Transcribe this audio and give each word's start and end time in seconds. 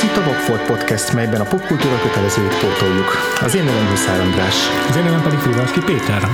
Ez 0.00 0.06
itt 0.06 0.16
a 0.16 0.24
Vagfolt 0.24 0.62
Podcast, 0.62 1.12
melyben 1.12 1.40
a 1.40 1.44
popkultúra 1.44 2.00
kötelezőit 2.02 2.58
pótoljuk. 2.58 3.10
Az 3.40 3.54
én 3.54 3.64
nevem 3.64 3.86
Huszár 3.86 4.20
András. 4.20 4.56
Az 4.88 4.96
én 4.96 5.02
nevem 5.02 5.22
pedig 5.22 5.38
Frivalszki 5.38 5.80
Péter. 5.80 6.28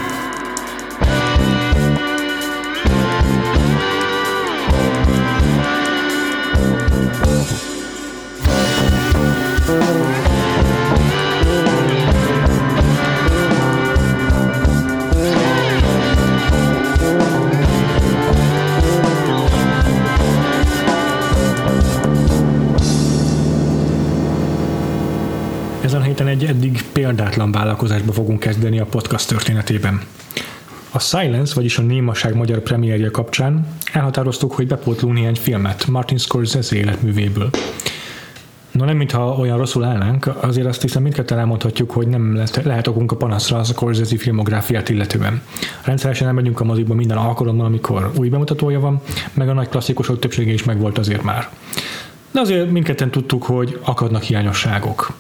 Példátlan 27.46 27.50
vállalkozásba 27.52 28.12
fogunk 28.12 28.40
kezdeni 28.40 28.78
a 28.78 28.84
podcast 28.84 29.28
történetében. 29.28 30.00
A 30.90 30.98
Silence, 30.98 31.54
vagyis 31.54 31.78
a 31.78 31.82
Némaság 31.82 32.34
magyar 32.34 32.58
premierje 32.58 33.10
kapcsán 33.10 33.66
elhatároztuk, 33.92 34.52
hogy 34.52 34.66
bepótlunk 34.66 35.14
néhány 35.14 35.34
filmet 35.34 35.86
Martin 35.86 36.18
Scorsese 36.18 36.76
életművéből. 36.76 37.50
No 38.70 38.84
nem, 38.84 38.96
mintha 38.96 39.34
olyan 39.34 39.58
rosszul 39.58 39.84
állnánk, 39.84 40.30
azért 40.40 40.66
azt 40.66 40.82
hiszem 40.82 41.02
mindketten 41.02 41.38
elmondhatjuk, 41.38 41.90
hogy 41.90 42.08
nem 42.08 42.34
lehet, 42.34 42.60
lehet 42.64 42.86
okunk 42.86 43.12
a 43.12 43.16
panaszra 43.16 43.58
a 43.58 43.64
Scorsese 43.64 44.18
filmográfiát 44.18 44.88
illetően. 44.88 45.42
Rendszeresen 45.84 46.26
elmegyünk 46.26 46.60
a 46.60 46.64
moziba 46.64 46.94
minden 46.94 47.16
alkalommal, 47.16 47.66
amikor 47.66 48.10
új 48.18 48.28
bemutatója 48.28 48.80
van, 48.80 49.00
meg 49.34 49.48
a 49.48 49.52
nagy 49.52 49.68
klasszikusok 49.68 50.18
többsége 50.18 50.52
is 50.52 50.64
megvolt 50.64 50.98
azért 50.98 51.22
már. 51.22 51.48
De 52.30 52.40
azért 52.40 52.70
mindketten 52.70 53.10
tudtuk, 53.10 53.42
hogy 53.42 53.80
akadnak 53.84 54.22
hiányosságok. 54.22 55.14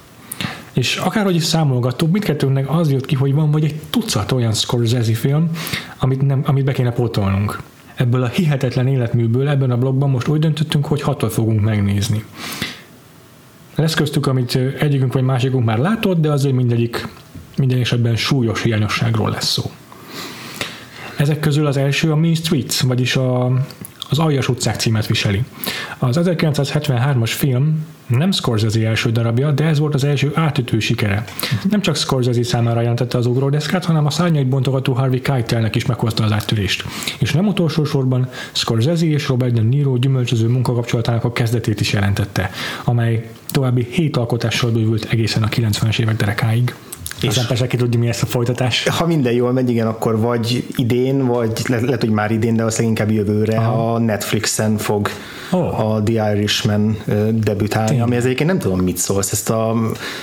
És 0.76 0.96
akárhogy 0.96 1.34
is 1.34 1.44
számolgattuk, 1.44 2.10
mindkettőnknek 2.10 2.70
az 2.70 2.90
jött 2.90 3.06
ki, 3.06 3.14
hogy 3.14 3.34
van 3.34 3.50
vagy 3.50 3.64
egy 3.64 3.80
tucat 3.90 4.32
olyan 4.32 4.52
Scorsese 4.52 5.14
film, 5.14 5.50
amit, 5.98 6.26
nem, 6.26 6.42
amit 6.46 6.64
be 6.64 6.72
kéne 6.72 6.90
pótolnunk. 6.90 7.62
Ebből 7.94 8.22
a 8.22 8.28
hihetetlen 8.28 8.86
életműből 8.86 9.48
ebben 9.48 9.70
a 9.70 9.76
blogban 9.76 10.10
most 10.10 10.28
úgy 10.28 10.38
döntöttünk, 10.38 10.86
hogy 10.86 11.02
hatot 11.02 11.32
fogunk 11.32 11.60
megnézni. 11.60 12.24
Lesz 13.74 13.94
köztük, 13.94 14.26
amit 14.26 14.58
egyikünk 14.78 15.12
vagy 15.12 15.22
másikunk 15.22 15.64
már 15.64 15.78
látott, 15.78 16.20
de 16.20 16.30
azért 16.30 16.54
mindegyik 16.54 17.08
minden 17.56 17.80
esetben 17.80 18.16
súlyos 18.16 18.62
hiányosságról 18.62 19.30
lesz 19.30 19.52
szó. 19.52 19.70
Ezek 21.16 21.40
közül 21.40 21.66
az 21.66 21.76
első 21.76 22.10
a 22.10 22.16
Mean 22.16 22.34
Streets, 22.34 22.80
vagyis 22.80 23.16
a, 23.16 23.52
az 24.08 24.18
Aljas 24.18 24.48
utcák 24.48 24.74
címet 24.74 25.06
viseli. 25.06 25.44
Az 25.98 26.20
1973-as 26.22 27.32
film 27.36 27.86
nem 28.06 28.30
Scorsese 28.30 28.86
első 28.86 29.10
darabja, 29.10 29.50
de 29.50 29.64
ez 29.64 29.78
volt 29.78 29.94
az 29.94 30.04
első 30.04 30.32
átütő 30.34 30.78
sikere. 30.78 31.24
Nem 31.70 31.80
csak 31.80 31.96
Scorsese 31.96 32.44
számára 32.44 32.80
jelentette 32.80 33.18
az 33.18 33.26
ugródeszkát, 33.26 33.84
hanem 33.84 34.06
a 34.06 34.10
szárnyait 34.10 34.48
bontogató 34.48 34.92
Harvey 34.92 35.20
Keitelnek 35.20 35.74
is 35.74 35.86
meghozta 35.86 36.24
az 36.24 36.32
áttörést. 36.32 36.84
És 37.18 37.32
nem 37.32 37.46
utolsó 37.46 37.84
sorban 37.84 38.28
Scorsese 38.52 39.06
és 39.06 39.28
Robert 39.28 39.52
De 39.52 39.62
Niro 39.62 39.96
gyümölcsöző 39.96 40.48
munkakapcsolatának 40.48 41.24
a 41.24 41.32
kezdetét 41.32 41.80
is 41.80 41.92
jelentette, 41.92 42.50
amely 42.84 43.30
további 43.50 43.86
hét 43.90 44.16
alkotással 44.16 44.70
bővült 44.70 45.04
egészen 45.10 45.42
a 45.42 45.48
90-es 45.48 45.98
évek 45.98 46.16
derekáig. 46.16 46.74
És 47.20 47.28
Aztán 47.28 47.46
persze 47.46 47.66
ki 47.66 47.76
tudja, 47.76 47.98
mi 47.98 48.06
lesz 48.06 48.22
a 48.22 48.26
folytatás. 48.26 48.88
Ha 48.88 49.06
minden 49.06 49.32
jól 49.32 49.52
megy, 49.52 49.70
igen, 49.70 49.86
akkor 49.86 50.20
vagy 50.20 50.66
idén, 50.76 51.26
vagy 51.26 51.62
le, 51.68 51.80
lehet, 51.80 52.00
hogy 52.00 52.10
már 52.10 52.30
idén, 52.30 52.56
de 52.56 52.64
azt 52.64 52.80
inkább 52.80 53.10
jövőre 53.10 53.56
Aha. 53.56 53.94
a 53.94 53.98
Netflixen 53.98 54.76
fog 54.76 55.08
oh. 55.50 55.90
a 55.90 56.02
The 56.02 56.32
Irishman 56.32 56.96
debütálni, 57.32 57.88
Tényleg. 57.88 58.06
ami 58.06 58.16
ez 58.16 58.24
egyébként 58.24 58.48
nem 58.48 58.58
tudom, 58.58 58.80
mit 58.80 58.96
szólsz. 58.96 59.32
Ezt 59.32 59.50
a, 59.50 59.74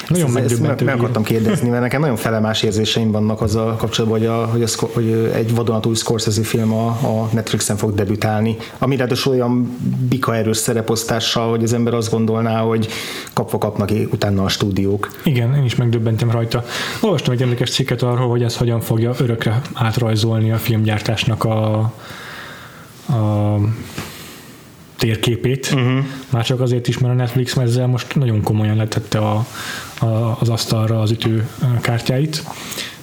nagyon 0.08 0.38
ezt, 0.38 0.52
ezt 0.52 0.62
meg, 0.62 0.84
meg 0.84 0.96
akartam 0.96 1.24
kérdezni, 1.24 1.70
mert 1.70 1.82
nekem 1.82 2.02
nagyon 2.02 2.16
felemás 2.16 2.64
érzéseim 2.64 3.12
vannak 3.12 3.42
az 3.42 3.56
a 3.56 3.76
kapcsolatban, 3.78 4.20
hogy, 4.20 4.28
a, 4.28 4.46
hogy, 4.46 4.64
a, 4.64 4.68
hogy 4.94 5.32
egy 5.34 5.56
vadonatúj 5.56 5.96
Scorsese 5.96 6.44
film 6.44 6.74
a, 6.74 6.88
a 6.88 7.30
Netflixen 7.34 7.78
fog 7.78 7.94
debütálni, 7.94 8.58
ami 8.78 8.96
ráadásul 8.96 9.34
olyan 9.34 9.78
bika 10.10 10.36
erős 10.36 10.58
szereposztással, 10.58 11.50
hogy 11.50 11.64
az 11.64 11.74
ember 11.74 11.94
azt 11.94 12.12
gondolná, 12.12 12.60
hogy 12.60 12.88
kapva 13.34 13.58
kapnak 13.58 13.92
utána 14.12 14.44
a 14.44 14.48
stúdiók. 14.48 15.12
Igen, 15.24 15.56
én 15.56 15.64
is 15.64 15.76
megdöbbentem 15.76 16.32
rajta. 16.32 16.64
Olvastam 17.02 17.34
egy 17.34 17.42
emlékes 17.42 17.70
cikket 17.70 18.02
arról, 18.02 18.30
hogy 18.30 18.44
ez 18.44 18.58
hogyan 18.58 18.82
fogja 18.82 19.14
örökre 19.20 19.62
átrajzolni 19.74 20.52
a 20.52 20.58
filmgyártásnak 20.58 21.44
a, 21.44 21.78
a 23.08 23.58
térképét. 24.96 25.72
Uh-huh. 25.74 26.06
Már 26.30 26.46
csak 26.46 26.62
azért 26.62 26.88
is, 26.88 26.98
mert 26.98 27.14
a 27.14 27.16
Netflix 27.18 27.58
ezzel 27.58 27.88
most 27.88 28.16
nagyon 28.16 28.42
komolyan 28.42 28.76
letette 28.76 29.20
a, 29.20 29.46
a, 30.00 30.38
az 30.40 30.50
asztalra 30.50 31.02
az 31.02 31.12
ütő 31.12 31.48
kártyáit. 31.82 32.44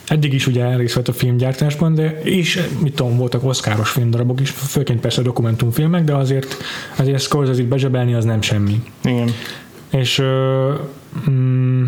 Eddig 0.06 0.32
is 0.32 0.46
ugye 0.46 0.76
részt 0.76 0.94
vett 0.94 1.08
a 1.08 1.12
filmgyártásban, 1.12 1.94
de 1.94 2.20
és 2.22 2.60
mit 2.82 2.94
tudom, 2.94 3.16
voltak 3.16 3.44
oszkáros 3.44 3.90
filmdarabok 3.90 4.40
is, 4.40 4.50
főként 4.50 5.00
persze 5.00 5.22
dokumentumfilmek, 5.22 6.04
de 6.04 6.14
azért, 6.14 6.56
azért 6.96 7.20
Scorsese-t 7.20 7.66
bezsebelni 7.66 8.14
az 8.14 8.24
nem 8.24 8.42
semmi. 8.42 8.82
Igen. 9.04 9.32
És 9.90 10.22
mm, 11.30 11.84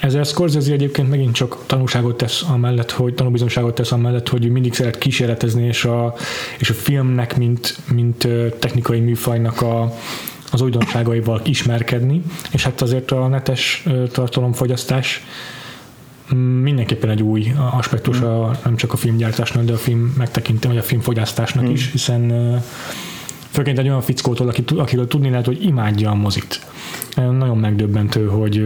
ezzel 0.00 0.24
Scorsese 0.24 0.72
egyébként 0.72 1.08
megint 1.08 1.34
csak 1.34 1.56
tanúságot 1.66 2.16
tesz 2.16 2.42
amellett, 2.42 2.90
hogy 2.90 3.14
tanúbizonyságot 3.14 3.74
tesz 3.74 3.92
amellett, 3.92 4.28
hogy 4.28 4.50
mindig 4.50 4.74
szeret 4.74 4.98
kísérletezni, 4.98 5.66
és 5.66 5.84
a, 5.84 6.14
és 6.58 6.70
a 6.70 6.74
filmnek, 6.74 7.36
mint, 7.36 7.76
mint 7.92 8.28
technikai 8.58 9.00
műfajnak 9.00 9.60
a, 9.62 9.94
az 10.52 10.60
újdonságaival 10.60 11.40
ismerkedni, 11.44 12.22
és 12.50 12.64
hát 12.64 12.80
azért 12.80 13.10
a 13.10 13.26
netes 13.26 13.84
tartalomfogyasztás 14.12 15.24
mm, 16.34 16.62
mindenképpen 16.62 17.10
egy 17.10 17.22
új 17.22 17.52
aspektus 17.70 18.20
a, 18.20 18.58
nem 18.64 18.76
csak 18.76 18.92
a 18.92 18.96
filmgyártásnak, 18.96 19.64
de 19.64 19.72
a 19.72 19.76
film 19.76 20.14
megtekintem, 20.18 20.70
vagy 20.70 20.80
a 20.80 20.82
filmfogyasztásnak 20.82 21.64
mm. 21.64 21.70
is, 21.70 21.90
hiszen 21.90 22.62
főként 23.50 23.78
egy 23.78 23.88
olyan 23.88 24.00
fickótól, 24.00 24.48
aki, 24.48 24.64
akiről 24.76 25.06
tudni 25.06 25.30
lehet, 25.30 25.46
hogy 25.46 25.64
imádja 25.64 26.10
a 26.10 26.14
mozit. 26.14 26.66
Nagyon 27.16 27.58
megdöbbentő, 27.58 28.26
hogy, 28.26 28.64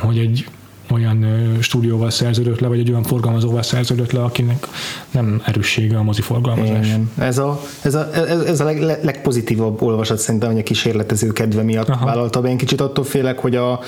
hogy 0.00 0.18
egy 0.18 0.46
olyan 0.90 1.26
stúdióval 1.60 2.10
szerződött 2.10 2.60
le, 2.60 2.68
vagy 2.68 2.78
egy 2.78 2.90
olyan 2.90 3.02
forgalmazóval 3.02 3.62
szerződött 3.62 4.12
le, 4.12 4.22
akinek 4.22 4.66
nem 5.10 5.42
erőssége 5.44 5.98
a 5.98 6.02
mozi 6.02 6.22
forgalmazás. 6.22 6.86
Igen. 6.86 7.10
Ez 7.18 7.38
a, 7.38 7.60
ez 7.82 7.94
a, 7.94 8.14
ez, 8.14 8.40
ez 8.40 8.60
a 8.60 8.64
leg, 8.64 9.04
legpozitívabb 9.04 9.82
olvasat 9.82 10.18
szerintem, 10.18 10.50
hogy 10.50 10.60
a 10.60 10.62
kísérletező 10.62 11.28
kedve 11.28 11.62
miatt 11.62 11.88
Aha. 11.88 12.04
vállalta 12.04 12.40
be. 12.40 12.48
Én 12.48 12.56
kicsit 12.56 12.80
attól 12.80 13.04
félek, 13.04 13.38
hogy 13.38 13.56
a 13.56 13.80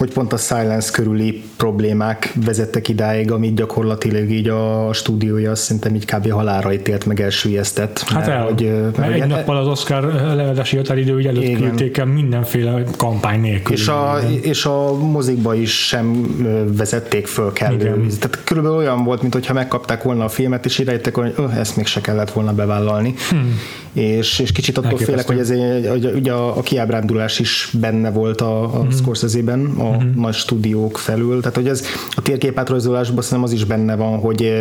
hogy 0.00 0.12
pont 0.12 0.32
a 0.32 0.36
Silence 0.36 0.90
körüli 0.92 1.42
problémák 1.56 2.32
vezettek 2.44 2.88
idáig, 2.88 3.30
amit 3.30 3.54
gyakorlatilag 3.54 4.30
így 4.30 4.48
a 4.48 4.92
stúdiója 4.92 5.54
szerintem 5.54 5.94
így 5.94 6.04
kb. 6.04 6.30
halára 6.30 6.72
ítélt, 6.72 7.06
meg 7.06 7.20
elsüllyesztett. 7.20 7.98
Hát 7.98 8.28
el, 8.28 8.44
hogy, 8.44 8.72
mert 8.96 9.12
egy 9.12 9.26
nappal 9.26 9.56
az 9.56 9.66
Oscar 9.66 10.04
leadási 10.34 10.76
határidő 10.76 11.28
előtt 11.28 11.42
igen. 11.42 11.60
küldték 11.60 11.96
el 11.96 12.04
mindenféle 12.04 12.82
kampány 12.96 13.40
nélkül. 13.40 13.76
És 13.76 13.88
a, 13.88 14.18
és 14.40 14.64
a 14.64 14.94
mozikba 14.94 15.54
is 15.54 15.86
sem 15.86 16.36
vezették 16.76 17.26
föl 17.26 17.52
kellő. 17.52 17.76
Igen. 17.76 18.08
Tehát 18.20 18.44
körülbelül 18.44 18.78
olyan 18.78 19.04
volt, 19.04 19.22
mintha 19.22 19.52
megkapták 19.52 20.02
volna 20.02 20.24
a 20.24 20.28
filmet, 20.28 20.64
és 20.64 20.78
rájöttek, 20.78 21.14
hogy 21.14 21.34
öh, 21.36 21.58
ezt 21.58 21.76
még 21.76 21.86
se 21.86 22.00
kellett 22.00 22.30
volna 22.30 22.52
bevállalni. 22.52 23.14
Hmm. 23.30 23.58
És, 23.92 24.38
és 24.38 24.52
kicsit 24.52 24.78
attól 24.78 24.98
félek, 24.98 25.26
hogy, 25.26 25.38
ez 25.38 25.50
egy, 25.50 25.86
hogy 25.88 26.04
ugye 26.14 26.32
a, 26.32 26.56
a 26.58 26.60
kiábrándulás 26.60 27.38
is 27.38 27.70
benne 27.80 28.10
volt 28.10 28.40
a, 28.40 28.62
a 28.62 28.80
hmm. 28.80 28.90
Scorsese-ben, 28.90 29.64
a 29.78 29.84
uh-huh. 29.84 30.14
nagy 30.14 30.34
stúdiók 30.34 30.98
felül. 30.98 31.40
Tehát, 31.40 31.56
hogy 31.56 31.68
ez 31.68 31.84
a 32.14 32.22
térképátrajzolásban 32.22 33.22
szerintem 33.22 33.44
az 33.44 33.52
is 33.52 33.64
benne 33.64 33.96
van, 33.96 34.18
hogy, 34.18 34.52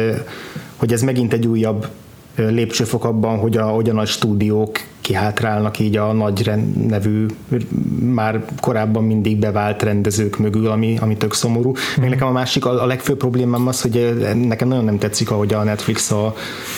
hogy 0.75 0.93
ez 0.93 1.01
megint 1.01 1.33
egy 1.33 1.47
újabb 1.47 1.87
lépcsőfok 2.47 3.05
abban, 3.05 3.37
hogy 3.37 3.57
a, 3.57 3.63
hogy 3.63 3.89
a 3.89 3.93
nagy 3.93 4.07
stúdiók 4.07 4.79
kihátrálnak 5.01 5.79
így 5.79 5.97
a 5.97 6.13
nagy 6.13 6.51
nevű, 6.87 7.25
már 7.99 8.45
korábban 8.61 9.03
mindig 9.03 9.37
bevált 9.37 9.83
rendezők 9.83 10.37
mögül, 10.37 10.67
ami, 10.67 10.97
ami 11.01 11.17
tök 11.17 11.33
szomorú. 11.33 11.69
Mm. 11.69 11.73
Meg 11.73 11.97
mhm. 11.97 12.09
nekem 12.09 12.27
a 12.27 12.31
másik, 12.31 12.65
a, 12.65 12.83
a 12.83 12.85
legfőbb 12.85 13.17
problémám 13.17 13.67
az, 13.67 13.81
hogy 13.81 13.97
eh, 13.97 14.33
nekem 14.33 14.67
nagyon 14.67 14.83
nem 14.83 14.97
tetszik, 14.97 15.31
ahogy 15.31 15.53
a 15.53 15.63
Netflix 15.63 16.11
a 16.11 16.33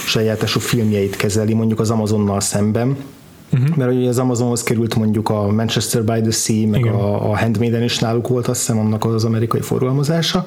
sajátosú 0.05 0.59
filmjeit 0.59 1.15
kezeli, 1.15 1.53
mondjuk 1.53 1.79
az 1.79 1.89
Amazonnal 1.89 2.39
szemben 2.39 2.97
Uh-huh. 3.53 3.75
Mert 3.75 3.91
ugye 3.91 4.07
az 4.07 4.17
Amazonhoz 4.17 4.63
került 4.63 4.95
mondjuk 4.95 5.29
a 5.29 5.47
Manchester 5.47 6.03
by 6.03 6.21
the 6.21 6.31
Sea, 6.31 6.67
meg 6.67 6.85
a, 6.85 7.29
a 7.31 7.37
Handmaiden 7.37 7.83
is 7.83 7.99
náluk 7.99 8.27
volt, 8.27 8.47
azt 8.47 8.59
hiszem 8.59 8.79
annak 8.79 9.05
az 9.05 9.25
amerikai 9.25 9.61
forgalmazása, 9.61 10.45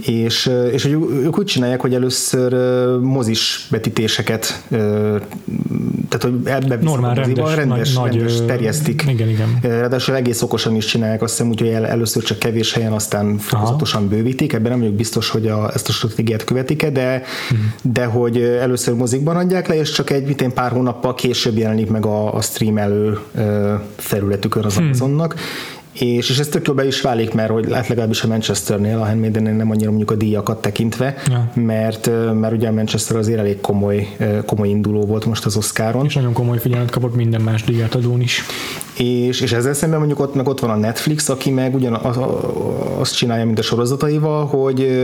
és, 0.00 0.50
és 0.72 0.82
hogy 0.82 0.92
ők 1.10 1.38
úgy 1.38 1.44
csinálják, 1.44 1.80
hogy 1.80 1.94
először 1.94 2.52
mozis 3.00 3.66
betítéseket 3.70 4.62
tehát 6.08 6.22
hogy 6.22 6.34
ebbe 6.44 6.78
Normál 6.82 7.14
rendes, 7.14 7.54
rendes, 7.54 7.92
nagy, 7.94 8.14
rendes 8.14 8.44
terjesztik. 8.46 9.04
Igen, 9.08 9.28
igen. 9.28 9.58
Ráadásul 9.62 10.14
egész 10.14 10.42
okosan 10.42 10.76
is 10.76 10.84
csinálják, 10.84 11.22
azt 11.22 11.32
hiszem 11.36 11.50
úgy, 11.50 11.60
hogy 11.60 11.68
először 11.68 12.22
csak 12.22 12.38
kevés 12.38 12.72
helyen, 12.72 12.92
aztán 12.92 13.38
fokozatosan 13.38 14.08
bővítik. 14.08 14.52
Ebben 14.52 14.70
nem 14.70 14.80
vagyok 14.80 14.94
biztos, 14.94 15.30
hogy 15.30 15.46
a, 15.46 15.70
ezt 15.74 15.88
a 15.88 15.92
stratégiát 15.92 16.44
követik-e, 16.44 16.90
de, 16.90 17.22
uh-huh. 17.50 17.58
de 17.82 18.04
hogy 18.04 18.40
először 18.40 18.94
mozikban 18.94 19.36
adják 19.36 19.68
le, 19.68 19.74
és 19.74 19.90
csak 19.90 20.10
egy 20.10 20.26
mitén 20.26 20.52
pár 20.52 20.70
hónappal 20.70 21.14
később 21.14 21.58
jelenik 21.58 21.90
meg 21.90 22.06
a, 22.06 22.34
a 22.34 22.40
stream 22.40 22.78
elő 22.78 23.18
felületükön 23.96 24.64
az 24.64 24.72
uh-huh. 24.72 24.86
Amazonnak 24.86 25.34
és, 25.98 26.30
és 26.30 26.38
ez 26.38 26.48
tök 26.48 26.74
be 26.74 26.86
is 26.86 27.00
válik, 27.00 27.32
mert 27.32 27.50
hogy 27.50 27.72
hát 27.72 27.88
legalábbis 27.88 28.22
a 28.22 28.26
Manchesternél, 28.26 28.98
a 28.98 29.06
Handmaiden 29.06 29.42
nem 29.42 29.70
annyira 29.70 29.88
mondjuk 29.88 30.10
a 30.10 30.14
díjakat 30.14 30.60
tekintve, 30.60 31.14
ja. 31.28 31.50
mert, 31.54 32.10
mert 32.40 32.52
ugye 32.52 32.68
a 32.68 32.72
Manchester 32.72 33.16
azért 33.16 33.38
elég 33.38 33.60
komoly, 33.60 34.16
komoly 34.46 34.68
induló 34.68 35.00
volt 35.00 35.24
most 35.24 35.44
az 35.44 35.56
Oscaron. 35.56 36.04
És 36.04 36.14
nagyon 36.14 36.32
komoly 36.32 36.58
figyelmet 36.58 36.90
kapott 36.90 37.14
minden 37.14 37.40
más 37.40 37.64
díjat 37.64 37.94
adón 37.94 38.20
is. 38.20 38.42
És, 38.96 39.40
és 39.40 39.52
ezzel 39.52 39.74
szemben 39.74 39.98
mondjuk 39.98 40.20
ott, 40.20 40.34
meg 40.34 40.48
ott 40.48 40.60
van 40.60 40.70
a 40.70 40.76
Netflix, 40.76 41.28
aki 41.28 41.50
meg 41.50 41.74
ugyan 41.74 41.94
az, 41.94 42.18
azt 42.98 43.16
csinálja, 43.16 43.44
mint 43.44 43.58
a 43.58 43.62
sorozataival, 43.62 44.46
hogy, 44.46 45.02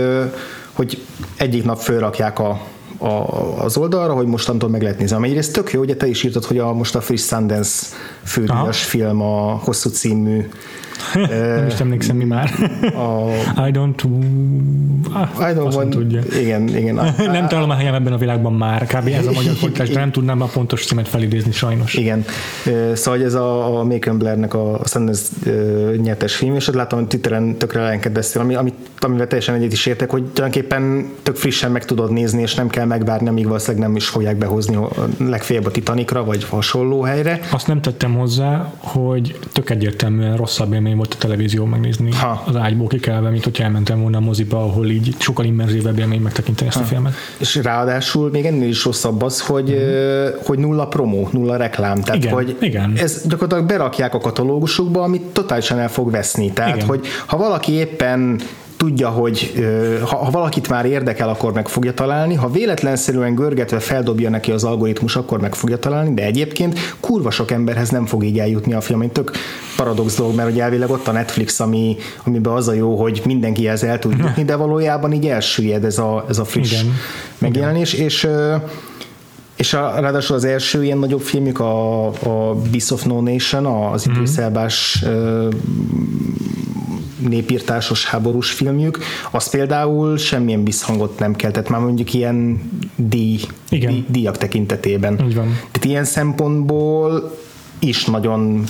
hogy 0.73 1.03
egyik 1.37 1.65
nap 1.65 1.79
fölrakják 1.79 2.39
a, 2.39 2.61
a, 2.99 3.65
az 3.65 3.77
oldalra, 3.77 4.15
hogy 4.15 4.27
mostantól 4.27 4.69
meg 4.69 4.83
lehet 4.83 4.99
nézni. 4.99 5.29
Egyrészt 5.29 5.53
tök 5.53 5.73
jó, 5.73 5.81
ugye 5.81 5.97
te 5.97 6.07
is 6.07 6.23
írtad, 6.23 6.45
hogy 6.45 6.59
a, 6.59 6.73
most 6.73 6.95
a 6.95 7.01
Friss 7.01 7.27
Sundance 7.27 7.87
fődíjas 8.23 8.83
film, 8.83 9.21
a 9.21 9.61
hosszú 9.65 9.91
című 9.91 10.49
nem 11.15 11.67
is 11.67 11.81
emlékszem 11.81 12.17
mi 12.17 12.25
már. 12.25 12.51
A... 12.83 13.29
I 13.67 13.71
don't... 13.71 14.05
Ah, 15.13 15.51
I 15.51 15.55
don't 15.55 15.75
want... 15.75 15.91
tudja. 15.91 16.21
Igen, 16.41 16.69
igen. 16.69 16.95
nem 17.17 17.49
találom 17.49 17.71
a 17.71 17.75
helyem 17.75 17.95
ebben 17.95 18.13
a 18.13 18.17
világban 18.17 18.53
már. 18.53 18.87
Kb. 18.87 19.09
ez 19.09 19.27
a 19.27 19.33
magyar 19.41 19.55
fordítás, 19.55 19.89
de 19.89 19.99
nem 19.99 20.11
tudnám 20.11 20.43
a 20.43 20.47
pontos 20.47 20.85
címet 20.85 21.09
felidézni 21.09 21.53
sajnos. 21.53 21.95
Igen. 21.95 22.25
Szóval 22.93 23.23
ez 23.23 23.35
a, 23.35 23.79
a 23.79 23.85
Macon 23.85 24.19
Blair-nek 24.19 24.55
a 24.55 24.81
Sundance 24.85 25.31
nyertes 26.03 26.35
film, 26.35 26.55
és 26.55 26.69
ott 26.69 26.75
látom, 26.75 26.99
hogy 26.99 27.09
Twitteren 27.09 27.57
tökre 27.57 27.81
ellenkedeztél, 27.81 28.43
ami, 28.43 28.55
amit, 28.55 28.75
amivel 28.99 29.27
teljesen 29.27 29.55
egyet 29.55 29.73
is 29.73 29.87
értek, 29.87 30.11
hogy 30.11 30.25
tulajdonképpen 30.25 31.09
tök 31.23 31.37
frissen 31.37 31.71
meg 31.71 31.85
tudod 31.85 32.13
nézni, 32.13 32.43
és 32.43 32.55
nem 32.55 32.69
kell 32.69 32.85
megvárni, 32.85 33.29
amíg 33.29 33.47
valószínűleg 33.47 33.87
nem 33.87 33.97
is 33.97 34.07
fogják 34.07 34.37
behozni 34.37 34.79
legfeljebb 35.19 35.67
a 35.67 35.71
Titanicra, 35.71 36.25
vagy 36.25 36.45
hasonló 36.45 37.03
helyre. 37.03 37.41
Azt 37.51 37.67
nem 37.67 37.81
tettem 37.81 38.15
hozzá, 38.15 38.73
hogy 38.79 39.39
tök 39.53 39.71
egyértelműen 39.71 40.37
rosszabb 40.37 40.73
élmény 40.85 40.97
volt 40.97 41.15
a 41.15 41.19
televízió 41.19 41.65
megnézni 41.65 42.13
ha. 42.13 42.43
az 42.47 42.57
ágyból 42.57 42.87
kikelve, 42.87 43.31
mint 43.31 43.45
hogyha 43.45 43.65
elmentem 43.65 44.01
volna 44.01 44.17
a 44.17 44.21
moziba, 44.21 44.59
ahol 44.59 44.89
így 44.91 45.15
sokkal 45.19 45.45
immerzívebb 45.45 45.99
élmény 45.99 46.21
megtekinteni 46.21 46.69
ezt 46.69 46.79
ha. 46.79 46.85
a 46.85 46.87
filmet. 46.87 47.15
És 47.39 47.55
ráadásul 47.55 48.31
még 48.31 48.45
ennél 48.45 48.69
is 48.69 48.85
rosszabb 48.85 49.23
az, 49.23 49.41
hogy, 49.41 49.71
mm. 49.71 50.27
hogy 50.45 50.59
nulla 50.59 50.87
promó, 50.87 51.29
nulla 51.33 51.57
reklám. 51.57 52.01
Tehát, 52.01 52.23
igen, 52.23 52.33
hogy 52.33 52.57
igen. 52.61 52.93
ez 52.97 53.23
gyakorlatilag 53.29 53.67
berakják 53.67 54.15
a 54.15 54.19
katalógusokba, 54.19 55.03
amit 55.03 55.23
totálisan 55.23 55.79
el 55.79 55.89
fog 55.89 56.11
veszni. 56.11 56.53
Tehát, 56.53 56.77
igen. 56.77 56.89
hogy 56.89 57.07
ha 57.27 57.37
valaki 57.37 57.73
éppen 57.73 58.41
tudja, 58.85 59.09
hogy 59.09 59.53
ha, 60.05 60.17
ha 60.17 60.31
valakit 60.31 60.69
már 60.69 60.85
érdekel, 60.85 61.29
akkor 61.29 61.53
meg 61.53 61.69
fogja 61.69 61.95
találni, 61.95 62.35
ha 62.35 62.51
véletlenszerűen 62.51 63.35
görgetve 63.35 63.79
feldobja 63.79 64.31
neki 64.31 64.51
az 64.51 64.65
algoritmus, 64.65 65.17
akkor 65.17 65.41
meg 65.41 65.55
fogja 65.55 65.79
találni, 65.79 66.15
de 66.15 66.25
egyébként 66.25 66.79
kurva 67.01 67.31
sok 67.31 67.51
emberhez 67.51 67.89
nem 67.89 68.07
fog 68.07 68.25
így 68.25 68.39
eljutni 68.39 68.73
a 68.73 68.81
film, 68.81 69.13
tök 69.13 69.31
paradox 69.77 70.17
dolog, 70.17 70.35
mert 70.35 70.51
ugye 70.51 70.63
elvileg 70.63 70.91
ott 70.91 71.09
a 71.09 71.13
Netflix, 71.13 71.61
ami, 71.61 71.97
amiben 72.25 72.53
az 72.53 72.69
a 72.69 72.73
jó, 72.73 72.97
hogy 72.97 73.23
mindenkihez 73.25 73.83
el 73.83 73.99
tud 73.99 74.19
jutni, 74.19 74.45
de 74.45 74.57
valójában 74.57 75.13
így 75.13 75.27
elsüllyed 75.27 75.85
ez 75.85 75.99
a, 75.99 76.25
ez 76.29 76.39
a 76.39 76.45
friss 76.45 76.73
Igen. 76.73 76.95
megjelenés, 77.39 77.93
Igen. 77.93 78.07
és 78.07 78.29
és 79.57 79.75
a, 79.75 80.01
ráadásul 80.01 80.37
az 80.37 80.45
első 80.45 80.85
ilyen 80.85 80.99
nagyobb 80.99 81.21
filmjük 81.21 81.61
a, 81.61 82.07
a 82.07 82.55
Beast 82.71 82.93
of 82.93 83.05
No 83.05 83.21
Nation, 83.21 83.67
az 83.67 84.07
mm-hmm. 84.07 84.17
időszelbás 84.17 85.05
népírtásos 87.29 88.07
háborús 88.07 88.51
filmjük, 88.51 88.99
az 89.31 89.51
például 89.51 90.19
semmilyen 90.19 90.65
visszhangot 90.65 91.19
nem 91.19 91.35
keltett, 91.35 91.69
már 91.69 91.81
mondjuk 91.81 92.15
ilyen 92.15 92.71
díj, 92.97 93.41
Igen. 93.69 93.93
díj 93.93 94.05
díjak 94.09 94.37
tekintetében. 94.37 95.21
Így 95.27 95.35
van. 95.35 95.47
Tehát 95.47 95.85
ilyen 95.85 96.05
szempontból 96.05 97.33
is 97.79 98.05
nagyon 98.05 98.65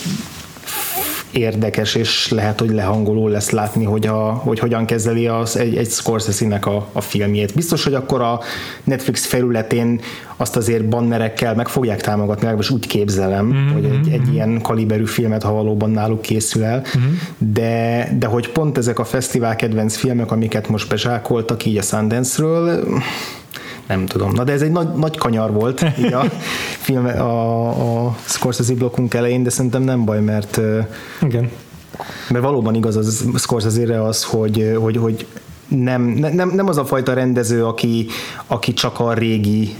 érdekes, 1.36 1.94
és 1.94 2.30
lehet, 2.30 2.60
hogy 2.60 2.70
lehangoló 2.70 3.28
lesz 3.28 3.50
látni, 3.50 3.84
hogy, 3.84 4.06
a, 4.06 4.32
hogy 4.32 4.58
hogyan 4.58 4.84
kezeli 4.84 5.26
az 5.26 5.56
egy, 5.56 5.76
egy 5.76 5.90
Scorsese-nek 5.90 6.66
a, 6.66 6.88
a 6.92 7.00
filmjét. 7.00 7.54
Biztos, 7.54 7.84
hogy 7.84 7.94
akkor 7.94 8.20
a 8.20 8.40
Netflix 8.84 9.26
felületén 9.26 10.00
azt 10.36 10.56
azért 10.56 10.88
bannerekkel 10.88 11.54
meg 11.54 11.68
fogják 11.68 12.00
támogatni, 12.00 12.42
legalábbis 12.42 12.70
úgy 12.70 12.86
képzelem, 12.86 13.46
mm-hmm. 13.46 13.72
hogy 13.72 13.84
egy, 13.84 14.12
egy 14.12 14.32
ilyen 14.32 14.60
kaliberű 14.62 15.06
filmet, 15.06 15.42
ha 15.42 15.52
valóban 15.52 15.90
náluk 15.90 16.20
készül 16.20 16.64
el, 16.64 16.82
mm-hmm. 16.98 17.12
de, 17.38 18.08
de 18.18 18.26
hogy 18.26 18.48
pont 18.48 18.78
ezek 18.78 18.98
a 18.98 19.04
fesztivál 19.04 19.56
kedvenc 19.56 19.96
filmek, 19.96 20.30
amiket 20.30 20.68
most 20.68 20.88
bezsákoltak 20.88 21.64
így 21.64 21.76
a 21.76 21.82
Sundance-ről, 21.82 22.84
nem 23.86 24.06
tudom. 24.06 24.32
Na 24.32 24.44
de 24.44 24.52
ez 24.52 24.62
egy 24.62 24.70
nagy, 24.70 24.88
nagy 24.88 25.16
kanyar 25.16 25.52
volt 25.52 25.84
így 26.04 26.12
a, 26.12 26.22
film, 26.80 27.06
a, 27.06 28.06
a 28.06 28.16
Scorsese 28.24 28.74
blokkunk 28.74 29.14
elején, 29.14 29.42
de 29.42 29.50
szerintem 29.50 29.82
nem 29.82 30.04
baj, 30.04 30.20
mert 30.20 30.60
Igen. 31.20 31.50
mert 32.28 32.44
valóban 32.44 32.74
igaz 32.74 32.96
az 32.96 33.24
Scorsese-re 33.36 34.02
az, 34.02 34.24
hogy, 34.24 34.76
hogy, 34.80 34.96
hogy 34.96 35.26
nem, 35.82 36.02
nem, 36.02 36.50
nem 36.54 36.68
az 36.68 36.76
a 36.76 36.84
fajta 36.84 37.14
rendező, 37.14 37.64
aki, 37.64 38.06
aki 38.46 38.72
csak 38.72 39.00
a 39.00 39.12
régi 39.12 39.76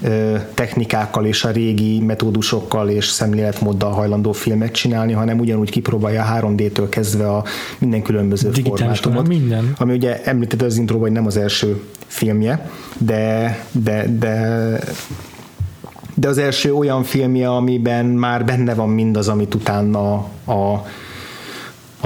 technikákkal 0.55 1.27
és 1.27 1.45
a 1.45 1.51
régi 1.51 2.01
metódusokkal 2.01 2.89
és 2.89 3.07
szemléletmóddal 3.07 3.93
hajlandó 3.93 4.33
filmet 4.33 4.73
csinálni, 4.73 5.13
hanem 5.13 5.39
ugyanúgy 5.39 5.71
kipróbálja 5.71 6.23
a 6.23 6.41
3D-től 6.41 6.87
kezdve 6.89 7.31
a 7.31 7.45
minden 7.79 8.03
különböző 8.03 8.51
Digitális 8.51 8.99
formátumot. 8.99 9.29
minden. 9.29 9.75
Ami 9.79 9.93
ugye 9.93 10.23
említett 10.23 10.63
az 10.63 10.77
intro, 10.77 10.99
hogy 10.99 11.13
nem 11.13 11.27
az 11.27 11.37
első 11.37 11.83
filmje, 12.07 12.71
de, 12.99 13.59
de, 13.73 14.07
de 14.19 14.79
de 16.17 16.29
az 16.29 16.39
első 16.39 16.75
olyan 16.75 17.03
filmje, 17.03 17.49
amiben 17.49 18.07
már 18.07 18.45
benne 18.45 18.75
van 18.75 18.89
mindaz, 18.89 19.29
amit 19.29 19.55
utána 19.55 20.15
a, 20.45 20.53
a 20.53 20.87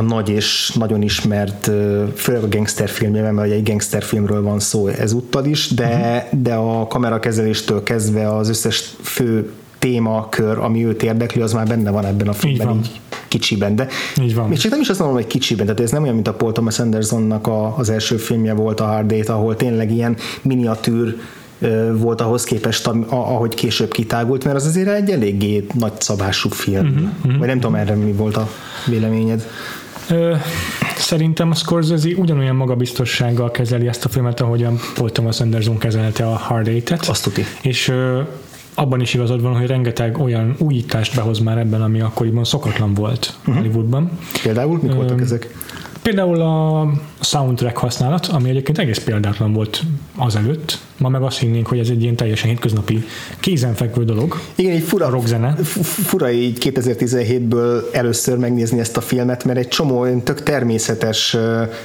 nagy 0.03 0.29
és 0.29 0.73
nagyon 0.75 1.03
ismert, 1.03 1.71
főleg 2.15 2.43
a 2.43 2.49
gangsterfilmjében, 2.49 3.35
mert 3.35 3.51
egy 3.51 3.63
gangsterfilmről 3.63 4.43
van 4.43 4.61
szó 4.61 4.87
ezúttal 4.87 5.45
is, 5.45 5.69
de, 5.69 5.87
uh-huh. 5.87 6.41
de 6.43 6.55
a 6.55 6.87
kamerakezeléstől 6.87 7.83
kezdve 7.83 8.37
az 8.37 8.49
összes 8.49 8.95
fő 9.03 9.53
témakör, 9.79 10.59
ami 10.59 10.87
őt 10.87 11.03
érdekli, 11.03 11.41
az 11.41 11.53
már 11.53 11.67
benne 11.67 11.91
van 11.91 12.05
ebben 12.05 12.29
a 12.29 12.33
filmben, 12.33 12.69
így, 12.69 12.77
így 12.77 13.01
kicsiben, 13.29 13.77
de 13.77 13.89
így 14.23 14.35
van. 14.35 14.49
még 14.49 14.59
csak 14.59 14.71
nem 14.71 14.81
is 14.81 14.89
azt 14.89 14.99
mondom, 14.99 15.17
hogy 15.17 15.27
kicsiben, 15.27 15.67
tehát 15.67 15.81
ez 15.81 15.91
nem 15.91 16.03
olyan, 16.03 16.15
mint 16.15 16.29
a 16.29 16.33
Paul 16.33 16.53
Thomas 16.53 16.79
Andersonnak 16.79 17.47
a, 17.47 17.77
az 17.77 17.91
első 17.91 18.17
filmje 18.17 18.53
volt 18.53 18.81
a 18.81 18.85
Hard 18.85 19.13
Date, 19.13 19.33
ahol 19.33 19.57
tényleg 19.57 19.93
ilyen 19.93 20.17
miniatűr 20.43 21.17
volt 21.93 22.21
ahhoz 22.21 22.45
képest, 22.45 22.87
ahogy 23.09 23.55
később 23.55 23.91
kitágult, 23.91 24.45
mert 24.45 24.57
az 24.57 24.67
azért 24.67 24.89
egy 24.89 25.11
eléggé 25.11 25.67
nagy 25.75 25.93
szabású 25.99 26.49
film. 26.49 26.87
Uh-huh, 26.87 27.39
Vagy 27.39 27.49
nem 27.49 27.61
tudom 27.61 27.75
erre 27.75 27.95
mi 27.95 28.13
volt 28.13 28.37
a 28.37 28.49
véleményed. 28.87 29.47
Ö, 30.11 30.35
szerintem 30.97 31.51
a 31.51 31.55
Scorsese 31.55 32.09
ugyanolyan 32.17 32.57
magabiztossággal 32.57 33.51
kezeli 33.51 33.87
ezt 33.89 34.05
a 34.05 34.09
filmet, 34.09 34.41
ahogyan 34.41 34.79
Paul 34.95 35.11
Thomas 35.11 35.41
Anderson 35.41 35.79
kezelte 35.79 36.27
a 36.27 36.37
Hard 36.37 36.67
Eight-et. 36.67 37.07
Azt 37.07 37.23
tuti. 37.23 37.45
És 37.63 37.89
ö, 37.89 38.21
abban 38.75 39.01
is 39.01 39.15
igazad 39.15 39.43
van, 39.43 39.57
hogy 39.57 39.67
rengeteg 39.67 40.19
olyan 40.19 40.55
újítást 40.59 41.15
behoz 41.15 41.39
már 41.39 41.59
ebben, 41.59 41.83
ami 41.83 42.01
akkoriban 42.01 42.45
szokatlan 42.45 42.95
volt 42.95 43.35
uh-huh. 43.39 43.55
Hollywoodban. 43.55 44.11
Például 44.43 44.79
mik 44.83 44.93
voltak 44.93 45.21
ezek? 45.21 45.55
Például 46.03 46.41
a 46.41 46.89
soundtrack 47.21 47.77
használat, 47.77 48.27
ami 48.27 48.49
egyébként 48.49 48.79
egész 48.79 48.99
példátlan 48.99 49.53
volt 49.53 49.83
azelőtt, 50.17 50.79
ma 50.99 51.09
meg 51.09 51.23
azt 51.23 51.39
hinnénk, 51.39 51.67
hogy 51.67 51.79
ez 51.79 51.89
egy 51.89 52.03
ilyen 52.03 52.17
teljesen 52.17 52.49
hétköznapi 52.49 53.05
kézenfekvő 53.41 54.05
dolog. 54.05 54.41
Igen, 54.55 54.73
egy 54.73 54.83
fura, 54.83 55.11
rockzene. 55.11 55.55
fura 55.83 56.31
így 56.31 56.59
2017-ből 56.61 57.83
először 57.93 58.39
megnézni 58.39 58.79
ezt 58.79 58.97
a 58.97 59.01
filmet, 59.01 59.45
mert 59.45 59.59
egy 59.59 59.69
csomó 59.69 60.21
tök 60.21 60.43
természetes 60.43 61.37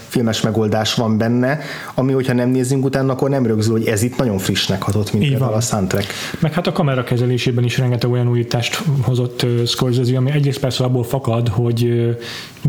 filmes 0.07 0.41
megoldás 0.41 0.93
van 0.93 1.17
benne, 1.17 1.59
ami, 1.93 2.11
hogyha 2.11 2.33
nem 2.33 2.49
nézzünk 2.49 2.85
utána, 2.85 3.11
akkor 3.11 3.29
nem 3.29 3.45
rögzül, 3.45 3.71
hogy 3.71 3.87
ez 3.87 4.03
itt 4.03 4.17
nagyon 4.17 4.37
frissnek 4.37 4.81
hatott, 4.81 5.13
mint 5.13 5.41
a 5.41 5.61
soundtrack. 5.61 6.07
Meg 6.39 6.53
hát 6.53 6.67
a 6.67 6.71
kamera 6.71 7.03
kezelésében 7.03 7.63
is 7.63 7.77
rengeteg 7.77 8.11
olyan 8.11 8.29
újítást 8.29 8.83
hozott 9.01 9.45
Scorsese, 9.65 10.17
ami 10.17 10.31
egyrészt 10.31 10.59
persze 10.59 10.83
abból 10.83 11.03
fakad, 11.03 11.47
hogy 11.47 12.13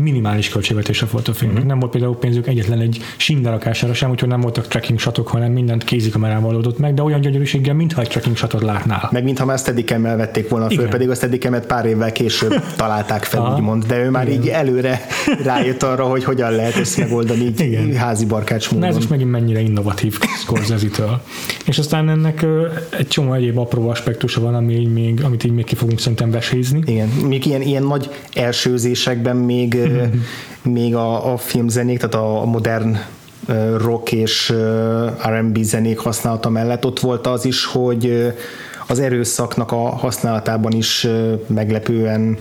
minimális 0.01 0.49
költségvetése 0.49 1.05
volt 1.11 1.27
a 1.27 1.33
film. 1.33 1.51
Uh-huh. 1.51 1.65
Nem 1.67 1.79
volt 1.79 1.91
például 1.91 2.15
pénzük 2.15 2.47
egyetlen 2.47 2.79
egy 2.79 2.99
síndarakására 3.17 3.93
sem, 3.93 4.09
úgyhogy 4.09 4.29
nem 4.29 4.41
voltak 4.41 4.67
tracking 4.67 4.99
shotok, 4.99 5.27
hanem 5.27 5.51
mindent 5.51 5.83
kézikamerával 5.83 6.34
oldott 6.43 6.79
meg, 6.79 6.93
de 6.93 7.01
olyan 7.01 7.21
gyönyörűséggel, 7.21 7.73
mintha 7.73 8.01
egy 8.01 8.07
tracking 8.07 8.37
shotot 8.37 8.61
látnál. 8.61 9.09
Meg 9.11 9.23
mintha 9.23 9.45
már 9.45 9.57
steadicam 9.57 10.01
vették 10.01 10.49
volna 10.49 10.65
föl, 10.65 10.77
Igen. 10.77 10.89
pedig 10.89 11.09
a 11.09 11.15
steadicam 11.15 11.53
pár 11.67 11.85
évvel 11.85 12.11
később 12.11 12.63
találták 12.77 13.23
fel, 13.23 13.41
Aha. 13.41 13.55
úgymond, 13.55 13.85
de 13.85 14.03
ő 14.03 14.09
már 14.09 14.27
Igen. 14.27 14.41
így 14.41 14.47
előre 14.47 15.01
rájött 15.43 15.83
arra, 15.83 16.03
hogy 16.03 16.23
hogyan 16.23 16.51
lehet 16.51 16.75
ezt 16.75 16.97
megoldani 16.97 17.43
így 17.43 17.59
Igen. 17.59 17.95
házi 17.95 18.25
barkács 18.25 18.71
módon. 18.71 18.89
Na 18.89 18.95
ez 18.95 19.01
is 19.01 19.07
megint 19.07 19.31
mennyire 19.31 19.59
innovatív 19.59 20.19
Scorsese-től. 20.41 21.21
És 21.65 21.77
aztán 21.77 22.09
ennek 22.09 22.45
egy 22.97 23.07
csomó 23.07 23.33
egyéb 23.33 23.57
apró 23.57 23.89
aspektusa 23.89 24.41
van, 24.41 24.55
ami 24.55 24.73
így 24.73 24.93
még, 24.93 25.23
amit 25.23 25.43
így 25.43 25.53
még 25.53 25.65
ki 25.65 25.75
fogunk 25.75 25.99
szerintem 25.99 26.31
vesézni. 26.31 26.81
Igen, 26.85 27.07
még 27.07 27.45
ilyen, 27.45 27.61
ilyen 27.61 27.83
nagy 27.83 28.09
elsőzésekben 28.33 29.35
még 29.35 29.77
még 30.61 30.95
a, 30.95 31.33
a 31.33 31.37
filmzenék, 31.37 31.99
tehát 31.99 32.15
a 32.15 32.45
modern 32.45 32.97
rock 33.77 34.11
és 34.11 34.53
R&B 35.27 35.57
zenék 35.57 35.97
használata 35.97 36.49
mellett 36.49 36.85
ott 36.85 36.99
volt 36.99 37.27
az 37.27 37.45
is, 37.45 37.65
hogy 37.65 38.33
az 38.87 38.99
erőszaknak 38.99 39.71
a 39.71 39.89
használatában 39.89 40.71
is 40.71 41.07
meglepően 41.47 42.37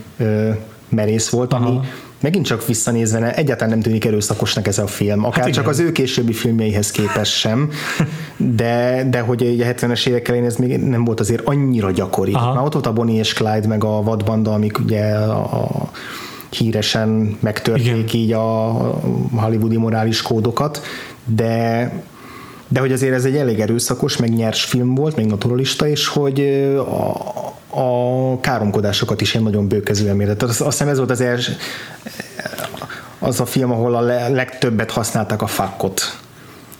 merész 0.88 1.28
volt, 1.28 1.52
Aha. 1.52 1.66
ami 1.66 1.80
megint 2.20 2.46
csak 2.46 2.66
visszanézve 2.66 3.34
egyáltalán 3.34 3.72
nem 3.72 3.82
tűnik 3.82 4.04
erőszakosnak 4.04 4.66
ez 4.66 4.78
a 4.78 4.86
film, 4.86 5.24
akár 5.24 5.44
hát 5.44 5.52
csak 5.52 5.68
az 5.68 5.78
ő 5.78 5.92
későbbi 5.92 6.32
filmjeihez 6.32 6.90
képest 6.90 7.32
sem, 7.32 7.70
de, 8.36 9.06
de 9.10 9.20
hogy 9.20 9.42
a 9.60 9.64
70-es 9.64 10.06
évek 10.06 10.28
elején 10.28 10.46
ez 10.46 10.56
még 10.56 10.78
nem 10.78 11.04
volt 11.04 11.20
azért 11.20 11.46
annyira 11.46 11.90
gyakori. 11.90 12.32
Aha. 12.32 12.54
Már 12.54 12.64
ott 12.64 12.72
volt 12.72 12.86
a 12.86 12.92
Bonnie 12.92 13.18
és 13.18 13.32
Clyde, 13.32 13.66
meg 13.66 13.84
a 13.84 14.02
vadbanda, 14.02 14.52
amik 14.52 14.78
ugye 14.78 15.04
a, 15.14 15.38
a 15.38 15.90
híresen 16.54 17.36
megtörték 17.40 17.86
Igen. 17.86 18.20
így 18.22 18.32
a 18.32 18.70
hollywoodi 19.34 19.76
morális 19.76 20.22
kódokat, 20.22 20.82
de 21.24 21.92
de 22.68 22.80
hogy 22.80 22.92
azért 22.92 23.14
ez 23.14 23.24
egy 23.24 23.36
elég 23.36 23.60
erőszakos, 23.60 24.16
meg 24.16 24.34
nyers 24.34 24.64
film 24.64 24.94
volt, 24.94 25.16
még 25.16 25.26
naturalista, 25.26 25.88
és 25.88 26.06
hogy 26.06 26.40
a, 26.76 27.80
a 27.80 28.40
káromkodásokat 28.40 29.20
is 29.20 29.32
ilyen 29.32 29.44
nagyon 29.44 29.68
bőkezően 29.68 30.16
mérett. 30.16 30.42
Azt, 30.42 30.60
azt 30.60 30.70
hiszem 30.70 30.88
ez 30.88 30.96
volt 30.96 31.10
az 31.10 31.20
első, 31.20 31.56
az 33.18 33.40
a 33.40 33.46
film, 33.46 33.70
ahol 33.70 33.94
a 33.94 34.00
legtöbbet 34.28 34.90
használták 34.90 35.42
a 35.42 35.46
fakkot 35.46 36.18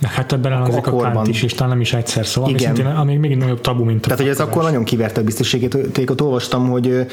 Hát 0.09 0.33
ebben 0.33 0.53
elhangzik 0.53 0.87
a, 0.87 0.91
Kant 0.97 1.29
is, 1.29 1.43
és 1.43 1.53
talán 1.53 1.69
nem 1.69 1.81
is 1.81 1.93
egyszer, 1.93 2.27
szóval 2.27 2.51
Igen. 2.51 2.67
ami, 2.67 2.77
szintén, 2.77 2.97
ami 2.97 3.17
még 3.17 3.37
nagyobb 3.37 3.61
tabu, 3.61 3.85
mint 3.85 3.99
a 3.99 4.03
Tehát, 4.03 4.19
hogy 4.19 4.29
ez 4.29 4.41
akkor 4.41 4.63
nagyon 4.63 4.85
kiverte 4.85 5.21
a 5.21 5.25
biztosségét. 5.25 5.77
olvastam, 6.21 6.69
hogy 6.69 7.07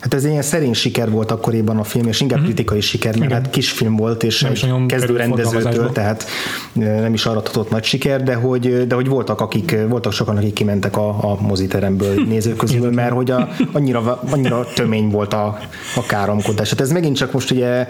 hát 0.00 0.14
ez 0.14 0.24
ilyen 0.24 0.42
szerény 0.42 0.72
siker 0.72 1.10
volt 1.10 1.30
akkoriban 1.30 1.78
a 1.78 1.84
film, 1.84 2.06
és 2.06 2.20
inkább 2.20 2.38
uh-huh. 2.38 2.54
kritikai 2.54 2.80
siker, 2.80 3.18
mert 3.18 3.32
hát 3.32 3.50
kisfilm 3.50 3.96
volt, 3.96 4.22
és 4.22 4.40
nem 4.40 4.52
egy 4.52 4.86
kezdő 4.86 5.16
rendezőtől, 5.16 5.92
tehát 5.92 6.26
nem 6.72 7.14
is 7.14 7.26
aratott 7.26 7.70
nagy 7.70 7.84
siker, 7.84 8.22
de 8.22 8.34
hogy, 8.34 8.86
de 8.86 8.94
hogy 8.94 9.08
voltak, 9.08 9.40
akik, 9.40 9.76
voltak 9.88 10.12
sokan, 10.12 10.36
akik 10.36 10.52
kimentek 10.52 10.96
a, 10.96 11.08
a 11.08 11.40
moziteremből 11.40 12.14
nézők 12.28 12.56
közül, 12.56 12.90
mert 12.90 13.12
hogy 13.12 13.30
a, 13.30 13.48
annyira, 13.72 14.22
annyira 14.30 14.66
tömény 14.74 15.08
volt 15.10 15.32
a, 15.32 15.58
a 15.96 16.06
káromkodás. 16.06 16.70
Hát 16.70 16.80
ez 16.80 16.90
megint 16.90 17.16
csak 17.16 17.32
most 17.32 17.50
ugye 17.50 17.86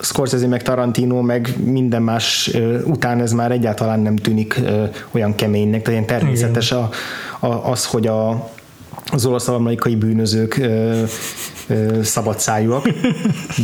Scorsese 0.00 0.46
meg 0.46 0.62
Tarantino 0.62 1.20
meg 1.20 1.54
minden 1.64 2.02
más 2.02 2.50
után 2.84 3.20
ez 3.20 3.32
már 3.32 3.52
egyáltalán 3.52 4.00
nem 4.00 4.16
tűnik 4.16 4.60
olyan 5.10 5.34
keménynek, 5.34 5.82
tehát 5.82 6.00
ilyen 6.00 6.20
természetes 6.20 6.72
a, 6.72 6.88
a, 7.40 7.46
az, 7.46 7.86
hogy 7.86 8.06
a, 8.06 8.50
az 9.12 9.26
olasz-amerikai 9.26 9.96
bűnözők 9.96 10.56
ö, 10.56 11.02
ö, 11.66 12.02
szabadszájúak, 12.02 12.88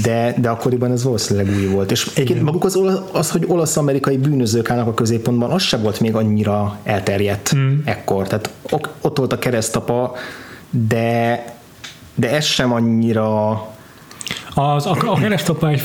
de, 0.03 0.35
de 0.41 0.49
akkoriban 0.49 0.93
ez 0.93 1.05
valószínűleg 1.05 1.55
új 1.57 1.67
volt. 1.67 1.91
És 1.91 2.11
egyébként 2.15 2.43
maguk 2.43 2.65
az, 2.65 2.81
az, 3.13 3.31
hogy 3.31 3.45
olasz-amerikai 3.49 4.17
bűnözők 4.17 4.71
állnak 4.71 4.87
a 4.87 4.95
középpontban, 4.95 5.51
az 5.51 5.63
sem 5.63 5.83
volt 5.83 6.01
még 6.01 6.15
annyira 6.15 6.79
elterjedt 6.85 7.57
mm. 7.57 7.79
ekkor. 7.85 8.27
Tehát 8.27 8.51
ott 9.01 9.19
volt 9.19 9.33
a 9.33 9.39
keresztapa, 9.39 10.15
de, 10.71 11.45
de 12.15 12.31
ez 12.31 12.45
sem 12.45 12.73
annyira 12.73 13.51
az, 14.55 14.87
a, 14.87 14.97
a 15.07 15.15
keresztapa 15.15 15.69
egy 15.69 15.83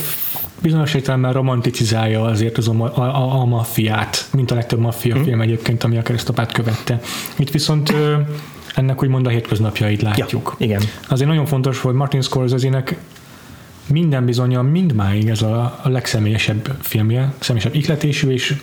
bizonyos 0.62 0.94
értelemben 0.94 1.32
romanticizálja 1.32 2.22
azért 2.24 2.58
az 2.58 2.68
a, 2.68 2.98
a, 2.98 3.40
a 3.40 3.44
maffiát, 3.44 4.28
mint 4.32 4.50
a 4.50 4.54
legtöbb 4.54 4.78
maffia 4.78 5.14
hmm. 5.14 5.24
film 5.24 5.40
egyébként, 5.40 5.84
ami 5.84 5.96
a 5.96 6.02
keresztapát 6.02 6.52
követte. 6.52 7.00
Itt 7.36 7.50
viszont 7.50 7.94
ennek 8.74 9.02
úgymond 9.02 9.26
a 9.26 9.30
hétköznapjait 9.30 10.02
látjuk. 10.02 10.56
Ja, 10.58 10.66
igen. 10.66 10.82
Azért 11.08 11.28
nagyon 11.28 11.46
fontos, 11.46 11.80
hogy 11.80 11.94
Martin 11.94 12.20
Scorsese-nek 12.20 12.96
minden 13.86 14.24
bizonyal 14.24 14.62
mindmáig 14.62 15.28
ez 15.28 15.42
a, 15.42 15.78
a 15.82 15.88
legszemélyesebb 15.88 16.76
filmje, 16.80 17.32
személyesebb 17.38 17.74
ikletésű, 17.74 18.30
és 18.30 18.56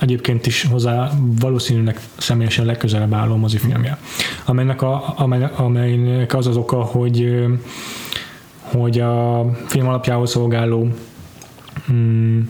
egyébként 0.00 0.46
is 0.46 0.66
hozzá 0.70 1.10
valószínűleg 1.40 2.00
személyesen 2.16 2.64
legközelebb 2.64 3.14
álló 3.14 3.36
mozifilmje, 3.36 3.98
amelynek, 4.44 4.82
a, 4.82 5.14
amelynek 5.56 6.34
az 6.34 6.46
az 6.46 6.56
oka, 6.56 6.82
hogy 6.82 7.44
hogy 8.72 9.00
a 9.00 9.44
film 9.66 9.88
alapjául 9.88 10.26
szolgáló 10.26 10.88
hmm, 11.86 12.48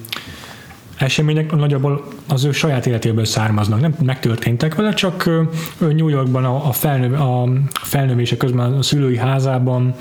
események 1.03 1.53
nagyjából 1.53 2.05
az 2.29 2.45
ő 2.45 2.53
saját 2.53 2.87
életéből 2.87 3.25
származnak. 3.25 3.81
Nem 3.81 3.95
megtörténtek 4.03 4.75
vele, 4.75 4.93
csak 4.95 5.31
New 5.79 6.09
Yorkban 6.09 6.45
a, 6.45 6.69
a, 6.69 6.73
felnöv, 6.73 7.21
a 7.21 7.49
felnövése 7.73 8.37
közben 8.37 8.73
a 8.73 8.83
szülői 8.83 9.17
házában 9.17 9.95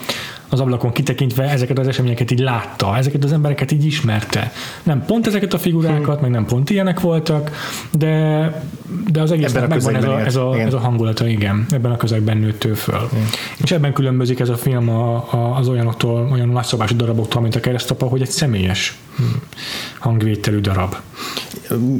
az 0.51 0.59
ablakon 0.59 0.91
kitekintve 0.91 1.49
ezeket 1.49 1.79
az 1.79 1.87
eseményeket 1.87 2.31
így 2.31 2.39
látta, 2.39 2.97
ezeket 2.97 3.23
az 3.23 3.31
embereket 3.31 3.71
így 3.71 3.85
ismerte. 3.85 4.51
Nem 4.83 5.05
pont 5.05 5.27
ezeket 5.27 5.53
a 5.53 5.57
figurákat, 5.57 6.13
hmm. 6.13 6.21
meg 6.21 6.31
nem 6.31 6.45
pont 6.45 6.69
ilyenek 6.69 6.99
voltak, 6.99 7.51
de, 7.91 8.63
de 9.11 9.21
az 9.21 9.31
egésznek 9.31 9.67
megvan 9.67 9.95
ez 9.95 10.03
a, 10.03 10.19
ez, 10.19 10.35
a, 10.35 10.59
ez 10.59 10.73
a 10.73 10.79
hangulata, 10.79 11.27
igen, 11.27 11.65
ebben 11.69 11.91
a 11.91 11.97
közegben 11.97 12.37
nőtt 12.37 12.63
ő 12.63 12.73
föl. 12.73 13.07
Hmm. 13.09 13.27
És 13.57 13.71
ebben 13.71 13.93
különbözik 13.93 14.39
ez 14.39 14.49
a 14.49 14.55
film 14.55 14.89
a, 14.89 15.15
a, 15.15 15.55
az 15.57 15.67
olyanoktól, 15.67 16.29
olyan 16.31 16.49
nagyszabású 16.49 16.95
daraboktól, 16.95 17.41
mint 17.41 17.55
a 17.55 17.59
keresztapa, 17.59 18.05
hogy 18.05 18.21
egy 18.21 18.29
személyes 18.29 18.97
hangvételű 19.99 20.59
darab. 20.59 20.95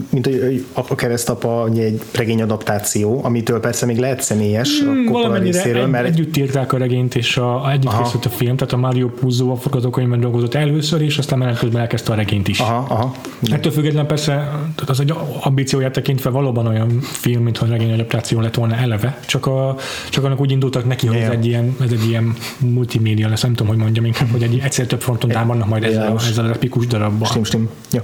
Mint 0.10 0.30
a, 0.74 0.80
a 0.90 0.96
keresztapa 0.96 1.70
egy 1.76 2.02
regény 2.12 2.42
adaptáció, 2.42 3.20
amitől 3.24 3.60
persze 3.60 3.86
még 3.86 3.98
lehet 3.98 4.22
személyes 4.22 4.80
hmm, 4.80 5.08
a 5.08 5.12
valamennyire 5.12 5.58
részéről, 5.58 5.88
mert... 5.88 6.06
együtt 6.06 6.38
írták 6.38 6.74
a 6.74 6.78
regényt, 6.78 7.16
és 7.16 7.38
a, 7.38 7.72
együtt 7.72 7.98
készült 7.98 8.26
a 8.26 8.30
film, 8.30 8.56
tehát 8.56 8.74
a 8.74 8.78
Mario 8.78 9.08
Puzo 9.08 9.52
a 9.52 9.56
forgatókönyvben 9.56 10.20
dolgozott 10.20 10.54
először, 10.54 11.02
és 11.02 11.18
aztán 11.18 11.40
menet 11.40 11.60
közben 11.60 11.82
elkezdte 11.82 12.12
a 12.12 12.16
regényt 12.16 12.48
is. 12.48 12.60
Aha, 12.60 12.86
aha. 12.90 13.16
Ettől 13.50 13.72
függetlenül 13.72 14.08
persze 14.08 14.34
tehát 14.76 14.90
az 14.90 15.00
egy 15.00 15.14
ambícióját 15.40 15.92
tekintve 15.92 16.30
valóban 16.30 16.68
olyan 16.68 17.00
film, 17.02 17.44
mintha 17.44 17.66
regény 17.66 17.94
adaptáció 17.94 18.40
lett 18.40 18.56
volna 18.56 18.76
eleve, 18.76 19.20
csak, 19.26 19.46
a, 19.46 19.76
csak 20.10 20.24
annak 20.24 20.40
úgy 20.40 20.52
indultak 20.52 20.86
neki, 20.86 21.08
hogy 21.08 21.18
ez 21.18 21.30
egy, 21.30 21.46
ilyen, 21.46 21.76
ez 21.82 21.92
egy 21.92 22.08
ilyen 22.08 22.36
multimédia 22.58 23.30
lesz, 23.30 23.42
nem 23.42 23.54
tudom, 23.54 23.68
hogy 23.68 23.82
mondjam 23.82 24.06
inkább, 24.06 24.30
hogy 24.32 24.44
egy 24.44 24.60
egyszer 24.64 24.86
több 24.86 25.02
fronton 25.02 25.30
támadnak 25.30 25.68
majd 25.68 25.84
ezzel, 25.84 26.16
ezzel 26.30 26.46
a 26.46 26.50
epikus 26.50 26.88
darabban. 27.02 27.28
Stim, 27.28 27.44
stim. 27.44 27.70
Ja. 27.92 28.04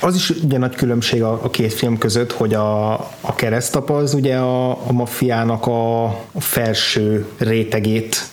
Az 0.00 0.14
is 0.14 0.30
ugye 0.30 0.58
nagy 0.58 0.74
különbség 0.74 1.22
a, 1.22 1.32
a 1.42 1.50
két 1.50 1.72
film 1.72 1.98
között, 1.98 2.32
hogy 2.32 2.54
a, 2.54 2.92
a 3.20 3.34
keresztapa 3.36 3.96
az 3.96 4.14
ugye 4.14 4.36
a, 4.36 4.70
a 4.70 4.92
maffiának 4.92 5.66
a, 5.66 6.04
a 6.32 6.40
felső 6.40 7.26
rétegét 7.38 8.30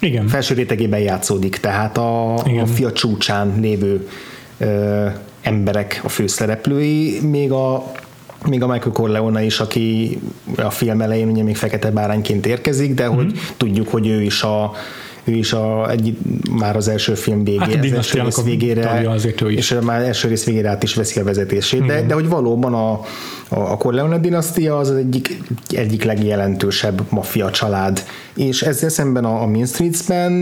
igen. 0.00 0.28
felső 0.28 0.54
rétegében 0.54 1.00
játszódik, 1.00 1.56
tehát 1.56 1.98
a, 1.98 2.42
Igen. 2.46 2.62
a 2.62 2.66
fia 2.66 2.92
csúcsán 2.92 3.54
lévő 3.60 4.08
ö, 4.58 5.06
emberek 5.42 6.00
a 6.04 6.08
főszereplői, 6.08 7.20
még 7.20 7.52
a 7.52 7.92
még 8.48 8.62
a 8.62 8.66
Michael 8.66 8.92
Corleone 8.92 9.42
is, 9.42 9.60
aki 9.60 10.18
a 10.56 10.70
film 10.70 11.00
elején 11.00 11.28
ugye 11.28 11.42
még 11.42 11.56
fekete 11.56 11.90
bárányként 11.90 12.46
érkezik, 12.46 12.94
de 12.94 13.06
mm-hmm. 13.06 13.16
hogy 13.16 13.26
mhm. 13.26 13.36
tudjuk, 13.56 13.88
hogy 13.88 14.06
ő 14.06 14.22
is 14.22 14.42
a 14.42 14.72
ő 15.26 15.32
is 15.32 15.52
a, 15.52 15.90
egy, 15.90 16.16
már 16.50 16.76
az 16.76 16.88
első 16.88 17.14
film 17.14 17.44
végére, 17.44 17.64
hát 17.64 17.84
az 17.84 17.92
első 17.92 18.20
rész 18.22 18.42
végére, 18.42 19.10
azért 19.10 19.40
ő 19.40 19.50
is. 19.50 19.56
és 19.58 19.76
már 19.82 20.02
első 20.02 20.28
rész 20.28 20.44
végére 20.44 20.68
át 20.68 20.82
is 20.82 20.94
veszi 20.94 21.20
a 21.20 21.24
vezetését, 21.24 21.86
de, 21.86 22.02
de 22.02 22.14
hogy 22.14 22.28
valóban 22.28 22.74
a, 22.74 22.90
a, 22.92 23.00
a 23.48 23.76
Corleone 23.76 24.18
dinasztia 24.18 24.78
az 24.78 24.90
egyik, 24.90 25.42
egyik 25.68 26.04
legjelentősebb 26.04 27.02
maffia 27.08 27.50
család, 27.50 28.04
és 28.34 28.62
ezzel 28.62 28.88
szemben 28.88 29.24
a, 29.24 29.42
a 29.42 29.46
Main 29.46 29.66
Streets-ben 29.66 30.32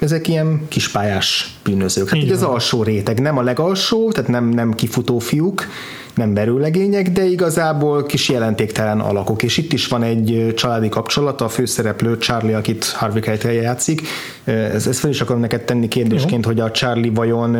ezek 0.00 0.28
ilyen 0.28 0.66
kispályás 0.68 1.56
bűnözők. 1.64 2.08
Hát 2.08 2.30
az 2.30 2.42
alsó 2.42 2.82
réteg, 2.82 3.20
nem 3.20 3.38
a 3.38 3.42
legalsó, 3.42 4.10
tehát 4.10 4.30
nem, 4.30 4.48
nem 4.48 4.74
kifutó 4.74 5.18
fiúk, 5.18 5.66
nem 6.14 6.34
berőlegények, 6.34 7.10
de 7.10 7.24
igazából 7.24 8.02
kis 8.02 8.28
jelentéktelen 8.28 9.00
alakok. 9.00 9.42
És 9.42 9.56
itt 9.56 9.72
is 9.72 9.86
van 9.86 10.02
egy 10.02 10.52
családi 10.56 10.88
kapcsolat, 10.88 11.40
a 11.40 11.48
főszereplő 11.48 12.18
Charlie, 12.18 12.54
akit 12.54 12.84
Harvey 12.84 13.20
Keitel 13.20 13.52
játszik. 13.52 14.02
Ez, 14.44 14.86
ez 14.86 14.98
fel 14.98 15.10
is 15.10 15.20
akarom 15.20 15.40
neked 15.40 15.62
tenni 15.62 15.88
kérdésként, 15.88 16.44
Jó. 16.44 16.50
hogy 16.50 16.60
a 16.60 16.70
Charlie 16.70 17.10
vajon 17.10 17.56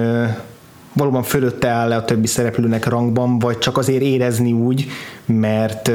valóban 0.93 1.23
fölötte 1.23 1.69
áll 1.69 1.93
a 1.93 2.05
többi 2.05 2.27
szereplőnek 2.27 2.87
rangban, 2.87 3.39
vagy 3.39 3.59
csak 3.59 3.79
azért 3.79 4.03
érezni 4.03 4.53
úgy, 4.53 4.87
mert, 5.27 5.91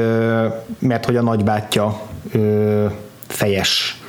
mert 0.78 1.04
hogy 1.04 1.16
a 1.16 1.22
nagybátyja 1.22 2.00
fejes. 3.26 4.00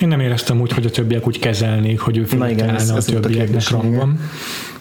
Én 0.00 0.08
nem 0.08 0.20
éreztem 0.20 0.60
úgy, 0.60 0.72
hogy 0.72 0.86
a 0.86 0.90
többiek 0.90 1.26
úgy 1.26 1.38
kezelnék, 1.38 2.00
hogy 2.00 2.16
ő 2.16 2.24
fölötte 2.24 2.64
állna 2.64 2.94
a 2.94 3.02
többieknek 3.02 3.68
rangban. 3.68 4.20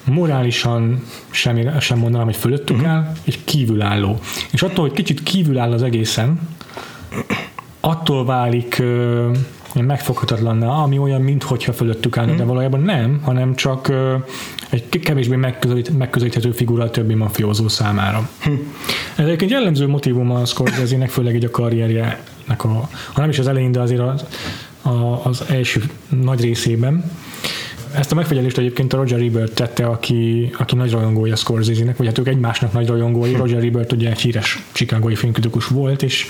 Morálisan 0.03 1.03
sem, 1.31 1.79
sem 1.79 1.97
mondanám, 1.97 2.25
hogy 2.25 2.35
fölöttük 2.35 2.75
uh-huh. 2.75 2.91
áll, 2.91 3.11
egy 3.23 3.43
kívülálló. 3.43 4.19
És 4.51 4.61
attól, 4.61 4.87
hogy 4.87 4.95
kicsit 4.95 5.23
kívül 5.23 5.59
áll 5.59 5.71
az 5.71 5.83
egészen, 5.83 6.39
attól 7.79 8.25
válik 8.25 8.77
uh, 8.79 9.37
megfoghatatlanná, 9.73 10.67
ami 10.67 10.97
olyan, 10.97 11.21
mintha 11.21 11.73
fölöttük 11.73 12.17
állna, 12.17 12.31
uh-huh. 12.31 12.45
de 12.45 12.51
valójában 12.51 12.81
nem, 12.81 13.21
hanem 13.23 13.55
csak 13.55 13.87
uh, 13.89 14.13
egy 14.69 14.99
kevésbé 14.99 15.35
megközelít, 15.35 15.97
megközelíthető 15.97 16.51
figura 16.51 16.83
a 16.83 16.89
többi 16.89 17.13
mafiózó 17.13 17.67
számára. 17.67 18.29
Uh-huh. 18.39 18.59
Ez 19.15 19.25
egyébként 19.25 19.51
jellemző 19.51 19.87
motivum 19.87 20.31
a 20.31 20.45
Scorsese-nek, 20.45 21.09
főleg 21.09 21.35
így 21.35 21.45
a 21.45 21.51
karrierjenek, 21.51 22.63
a, 22.63 22.89
ha 23.13 23.21
nem 23.21 23.29
is 23.29 23.39
az 23.39 23.47
elején, 23.47 23.71
de 23.71 23.79
azért 23.79 24.01
az, 24.01 24.25
a, 24.83 25.25
az 25.25 25.43
első 25.49 25.81
nagy 26.09 26.41
részében, 26.41 27.11
ezt 27.93 28.11
a 28.11 28.15
megfigyelést 28.15 28.57
egyébként 28.57 28.93
a 28.93 28.97
Roger 28.97 29.19
Ebert 29.19 29.53
tette, 29.53 29.85
aki, 29.85 30.51
aki 30.57 30.75
nagy 30.75 30.91
rajongója 30.91 31.35
Scorsese-nek, 31.35 31.97
vagy 31.97 32.07
hát 32.07 32.17
ők 32.17 32.27
egymásnak 32.27 32.73
nagy 32.73 32.87
rajongói. 32.87 33.31
Hm. 33.31 33.37
Roger 33.37 33.63
Ebert 33.63 33.91
ugye 33.91 34.09
egy 34.09 34.19
híres 34.19 34.63
chicagói 34.71 35.15
filmkritikus 35.15 35.67
volt, 35.67 36.03
és 36.03 36.27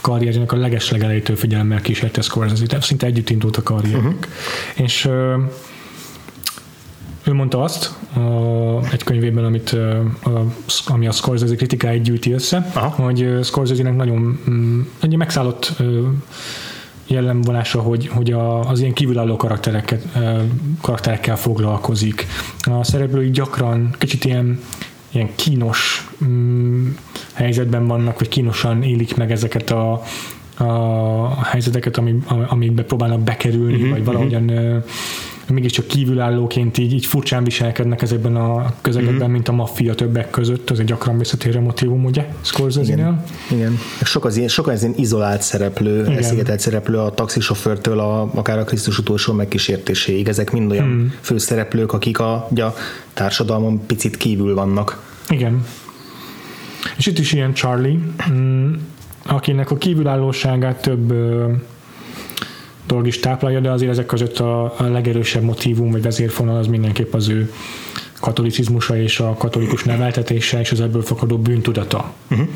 karrierjének 0.00 0.52
a 0.52 0.56
legeslegelejétől 0.56 1.36
figyelemmel 1.36 1.80
kísérte 1.80 2.20
Scorsese, 2.20 2.66
tehát 2.66 2.84
szinte 2.84 3.06
együtt 3.06 3.30
indult 3.30 3.56
a 3.56 3.62
karrierük. 3.62 4.04
Uh-huh. 4.04 4.16
És 4.74 5.08
ő 7.24 7.32
mondta 7.32 7.62
azt 7.62 7.94
a, 8.14 8.20
egy 8.92 9.04
könyvében, 9.04 9.44
amit, 9.44 9.70
a, 10.22 10.46
ami 10.86 11.06
a 11.06 11.12
Scorsese 11.12 11.54
kritikáit 11.54 12.02
gyűjti 12.02 12.32
össze, 12.32 12.70
Aha. 12.72 13.02
hogy 13.02 13.38
Scorsese-nek 13.42 13.96
nagyon 13.96 14.40
mm, 14.50 14.80
egy 15.00 15.16
megszállott 15.16 15.72
jellemvonása, 17.06 17.80
hogy, 17.80 18.08
hogy 18.08 18.32
a, 18.32 18.68
az 18.68 18.80
ilyen 18.80 18.92
kívülálló 18.92 19.36
karaktereket, 19.36 20.06
karakterekkel 20.80 21.36
foglalkozik. 21.36 22.26
A 22.60 22.84
szereplői 22.84 23.30
gyakran 23.30 23.94
kicsit 23.98 24.24
ilyen, 24.24 24.60
ilyen 25.10 25.28
kínos 25.34 26.10
mm, 26.24 26.88
helyzetben 27.32 27.86
vannak, 27.86 28.18
vagy 28.18 28.28
kínosan 28.28 28.82
élik 28.82 29.16
meg 29.16 29.30
ezeket 29.30 29.70
a, 29.70 30.02
a 30.56 31.44
helyzeteket, 31.44 32.00
amikbe 32.48 32.82
próbálnak 32.82 33.20
bekerülni, 33.20 33.74
uh-huh, 33.74 33.90
vagy 33.90 34.04
valahogyan 34.04 34.50
uh-huh 34.50 34.84
mégiscsak 35.52 35.86
kívülállóként 35.86 36.78
így, 36.78 36.92
így 36.92 37.06
furcsán 37.06 37.44
viselkednek 37.44 38.02
ezekben 38.02 38.36
a 38.36 38.74
közegekben, 38.80 39.22
mm-hmm. 39.22 39.30
mint 39.30 39.48
a 39.48 39.52
maffia 39.52 39.94
többek 39.94 40.30
között, 40.30 40.70
az 40.70 40.80
egy 40.80 40.86
gyakran 40.86 41.18
visszatérő 41.18 41.60
motivum, 41.60 42.04
ugye, 42.04 42.28
Scorsese-nél. 42.40 42.94
Igen, 42.94 43.24
igen. 43.50 43.78
Sok 44.02 44.24
az 44.24 44.36
ilyen, 44.36 44.48
sok 44.48 44.66
az 44.66 44.82
ilyen 44.82 44.94
izolált 44.98 45.42
szereplő, 45.42 46.06
elszigetelt 46.06 46.60
szereplő 46.60 46.98
a 46.98 47.10
taxisofőrtől 47.10 47.98
a, 47.98 48.30
akár 48.34 48.58
a 48.58 48.64
Krisztus 48.64 48.98
utolsó 48.98 49.32
megkísértéséig. 49.32 50.28
Ezek 50.28 50.52
mind 50.52 50.70
olyan 50.70 50.86
mm. 50.86 51.06
főszereplők, 51.20 51.92
akik 51.92 52.18
a, 52.18 52.32
a 52.34 52.74
társadalmon 53.12 53.86
picit 53.86 54.16
kívül 54.16 54.54
vannak. 54.54 55.12
Igen. 55.28 55.64
És 56.96 57.06
itt 57.06 57.18
is 57.18 57.32
ilyen 57.32 57.52
Charlie, 57.52 57.98
mm, 58.30 58.72
akinek 59.26 59.70
a 59.70 59.76
kívülállóságát 59.76 60.82
több 60.82 61.12
dolog 62.86 63.06
is 63.06 63.20
táplálja, 63.20 63.60
de 63.60 63.70
azért 63.70 63.90
ezek 63.90 64.06
között 64.06 64.38
a, 64.38 64.64
a 64.64 64.82
legerősebb 64.82 65.42
motivum 65.42 65.90
vagy 65.90 66.02
vezérfonal 66.02 66.56
az 66.56 66.66
mindenképp 66.66 67.14
az 67.14 67.28
ő 67.28 67.52
katolicizmusa 68.20 68.96
és 68.96 69.20
a 69.20 69.34
katolikus 69.38 69.84
neveltetése 69.84 70.60
és 70.60 70.72
az 70.72 70.80
ebből 70.80 71.02
fakadó 71.02 71.38
bűntudata. 71.38 72.12
Uh-huh. 72.30 72.48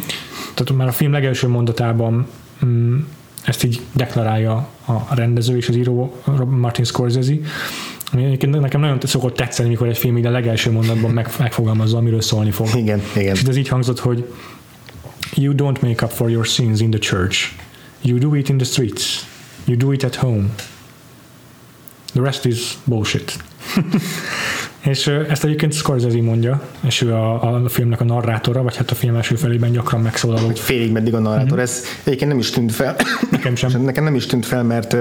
Tehát 0.54 0.72
már 0.72 0.88
a 0.88 0.92
film 0.92 1.12
legelső 1.12 1.48
mondatában 1.48 2.26
mm, 2.64 2.98
ezt 3.44 3.64
így 3.64 3.80
deklarálja 3.92 4.68
a 4.84 5.14
rendező 5.14 5.56
és 5.56 5.68
az 5.68 5.76
író 5.76 6.22
Martin 6.48 6.84
Scorsese, 6.84 7.32
nekem 8.40 8.80
nagyon 8.80 8.98
szokott 9.00 9.36
tetszeni, 9.36 9.68
mikor 9.68 9.88
egy 9.88 9.98
film 9.98 10.18
így 10.18 10.26
a 10.26 10.30
legelső 10.30 10.70
mondatban 10.70 11.10
meg, 11.10 11.30
megfogalmazza, 11.38 11.96
amiről 11.96 12.20
szólni 12.20 12.50
fog. 12.50 12.68
Igen, 12.74 13.02
igen. 13.16 13.34
És 13.34 13.42
ez 13.42 13.56
így 13.56 13.68
hangzott, 13.68 13.98
hogy 13.98 14.24
You 15.34 15.54
don't 15.56 15.80
make 15.80 16.04
up 16.04 16.10
for 16.10 16.30
your 16.30 16.44
sins 16.44 16.80
in 16.80 16.90
the 16.90 16.98
church. 16.98 17.50
You 18.02 18.18
do 18.18 18.34
it 18.34 18.48
in 18.48 18.56
the 18.56 18.66
streets. 18.66 19.26
You 19.68 19.76
do 19.76 19.92
it 19.92 20.04
at 20.04 20.14
home. 20.14 20.44
The 22.12 22.22
rest 22.22 22.44
is 22.44 22.78
bullshit. 22.84 23.36
és 24.90 25.06
ezt 25.06 25.44
egyébként 25.44 25.72
Scorsese 25.72 26.22
mondja, 26.22 26.62
és 26.80 27.00
ő 27.00 27.14
a, 27.14 27.54
a 27.54 27.68
filmnek 27.68 28.00
a 28.00 28.04
narrátora, 28.04 28.62
vagy 28.62 28.76
hát 28.76 28.90
a 28.90 28.94
film 28.94 29.14
első 29.14 29.34
felében 29.34 29.72
gyakran 29.72 30.00
megszólaló. 30.00 30.46
Hogy 30.46 30.58
félig 30.58 30.92
meddig 30.92 31.14
a 31.14 31.18
narrátor. 31.18 31.52
Mm-hmm. 31.52 31.58
Ez 31.58 31.82
egyébként 32.04 32.30
nem 32.30 32.38
is 32.38 32.50
tűnt 32.50 32.72
fel. 32.72 32.96
Nekem 33.30 33.54
sem. 33.54 33.82
Nekem 33.82 34.04
nem 34.04 34.14
is 34.14 34.26
tűnt 34.26 34.46
fel, 34.46 34.62
mert 34.62 34.96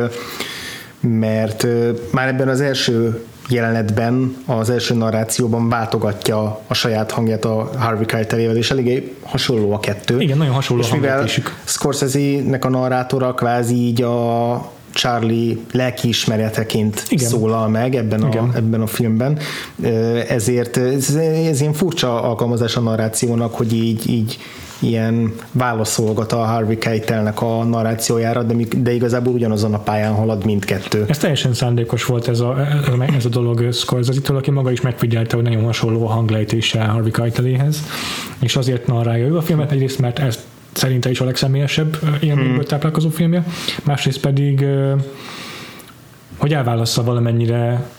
mert 1.00 1.68
már 2.12 2.28
ebben 2.28 2.48
az 2.48 2.62
első 2.62 3.24
jelenetben, 3.50 4.38
az 4.46 4.70
első 4.70 4.94
narrációban 4.94 5.70
váltogatja 5.70 6.62
a 6.68 6.74
saját 6.74 7.12
hangját 7.12 7.46
a 7.46 7.70
Harvey 7.77 8.06
Keitel 8.06 8.39
és 8.39 8.72
eléggé 8.72 9.16
hasonló 9.24 9.72
a 9.72 9.80
kettő. 9.80 10.22
Igen, 10.22 10.38
nagyon 10.38 10.54
hasonló 10.54 10.84
és 10.84 10.92
a 10.92 10.96
mivel 10.96 11.27
Scorsese-nek 11.63 12.66
a 12.66 12.70
narrátora 12.70 13.34
kvázi 13.34 13.75
így 13.75 14.01
a 14.01 14.72
Charlie 14.94 15.60
lelkiismereteként 15.72 17.04
Igen. 17.10 17.27
szólal 17.27 17.68
meg 17.68 17.96
ebben 17.96 18.24
a, 18.24 18.56
ebben 18.56 18.82
a 18.82 18.88
filmben, 18.88 19.39
ezért 20.27 20.77
ez, 20.77 21.16
ez 21.50 21.62
ilyen 21.62 21.74
furcsa 21.74 22.22
alkalmazás 22.22 22.75
a 22.75 22.79
narrációnak, 22.79 23.55
hogy 23.55 23.74
így, 23.74 24.10
így 24.10 24.38
ilyen 24.79 25.33
válaszolgat 25.51 26.31
a 26.31 26.37
Harvey 26.37 26.77
Keitelnek 26.77 27.42
a 27.42 27.63
narrációjára, 27.63 28.44
de, 28.44 28.55
de 28.77 28.94
igazából 28.94 29.33
ugyanazon 29.33 29.74
a 29.74 29.79
pályán 29.79 30.13
halad 30.13 30.46
mindkettő. 30.46 31.05
Ez 31.07 31.18
teljesen 31.18 31.53
szándékos 31.53 32.05
volt 32.05 32.27
ez 32.27 32.40
a, 32.40 32.68
ez 33.16 33.25
a 33.25 33.29
dolog 33.29 33.72
Scorsese-től, 33.72 34.37
aki 34.37 34.51
maga 34.51 34.72
is 34.72 34.81
megfigyelte, 34.81 35.35
hogy 35.35 35.46
nagyon 35.46 35.63
hasonló 35.63 36.07
a 36.07 36.09
hanglejtése 36.09 36.83
Harvey 36.83 37.11
Keiteléhez, 37.11 37.83
és 38.40 38.55
azért 38.55 38.87
narrálja 38.87 39.25
ő 39.25 39.37
a 39.37 39.42
filmet, 39.42 39.72
egyrészt 39.72 40.00
mert 40.00 40.20
ez 40.20 40.46
szerinte 40.72 41.09
is 41.09 41.20
a 41.20 41.25
legszemélyesebb 41.25 41.98
élményből 42.22 42.55
hmm. 42.55 42.66
táplálkozó 42.66 43.09
filmje, 43.09 43.44
másrészt 43.83 44.20
pedig 44.20 44.66
hogy 46.37 46.53
elválassza 46.53 47.03
valamennyire 47.03 47.90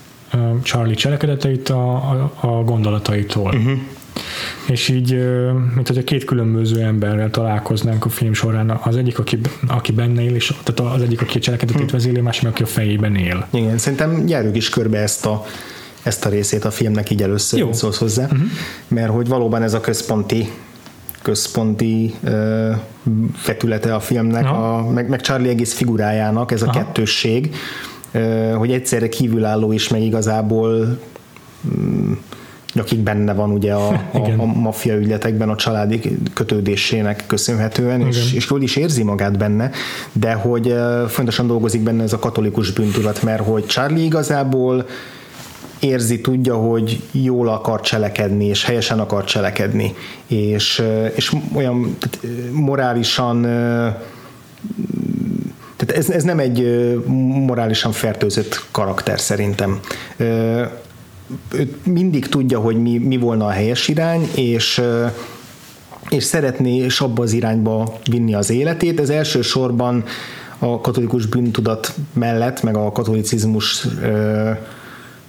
Charlie 0.63 0.95
cselekedeteit 0.95 1.69
a, 1.69 1.93
a, 1.93 2.31
a 2.35 2.63
gondolataitól. 2.63 3.55
Uh-huh 3.55 3.79
és 4.67 4.89
így, 4.89 5.17
mint 5.75 5.87
hogy 5.87 5.97
a 5.97 6.03
két 6.03 6.23
különböző 6.23 6.81
emberrel 6.81 7.29
találkoznánk 7.29 8.05
a 8.05 8.09
film 8.09 8.33
során, 8.33 8.79
az 8.83 8.95
egyik, 8.95 9.19
aki, 9.19 9.39
aki 9.67 9.91
benne 9.91 10.23
él, 10.23 10.35
és 10.35 10.53
tehát 10.63 10.93
az 10.93 11.01
egyik, 11.01 11.21
aki 11.21 11.37
a 11.37 11.41
cselekedetét 11.41 11.89
hm. 11.89 11.91
vezéli, 11.91 12.19
másik, 12.19 12.47
aki 12.47 12.63
a 12.63 12.65
fejében 12.65 13.15
él. 13.15 13.47
Igen, 13.49 13.77
szerintem 13.77 14.27
járjuk 14.27 14.55
is 14.55 14.69
körbe 14.69 14.97
ezt 14.97 15.25
a 15.25 15.45
ezt 16.03 16.25
a 16.25 16.29
részét 16.29 16.65
a 16.65 16.71
filmnek 16.71 17.09
így 17.09 17.21
először 17.21 17.59
Jó. 17.59 17.73
szólsz 17.73 17.97
hozzá, 17.97 18.23
uh-huh. 18.23 18.39
mert 18.87 19.11
hogy 19.11 19.27
valóban 19.27 19.63
ez 19.63 19.73
a 19.73 19.79
központi 19.79 20.49
központi 21.21 22.13
uh, 22.23 22.75
vetülete 23.45 23.95
a 23.95 23.99
filmnek, 23.99 24.45
a, 24.45 24.89
meg, 24.93 25.09
meg 25.09 25.21
Charlie 25.21 25.49
egész 25.49 25.73
figurájának, 25.73 26.51
ez 26.51 26.61
a 26.61 26.67
Aha. 26.67 26.79
kettősség, 26.79 27.55
uh, 28.13 28.53
hogy 28.53 28.71
egyszerre 28.71 29.09
kívülálló 29.09 29.71
is, 29.71 29.87
meg 29.87 30.01
igazából 30.01 30.99
um, 31.75 32.19
akik 32.79 32.99
benne 32.99 33.33
van 33.33 33.51
ugye 33.51 33.73
a, 33.73 33.87
a, 34.11 34.29
a 34.37 34.45
maffia 34.45 34.95
ügyletekben 34.95 35.49
a 35.49 35.55
családi 35.55 36.17
kötődésének 36.33 37.23
köszönhetően, 37.27 38.01
és, 38.01 38.33
és 38.33 38.49
jól 38.49 38.61
is 38.61 38.75
érzi 38.75 39.03
magát 39.03 39.37
benne, 39.37 39.71
de 40.11 40.33
hogy 40.33 40.75
fontosan 41.07 41.47
dolgozik 41.47 41.81
benne 41.81 42.03
ez 42.03 42.13
a 42.13 42.19
katolikus 42.19 42.71
bűntudat, 42.71 43.23
mert 43.23 43.43
hogy 43.43 43.65
Charlie 43.65 44.03
igazából 44.03 44.85
érzi, 45.79 46.21
tudja, 46.21 46.55
hogy 46.55 47.01
jól 47.11 47.47
akar 47.47 47.81
cselekedni, 47.81 48.45
és 48.45 48.65
helyesen 48.65 48.99
akar 48.99 49.23
cselekedni, 49.23 49.93
és, 50.27 50.83
és 51.15 51.33
olyan 51.53 51.97
tehát 51.99 52.51
morálisan 52.51 53.41
tehát 55.75 56.03
ez, 56.03 56.09
ez 56.09 56.23
nem 56.23 56.39
egy 56.39 56.89
morálisan 57.45 57.91
fertőzött 57.91 58.65
karakter 58.71 59.19
szerintem 59.19 59.79
mindig 61.83 62.27
tudja, 62.27 62.59
hogy 62.59 62.81
mi, 62.81 62.97
mi 62.97 63.17
volna 63.17 63.45
a 63.45 63.49
helyes 63.49 63.87
irány, 63.87 64.29
és 64.35 64.81
és 66.09 66.23
szeretné 66.23 66.77
és 66.77 67.01
abba 67.01 67.23
az 67.23 67.33
irányba 67.33 67.97
vinni 68.09 68.33
az 68.33 68.49
életét. 68.49 68.99
Ez 68.99 69.09
elsősorban 69.09 70.03
a 70.59 70.81
katolikus 70.81 71.25
bűntudat 71.25 71.93
mellett, 72.13 72.63
meg 72.63 72.77
a 72.77 72.91
katolicizmus 72.91 73.87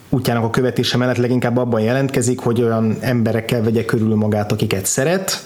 útjának 0.08 0.44
a 0.44 0.50
követése 0.50 0.96
mellett 0.96 1.16
leginkább 1.16 1.56
abban 1.56 1.80
jelentkezik, 1.80 2.38
hogy 2.38 2.62
olyan 2.62 2.96
emberekkel 3.00 3.62
vegye 3.62 3.84
körül 3.84 4.14
magát, 4.14 4.52
akiket 4.52 4.86
szeret, 4.86 5.44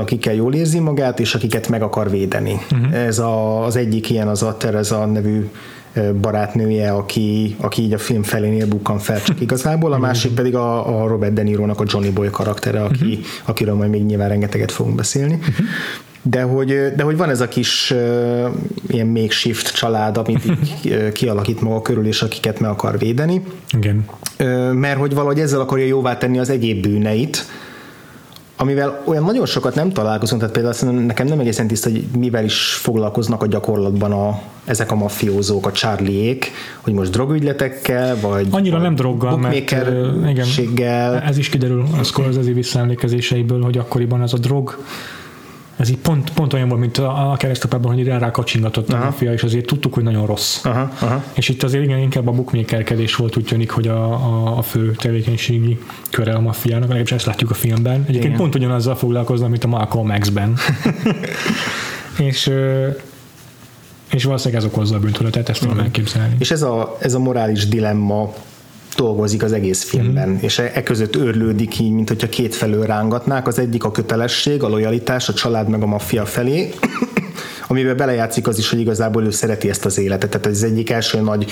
akikkel 0.00 0.34
jól 0.34 0.54
érzi 0.54 0.78
magát, 0.78 1.20
és 1.20 1.34
akiket 1.34 1.68
meg 1.68 1.82
akar 1.82 2.10
védeni. 2.10 2.60
Uh-huh. 2.72 2.94
Ez 2.94 3.18
a, 3.18 3.64
az 3.64 3.76
egyik 3.76 4.10
ilyen 4.10 4.28
az 4.28 4.42
a 4.42 4.56
Tereza 4.56 5.06
nevű 5.06 5.48
barátnője, 6.20 6.90
aki, 6.90 7.56
aki 7.60 7.82
így 7.82 7.92
a 7.92 7.98
film 7.98 8.22
felénél 8.22 8.66
bukkan 8.66 8.98
fel 8.98 9.22
csak 9.22 9.40
igazából, 9.40 9.92
a 9.92 9.98
másik 9.98 10.32
pedig 10.32 10.54
a, 10.54 11.00
a 11.02 11.06
Robert 11.06 11.32
De 11.32 11.42
Niro-nak 11.42 11.80
a 11.80 11.84
Johnny 11.86 12.10
Boy 12.10 12.30
karaktere, 12.30 12.82
aki, 12.82 13.04
uh-huh. 13.04 13.24
akiről 13.44 13.74
majd 13.74 13.90
még 13.90 14.04
nyilván 14.04 14.28
rengeteget 14.28 14.72
fogunk 14.72 14.96
beszélni. 14.96 15.34
Uh-huh. 15.34 15.66
De 16.22 16.42
hogy, 16.42 16.92
de 16.96 17.02
hogy 17.02 17.16
van 17.16 17.30
ez 17.30 17.40
a 17.40 17.48
kis 17.48 17.90
uh, 17.90 18.46
ilyen 18.86 19.06
makeshift 19.06 19.74
család, 19.74 20.16
amit 20.16 20.44
így 20.44 21.12
kialakít 21.12 21.60
maga 21.60 21.82
körül, 21.82 22.06
és 22.06 22.22
akiket 22.22 22.60
meg 22.60 22.70
akar 22.70 22.98
védeni. 22.98 23.42
Igen. 23.76 24.04
Uh, 24.40 24.72
mert 24.72 24.98
hogy 24.98 25.14
valahogy 25.14 25.40
ezzel 25.40 25.60
akarja 25.60 25.86
jóvá 25.86 26.18
tenni 26.18 26.38
az 26.38 26.50
egyéb 26.50 26.82
bűneit, 26.82 27.46
amivel 28.60 29.02
olyan 29.04 29.24
nagyon 29.24 29.46
sokat 29.46 29.74
nem 29.74 29.92
találkozunk, 29.92 30.40
tehát 30.40 30.56
például 30.56 31.00
nekem 31.00 31.26
nem 31.26 31.38
egészen 31.38 31.66
tiszta, 31.66 31.90
hogy 31.90 32.04
mivel 32.18 32.44
is 32.44 32.72
foglalkoznak 32.72 33.42
a 33.42 33.46
gyakorlatban 33.46 34.12
a, 34.12 34.40
ezek 34.64 34.90
a 34.90 34.94
mafiózók, 34.94 35.66
a 35.66 35.72
Charliék, 35.72 36.50
hogy 36.80 36.92
most 36.92 37.10
drogügyletekkel, 37.10 38.16
vagy 38.20 38.46
Annyira 38.50 38.78
nem 38.78 38.94
droggal, 38.94 39.36
mert 39.36 39.54
igen, 40.56 41.22
ez 41.22 41.38
is 41.38 41.48
kiderül 41.48 41.84
a 42.00 42.02
Scorsese 42.02 42.52
visszaemlékezéseiből, 42.52 43.62
hogy 43.62 43.78
akkoriban 43.78 44.22
ez 44.22 44.32
a 44.32 44.38
drog 44.38 44.78
ez 45.78 45.90
így 45.90 45.98
pont, 45.98 46.30
pont 46.30 46.52
olyan 46.52 46.68
volt, 46.68 46.80
mint 46.80 46.98
a, 46.98 47.32
a 47.32 47.36
keresztapában, 47.36 47.94
hogy 47.94 48.04
rá 48.04 48.30
kacsingatott 48.30 48.92
a 48.92 49.12
fia, 49.16 49.32
és 49.32 49.42
azért 49.42 49.66
tudtuk, 49.66 49.94
hogy 49.94 50.02
nagyon 50.02 50.26
rossz. 50.26 50.64
Aha, 50.64 50.92
aha. 51.00 51.22
És 51.34 51.48
itt 51.48 51.62
azért 51.62 51.84
igen, 51.84 51.98
inkább 51.98 52.26
a 52.26 52.30
bookmakerkedés 52.30 53.16
volt, 53.16 53.36
úgy 53.36 53.44
tűnik, 53.44 53.70
hogy 53.70 53.88
a, 53.88 54.12
a, 54.12 54.58
a 54.58 54.62
fő 54.62 54.90
tevékenységi 54.90 55.78
köre 56.10 56.32
a 56.32 56.40
maffiának, 56.40 56.82
legalábbis 56.82 57.12
ezt 57.12 57.26
látjuk 57.26 57.50
a 57.50 57.54
filmben. 57.54 57.94
Egyébként 57.94 58.24
igen. 58.24 58.36
pont 58.36 58.54
ugyanazzal 58.54 58.96
foglalkoznak, 58.96 59.50
mint 59.50 59.64
a 59.64 59.68
Malcolm 59.68 60.18
X-ben. 60.18 60.54
és 62.28 62.52
és 64.10 64.24
valószínűleg 64.24 64.64
ez 64.64 64.70
okozza 64.70 64.96
a 64.96 64.98
bűntudatot, 64.98 65.48
ezt 65.48 65.58
tudom 65.58 65.74
uh-huh. 65.74 65.86
elképzelni. 65.86 66.36
És 66.38 66.50
ez 66.50 66.62
a, 66.62 66.96
ez 67.00 67.14
a 67.14 67.18
morális 67.18 67.68
dilemma 67.68 68.34
dolgozik 68.98 69.42
az 69.42 69.52
egész 69.52 69.82
filmben, 69.84 70.28
mm. 70.28 70.36
és 70.40 70.58
e, 70.58 70.70
e 70.74 70.82
között 70.82 71.16
őrlődik 71.16 71.78
így, 71.78 71.92
mint 71.92 72.08
hogyha 72.08 72.28
két 72.28 72.54
felől 72.54 72.86
rángatnák. 72.86 73.46
Az 73.46 73.58
egyik 73.58 73.84
a 73.84 73.90
kötelesség, 73.90 74.62
a 74.62 74.68
lojalitás, 74.68 75.28
a 75.28 75.32
család 75.32 75.68
meg 75.68 75.82
a 75.82 75.86
maffia 75.86 76.24
felé, 76.24 76.70
amiben 77.68 77.96
belejátszik 77.96 78.46
az 78.46 78.58
is, 78.58 78.70
hogy 78.70 78.80
igazából 78.80 79.24
ő 79.24 79.30
szereti 79.30 79.68
ezt 79.68 79.84
az 79.84 79.98
életet. 79.98 80.30
Tehát 80.30 80.46
ez 80.46 80.52
az 80.52 80.62
egyik 80.62 80.90
első 80.90 81.20
nagy 81.20 81.46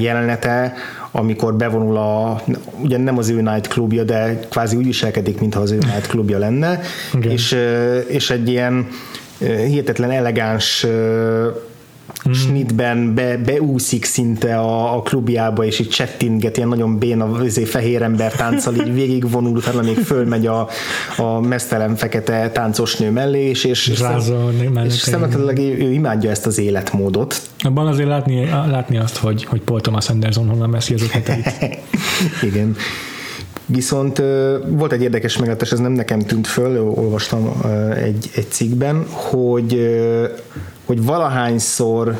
jelenete, 0.00 0.74
amikor 1.10 1.54
bevonul 1.54 1.96
a, 1.96 2.42
ugye 2.80 2.96
nem 2.96 3.18
az 3.18 3.28
ő 3.28 3.40
night 3.40 3.66
klubja, 3.66 4.04
de 4.04 4.40
kvázi 4.50 4.76
úgy 4.76 4.84
viselkedik, 4.84 5.40
mintha 5.40 5.60
az 5.60 5.70
ő 5.70 5.78
night 5.78 6.06
klubja 6.06 6.38
lenne, 6.38 6.80
okay. 7.14 7.32
és, 7.32 7.56
és 8.06 8.30
egy 8.30 8.48
ilyen 8.48 8.88
hihetetlen 9.38 10.10
elegáns 10.10 10.86
mm. 12.28 12.32
snitben 12.32 13.14
be, 13.14 13.36
beúszik 13.36 14.04
szinte 14.04 14.58
a, 14.58 14.96
a 14.96 15.02
klubjába, 15.02 15.64
és 15.64 15.78
így 15.78 15.88
csettinget, 15.88 16.56
ilyen 16.56 16.68
nagyon 16.68 16.98
béna 16.98 17.44
izé, 17.44 17.64
fehér 17.64 18.02
ember 18.02 18.32
tánccal, 18.32 18.74
így 18.74 18.94
végigvonul, 18.94 19.56
utána 19.56 19.82
még 19.82 19.96
fölmegy 19.96 20.46
a, 20.46 20.68
a 21.16 21.40
mesztelen 21.40 21.96
fekete 21.96 22.50
táncos 22.50 22.96
nő 22.96 23.10
mellé, 23.10 23.48
és, 23.48 23.64
és, 23.64 23.88
és, 23.88 24.02
és 24.84 24.92
szemeteleleg 24.92 25.58
ő 25.58 25.92
imádja 25.92 26.30
ezt 26.30 26.46
az 26.46 26.58
életmódot. 26.58 27.40
Abban 27.58 27.86
azért 27.86 28.08
látni, 28.08 28.44
látni 28.48 28.98
azt, 28.98 29.16
hogy, 29.16 29.44
hogy 29.44 29.60
Paul 29.60 29.80
Thomas 29.80 30.08
Anderson 30.08 30.48
honnan 30.48 30.70
veszi 30.70 30.94
az 30.94 31.02
ötleteit. 31.02 31.52
Igen. 32.50 32.76
Viszont 33.72 34.22
volt 34.66 34.92
egy 34.92 35.02
érdekes 35.02 35.38
megletes, 35.38 35.72
ez 35.72 35.78
nem 35.78 35.92
nekem 35.92 36.18
tűnt 36.18 36.46
föl, 36.46 36.80
olvastam 36.80 37.60
egy, 37.96 38.30
egy 38.34 38.46
cikkben, 38.50 39.06
hogy, 39.10 39.98
hogy 40.84 41.04
valahányszor 41.04 42.18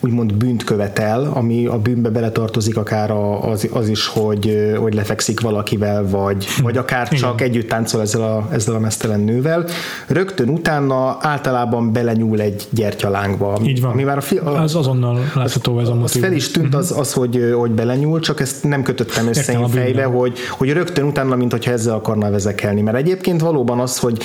úgymond 0.00 0.34
bűnt 0.34 0.64
követel, 0.64 1.30
ami 1.34 1.66
a 1.66 1.78
bűnbe 1.78 2.08
beletartozik 2.08 2.76
akár 2.76 3.10
az, 3.10 3.68
az 3.72 3.88
is, 3.88 4.06
hogy, 4.06 4.74
hogy 4.78 4.94
lefekszik 4.94 5.40
valakivel, 5.40 6.08
vagy, 6.08 6.46
vagy 6.62 6.76
akár 6.76 7.08
csak 7.08 7.40
Igen. 7.40 7.48
együtt 7.48 7.68
táncol 7.68 8.00
ezzel 8.00 8.22
a, 8.22 8.48
ezzel 8.50 8.74
a 8.74 8.78
mesztelen 8.78 9.20
nővel. 9.20 9.64
Rögtön 10.06 10.48
utána 10.48 11.16
általában 11.20 11.92
belenyúl 11.92 12.40
egy 12.40 12.66
gyertyalángba. 12.70 13.58
Így 13.62 13.80
van. 13.80 13.90
Ami 13.90 14.02
már 14.02 14.16
a 14.16 14.20
fi- 14.20 14.38
a, 14.38 14.62
az 14.62 14.74
azonnal 14.74 15.18
látható 15.34 15.80
ez 15.80 15.88
a 15.88 15.94
motiv. 15.94 16.22
Az 16.22 16.28
fel 16.28 16.36
is 16.36 16.50
tűnt 16.50 16.74
az, 16.74 16.94
az 16.98 17.12
hogy, 17.12 17.54
hogy 17.56 17.70
belenyúl, 17.70 18.20
csak 18.20 18.40
ezt 18.40 18.64
nem 18.64 18.82
kötöttem 18.82 19.28
össze 19.28 19.58
fejbe, 19.68 20.04
hogy, 20.04 20.38
hogy 20.50 20.72
rögtön 20.72 21.04
utána, 21.04 21.36
mint 21.36 21.50
hogyha 21.50 21.70
ezzel 21.70 21.94
akarna 21.94 22.30
vezekelni. 22.30 22.80
Mert 22.80 22.96
egyébként 22.96 23.40
valóban 23.40 23.80
az, 23.80 23.98
hogy 23.98 24.22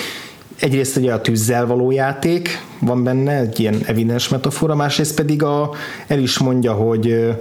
egyrészt 0.59 0.97
ugye 0.97 1.13
a 1.13 1.21
tűzzel 1.21 1.65
való 1.65 1.91
játék 1.91 2.49
van 2.79 3.03
benne, 3.03 3.39
egy 3.39 3.59
ilyen 3.59 3.81
evidens 3.85 4.29
metafora, 4.29 4.75
másrészt 4.75 5.15
pedig 5.15 5.43
a, 5.43 5.71
el 6.07 6.19
is 6.19 6.37
mondja, 6.37 6.73
hogy 6.73 7.35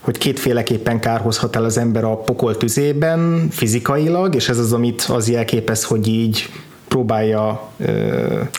hogy 0.00 0.18
kétféleképpen 0.18 1.00
kárhozhat 1.00 1.56
el 1.56 1.64
az 1.64 1.78
ember 1.78 2.04
a 2.04 2.16
pokol 2.16 2.56
tüzében 2.56 3.48
fizikailag, 3.50 4.34
és 4.34 4.48
ez 4.48 4.58
az, 4.58 4.72
amit 4.72 5.02
az 5.02 5.28
jelképez, 5.28 5.84
hogy 5.84 6.08
így 6.08 6.48
próbálja 6.92 7.70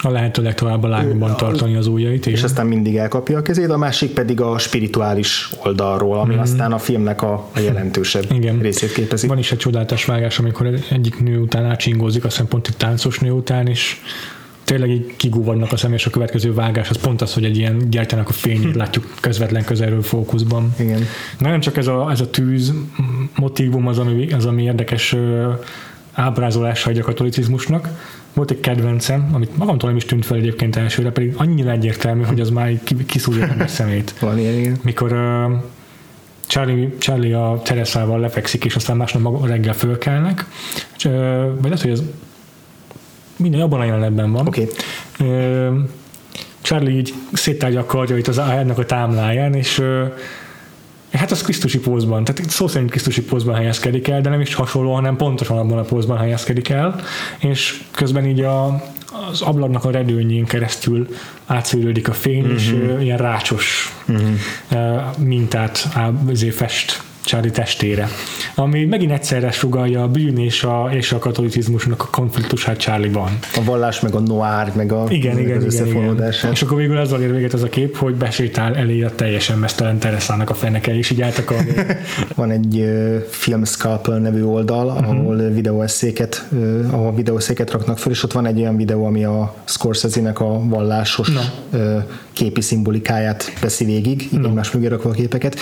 a 0.02 0.10
lehető 0.10 0.42
legtovább 0.42 0.82
a 0.82 0.88
lágban 0.88 1.36
tartani 1.36 1.76
az 1.76 1.86
ujjait. 1.86 2.26
És 2.26 2.42
aztán 2.42 2.66
mindig 2.66 2.96
elkapja 2.96 3.38
a 3.38 3.42
kezét, 3.42 3.70
a 3.70 3.76
másik 3.76 4.10
pedig 4.10 4.40
a 4.40 4.58
spirituális 4.58 5.50
oldalról, 5.64 6.18
ami 6.18 6.32
mm-hmm. 6.32 6.42
aztán 6.42 6.72
a 6.72 6.78
filmnek 6.78 7.22
a, 7.22 7.48
a 7.54 7.58
jelentősebb 7.58 8.24
Igen. 8.32 8.58
részét 8.58 8.92
képezi. 8.92 9.26
Van 9.26 9.38
is 9.38 9.52
egy 9.52 9.58
csodálatos 9.58 10.04
vágás, 10.04 10.38
amikor 10.38 10.66
egyik 10.90 11.20
nő 11.20 11.38
után 11.38 11.64
átsingózik, 11.64 12.24
azt 12.24 12.32
hiszem 12.32 12.48
pont 12.48 12.66
egy 12.66 12.76
táncos 12.76 13.18
nő 13.18 13.30
után, 13.30 13.66
és 13.66 13.96
tényleg 14.64 14.90
így 14.90 15.16
kigúvadnak 15.16 15.72
a 15.72 15.76
szem, 15.76 15.92
és 15.92 16.06
a 16.06 16.10
következő 16.10 16.54
vágás 16.54 16.90
az 16.90 16.96
pont 16.96 17.22
az, 17.22 17.34
hogy 17.34 17.44
egy 17.44 17.56
ilyen 17.56 17.90
gyertyának 17.90 18.28
a 18.28 18.32
fényét 18.32 18.74
látjuk 18.82 19.14
közvetlen 19.20 19.64
közelről 19.64 20.02
fókuszban. 20.02 20.74
Igen. 20.78 21.02
Na 21.38 21.48
nem 21.48 21.60
csak 21.60 21.76
ez 21.76 21.86
a, 21.86 22.10
ez 22.10 22.20
a 22.20 22.30
tűz 22.30 22.72
motívum 23.36 23.86
az, 23.86 23.98
ami, 23.98 24.32
az, 24.32 24.46
ami 24.46 24.62
érdekes 24.62 25.16
ábrázolása 26.14 26.90
egy 26.90 26.98
a 26.98 27.02
katolicizmusnak, 27.02 27.88
volt 28.34 28.50
egy 28.50 28.60
kedvencem, 28.60 29.30
amit 29.32 29.56
magamtól 29.56 29.88
nem 29.88 29.98
is 29.98 30.04
tűnt 30.04 30.26
fel 30.26 30.36
egyébként 30.36 30.76
elsőre, 30.76 31.10
pedig 31.10 31.34
annyira 31.36 31.70
egyértelmű, 31.70 32.22
hogy 32.22 32.40
az 32.40 32.50
már 32.50 32.72
kiszúrja 33.06 33.54
a 33.58 33.66
szemét. 33.66 34.14
Van 34.20 34.38
ilyen, 34.38 34.54
igen. 34.54 34.76
Mikor 34.82 35.12
uh, 35.12 35.52
Charlie, 36.46 36.94
Charlie 36.98 37.34
a 37.34 37.62
Tereszával 37.62 38.20
lefekszik, 38.20 38.64
és 38.64 38.74
aztán 38.74 38.96
másnap 38.96 39.46
reggel 39.46 39.74
fölkelnek, 39.74 40.46
és, 40.96 41.04
uh, 41.04 41.12
vagy 41.44 41.62
lehet, 41.62 41.80
hogy 41.80 41.90
ez 41.90 42.02
minden 43.36 43.60
abban 43.60 43.80
a 43.80 43.84
jelenetben 43.84 44.32
van. 44.32 44.46
Okay. 44.46 44.68
Uh, 45.20 45.74
Charlie 46.60 46.98
így 46.98 47.14
széttárja 47.32 47.80
a 47.80 47.86
karjait 47.86 48.28
az 48.28 48.38
ennek 48.38 48.78
a 48.78 48.84
támláján, 48.84 49.54
és 49.54 49.78
uh, 49.78 50.12
Hát 51.18 51.30
az 51.30 51.42
Krisztusi 51.42 51.78
pózban, 51.78 52.24
tehát 52.24 52.50
szó 52.50 52.68
szerint 52.68 52.90
Krisztusi 52.90 53.22
pózban 53.22 53.54
helyezkedik 53.54 54.08
el, 54.08 54.20
de 54.20 54.28
nem 54.28 54.40
is 54.40 54.54
hasonló, 54.54 54.94
hanem 54.94 55.16
pontosan 55.16 55.58
abban 55.58 55.78
a 55.78 55.82
pózban 55.82 56.18
helyezkedik 56.18 56.68
el, 56.68 57.00
és 57.38 57.82
közben 57.90 58.26
így 58.26 58.40
a, 58.40 58.82
az 59.30 59.40
ablaknak 59.40 59.84
a 59.84 59.90
redőnyén 59.90 60.44
keresztül 60.44 61.08
átszűrődik 61.46 62.08
a 62.08 62.12
fény, 62.12 62.40
uh-huh. 62.40 62.54
és 62.54 62.70
uh, 62.70 63.02
ilyen 63.02 63.18
rácsos 63.18 63.94
uh-huh. 64.08 64.28
uh, 64.70 65.18
mintát 65.18 65.88
fest 66.50 67.02
Charlie 67.24 67.50
testére. 67.50 68.08
Ami 68.54 68.84
megint 68.84 69.12
egyszerre 69.12 69.50
sugalja 69.50 70.02
a 70.02 70.08
bűn 70.08 70.38
és 70.38 70.62
a, 70.62 70.88
és 70.92 71.12
a 71.12 71.18
katolicizmusnak 71.18 72.02
a 72.02 72.08
konfliktusát 72.10 72.76
Charlie-ban. 72.76 73.38
A 73.54 73.64
vallás, 73.64 74.00
meg 74.00 74.14
a 74.14 74.20
noir, 74.20 74.72
meg 74.74 74.92
a 74.92 75.04
igen, 75.08 75.38
igen, 75.38 75.62
az 75.62 75.74
igen, 75.74 75.86
igen. 75.86 76.32
És 76.52 76.62
akkor 76.62 76.76
végül 76.76 76.96
azzal 76.96 77.20
ér 77.20 77.32
véget 77.32 77.54
ez 77.54 77.62
a 77.62 77.68
kép, 77.68 77.96
hogy 77.96 78.14
besétál 78.14 78.76
elé 78.76 79.02
a 79.02 79.14
teljesen 79.14 79.58
mesztelen 79.58 79.98
Tereszának 79.98 80.50
a 80.50 80.54
feneke, 80.54 80.96
és 80.96 81.10
így 81.10 81.22
eltakarja. 81.22 81.82
Van 82.36 82.50
egy 82.50 82.76
uh, 82.76 83.16
Film 83.30 83.64
Scalpel 83.64 84.18
nevű 84.18 84.42
oldal, 84.42 84.86
uh-huh. 84.86 85.08
ahol 85.08 85.36
videóeszéket, 85.36 86.46
uh, 86.50 86.86
ahol 86.90 87.14
videóeszéket 87.14 87.70
raknak 87.70 87.98
fel, 87.98 88.12
és 88.12 88.22
ott 88.22 88.32
van 88.32 88.46
egy 88.46 88.60
olyan 88.60 88.76
videó, 88.76 89.04
ami 89.04 89.24
a 89.24 89.54
Scorsese-nek 89.64 90.40
a 90.40 90.60
vallásos 90.68 91.28
no. 91.28 91.40
uh, 91.78 92.02
képi 92.34 92.60
szimbolikáját 92.60 93.52
veszi 93.60 93.84
végig, 93.84 94.28
no. 94.30 94.48
egymás 94.48 94.70
mögé 94.70 94.86
rakva 94.86 95.10
a 95.10 95.12
képeket. 95.12 95.56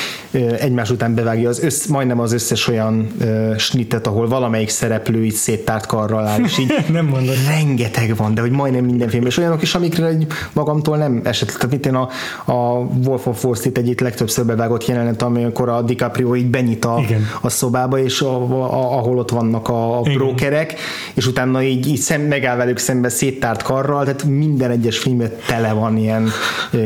Egymás 0.58 0.90
után 0.90 1.14
bevágja 1.14 1.48
az 1.48 1.62
össz, 1.62 1.87
majdnem 1.87 2.20
az 2.20 2.32
összes 2.32 2.68
olyan 2.68 3.06
uh, 3.20 3.56
snittet, 3.56 4.06
ahol 4.06 4.28
valamelyik 4.28 4.68
szereplő 4.68 5.24
így 5.24 5.32
széttárt 5.32 5.87
karral 5.87 6.26
áll, 6.26 6.40
és 6.44 6.58
így 6.58 6.72
nem 6.92 7.06
mondod. 7.06 7.35
rengeteg 7.48 8.16
van, 8.16 8.35
de 8.35 8.40
hogy 8.40 8.50
majdnem 8.50 8.85
minden 8.85 9.08
film, 9.08 9.26
és 9.26 9.37
olyanok 9.37 9.62
is, 9.62 9.74
amikre 9.74 10.06
egy 10.06 10.26
magamtól 10.52 10.96
nem 10.96 11.20
esett. 11.24 11.48
Tehát 11.48 11.70
mint 11.70 11.87
én 11.87 11.94
a, 11.94 12.08
a 12.44 12.78
Wolf 13.04 13.26
of 13.26 13.44
Wall 13.44 13.54
Street 13.54 13.78
egyik 13.78 14.00
legtöbbször 14.00 14.46
bevágott 14.46 14.87
jelenet, 14.87 15.22
amikor 15.22 15.68
a 15.68 15.82
DiCaprio 15.82 16.37
így 16.37 16.50
benyit 16.50 16.85
a, 16.85 17.00
a 17.40 17.48
szobába, 17.48 17.98
és 17.98 18.20
a, 18.20 18.37
a, 18.62 18.98
ahol 18.98 19.18
ott 19.18 19.30
vannak 19.30 19.68
a, 19.68 19.98
a 19.98 20.02
brokerek, 20.02 20.74
és 21.14 21.26
utána 21.26 21.62
így, 21.62 21.87
így 21.87 21.98
szem, 21.98 22.20
megáll 22.20 22.56
velük 22.56 22.78
szembe 22.78 23.08
széttárt 23.08 23.62
karral, 23.62 24.04
tehát 24.04 24.24
minden 24.24 24.70
egyes 24.70 24.98
filmben 24.98 25.30
tele 25.46 25.72
van 25.72 25.96
ilyen 25.96 26.30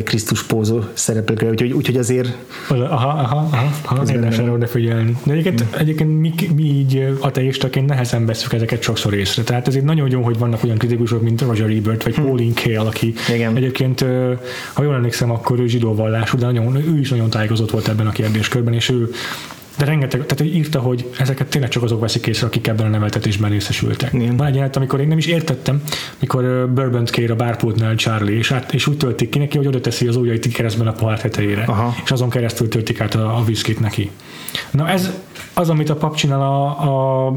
Krisztus 0.04 0.42
pózó 0.42 0.80
szereplőkre, 0.92 1.48
úgyhogy, 1.48 1.72
úgyhogy 1.72 1.96
azért 1.96 2.36
aha, 2.68 3.08
aha, 3.08 3.48
aha, 3.52 3.70
aha 3.84 4.52
odafigyelni. 4.52 5.16
De 5.24 5.32
egyébként, 5.32 5.64
mm. 5.64 5.78
egyébként 5.78 6.20
mi, 6.20 6.34
mi 6.54 6.62
így 6.62 7.16
ateistaként 7.20 7.88
nehezen 7.88 8.26
veszük 8.26 8.52
ezeket 8.52 8.82
sokszor 8.82 9.14
észre. 9.14 9.42
Tehát 9.42 9.68
ezért 9.68 9.84
nagyon 9.84 10.10
jó, 10.10 10.22
hogy 10.22 10.38
vannak 10.38 10.64
olyan 10.64 10.78
kritikusok, 10.78 11.22
mint 11.22 11.40
Roger 11.40 11.70
Ebert, 11.70 12.02
vagy 12.02 12.20
mm. 12.20 12.24
Pauline 12.24 12.54
Kael, 12.62 12.86
aki 12.86 13.14
Igen. 13.34 13.56
egyébként, 13.56 14.04
ha 14.72 14.82
jól 14.82 14.94
emlékszem, 14.94 15.30
akkor 15.30 15.60
ő 15.60 15.66
zsidó 15.66 15.94
vallású, 15.94 16.38
de 16.38 16.44
nagyon, 16.46 16.76
ő 16.76 16.98
is 16.98 17.10
nagyon 17.10 17.30
tájékozott 17.30 17.70
volt 17.70 17.88
ebben 17.88 18.06
a 18.06 18.10
kérdéskörben, 18.10 18.74
és 18.74 18.88
ő 18.88 19.10
de 19.78 19.84
rengeteg, 19.84 20.26
tehát 20.26 20.54
írta, 20.54 20.80
hogy 20.80 21.10
ezeket 21.18 21.46
tényleg 21.46 21.70
csak 21.70 21.82
azok 21.82 22.00
veszik 22.00 22.26
észre, 22.26 22.46
akik 22.46 22.66
ebben 22.66 22.86
a 22.86 22.88
neveltetésben 22.88 23.50
részesültek. 23.50 24.12
Igen. 24.12 24.36
Van 24.36 24.46
egy 24.46 24.54
jelent, 24.54 24.76
amikor 24.76 25.00
én 25.00 25.08
nem 25.08 25.18
is 25.18 25.26
értettem, 25.26 25.82
mikor 26.18 26.72
bourbon 26.74 27.04
kér 27.04 27.30
a 27.30 27.34
bárpultnál 27.34 27.94
Charlie, 27.94 28.36
és, 28.36 28.50
át, 28.50 28.74
és 28.74 28.86
úgy 28.86 28.96
töltik 28.96 29.28
ki 29.28 29.38
neki, 29.38 29.56
hogy 29.56 29.66
oda 29.66 29.80
teszi 29.80 30.06
az 30.06 30.16
ujjait 30.16 30.52
keresztben 30.52 30.86
a 30.86 30.92
pohár 30.92 31.20
tetejére, 31.20 31.64
Aha. 31.66 31.94
és 32.04 32.10
azon 32.10 32.30
keresztül 32.30 32.68
töltik 32.68 33.00
át 33.00 33.14
a, 33.14 33.36
a 33.36 33.44
viszkit 33.44 33.80
neki. 33.80 34.10
Na 34.70 34.88
ez 34.88 35.10
az, 35.54 35.70
amit 35.70 35.90
a 35.90 35.96
pap 35.96 36.14
csinál 36.14 36.40
a, 36.40 37.26
a 37.26 37.32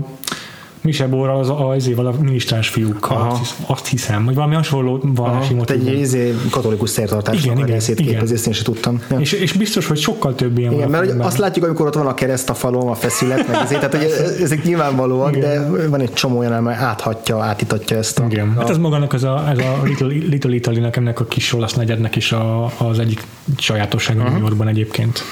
Misebor 0.82 1.30
az 1.30 1.50
a, 1.50 1.70
az 1.70 1.88
a 1.98 2.14
minisztráns 2.22 2.70
fiúkkal, 2.70 3.18
Aha. 3.18 3.42
azt 3.68 3.88
hiszem, 3.88 4.26
hogy 4.26 4.36
valami 4.36 4.56
hasonló 4.56 5.00
vallási 5.04 5.54
motivum. 5.54 5.88
Egy 5.88 6.00
izé, 6.00 6.36
katolikus 6.50 6.90
szertartás 6.90 7.44
igen, 7.44 7.58
igen, 7.58 7.70
részét 7.70 8.00
igen. 8.00 8.14
képezi, 8.14 8.34
ezt 8.34 8.48
én 8.48 8.54
sem 8.54 8.64
tudtam. 8.64 9.02
Ja. 9.10 9.20
És, 9.20 9.32
és, 9.32 9.54
biztos, 9.54 9.88
hogy 9.88 9.98
sokkal 9.98 10.36
több 10.36 10.58
ilyen 10.58 10.74
igen, 10.74 10.90
mert 10.90 11.20
azt 11.20 11.38
látjuk, 11.38 11.66
amikor 11.66 11.88
ott 11.88 11.94
van 11.94 12.08
a 12.08 12.14
kereszt 12.14 12.50
a 12.50 12.54
falon, 12.54 12.88
a 12.88 12.96
feszület, 12.96 13.48
meg 13.48 13.62
ezért, 13.62 13.90
tehát 13.90 13.96
hogy 13.96 14.42
ezek 14.42 14.64
nyilvánvalóak, 14.64 15.36
igen. 15.36 15.72
de 15.72 15.88
van 15.88 16.02
egy 16.02 16.14
csomó 16.14 16.38
olyan, 16.38 16.54
amely 16.54 16.76
áthatja, 16.76 17.44
átítatja 17.44 17.98
ezt 17.98 18.20
a... 18.20 18.26
Igen. 18.30 18.54
A... 18.56 18.60
Hát 18.60 18.70
ez 18.70 18.78
magának 18.78 19.14
ez 19.14 19.24
a, 19.24 19.50
ez 19.50 19.58
a 19.58 19.84
Little, 19.84 20.08
Little 20.08 20.54
Italy-nek, 20.54 20.96
ennek 20.96 21.20
a 21.20 21.26
kis 21.26 21.54
olasz 21.54 21.74
negyednek 21.74 22.16
is 22.16 22.32
a, 22.32 22.72
az 22.78 23.00
egyik 23.00 23.24
sajátosság 23.58 24.18
uh-huh. 24.18 24.32
New 24.32 24.42
Yorkban 24.42 24.68
egyébként. 24.68 25.24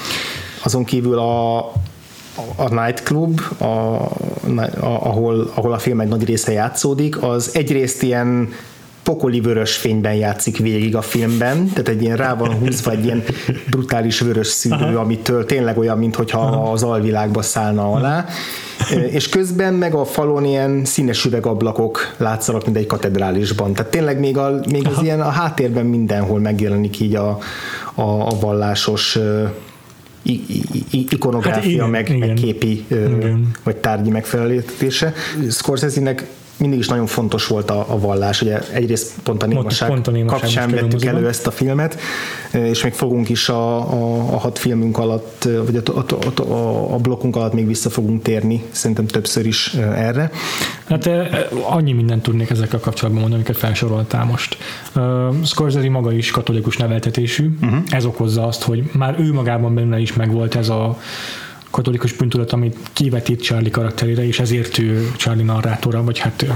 Azon 0.62 0.84
kívül 0.84 1.18
a, 1.18 1.58
a 2.56 2.68
nightclub, 2.68 3.40
a, 3.58 3.64
a, 3.64 4.10
ahol, 4.80 5.50
ahol 5.54 5.72
a 5.72 5.78
film 5.78 6.00
egy 6.00 6.08
nagy 6.08 6.24
része 6.24 6.52
játszódik, 6.52 7.22
az 7.22 7.50
egyrészt 7.54 8.02
ilyen 8.02 8.48
pokoli 9.08 9.40
vörös 9.40 9.76
fényben 9.76 10.14
játszik 10.14 10.58
végig 10.58 10.96
a 10.96 11.02
filmben, 11.02 11.68
tehát 11.68 11.88
egy 11.88 12.02
ilyen 12.02 12.16
rá 12.16 12.34
van 12.34 12.54
húzva 12.54 12.90
egy 12.90 13.04
ilyen 13.04 13.22
brutális 13.70 14.20
vörös 14.20 14.46
szűrő, 14.46 14.84
Aha. 14.84 15.00
amitől 15.00 15.44
tényleg 15.44 15.78
olyan, 15.78 15.98
mintha 15.98 16.70
az 16.72 16.82
alvilágba 16.82 17.42
szállna 17.42 17.92
alá, 17.92 18.26
és 19.10 19.28
közben 19.28 19.74
meg 19.74 19.94
a 19.94 20.04
falon 20.04 20.44
ilyen 20.44 20.84
színes 20.84 21.24
üvegablakok 21.24 22.14
látszanak, 22.16 22.64
mint 22.64 22.76
egy 22.76 22.86
katedrálisban. 22.86 23.72
Tehát 23.72 23.90
tényleg 23.90 24.18
még, 24.18 24.38
a, 24.38 24.60
még 24.70 24.86
az 24.86 25.02
ilyen 25.02 25.20
a 25.20 25.30
háttérben 25.30 25.86
mindenhol 25.86 26.40
megjelenik 26.40 27.00
így 27.00 27.14
a, 27.14 27.38
a, 27.94 28.02
a 28.02 28.38
vallásos 28.40 29.18
ikonográfia, 30.90 31.60
hát 31.60 31.64
igen, 31.64 31.88
meg, 31.88 32.08
igen. 32.08 32.28
meg 32.28 32.36
képi 32.36 32.84
igen. 32.90 33.50
vagy 33.62 33.76
tárgyi 33.76 34.10
megfelelítése. 34.10 35.12
Scorsese-nek 35.50 36.26
mindig 36.58 36.78
is 36.78 36.88
nagyon 36.88 37.06
fontos 37.06 37.46
volt 37.46 37.70
a, 37.70 37.84
a 37.88 37.98
vallás. 37.98 38.42
Ugye 38.42 38.60
egyrészt 38.72 39.12
pont 39.22 39.42
a 39.42 39.46
némaság, 39.46 39.88
pont 39.88 40.06
a 40.06 40.10
némaság 40.10 40.40
kapcsán 40.40 40.70
vettük 40.70 41.04
elő 41.04 41.28
ezt 41.28 41.46
a 41.46 41.50
filmet, 41.50 41.98
és 42.52 42.82
még 42.82 42.92
fogunk 42.92 43.28
is 43.28 43.48
a, 43.48 43.76
a, 43.92 44.16
a 44.32 44.38
hat 44.38 44.58
filmünk 44.58 44.98
alatt, 44.98 45.48
vagy 45.66 45.76
a, 45.76 46.04
a, 46.36 46.42
a, 46.42 46.94
a 46.94 46.96
blokkunk 46.96 47.36
alatt 47.36 47.52
még 47.52 47.66
vissza 47.66 47.90
fogunk 47.90 48.22
térni, 48.22 48.62
szerintem 48.70 49.06
többször 49.06 49.46
is 49.46 49.74
erre. 49.74 50.30
Hát 50.88 51.10
annyi 51.68 51.92
mindent 51.92 52.22
tudnék 52.22 52.50
ezekkel 52.50 52.80
kapcsolatban 52.80 53.22
mondani, 53.22 53.42
amiket 53.42 53.62
felsoroltál 53.62 54.24
most. 54.24 54.56
Uh, 54.94 55.44
Scorsese 55.44 55.90
maga 55.90 56.12
is 56.12 56.30
katolikus 56.30 56.76
neveltetésű, 56.76 57.50
uh-huh. 57.62 57.78
ez 57.90 58.04
okozza 58.04 58.46
azt, 58.46 58.62
hogy 58.62 58.90
már 58.92 59.16
ő 59.18 59.32
magában 59.32 59.74
benne 59.74 59.98
is 59.98 60.12
megvolt 60.12 60.54
ez 60.54 60.68
a 60.68 60.98
katolikus 61.70 62.12
bűntudat, 62.12 62.52
amit 62.52 62.76
kivetít 62.92 63.42
Charlie 63.42 63.70
karakterére, 63.70 64.26
és 64.26 64.40
ezért 64.40 64.78
ő 64.78 65.12
Charlie 65.16 65.44
narrátora, 65.44 66.04
vagy 66.04 66.18
hát 66.18 66.46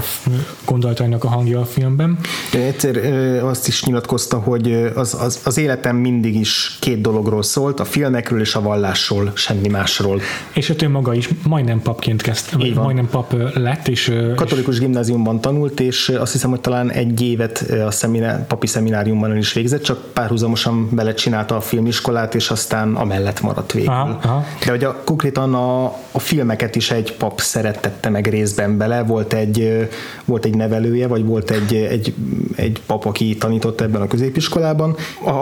gondolatainak 0.65 1.23
a 1.23 1.27
hangja 1.27 1.59
a 1.59 1.65
filmben. 1.65 2.17
Egyszer 2.51 2.97
azt 3.43 3.67
is 3.67 3.83
nyilatkozta, 3.83 4.39
hogy 4.39 4.91
az, 4.95 5.17
az, 5.19 5.41
az 5.43 5.57
életem 5.57 5.95
mindig 5.95 6.35
is 6.35 6.77
két 6.79 7.01
dologról 7.01 7.43
szólt, 7.43 7.79
a 7.79 7.85
filmekről 7.85 8.39
és 8.39 8.55
a 8.55 8.61
vallásról, 8.61 9.31
semmi 9.35 9.67
másról. 9.67 10.21
És 10.53 10.73
ő 10.81 10.89
maga 10.89 11.13
is 11.13 11.29
majdnem 11.47 11.81
papként 11.81 12.21
kezdte, 12.21 12.57
vagy 12.57 12.73
majdnem 12.73 13.09
pap 13.09 13.35
lett. 13.53 13.87
És, 13.87 14.13
Katolikus 14.35 14.73
és... 14.73 14.79
gimnáziumban 14.79 15.41
tanult, 15.41 15.79
és 15.79 16.09
azt 16.09 16.31
hiszem, 16.31 16.49
hogy 16.49 16.59
talán 16.59 16.91
egy 16.91 17.21
évet 17.21 17.65
a 17.85 17.91
szeminár, 17.91 18.47
papi 18.47 18.67
szemináriumban 18.67 19.37
is 19.37 19.53
végzett, 19.53 19.83
csak 19.83 20.03
párhuzamosan 20.13 20.89
belecsinálta 20.91 21.55
a 21.55 21.61
filmiskolát, 21.61 22.35
és 22.35 22.49
aztán 22.49 22.95
amellett 22.95 23.41
maradt 23.41 23.71
végül. 23.71 23.89
Aha, 23.89 24.19
aha. 24.23 24.45
De 24.65 24.71
hogy 24.71 24.83
a 24.83 25.02
konkrétan 25.03 25.53
a, 25.53 25.83
a 26.11 26.19
filmeket 26.19 26.75
is 26.75 26.91
egy 26.91 27.13
pap 27.13 27.41
szeretette 27.41 28.09
meg 28.09 28.27
részben 28.27 28.77
bele, 28.77 29.03
volt 29.03 29.33
egy, 29.33 29.89
volt 30.25 30.45
egy 30.45 30.55
nevelője, 30.55 31.07
vagy 31.07 31.25
volt 31.25 31.51
egy, 31.51 31.75
egy, 31.75 32.13
egy 32.55 32.81
pap, 32.85 33.05
aki 33.05 33.37
tanított 33.37 33.81
ebben 33.81 34.01
a 34.01 34.07
középiskolában, 34.07 34.95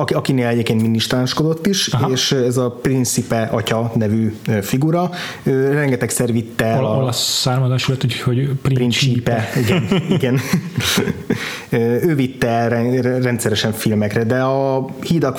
akinél 0.05 0.47
egyébként 0.47 0.81
minisztánskodott 0.81 1.67
is, 1.67 1.87
Aha. 1.87 2.09
és 2.09 2.31
ez 2.31 2.57
a 2.57 2.69
Principe 2.81 3.41
atya 3.51 3.91
nevű 3.95 4.35
figura, 4.61 5.09
rengetegszer 5.71 6.31
vitte 6.31 6.65
el 6.65 6.85
a... 6.85 6.97
Olasz 6.97 7.39
származás 7.39 7.87
lett, 7.87 8.01
hogy, 8.01 8.19
hogy 8.19 8.49
Principe. 8.61 9.49
Principe, 9.53 9.85
igen. 9.85 10.01
igen. 10.17 10.39
ő 12.01 12.15
vitte 12.15 12.47
el 12.47 12.69
rendszeresen 13.01 13.71
filmekre, 13.71 14.23
de 14.23 14.41
a 14.41 14.85
Híd 15.01 15.23
a 15.23 15.31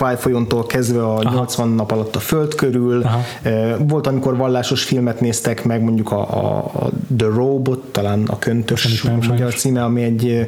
kezdve 0.67 1.03
a 1.03 1.19
Aha. 1.19 1.35
80 1.35 1.69
nap 1.69 1.93
alatt 1.93 2.17
a 2.17 2.21
föld 2.21 2.55
körül, 2.55 3.03
Aha. 3.03 3.23
volt, 3.79 4.07
amikor 4.07 4.12
amikor 4.13 4.37
vallásos 4.37 4.83
filmet 4.83 5.21
néztek 5.21 5.65
meg, 5.65 5.83
mondjuk 5.83 6.11
a, 6.11 6.21
a, 6.21 6.57
a 6.57 6.91
The 7.17 7.27
Robot, 7.27 7.79
talán 7.79 8.25
a 8.27 8.39
köntös, 8.39 9.03
nem 9.03 9.21
a 9.43 9.49
címe, 9.49 9.85
ami 9.85 10.03
egy 10.03 10.47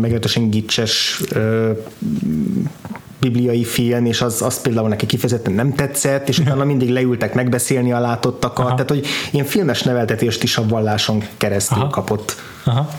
meglehetősen 0.00 0.50
gicses 0.50 1.22
bibliai 3.20 3.64
film, 3.64 4.06
és 4.06 4.20
az, 4.20 4.42
az 4.42 4.60
például 4.60 4.88
neki 4.88 5.06
kifejezetten 5.06 5.52
nem 5.52 5.74
tetszett, 5.74 6.28
és 6.28 6.38
utána 6.38 6.64
mindig 6.72 6.90
leültek 6.90 7.34
megbeszélni 7.34 7.92
a 7.92 8.00
látottakat, 8.00 8.66
Aha. 8.66 8.74
tehát 8.74 8.90
hogy 8.90 9.06
ilyen 9.32 9.46
filmes 9.46 9.82
neveltetést 9.82 10.42
is 10.42 10.56
a 10.56 10.66
valláson 10.66 11.22
keresztül 11.36 11.80
Aha. 11.80 11.88
kapott. 11.88 12.36
Aha. 12.64 12.90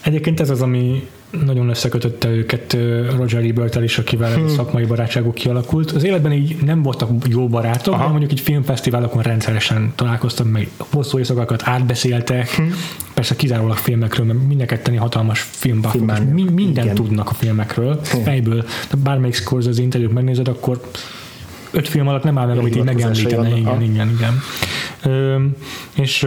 Egyébként 0.00 0.40
ez 0.40 0.50
az, 0.50 0.62
ami 0.62 1.08
nagyon 1.30 1.68
összekötötte 1.68 2.28
őket 2.28 2.76
Roger 3.16 3.44
ebert 3.44 3.82
is, 3.82 3.98
akivel 3.98 4.34
hmm. 4.34 4.48
szakmai 4.48 4.84
barátságuk 4.84 5.34
kialakult. 5.34 5.90
Az 5.90 6.04
életben 6.04 6.32
így 6.32 6.56
nem 6.64 6.82
voltak 6.82 7.10
jó 7.28 7.48
barátok, 7.48 7.94
Aha. 7.94 8.02
de 8.02 8.08
mondjuk 8.08 8.30
egy 8.30 8.40
filmfesztiválokon 8.40 9.22
rendszeresen 9.22 9.92
találkoztak, 9.94 10.50
meg 10.50 10.68
hosszú 10.76 11.18
éjszakákat 11.18 11.62
átbeszéltek, 11.64 12.50
hmm. 12.50 12.74
persze 13.14 13.36
kizárólag 13.36 13.76
filmekről, 13.76 14.26
mert 14.26 14.38
mindenketten 14.46 14.98
hatalmas 14.98 15.40
filmbakok, 15.40 16.30
mi, 16.32 16.42
mindent 16.42 16.84
Igen. 16.84 16.94
tudnak 16.94 17.30
a 17.30 17.34
filmekről, 17.34 18.00
hmm. 18.10 18.22
fejből, 18.22 18.64
de 18.90 18.96
bármelyik 18.96 19.34
Scorsese 19.34 19.82
interjút 19.82 20.12
megnézed, 20.12 20.48
akkor 20.48 20.80
öt 21.70 21.88
film 21.88 22.08
alatt 22.08 22.22
nem 22.22 22.38
áll 22.38 22.46
meg, 22.46 22.58
amit 22.58 22.76
így 22.76 22.84
megemlítene. 22.84 23.48
Igen, 23.48 23.82
igen, 23.82 24.08
igen. 24.08 24.40
És, 25.94 26.26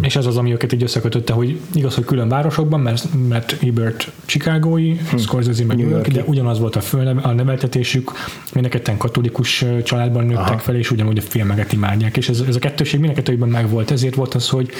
és 0.00 0.16
ez 0.16 0.26
az, 0.26 0.36
ami 0.36 0.52
őket 0.52 0.72
így 0.72 0.82
összekötötte, 0.82 1.32
hogy 1.32 1.60
igaz, 1.74 1.94
hogy 1.94 2.04
külön 2.04 2.28
városokban, 2.28 2.80
mert, 2.80 3.08
mert 3.28 3.56
Ebert 3.62 4.10
Chicagói, 4.24 4.96
hm. 5.10 5.16
Scorsese 5.16 5.64
meg 5.64 5.76
New 5.76 5.88
York, 5.88 6.08
de 6.08 6.22
ugyanaz 6.26 6.58
volt 6.58 6.76
a, 6.76 6.80
föl, 6.80 7.06
a 7.22 7.32
neveltetésük, 7.32 8.12
mindenketten 8.52 8.96
katolikus 8.96 9.64
családban 9.84 10.24
nőttek 10.24 10.48
Aha. 10.48 10.58
fel, 10.58 10.76
és 10.76 10.90
ugyanúgy 10.90 11.18
a 11.18 11.22
filmeket 11.22 11.72
imádják, 11.72 12.16
és 12.16 12.28
ez, 12.28 12.42
ez 12.48 12.56
a 12.56 12.58
kettőség 12.58 12.98
mindenkettőjében 12.98 13.48
megvolt, 13.48 13.90
ezért 13.90 14.14
volt 14.14 14.34
az, 14.34 14.48
hogy 14.48 14.70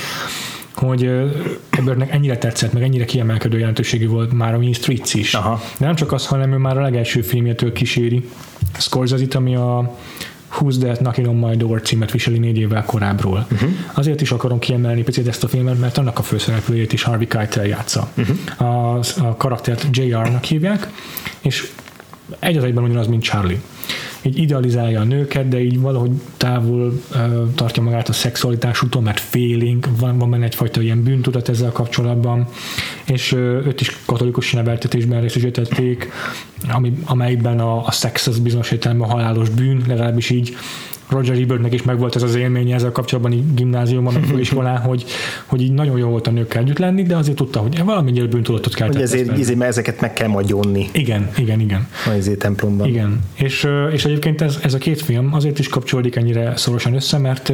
hogy 0.75 1.11
Ebernek 1.71 2.13
ennyire 2.13 2.39
tetszett, 2.39 2.73
meg 2.73 2.83
ennyire 2.83 3.05
kiemelkedő 3.05 3.59
jelentőségű 3.59 4.09
volt 4.09 4.33
már 4.33 4.55
a 4.55 4.59
Mean 4.59 4.73
Streets 4.73 5.15
is. 5.15 5.35
Aha. 5.35 5.61
De 5.79 5.87
nem 5.87 5.95
csak 5.95 6.13
az, 6.13 6.27
hanem 6.27 6.53
ő 6.53 6.57
már 6.57 6.79
a 6.79 6.81
legelső 6.81 7.23
filmjétől 7.23 7.73
kíséri 7.73 8.29
Scorsese-t, 8.79 9.35
ami 9.35 9.57
a 9.57 9.97
Who's 10.59 10.79
That 10.79 10.99
Knocking 10.99 11.29
on 11.29 11.35
My 11.35 11.57
Door 11.57 11.81
címet 11.81 12.11
viseli 12.11 12.39
négy 12.39 12.59
évvel 12.59 12.85
korábbról. 12.85 13.47
Uh-huh. 13.53 13.71
Azért 13.95 14.21
is 14.21 14.31
akarom 14.31 14.59
kiemelni 14.59 15.03
picit 15.03 15.29
ezt 15.29 15.45
a 15.45 15.49
filmet, 15.49 15.79
mert 15.79 15.99
annak 15.99 16.19
a 16.19 16.23
főszereplőjét 16.23 16.93
is 16.93 17.03
Harvey 17.03 17.27
Keitel 17.27 17.67
játsza. 17.67 18.09
Uh-huh. 18.17 18.71
A, 18.71 19.01
a 19.19 19.37
karaktert 19.37 19.87
JR-nak 19.91 20.45
hívják, 20.45 20.89
és 21.41 21.71
egy 22.39 22.57
az 22.57 22.65
egyben 22.65 22.85
ugyanaz, 22.85 23.07
mint 23.07 23.23
Charlie 23.23 23.61
így 24.27 24.39
idealizálja 24.39 25.01
a 25.01 25.05
nőket, 25.05 25.49
de 25.49 25.61
így 25.61 25.81
valahogy 25.81 26.11
távol 26.37 26.93
uh, 27.15 27.55
tartja 27.55 27.83
magát 27.83 28.09
a 28.09 28.13
szexualitásútól, 28.13 29.03
mert 29.03 29.21
félénk, 29.21 29.89
van, 29.99 30.19
van 30.19 30.31
benne 30.31 30.45
egyfajta 30.45 30.81
ilyen 30.81 31.03
bűntudat 31.03 31.49
ezzel 31.49 31.73
kapcsolatban, 31.73 32.49
és 33.07 33.33
uh, 33.33 33.41
őt 33.41 33.81
is 33.81 33.97
katolikus 34.07 34.53
neveltetésben 34.53 35.21
részesítették, 35.21 36.11
ami, 36.69 36.93
amelyben 37.05 37.61
a, 37.61 37.87
a 37.87 37.91
szex 37.91 38.27
az 38.27 38.39
bizonyos 38.39 38.71
értelemben 38.71 39.09
halálos 39.09 39.49
bűn, 39.49 39.85
legalábbis 39.87 40.31
így 40.31 40.57
Roger 41.09 41.39
Ebertnek 41.39 41.73
is 41.73 41.83
megvolt 41.83 42.17
ez 42.17 42.23
az 42.23 42.35
élménye 42.35 42.75
ezzel 42.75 42.93
kapcsolatban 42.93 43.55
gimnáziumban, 43.55 44.13
meg 44.13 44.25
főiskolán, 44.33 44.79
hogy, 44.79 45.05
hogy 45.47 45.63
így 45.63 45.73
nagyon 45.73 45.99
jó 45.99 46.09
volt 46.09 46.27
a 46.27 46.31
nőkkel 46.31 46.63
együtt 46.63 46.79
lenni, 46.79 47.03
de 47.03 47.17
azért 47.17 47.37
tudta, 47.37 47.61
hogy 47.61 47.85
valamennyire 47.85 48.27
bűntudatot 48.27 48.75
kell 48.75 48.87
Hogy 48.87 49.01
ezért, 49.01 49.29
ezért, 49.39 49.59
mert 49.59 49.71
ezeket 49.71 50.01
meg 50.01 50.13
kell 50.13 50.29
majd 50.29 50.47
gyónni. 50.47 50.89
Igen, 50.93 51.31
igen, 51.37 51.61
igen. 51.61 51.89
A 52.07 52.11
ezért 52.11 52.39
templomban. 52.39 52.89
Igen, 52.89 53.21
és, 53.35 53.69
és 53.93 54.05
egyébként 54.05 54.41
ez, 54.41 54.59
ez 54.63 54.75
a 54.75 54.79
két 54.79 55.01
film 55.01 55.35
azért 55.35 55.59
is 55.59 55.69
kapcsolódik 55.69 56.17
ennyire 56.17 56.57
szorosan 56.57 56.95
össze, 56.95 57.19
mert 57.19 57.53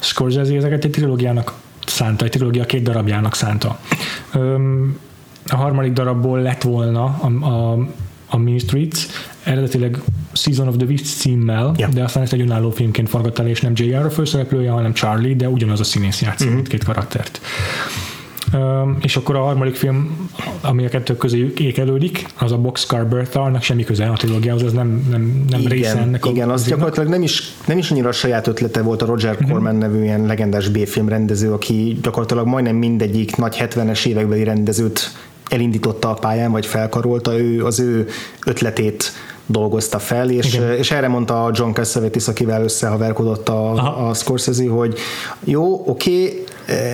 Scorsese 0.00 0.54
ezeket 0.54 0.84
egy 0.84 0.90
trilógiának 0.90 1.52
szánta, 1.86 2.24
egy 2.24 2.30
trilógia 2.30 2.64
két 2.64 2.82
darabjának 2.82 3.34
szánta. 3.34 3.80
A 5.46 5.56
harmadik 5.56 5.92
darabból 5.92 6.40
lett 6.40 6.62
volna 6.62 7.04
a, 7.04 7.44
a, 7.46 7.86
a 8.28 8.36
Mean 8.36 8.58
Streets, 8.58 9.06
eredetileg 9.42 9.98
Season 10.32 10.68
of 10.68 10.76
the 10.76 10.86
Witch 10.86 11.04
címmel, 11.04 11.74
yeah. 11.76 11.92
de 11.92 12.02
aztán 12.02 12.22
ezt 12.22 12.32
egy 12.32 12.40
önálló 12.40 12.70
filmként 12.70 13.08
forgatta 13.08 13.48
és 13.48 13.60
nem 13.60 13.72
J.R. 13.74 14.04
a 14.04 14.10
főszereplője, 14.10 14.70
hanem 14.70 14.92
Charlie, 14.92 15.34
de 15.34 15.48
ugyanaz 15.48 15.80
a 15.80 15.84
színész 15.84 16.22
játszik 16.22 16.48
uh-huh. 16.48 16.66
két 16.66 16.84
karaktert. 16.84 17.40
Um, 18.52 18.98
és 19.02 19.16
akkor 19.16 19.36
a 19.36 19.42
harmadik 19.42 19.74
film, 19.74 20.28
ami 20.60 20.84
a 20.84 20.88
kettő 20.88 21.16
közé 21.16 21.52
ékelődik, 21.56 22.26
az 22.38 22.52
a 22.52 22.58
Boxcar 22.58 23.06
Bertha, 23.06 23.40
annak 23.40 23.62
semmi 23.62 23.84
köze 23.84 24.06
a 24.06 24.12
trilógiához, 24.12 24.62
ez 24.62 24.72
nem, 24.72 25.06
nem, 25.10 25.44
nem 25.50 25.60
igen, 25.60 25.72
része 25.72 25.98
ennek 25.98 26.26
Igen, 26.26 26.50
a 26.50 26.52
az 26.52 26.66
gyakorlatilag 26.66 27.08
nem 27.08 27.22
is, 27.22 27.52
nem 27.66 27.78
is 27.78 27.90
annyira 27.90 28.08
a 28.08 28.12
saját 28.12 28.46
ötlete 28.46 28.82
volt 28.82 29.02
a 29.02 29.06
Roger 29.06 29.32
uh-huh. 29.32 29.50
Corman 29.50 29.76
nevű 29.76 30.02
ilyen 30.02 30.26
legendás 30.26 30.68
B-film 30.68 31.08
rendező, 31.08 31.52
aki 31.52 31.98
gyakorlatilag 32.02 32.46
majdnem 32.46 32.76
mindegyik 32.76 33.36
nagy 33.36 33.56
70-es 33.58 34.06
évekbeli 34.06 34.44
rendezőt 34.44 35.10
elindította 35.48 36.10
a 36.10 36.14
pályán, 36.14 36.50
vagy 36.50 36.66
felkarolta, 36.66 37.38
ő 37.38 37.64
az 37.64 37.80
ő 37.80 38.08
ötletét 38.46 39.12
dolgozta 39.50 39.98
fel, 39.98 40.30
és, 40.30 40.60
és 40.78 40.90
erre 40.90 41.08
mondta 41.08 41.44
a 41.44 41.50
John 41.54 41.72
Cassavetes, 41.72 42.28
akivel 42.28 42.62
összehaverkodott 42.62 43.48
a, 43.48 44.08
a 44.08 44.14
Scorsese, 44.14 44.68
hogy 44.68 44.98
jó, 45.44 45.82
oké, 45.86 46.24
okay, 46.24 46.44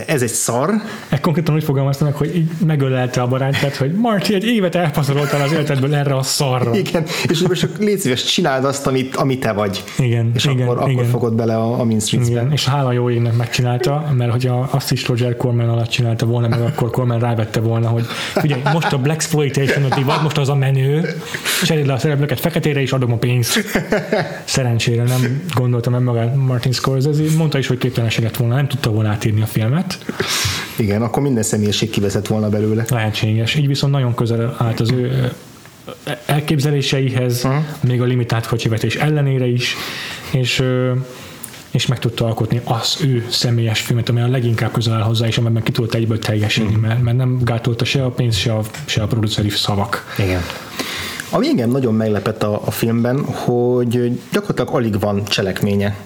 ez 0.06 0.22
egy 0.22 0.28
szar. 0.28 0.70
E 1.08 1.20
konkrétan 1.20 1.54
úgy 1.54 1.64
fogalmaztam 1.64 2.06
meg, 2.06 2.16
hogy 2.16 2.36
így 2.36 2.50
megölelte 2.66 3.22
a 3.22 3.26
barátját, 3.26 3.76
hogy 3.76 3.92
Marty, 3.92 4.34
egy 4.34 4.44
évet 4.44 4.74
elpazaroltál 4.74 5.42
az 5.42 5.52
életedből 5.52 5.94
erre 5.94 6.16
a 6.16 6.22
szarra. 6.22 6.76
Igen, 6.76 7.04
és 7.28 7.40
most 7.40 7.68
légy 7.78 7.98
szíves, 7.98 8.24
csináld 8.24 8.64
azt, 8.64 8.86
amit, 8.86 9.16
amit 9.16 9.40
te 9.40 9.52
vagy. 9.52 9.84
Igen, 9.98 10.30
és 10.34 10.44
igen, 10.44 10.68
akkor, 10.68 10.88
igen. 10.88 10.98
akkor 10.98 11.10
fogod 11.10 11.34
bele 11.34 11.56
a, 11.56 11.80
a 11.80 11.84
Mean 11.84 12.00
Igen, 12.10 12.52
és 12.52 12.66
hála 12.66 12.92
jó 12.92 13.10
égnek 13.10 13.36
megcsinálta, 13.36 14.12
mert 14.16 14.30
hogyha 14.30 14.68
azt 14.70 14.92
is 14.92 15.08
Roger 15.08 15.36
Corman 15.36 15.68
alatt 15.68 15.88
csinálta 15.88 16.26
volna, 16.26 16.48
meg 16.48 16.60
akkor 16.60 16.90
Corman 16.90 17.18
rávette 17.18 17.60
volna, 17.60 17.88
hogy 17.88 18.04
figyelj, 18.34 18.62
most 18.72 18.92
a 18.92 18.98
Black 18.98 19.14
Exploitation 19.16 19.88
vagy 19.88 20.22
most 20.22 20.38
az 20.38 20.48
a 20.48 20.54
menő, 20.54 21.16
cseréld 21.64 21.86
le 21.86 21.92
a 21.92 21.98
szereplőket 21.98 22.40
feketére, 22.40 22.80
és 22.80 22.92
adom 22.92 23.12
a 23.12 23.16
pénzt. 23.16 23.64
Szerencsére 24.44 25.02
nem 25.02 25.42
gondoltam 25.54 25.92
meg 25.92 26.02
magát 26.02 26.34
Martin 26.36 26.72
Scorsese, 26.72 27.22
mondta 27.36 27.58
is, 27.58 27.66
hogy 27.66 27.78
képtelenséget 27.78 28.36
volna, 28.36 28.54
nem 28.54 28.68
tudta 28.68 28.90
volna 28.90 29.08
átírni 29.08 29.42
a 29.42 29.46
filmet. 29.66 29.98
Igen, 30.76 31.02
akkor 31.02 31.22
minden 31.22 31.42
személyiség 31.42 31.90
kivezett 31.90 32.26
volna 32.26 32.48
belőle. 32.48 32.84
Lehetséges. 32.88 33.54
Így 33.54 33.66
viszont 33.66 33.92
nagyon 33.92 34.14
közel 34.14 34.56
állt 34.58 34.80
az 34.80 34.90
ő 34.90 35.32
elképzeléseihez, 36.26 37.44
uh-huh. 37.44 37.62
még 37.80 38.00
a 38.00 38.04
limitált 38.04 38.46
kocsivetés 38.46 38.94
ellenére 38.96 39.46
is, 39.46 39.76
és 40.30 40.62
és 41.70 41.86
meg 41.86 41.98
tudta 41.98 42.24
alkotni 42.24 42.60
az 42.64 42.96
ő 43.04 43.26
személyes 43.28 43.80
filmet, 43.80 44.08
ami 44.08 44.20
a 44.20 44.28
leginkább 44.28 44.72
közel 44.72 44.94
áll 44.94 45.02
hozzá, 45.02 45.26
és 45.26 45.38
amiben 45.38 45.62
ki 45.62 45.72
tudott 45.72 45.94
egyből 45.94 46.18
teljesíteni, 46.18 46.76
Mhm. 46.76 46.86
mert, 46.86 47.02
mert 47.02 47.16
nem 47.16 47.38
gátolta 47.44 47.84
se 47.84 48.04
a 48.04 48.10
pénz, 48.10 48.36
se 48.36 48.54
a, 48.54 48.60
se 48.84 49.02
a 49.02 49.06
produceri 49.06 49.48
szavak. 49.48 50.14
Igen. 50.18 50.40
Ami 51.30 51.48
engem 51.48 51.70
nagyon 51.70 51.94
meglepett 51.94 52.42
a, 52.42 52.60
a 52.64 52.70
filmben, 52.70 53.24
hogy 53.24 54.20
gyakorlatilag 54.32 54.74
alig 54.74 55.00
van 55.00 55.24
cselekménye. 55.24 55.96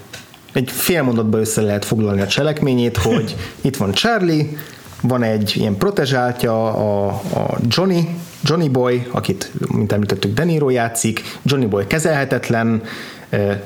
Egy 0.53 0.71
fél 0.71 1.03
mondatba 1.03 1.39
össze 1.39 1.61
lehet 1.61 1.85
foglalni 1.85 2.21
a 2.21 2.27
cselekményét, 2.27 2.97
hogy 2.97 3.37
itt 3.61 3.77
van 3.77 3.93
Charlie, 3.93 4.57
van 5.03 5.23
egy 5.23 5.53
ilyen 5.57 5.77
protezsáltja, 5.77 6.75
a, 6.75 7.07
a 7.35 7.59
Johnny, 7.69 8.09
Johnny 8.43 8.69
Boy, 8.69 9.07
akit, 9.11 9.51
mint 9.73 9.93
említettük, 9.93 10.35
De 10.35 10.45
Niro 10.45 10.71
játszik, 10.71 11.23
Johnny 11.43 11.67
Boy 11.67 11.87
kezelhetetlen, 11.87 12.83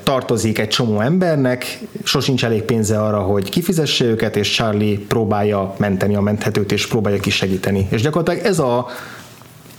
tartozik 0.02 0.58
egy 0.58 0.68
csomó 0.68 1.00
embernek, 1.00 1.78
sosincs 2.02 2.44
elég 2.44 2.62
pénze 2.62 3.02
arra, 3.02 3.18
hogy 3.18 3.48
kifizesse 3.48 4.04
őket, 4.04 4.36
és 4.36 4.50
Charlie 4.50 4.98
próbálja 4.98 5.74
menteni 5.78 6.14
a 6.14 6.20
menthetőt, 6.20 6.72
és 6.72 6.86
próbálja 6.86 7.20
kisegíteni. 7.20 7.86
És 7.90 8.02
gyakorlatilag 8.02 8.46
ez 8.46 8.58
a 8.58 8.86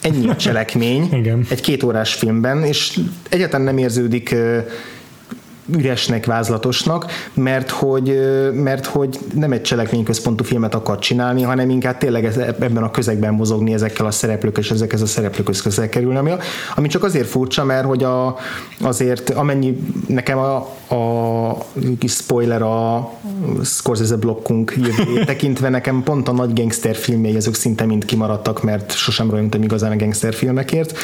ennyi 0.01 0.27
a 0.27 0.35
cselekmény 0.45 1.09
Igen. 1.11 1.45
egy 1.49 1.61
két 1.61 1.83
órás 1.83 2.13
filmben, 2.13 2.63
és 2.63 2.99
egyáltalán 3.29 3.65
nem 3.65 3.77
érződik 3.77 4.35
üresnek, 5.67 6.25
vázlatosnak, 6.25 7.05
mert 7.33 7.69
hogy, 7.69 8.19
mert 8.53 8.85
hogy 8.85 9.19
nem 9.33 9.51
egy 9.51 9.61
cselekményközpontú 9.61 10.43
filmet 10.43 10.75
akar 10.75 10.99
csinálni, 10.99 11.41
hanem 11.41 11.69
inkább 11.69 11.97
tényleg 11.97 12.25
ebben 12.25 12.83
a 12.83 12.91
közegben 12.91 13.33
mozogni 13.33 13.73
ezekkel 13.73 14.05
a 14.05 14.11
szereplők, 14.11 14.57
és 14.57 14.71
ezekhez 14.71 15.01
a 15.01 15.05
szereplőkhöz 15.05 15.61
közel 15.61 15.89
kerülni, 15.89 16.17
ami, 16.17 16.31
ami 16.75 16.87
csak 16.87 17.03
azért 17.03 17.27
furcsa, 17.27 17.63
mert 17.63 17.85
hogy 17.85 18.03
a, 18.03 18.35
azért 18.81 19.29
amennyi 19.29 19.77
nekem 20.07 20.37
a, 20.37 20.55
a 20.95 21.57
kis 21.99 22.11
spoiler 22.11 22.61
a 22.61 23.11
Scorsese 23.63 24.15
blokkunk 24.15 24.73
jövőjét 24.77 25.25
tekintve 25.25 25.69
nekem 25.69 26.03
pont 26.03 26.27
a 26.27 26.31
nagy 26.31 26.53
gangster 26.53 26.95
filmjei 26.95 27.35
azok 27.35 27.55
szinte 27.55 27.85
mind 27.85 28.05
kimaradtak, 28.05 28.63
mert 28.63 28.91
sosem 28.91 29.29
rajongtam 29.29 29.63
igazán 29.63 29.91
a 29.91 29.95
gangster 29.95 30.33
filmekért, 30.33 30.97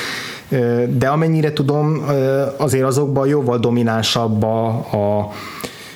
de 0.97 1.07
amennyire 1.07 1.53
tudom, 1.53 2.05
azért 2.57 2.85
azokban 2.85 3.27
jóval 3.27 3.57
dominánsabb 3.57 4.43
a, 4.51 5.17
a 5.19 5.31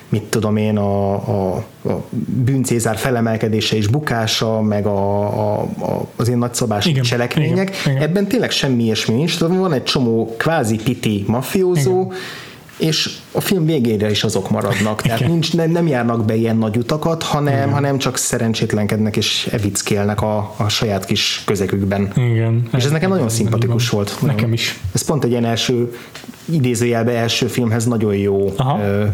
mit 0.10 0.24
tudom 0.24 0.58
én, 0.58 0.78
a, 0.78 1.14
a, 1.14 1.56
a 1.84 2.04
bűncézár 2.44 2.98
felemelkedése 2.98 3.76
és 3.76 3.88
bukása, 3.88 4.62
meg 4.62 4.86
a, 4.86 5.22
a, 5.22 5.62
a, 5.62 6.08
az 6.16 6.28
ilyen 6.28 6.40
nagyszabású 6.40 6.90
Igen, 6.90 7.04
cselekmények. 7.04 7.70
igen, 7.70 7.96
igen. 7.96 8.10
Ebben 8.10 8.28
tényleg 8.28 8.52
semmi 8.52 8.84
ilyesmi 8.84 9.16
nincs. 9.16 9.40
Van 9.40 9.74
egy 9.74 9.84
csomó 9.84 10.36
kvázi 10.38 10.76
piti 10.84 11.24
mafiózó, 11.28 12.12
és 12.78 13.10
a 13.32 13.42
film 13.42 13.66
végére 13.66 14.10
is 14.10 14.24
azok 14.24 14.50
maradnak. 14.50 15.02
Tehát 15.02 15.20
Igen. 15.20 15.32
nincs, 15.32 15.54
nem, 15.54 15.72
nem 15.72 15.88
járnak 15.88 16.26
be 16.26 16.36
ilyen 16.36 16.58
nagy 16.58 16.78
utakat, 16.78 17.24
hanem, 17.24 17.72
hanem 17.72 17.98
csak 17.98 18.18
szerencsétlenkednek 18.18 19.18
és 19.18 19.48
evickélnek 19.52 20.22
a, 20.22 20.54
a 20.58 20.70
saját 20.70 21.06
kis 21.06 21.42
közegükben. 21.46 22.12
Igen. 22.16 22.68
És 22.78 22.84
ez 22.84 22.92
nekem 22.92 23.10
nagyon 23.10 23.30
szimpatikus 23.30 23.90
volt. 23.90 24.18
Nekem 24.22 24.54
is. 24.54 24.80
Ez 24.94 25.06
pont 25.06 25.24
egy 25.24 25.30
ilyen 25.30 25.46
első, 25.46 25.96
idézőjelbe 26.46 27.12
első 27.12 27.48
filmhez 27.48 27.86
nagyon 27.86 28.16
jó 28.16 28.54
Aha. 28.58 28.80
ö, 28.84 29.06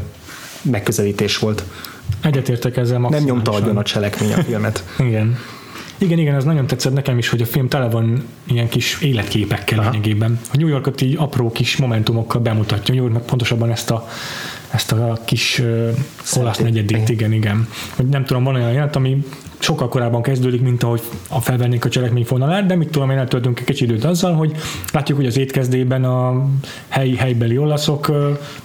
megközelítés 0.61 1.37
volt. 1.37 1.63
Egyetértek 2.21 2.77
ezzel 2.77 2.91
Nem 2.93 3.01
maximálisan. 3.01 3.35
nyomta 3.35 3.51
agyon 3.51 3.77
a 3.77 3.83
cselekmény 3.83 4.33
a 4.33 4.43
filmet. 4.43 4.83
Igen. 4.99 5.37
Igen, 6.01 6.19
igen, 6.19 6.35
ez 6.35 6.43
nagyon 6.43 6.67
tetszett 6.67 6.93
nekem 6.93 7.17
is, 7.17 7.29
hogy 7.29 7.41
a 7.41 7.45
film 7.45 7.67
tele 7.67 7.89
van 7.89 8.23
ilyen 8.47 8.69
kis 8.69 9.01
életképekkel 9.01 9.79
Aha. 9.79 9.89
lényegében. 9.89 10.39
A 10.53 10.57
New 10.57 10.67
Yorkot 10.67 11.01
így 11.01 11.15
apró 11.17 11.51
kis 11.51 11.77
momentumokkal 11.77 12.41
bemutatja. 12.41 12.93
New 12.93 13.03
York 13.03 13.15
meg 13.15 13.25
pontosabban 13.25 13.71
ezt 13.71 13.91
a, 13.91 14.07
ezt 14.71 14.91
a 14.91 15.19
kis 15.25 15.59
uh, 15.59 15.89
olasz 16.33 16.57
negyedét, 16.57 17.09
igen, 17.09 17.33
igen. 17.33 17.67
Hogy 17.95 18.07
nem 18.07 18.25
tudom, 18.25 18.43
van 18.43 18.55
olyan 18.55 18.71
jelent, 18.71 18.95
ami 18.95 19.25
sokkal 19.61 19.87
korábban 19.87 20.21
kezdődik, 20.21 20.61
mint 20.61 20.83
ahogy 20.83 21.01
a 21.29 21.41
felvennénk 21.41 21.85
a 21.85 21.89
cselekmény 21.89 22.25
fonalát, 22.25 22.65
de 22.65 22.75
mit 22.75 22.89
tudom, 22.89 23.09
én 23.09 23.17
eltöltünk 23.17 23.59
egy 23.59 23.65
kicsi 23.65 23.83
időt 23.83 24.03
azzal, 24.03 24.33
hogy 24.33 24.55
látjuk, 24.93 25.17
hogy 25.17 25.27
az 25.27 25.37
étkezdében 25.37 26.03
a 26.03 26.45
helyi, 26.87 27.15
helybeli 27.15 27.57
olaszok 27.57 28.11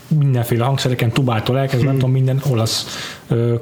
mindenféle 0.09 0.65
hangszereken, 0.65 1.11
tubától 1.11 1.59
elkezdve, 1.59 1.87
nem 1.87 1.99
tudom, 1.99 2.13
minden 2.13 2.43
olasz 2.51 2.87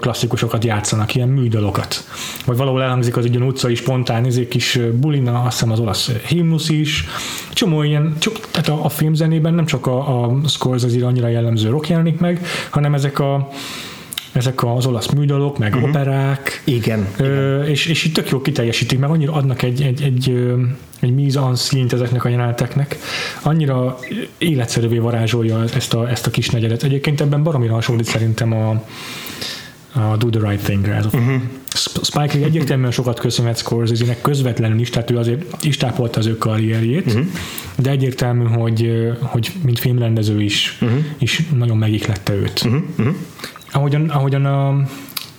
klasszikusokat 0.00 0.64
játszanak, 0.64 1.14
ilyen 1.14 1.28
műdalokat. 1.28 2.04
Vagy 2.46 2.56
valahol 2.56 2.82
elhangzik 2.82 3.16
az 3.16 3.24
ilyen 3.24 3.42
utcai 3.42 3.74
spontán 3.74 4.24
izé, 4.24 4.48
kis 4.48 4.78
bulina, 5.00 5.42
azt 5.42 5.52
hiszem 5.52 5.70
az 5.70 5.80
olasz 5.80 6.10
himnusz 6.26 6.68
is. 6.68 7.04
Csomó 7.52 7.82
ilyen, 7.82 8.16
csomó, 8.18 8.36
tehát 8.50 8.68
a, 8.68 8.84
a 8.84 8.88
filmzenében 8.88 9.54
nem 9.54 9.66
csak 9.66 9.86
a, 9.86 10.24
a 10.24 10.36
Scorsese 10.46 11.06
annyira 11.06 11.28
jellemző 11.28 11.68
rock 11.68 11.88
jelenik 11.88 12.18
meg, 12.18 12.46
hanem 12.70 12.94
ezek 12.94 13.18
a 13.18 13.48
ezek 14.34 14.64
az 14.64 14.86
olasz 14.86 15.08
műdalok, 15.08 15.58
meg 15.58 15.74
uh-huh. 15.74 15.88
operák, 15.88 16.62
Igen. 16.64 17.06
Ö, 17.16 17.62
és, 17.62 17.86
és 17.86 18.04
így 18.04 18.12
tök 18.12 18.30
jó 18.30 18.40
kiteljesítik, 18.40 18.98
meg 18.98 19.10
annyira 19.10 19.32
adnak 19.32 19.62
egy, 19.62 19.82
egy, 19.82 20.02
egy, 20.02 20.44
egy 21.00 21.14
mise 21.14 21.40
en 21.40 21.54
scene 21.54 21.92
ezeknek 21.92 22.24
a 22.24 22.28
jeleneteknek, 22.28 22.98
annyira 23.42 23.98
életszerűvé 24.38 24.98
varázsolja 24.98 25.64
ezt 25.74 25.94
a, 25.94 26.10
ezt 26.10 26.26
a 26.26 26.30
kis 26.30 26.50
negyedet. 26.50 26.82
Egyébként 26.82 27.20
ebben 27.20 27.42
baromira 27.42 27.72
hasonlít 27.72 28.06
szerintem 28.06 28.52
a, 28.52 28.70
a 30.00 30.16
Do 30.16 30.28
the 30.30 30.48
Right 30.48 30.64
Thing-re. 30.64 30.94
Ez 30.94 31.04
a 31.04 31.10
uh-huh. 31.12 31.40
Spike 32.02 32.36
Lee 32.36 32.44
egyértelműen 32.44 32.90
sokat 32.90 33.20
köszönhet 33.20 33.58
Scorsese-nek 33.58 34.20
közvetlenül 34.20 34.80
is, 34.80 34.90
tehát 34.90 35.10
ő 35.10 35.18
azért 35.18 35.64
is 35.64 35.76
tápolta 35.76 36.18
az 36.18 36.26
ő 36.26 36.38
karrierjét, 36.38 37.06
uh-huh. 37.06 37.26
de 37.76 37.90
egyértelmű, 37.90 38.44
hogy, 38.44 39.12
hogy 39.20 39.52
mint 39.62 39.78
filmrendező 39.78 40.42
is, 40.42 40.78
uh-huh. 40.80 40.98
is 41.18 41.42
nagyon 41.56 41.76
megiklette 41.76 42.32
őt. 42.34 42.62
Uh-huh. 42.64 42.82
Uh-huh. 42.98 43.14
Ahogyan, 43.74 44.08
ahogyan 44.08 44.44
a, 44.44 44.68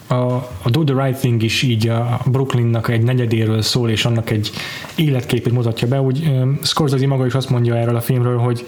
a, 0.07 0.49
a 0.61 0.69
Do 0.69 0.83
the 0.83 1.05
Right 1.05 1.19
Thing 1.19 1.43
is 1.43 1.61
így 1.61 1.87
a 1.87 2.19
Brooklynnak 2.25 2.89
egy 2.89 3.03
negyedéről 3.03 3.61
szól, 3.61 3.89
és 3.89 4.05
annak 4.05 4.29
egy 4.29 4.51
életképét 4.95 5.53
mutatja 5.53 5.87
be, 5.87 6.01
úgy 6.01 6.27
um, 6.27 6.59
Scorsese 6.63 7.07
maga 7.07 7.25
is 7.25 7.33
azt 7.33 7.49
mondja 7.49 7.75
erről 7.75 7.95
a 7.95 8.01
filmről, 8.01 8.37
hogy 8.37 8.65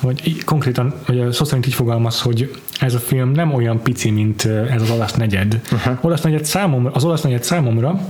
hogy 0.00 0.44
konkrétan, 0.44 0.94
vagy 1.06 1.20
a 1.20 1.32
szó 1.32 1.44
szerint 1.44 1.66
így 1.66 1.74
fogalmaz, 1.74 2.20
hogy 2.20 2.60
ez 2.80 2.94
a 2.94 2.98
film 2.98 3.30
nem 3.30 3.54
olyan 3.54 3.82
pici, 3.82 4.10
mint 4.10 4.44
ez 4.44 4.82
az 4.82 4.90
olasz 4.90 5.12
negyed. 5.12 5.60
Uh-huh. 5.72 6.04
Olasz 6.04 6.20
negyed 6.20 6.44
számomra, 6.44 6.90
az 6.90 7.04
olasz 7.04 7.22
negyed 7.22 7.44
számomra 7.44 8.00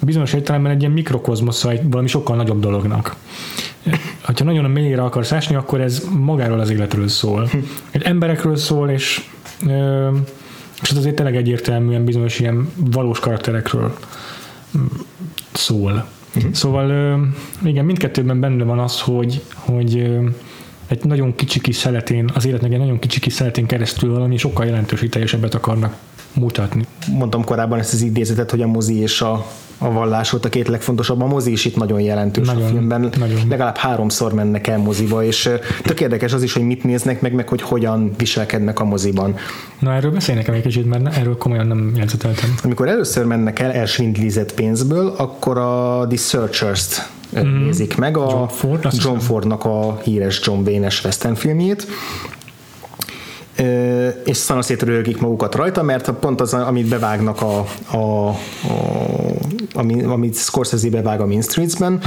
bizonyos 0.00 0.32
értelemben 0.32 0.72
egy 0.72 0.80
ilyen 0.80 0.92
mikrokozmosza 0.92 1.70
egy 1.70 1.90
valami 1.90 2.08
sokkal 2.08 2.36
nagyobb 2.36 2.60
dolognak. 2.60 3.16
Ha 4.22 4.44
nagyon 4.44 4.64
a 4.64 4.68
mélyére 4.68 5.02
akarsz 5.02 5.32
ásni, 5.32 5.54
akkor 5.54 5.80
ez 5.80 6.06
magáról 6.18 6.60
az 6.60 6.70
életről 6.70 7.08
szól. 7.08 7.50
Egy 7.90 8.02
emberekről 8.02 8.56
szól, 8.56 8.90
és 8.90 9.24
ö, 9.66 10.08
és 10.82 10.90
ez 10.90 10.96
azért 10.96 11.14
tényleg 11.14 11.36
egyértelműen 11.36 12.04
bizonyos 12.04 12.40
ilyen 12.40 12.72
valós 12.76 13.20
karakterekről 13.20 13.98
szól. 15.52 16.08
Uh-huh. 16.36 16.52
Szóval 16.52 17.18
igen, 17.64 17.84
mindkettőben 17.84 18.40
benne 18.40 18.64
van 18.64 18.78
az, 18.78 19.00
hogy, 19.00 19.42
hogy 19.54 20.18
egy 20.88 21.04
nagyon 21.04 21.34
kicsi 21.34 21.60
kis 21.60 21.76
szeletén, 21.76 22.30
az 22.34 22.46
életnek 22.46 22.72
egy 22.72 22.78
nagyon 22.78 22.98
kicsi 22.98 23.20
kis 23.20 23.32
szeletén 23.32 23.66
keresztül 23.66 24.12
valami 24.12 24.36
sokkal 24.36 24.66
jelentős 24.66 25.04
teljesebbet 25.10 25.54
akarnak 25.54 25.96
mutatni. 26.32 26.86
Mondtam 27.12 27.44
korábban 27.44 27.78
ezt 27.78 27.92
az 27.92 28.02
idézetet, 28.02 28.50
hogy 28.50 28.62
a 28.62 28.66
mozi 28.66 29.00
és 29.00 29.20
a, 29.20 29.46
a 29.78 29.90
vallás 29.90 30.30
volt 30.30 30.44
a 30.44 30.48
két 30.48 30.68
legfontosabb. 30.68 31.22
A 31.22 31.26
mozi 31.26 31.52
is 31.52 31.64
itt 31.64 31.76
nagyon 31.76 32.00
jelentős 32.00 32.46
Nagyon, 32.46 32.62
a 32.62 32.66
filmben. 32.66 33.10
nagyon. 33.18 33.40
Legalább 33.48 33.76
háromszor 33.76 34.32
mennek 34.32 34.66
el 34.66 34.78
moziba, 34.78 35.24
és 35.24 35.50
tök 35.82 36.00
érdekes 36.00 36.32
az 36.32 36.42
is, 36.42 36.52
hogy 36.52 36.62
mit 36.62 36.84
néznek 36.84 37.20
meg, 37.20 37.32
meg 37.32 37.48
hogy 37.48 37.62
hogyan 37.62 38.10
viselkednek 38.16 38.80
a 38.80 38.84
moziban. 38.84 39.34
Na 39.78 39.92
erről 39.92 40.10
beszélj 40.10 40.38
nekem 40.38 40.54
egy 40.54 40.62
kicsit, 40.62 40.86
mert 40.86 41.16
erről 41.16 41.36
komolyan 41.36 41.66
nem 41.66 41.92
jegyzeteltem. 41.96 42.54
Amikor 42.62 42.88
először 42.88 43.24
mennek 43.24 43.58
el 43.58 43.72
elsvindlizett 43.72 44.54
pénzből, 44.54 45.14
akkor 45.16 45.58
a 45.58 46.06
The 46.08 46.16
Searchers-t 46.16 47.10
mm. 47.38 47.64
nézik 47.64 47.96
meg, 47.96 48.16
a 48.16 48.28
John 48.30 48.48
Ford, 48.48 48.88
John. 48.90 49.18
Fordnak 49.18 49.64
a 49.64 49.98
híres 50.02 50.40
John 50.44 50.60
Wayne-es 50.66 51.04
western 51.04 51.34
filmjét. 51.34 51.86
És 54.24 54.36
szanaszét 54.36 54.82
röhögik 54.82 55.20
magukat 55.20 55.54
rajta, 55.54 55.82
mert 55.82 56.10
pont 56.10 56.40
az, 56.40 56.54
amit 56.54 56.88
bevágnak 56.88 57.42
a, 57.42 57.64
a, 57.90 58.28
a 58.28 58.36
ami, 59.72 60.02
amit 60.02 60.36
Scorsese 60.36 60.88
bevág 60.88 61.20
a 61.20 61.26
Mean 61.26 61.42
Streets-ben, 61.42 62.00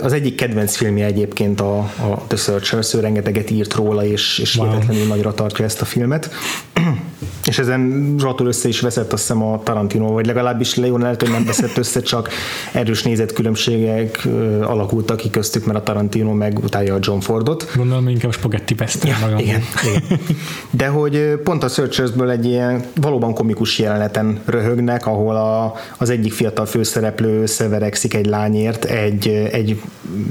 az 0.00 0.12
egyik 0.12 0.34
kedvenc 0.34 0.76
filmje 0.76 1.06
egyébként 1.06 1.60
a, 1.60 1.78
a 1.78 2.22
The 2.26 2.36
Searchers, 2.36 2.94
ő 2.94 3.00
rengeteget 3.00 3.50
írt 3.50 3.74
róla, 3.74 4.04
és, 4.04 4.38
és 4.38 4.56
wow. 4.56 4.66
hihetetlenül 4.66 5.06
nagyra 5.06 5.34
tartja 5.34 5.64
ezt 5.64 5.80
a 5.80 5.84
filmet 5.84 6.30
és 7.46 7.58
ezen 7.58 8.14
zsatul 8.18 8.46
össze 8.46 8.68
is 8.68 8.80
veszett 8.80 9.12
azt 9.12 9.22
hiszem 9.22 9.42
a 9.42 9.62
Tarantino, 9.62 10.12
vagy 10.12 10.26
legalábbis 10.26 10.74
Leon 10.74 11.00
lehet, 11.00 11.20
hogy 11.20 11.30
nem 11.30 11.44
veszett 11.44 11.76
össze, 11.76 12.00
csak 12.00 12.28
erős 12.72 13.02
nézetkülönbségek 13.02 14.28
alakultak 14.60 15.16
ki 15.16 15.30
köztük, 15.30 15.64
mert 15.64 15.78
a 15.78 15.82
Tarantino 15.82 16.32
meg 16.32 16.58
utálja 16.58 16.94
a 16.94 16.98
John 17.00 17.18
Fordot. 17.18 17.72
Gondolom 17.76 18.08
inkább 18.08 18.32
spagetti 18.32 18.74
pesztre 18.74 19.10
ja, 19.10 19.16
magam. 19.20 19.38
Igen, 19.38 19.62
igen. 19.84 20.20
De 20.76 20.86
hogy 20.86 21.40
pont 21.44 21.62
a 21.62 21.68
Searchersből 21.68 22.30
egy 22.30 22.44
ilyen 22.44 22.84
valóban 23.00 23.34
komikus 23.34 23.78
jeleneten 23.78 24.40
röhögnek, 24.44 25.06
ahol 25.06 25.36
a, 25.36 25.74
az 25.98 26.10
egyik 26.10 26.32
fiatal 26.32 26.66
főszereplő 26.66 27.42
összeverekszik 27.42 28.14
egy 28.14 28.26
lányért 28.26 28.84
egy, 28.84 29.28
egy 29.28 29.80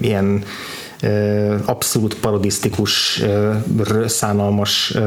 ilyen 0.01 0.43
abszolút 1.65 2.19
parodisztikus, 2.19 3.23
szánalmas 4.05 4.97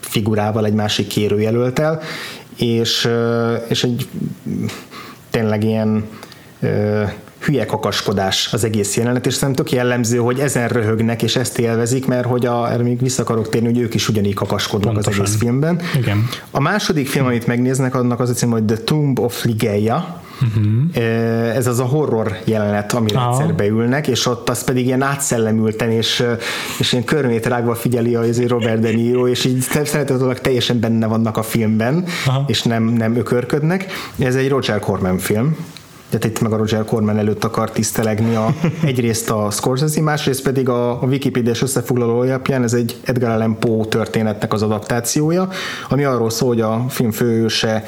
figurával 0.00 0.64
egy 0.64 0.74
másik 0.74 1.06
kérőjelöltel, 1.06 2.00
és, 2.56 3.08
és 3.68 3.84
egy 3.84 4.08
tényleg 5.30 5.64
ilyen 5.64 6.04
hülye 7.40 7.66
kakaskodás 7.66 8.52
az 8.52 8.64
egész 8.64 8.96
jelenet, 8.96 9.26
és 9.26 9.34
szerintem 9.34 9.64
tök 9.64 9.74
jellemző, 9.74 10.18
hogy 10.18 10.38
ezen 10.38 10.68
röhögnek, 10.68 11.22
és 11.22 11.36
ezt 11.36 11.58
élvezik, 11.58 12.06
mert 12.06 12.26
hogy 12.26 12.46
a, 12.46 12.72
erre 12.72 12.82
még 12.82 13.00
vissza 13.00 13.22
akarok 13.22 13.48
térni, 13.48 13.68
hogy 13.68 13.78
ők 13.78 13.94
is 13.94 14.08
ugyanígy 14.08 14.34
kakaskodnak 14.34 14.92
Pontosan. 14.92 15.20
az 15.22 15.28
egész 15.28 15.40
filmben. 15.40 15.80
Igen. 15.96 16.28
A 16.50 16.60
második 16.60 17.08
film, 17.08 17.26
amit 17.26 17.46
megnéznek, 17.46 17.94
annak 17.94 18.20
az 18.20 18.30
a 18.30 18.32
cím, 18.32 18.50
hogy 18.50 18.64
The 18.64 18.76
Tomb 18.76 19.18
of 19.18 19.44
Ligeia, 19.44 20.20
Uh-huh. 20.42 21.56
Ez 21.56 21.66
az 21.66 21.78
a 21.78 21.84
horror 21.84 22.38
jelenet, 22.44 22.92
amire 22.92 23.18
Aha. 23.18 23.32
egyszer 23.32 23.54
beülnek, 23.54 24.06
és 24.06 24.26
ott 24.26 24.48
az 24.48 24.64
pedig 24.64 24.86
ilyen 24.86 25.02
átszellemülten, 25.02 25.90
és, 25.90 26.24
és 26.78 26.92
ilyen 26.92 27.04
körmét 27.04 27.46
rágva 27.46 27.74
figyeli 27.74 28.14
a 28.14 28.22
Robert 28.46 28.80
De 28.80 28.90
Niro, 28.90 29.28
és 29.28 29.44
így 29.44 29.60
szeretetőleg 29.60 30.40
teljesen 30.40 30.80
benne 30.80 31.06
vannak 31.06 31.36
a 31.36 31.42
filmben, 31.42 32.04
Aha. 32.26 32.44
és 32.46 32.62
nem, 32.62 32.84
nem 32.84 33.16
ökörködnek. 33.16 33.86
Ez 34.18 34.34
egy 34.34 34.48
Roger 34.48 34.78
Corman 34.78 35.18
film, 35.18 35.56
tehát 36.10 36.24
itt 36.24 36.40
meg 36.40 36.52
a 36.52 36.56
Roger 36.56 36.84
Corman 36.84 37.18
előtt 37.18 37.44
akar 37.44 37.70
tisztelegni 37.70 38.34
a, 38.34 38.54
egyrészt 38.84 39.30
a 39.30 39.50
Scorsese, 39.50 40.00
másrészt 40.00 40.42
pedig 40.42 40.68
a, 40.68 41.02
a 41.02 41.06
Wikipedia-s 41.06 41.62
összefoglaló 41.62 42.18
alapján 42.18 42.62
ez 42.62 42.72
egy 42.72 42.96
Edgar 43.04 43.30
Allan 43.30 43.58
Poe 43.58 43.84
történetnek 43.84 44.52
az 44.52 44.62
adaptációja, 44.62 45.48
ami 45.88 46.04
arról 46.04 46.30
szól, 46.30 46.48
hogy 46.48 46.60
a 46.60 46.84
film 46.88 47.10
főőse 47.10 47.84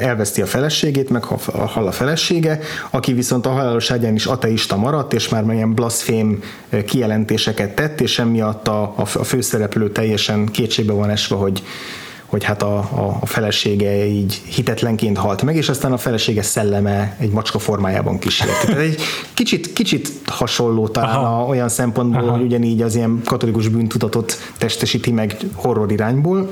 elveszti 0.00 0.42
a 0.42 0.46
feleségét, 0.46 1.10
meg 1.10 1.24
hal 1.24 1.86
a 1.86 1.92
felesége, 1.92 2.58
aki 2.90 3.12
viszont 3.12 3.46
a 3.46 3.50
halálos 3.50 3.90
ágyán 3.90 4.14
is 4.14 4.26
ateista 4.26 4.76
maradt, 4.76 5.12
és 5.12 5.28
már 5.28 5.44
ilyen 5.52 5.74
blasfém 5.74 6.42
kijelentéseket 6.86 7.74
tett, 7.74 8.00
és 8.00 8.18
emiatt 8.18 8.68
a, 8.68 8.94
a 8.96 9.04
főszereplő 9.04 9.90
teljesen 9.90 10.46
kétségbe 10.46 10.92
van 10.92 11.10
esve, 11.10 11.36
hogy 11.36 11.62
hogy 12.34 12.44
hát 12.44 12.62
a, 12.62 12.76
a, 12.76 13.16
a 13.20 13.26
felesége 13.26 14.06
így 14.06 14.42
hitetlenként 14.46 15.18
halt 15.18 15.42
meg, 15.42 15.56
és 15.56 15.68
aztán 15.68 15.92
a 15.92 15.96
felesége 15.96 16.42
szelleme 16.42 17.16
egy 17.18 17.30
macska 17.30 17.58
formájában 17.58 18.18
kísért. 18.18 18.60
Tehát 18.60 18.80
egy 18.80 19.00
kicsit, 19.34 19.72
kicsit 19.72 20.08
hasonló 20.26 20.88
talán 20.88 21.24
a, 21.24 21.44
olyan 21.44 21.68
szempontból, 21.68 22.22
Aha. 22.22 22.30
hogy 22.30 22.42
ugyanígy 22.42 22.82
az 22.82 22.94
ilyen 22.94 23.20
katolikus 23.24 23.68
bűntudatot 23.68 24.36
testesíti 24.58 25.12
meg 25.12 25.36
horror 25.54 25.92
irányból. 25.92 26.50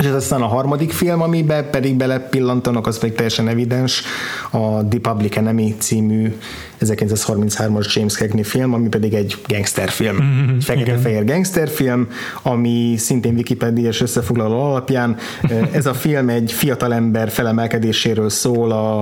És 0.00 0.06
ez 0.06 0.14
aztán 0.14 0.42
a 0.42 0.46
harmadik 0.46 0.92
film, 0.92 1.22
amiben 1.22 1.70
pedig 1.70 1.96
belepillantanak, 1.96 2.86
az 2.86 2.98
pedig 2.98 3.14
teljesen 3.14 3.48
evidens, 3.48 4.02
a 4.50 4.88
The 4.88 4.98
Public 5.02 5.36
Enemy 5.36 5.74
című 5.78 6.34
1933-as 6.80 7.94
James 7.94 8.14
Cagney 8.14 8.42
film, 8.42 8.74
ami 8.74 8.88
pedig 8.88 9.14
egy 9.14 9.36
gangsterfilm. 9.46 10.14
Mm-hmm, 10.14 10.58
Fekete-fehér 10.58 11.24
gangsterfilm, 11.24 12.08
ami 12.42 12.94
szintén 12.96 13.34
Wikipedia-s 13.34 14.00
összefoglaló 14.00 14.62
alapján. 14.62 15.16
Ez 15.72 15.86
a 15.86 15.94
film 15.94 16.28
egy 16.28 16.52
fiatalember 16.52 17.30
felemelkedéséről 17.30 18.30
szól 18.30 18.70
a, 18.70 19.00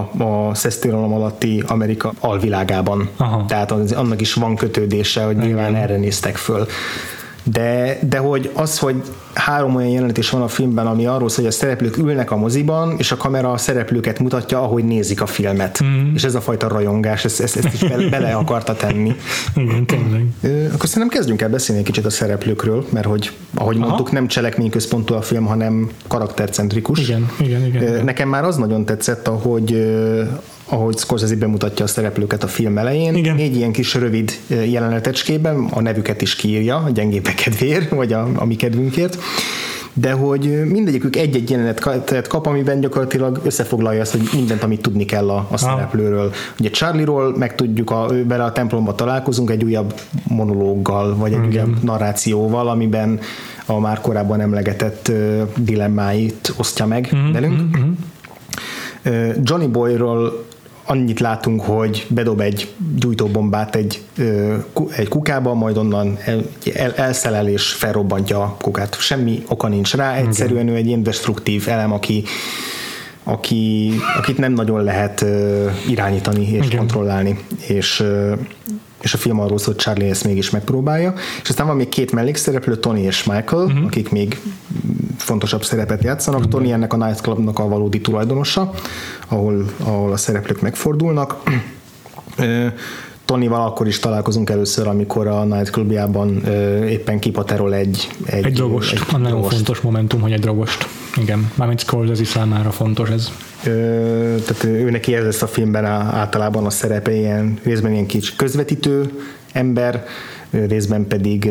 a 0.48 0.54
szesztilalom 0.54 1.12
alatti 1.12 1.62
Amerika 1.66 2.12
alvilágában. 2.20 3.08
Aha. 3.16 3.44
Tehát 3.48 3.70
az, 3.70 3.92
annak 3.92 4.20
is 4.20 4.34
van 4.34 4.56
kötődése, 4.56 5.22
hogy 5.22 5.36
nyilván 5.36 5.74
erre 5.74 5.96
néztek 5.96 6.36
föl 6.36 6.66
de, 7.52 7.98
de 8.08 8.18
hogy 8.18 8.50
az, 8.54 8.78
hogy 8.78 9.02
három 9.34 9.74
olyan 9.74 9.90
jelenet 9.90 10.18
is 10.18 10.30
van 10.30 10.42
a 10.42 10.48
filmben, 10.48 10.86
ami 10.86 11.06
arról 11.06 11.28
szól, 11.28 11.44
hogy 11.44 11.52
a 11.52 11.56
szereplők 11.56 11.96
ülnek 11.96 12.30
a 12.30 12.36
moziban, 12.36 12.94
és 12.98 13.12
a 13.12 13.16
kamera 13.16 13.52
a 13.52 13.56
szereplőket 13.56 14.18
mutatja, 14.18 14.62
ahogy 14.62 14.84
nézik 14.84 15.20
a 15.20 15.26
filmet. 15.26 15.84
Mm. 15.84 16.14
És 16.14 16.24
ez 16.24 16.34
a 16.34 16.40
fajta 16.40 16.68
rajongás, 16.68 17.24
ezt, 17.24 17.40
ezt, 17.40 17.56
ezt 17.56 17.74
is 17.74 17.88
bele, 17.88 18.08
bele 18.18 18.32
akarta 18.32 18.74
tenni. 18.74 19.16
Igen, 19.54 19.86
tényleg. 19.86 20.26
Akkor 20.72 20.88
szerintem 20.88 21.08
kezdjünk 21.08 21.42
el 21.42 21.48
beszélni 21.48 21.80
egy 21.80 21.86
kicsit 21.86 22.04
a 22.04 22.10
szereplőkről, 22.10 22.86
mert 22.90 23.06
hogy, 23.06 23.30
ahogy 23.54 23.76
Aha. 23.76 23.86
mondtuk, 23.86 24.12
nem 24.12 24.26
cselekményközpontú 24.26 25.14
a 25.14 25.22
film, 25.22 25.44
hanem 25.44 25.90
karaktercentrikus. 26.06 27.00
Igen, 27.00 27.30
igen, 27.40 27.66
igen. 27.66 28.04
Nekem 28.04 28.28
már 28.28 28.44
az 28.44 28.56
nagyon 28.56 28.84
tetszett, 28.84 29.28
ahogy 29.28 29.72
ahogy 30.68 30.96
Scorsese 30.96 31.36
bemutatja 31.36 31.84
a 31.84 31.88
szereplőket 31.88 32.42
a 32.42 32.46
film 32.46 32.78
elején. 32.78 33.14
Igen. 33.14 33.36
Négy 33.36 33.56
ilyen 33.56 33.72
kis 33.72 33.94
rövid 33.94 34.38
jelenetecskében 34.48 35.64
a 35.70 35.80
nevüket 35.80 36.22
is 36.22 36.36
kiírja, 36.36 36.76
a 36.76 36.90
gyengébbek 36.90 37.34
kedvéért, 37.34 37.90
vagy 37.90 38.12
a, 38.12 38.28
a 38.34 38.44
mi 38.44 38.56
kedvünkért 38.56 39.18
de 40.00 40.12
hogy 40.12 40.64
mindegyikük 40.64 41.16
egy-egy 41.16 41.50
jelenetet 41.50 42.26
kap, 42.26 42.46
amiben 42.46 42.80
gyakorlatilag 42.80 43.40
összefoglalja 43.44 44.00
azt, 44.00 44.12
hogy 44.12 44.28
mindent, 44.32 44.62
amit 44.62 44.82
tudni 44.82 45.04
kell 45.04 45.30
a, 45.30 45.46
a 45.50 45.56
szereplőről. 45.56 46.32
Ugye 46.58 46.70
Charlie-ról 46.70 47.36
megtudjuk, 47.36 47.90
a, 47.90 48.06
vele 48.26 48.44
a 48.44 48.52
templomba 48.52 48.94
találkozunk 48.94 49.50
egy 49.50 49.64
újabb 49.64 49.94
monológgal, 50.28 51.16
vagy 51.16 51.32
egy 51.32 51.38
Igen. 51.38 51.48
újabb 51.48 51.82
narrációval, 51.82 52.68
amiben 52.68 53.20
a 53.66 53.78
már 53.78 54.00
korábban 54.00 54.40
emlegetett 54.40 55.12
dilemmáit 55.56 56.54
osztja 56.56 56.86
meg 56.86 57.10
mm-hmm. 57.14 57.32
velünk. 57.32 57.60
Mm-hmm. 57.60 57.92
Johnny 59.42 59.66
Boyról 59.66 60.46
annyit 60.88 61.20
látunk, 61.20 61.60
hogy 61.60 62.06
bedob 62.08 62.40
egy 62.40 62.68
gyújtóbombát 62.96 63.76
egy, 63.76 64.02
egy 64.96 65.08
kukába, 65.08 65.54
majd 65.54 65.76
onnan 65.76 66.18
el, 66.24 66.42
el, 66.74 66.92
elszelel 66.92 67.48
és 67.48 67.72
felrobbantja 67.72 68.42
a 68.42 68.56
kukát. 68.60 69.00
Semmi 69.00 69.42
oka 69.48 69.68
nincs 69.68 69.94
rá, 69.94 70.14
egyszerűen 70.14 70.68
ő 70.68 70.74
egy 70.74 70.86
ilyen 70.86 71.02
destruktív 71.02 71.68
elem, 71.68 71.92
aki 71.92 72.24
aki, 73.22 73.92
akit 74.16 74.38
nem 74.38 74.52
nagyon 74.52 74.82
lehet 74.82 75.24
irányítani 75.88 76.48
és 76.50 76.66
Igen. 76.66 76.78
kontrollálni, 76.78 77.38
és 77.66 78.04
és 79.00 79.14
a 79.14 79.16
film 79.16 79.40
arról 79.40 79.58
szól, 79.58 79.74
hogy 79.74 79.82
Charlie 79.82 80.10
ezt 80.10 80.24
mégis 80.24 80.50
megpróbálja, 80.50 81.14
és 81.42 81.48
aztán 81.48 81.66
van 81.66 81.76
még 81.76 81.88
két 81.88 82.12
mellékszereplő, 82.12 82.76
Tony 82.76 83.04
és 83.04 83.24
Michael, 83.24 83.64
uh-huh. 83.64 83.84
akik 83.84 84.10
még 84.10 84.40
fontosabb 85.16 85.64
szerepet 85.64 86.02
játszanak. 86.02 86.40
Uh-huh. 86.40 86.54
Tony 86.54 86.70
ennek 86.70 86.92
a 86.92 86.96
nightclubnak 86.96 87.58
a 87.58 87.68
valódi 87.68 88.00
tulajdonosa, 88.00 88.70
ahol, 89.28 89.64
ahol 89.78 90.12
a 90.12 90.16
szereplők 90.16 90.60
megfordulnak. 90.60 91.36
Tonyval 93.28 93.66
akkor 93.66 93.86
is 93.86 93.98
találkozunk 93.98 94.50
először, 94.50 94.86
amikor 94.86 95.26
a 95.26 95.44
nightclubjában 95.44 96.44
éppen 96.88 97.18
kipaterol 97.18 97.74
egy... 97.74 98.08
Egy, 98.24 98.44
egy 98.44 98.52
drogost. 98.52 98.92
Egy 98.92 99.00
nagyon 99.12 99.28
drogost. 99.28 99.54
fontos 99.54 99.80
momentum, 99.80 100.20
hogy 100.20 100.32
egy 100.32 100.40
drogost. 100.40 100.86
Igen, 101.16 101.50
mármint 101.54 101.80
Scorsese 101.80 102.24
számára 102.24 102.70
fontos 102.70 103.08
ez. 103.08 103.32
Ö, 103.64 103.70
tehát 104.46 104.64
ő 104.64 104.90
neki 104.90 105.14
ez 105.14 105.24
lesz 105.24 105.42
a 105.42 105.46
filmben 105.46 105.84
általában 105.84 106.66
a 106.66 106.70
szerepe 106.70 107.14
ilyen 107.14 107.58
részben 107.62 107.92
ilyen 107.92 108.06
kicsi 108.06 108.32
közvetítő 108.36 109.10
ember, 109.52 110.04
részben 110.50 111.06
pedig 111.06 111.50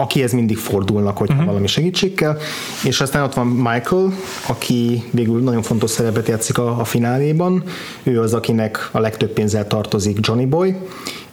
akihez 0.00 0.32
mindig 0.32 0.56
fordulnak, 0.56 1.16
hogyha 1.16 1.34
uh-huh. 1.34 1.48
valami 1.48 1.66
segítség 1.66 2.14
kell. 2.14 2.36
És 2.84 3.00
aztán 3.00 3.22
ott 3.22 3.34
van 3.34 3.46
Michael, 3.46 4.12
aki 4.48 5.04
végül 5.10 5.42
nagyon 5.42 5.62
fontos 5.62 5.90
szerepet 5.90 6.28
játszik 6.28 6.58
a, 6.58 6.80
a 6.80 6.84
fináléban. 6.84 7.62
Ő 8.02 8.20
az, 8.20 8.34
akinek 8.34 8.88
a 8.92 9.00
legtöbb 9.00 9.30
pénzzel 9.30 9.66
tartozik 9.66 10.18
Johnny 10.20 10.46
Boy, 10.46 10.76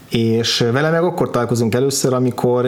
és 0.10 0.66
vele 0.72 0.90
meg 0.90 1.04
akkor 1.04 1.30
találkozunk 1.30 1.76
először, 1.76 2.14
amikor 2.14 2.66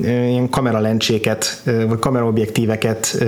ilyen 0.00 0.48
kameralencséket, 0.48 1.62
vagy 1.64 1.98
kameraobjektíveket 1.98 3.24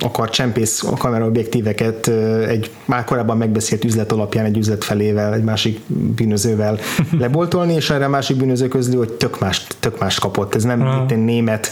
akar 0.00 0.30
csempész 0.30 0.84
a 0.84 0.96
kameraobjektíveket 0.96 2.08
egy 2.48 2.70
már 2.84 3.04
korábban 3.04 3.36
megbeszélt 3.36 3.84
üzlet 3.84 4.12
alapján 4.12 4.44
egy 4.44 4.56
üzlet 4.56 4.84
felével, 4.84 5.34
egy 5.34 5.42
másik 5.42 5.80
bűnözővel 5.86 6.78
leboltolni, 7.20 7.74
és 7.74 7.90
erre 7.90 8.04
a 8.04 8.08
másik 8.08 8.36
bűnöző 8.36 8.68
közli, 8.68 8.96
hogy 8.96 9.12
tök 9.12 9.40
más, 9.40 9.66
tök 9.80 9.98
más 9.98 10.18
kapott. 10.18 10.54
Ez 10.54 10.62
nem 10.62 10.80
uh-huh. 10.80 11.24
német 11.24 11.68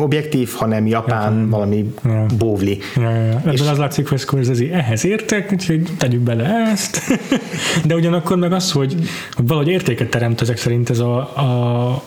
objektív, 0.00 0.52
hanem 0.52 0.86
japán, 0.86 1.22
japán. 1.22 1.48
valami 1.48 1.94
ja. 2.04 2.26
bóvli. 2.38 2.78
Ja, 2.96 3.10
ja, 3.10 3.40
ja. 3.44 3.52
És 3.52 3.60
az 3.60 3.78
látszik, 3.78 4.08
hogy 4.08 4.18
Scorsese 4.18 4.72
ehhez 4.72 5.04
értek, 5.04 5.52
úgyhogy 5.52 5.90
tegyük 5.98 6.20
bele 6.20 6.68
ezt. 6.72 7.00
De 7.86 7.94
ugyanakkor 7.94 8.36
meg 8.36 8.52
az, 8.52 8.72
hogy, 8.72 8.94
hogy 9.32 9.46
valahogy 9.46 9.68
értéket 9.68 10.08
teremt 10.08 10.40
ezek 10.40 10.56
szerint 10.56 10.90
ez 10.90 10.98
a, 10.98 11.16
a 11.16 12.02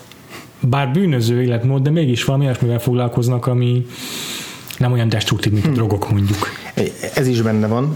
bár 0.60 0.92
bűnöző 0.92 1.42
életmód, 1.42 1.82
de 1.82 1.90
mégis 1.90 2.24
valami 2.24 2.46
olyasmivel 2.46 2.80
foglalkoznak, 2.80 3.48
ami 3.48 3.86
nem 4.78 4.92
olyan 4.92 5.10
destruktív, 5.10 5.52
mint 5.52 5.66
a 5.66 5.68
hmm. 5.68 5.78
drogok 5.78 6.12
mondjuk. 6.12 6.48
Ez 7.14 7.28
is 7.28 7.42
benne 7.42 7.68
van, 7.68 7.96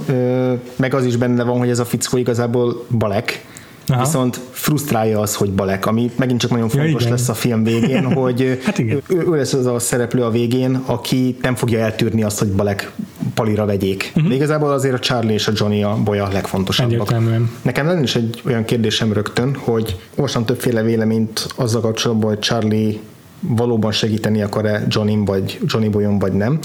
meg 0.75 0.93
az 0.93 1.05
is 1.05 1.15
benne 1.15 1.43
van, 1.43 1.57
hogy 1.57 1.69
ez 1.69 1.79
a 1.79 1.85
fickó 1.85 2.17
igazából 2.17 2.85
balek, 2.97 3.45
Aha. 3.87 4.03
viszont 4.03 4.39
frusztrálja 4.51 5.19
az, 5.19 5.35
hogy 5.35 5.51
Balek, 5.51 5.85
ami 5.85 6.11
megint 6.15 6.39
csak 6.39 6.51
nagyon 6.51 6.69
fontos 6.69 7.03
ja, 7.03 7.09
lesz 7.09 7.29
a 7.29 7.33
film 7.33 7.63
végén, 7.63 8.13
hogy 8.13 8.59
hát 8.63 8.77
igen. 8.77 9.01
Ő, 9.07 9.23
ő 9.27 9.35
lesz 9.35 9.53
az 9.53 9.65
a 9.65 9.79
szereplő 9.79 10.23
a 10.23 10.29
végén, 10.29 10.75
aki 10.85 11.37
nem 11.41 11.55
fogja 11.55 11.79
eltűrni 11.79 12.23
azt, 12.23 12.39
hogy 12.39 12.51
Balek 12.51 12.91
palira 13.33 13.65
vegyék. 13.65 14.11
Uh-huh. 14.15 14.29
De 14.29 14.35
igazából 14.35 14.71
azért 14.71 14.93
a 14.93 14.99
Charlie 14.99 15.33
és 15.33 15.47
a 15.47 15.51
Johnny 15.55 15.83
a 15.83 15.97
boly 16.03 16.19
a 16.19 16.27
legfontosabbak. 16.31 16.93
Egyértelműen. 16.93 17.51
Nekem 17.61 17.85
lenne 17.85 18.01
is 18.01 18.15
egy 18.15 18.41
olyan 18.45 18.65
kérdésem 18.65 19.13
rögtön, 19.13 19.55
hogy 19.55 19.99
olvastam 20.15 20.45
többféle 20.45 20.81
véleményt 20.81 21.47
azzal 21.55 21.81
kapcsolatban, 21.81 22.29
hogy 22.29 22.39
Charlie 22.39 22.99
valóban 23.39 23.91
segíteni 23.91 24.41
akar-e 24.41 24.85
Johnny 24.87 25.25
vagy 25.25 25.59
Johnny 25.65 25.89
Boyon 25.89 26.19
vagy 26.19 26.33
nem, 26.33 26.59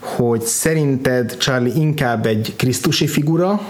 hogy 0.00 0.40
szerinted 0.40 1.36
Charlie 1.36 1.72
inkább 1.74 2.26
egy 2.26 2.54
krisztusi 2.56 3.06
figura, 3.06 3.60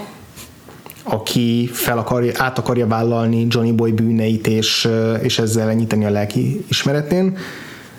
aki 1.03 1.71
fel 1.73 1.99
akarja, 1.99 2.33
át 2.37 2.59
akarja 2.59 2.87
vállalni 2.87 3.47
Johnny 3.49 3.73
Boy 3.73 3.93
bűneit, 3.93 4.47
és, 4.47 4.89
és 5.23 5.39
ezzel 5.39 5.69
enyíteni 5.69 6.05
a 6.05 6.11
lelki 6.11 6.65
ismeretén, 6.69 7.37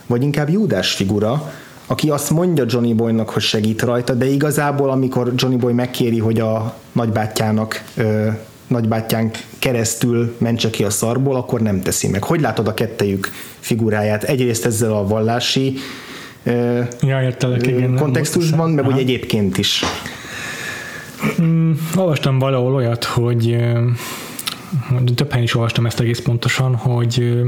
vagy 0.08 0.24
inkább 0.24 0.50
Júdás 0.50 0.92
figura, 0.92 1.52
aki 1.92 2.10
azt 2.10 2.30
mondja 2.30 2.66
Johnny 2.68 2.94
Boynak, 2.94 3.30
hogy 3.30 3.42
segít 3.42 3.82
rajta, 3.82 4.14
de 4.14 4.26
igazából 4.26 4.89
amikor 4.89 5.34
Johnny 5.36 5.58
Boy 5.58 5.74
megkéri, 5.74 6.20
hogy 6.20 6.39
a 6.39 6.76
nagybátyjának 6.92 7.84
ö, 7.96 8.28
nagybátyján 8.68 9.32
keresztül 9.60 10.36
mentse 10.38 10.70
ki 10.70 10.84
a 10.84 10.89
szarból, 10.89 11.36
akkor 11.36 11.62
nem 11.62 11.82
teszi 11.82 12.08
meg. 12.08 12.24
Hogy 12.24 12.42
látod 12.42 12.68
a 12.68 12.74
kettejük 12.74 13.32
figuráját? 13.60 14.24
Egyrészt 14.24 14.66
ezzel 14.66 14.94
a 14.94 15.08
vallási 15.08 15.78
ö, 16.44 16.82
ja, 17.02 17.22
értelek, 17.22 17.68
igen, 17.68 17.96
kontextusban, 17.96 18.70
meg 18.70 18.88
úgy 18.88 19.00
egyébként 19.00 19.58
is. 19.58 19.84
Mm, 21.42 21.72
olvastam 21.96 22.39
valahol 22.39 22.74
olyat, 22.74 23.04
hogy 23.04 23.58
több 25.16 25.30
helyen 25.30 25.44
is 25.44 25.56
olvastam 25.56 25.86
ezt 25.86 26.00
egész 26.00 26.20
pontosan, 26.20 26.76
hogy 26.76 27.42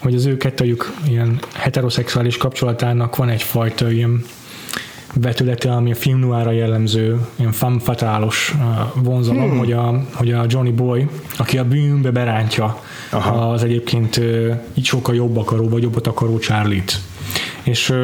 hogy 0.00 0.14
az 0.14 0.26
ő 0.26 0.36
kettőjük 0.36 0.92
ilyen 1.06 1.38
heteroszexuális 1.54 2.36
kapcsolatának 2.36 3.16
van 3.16 3.28
egyfajta 3.28 3.90
ilyen 3.90 4.24
vetülete, 5.14 5.72
ami 5.72 5.90
a 5.90 5.94
film 5.94 6.18
noára 6.18 6.50
jellemző, 6.50 7.20
ilyen 7.36 7.52
femme 7.52 7.80
fatálos 7.80 8.54
vonzalom, 8.94 9.48
hmm. 9.48 9.58
hogy, 9.58 9.72
a, 9.72 10.02
hogy 10.12 10.32
a 10.32 10.44
Johnny 10.48 10.70
Boy, 10.70 11.08
aki 11.36 11.58
a 11.58 11.64
bűnbe 11.64 12.10
berántja 12.10 12.80
Aha. 13.10 13.50
az 13.50 13.64
egyébként 13.64 14.20
így 14.74 14.84
sokkal 14.84 15.14
jobb 15.14 15.36
akaró, 15.36 15.68
vagy 15.68 15.82
jobbat 15.82 16.06
akaró 16.06 16.38
Charlie-t. 16.38 17.00
És 17.62 17.94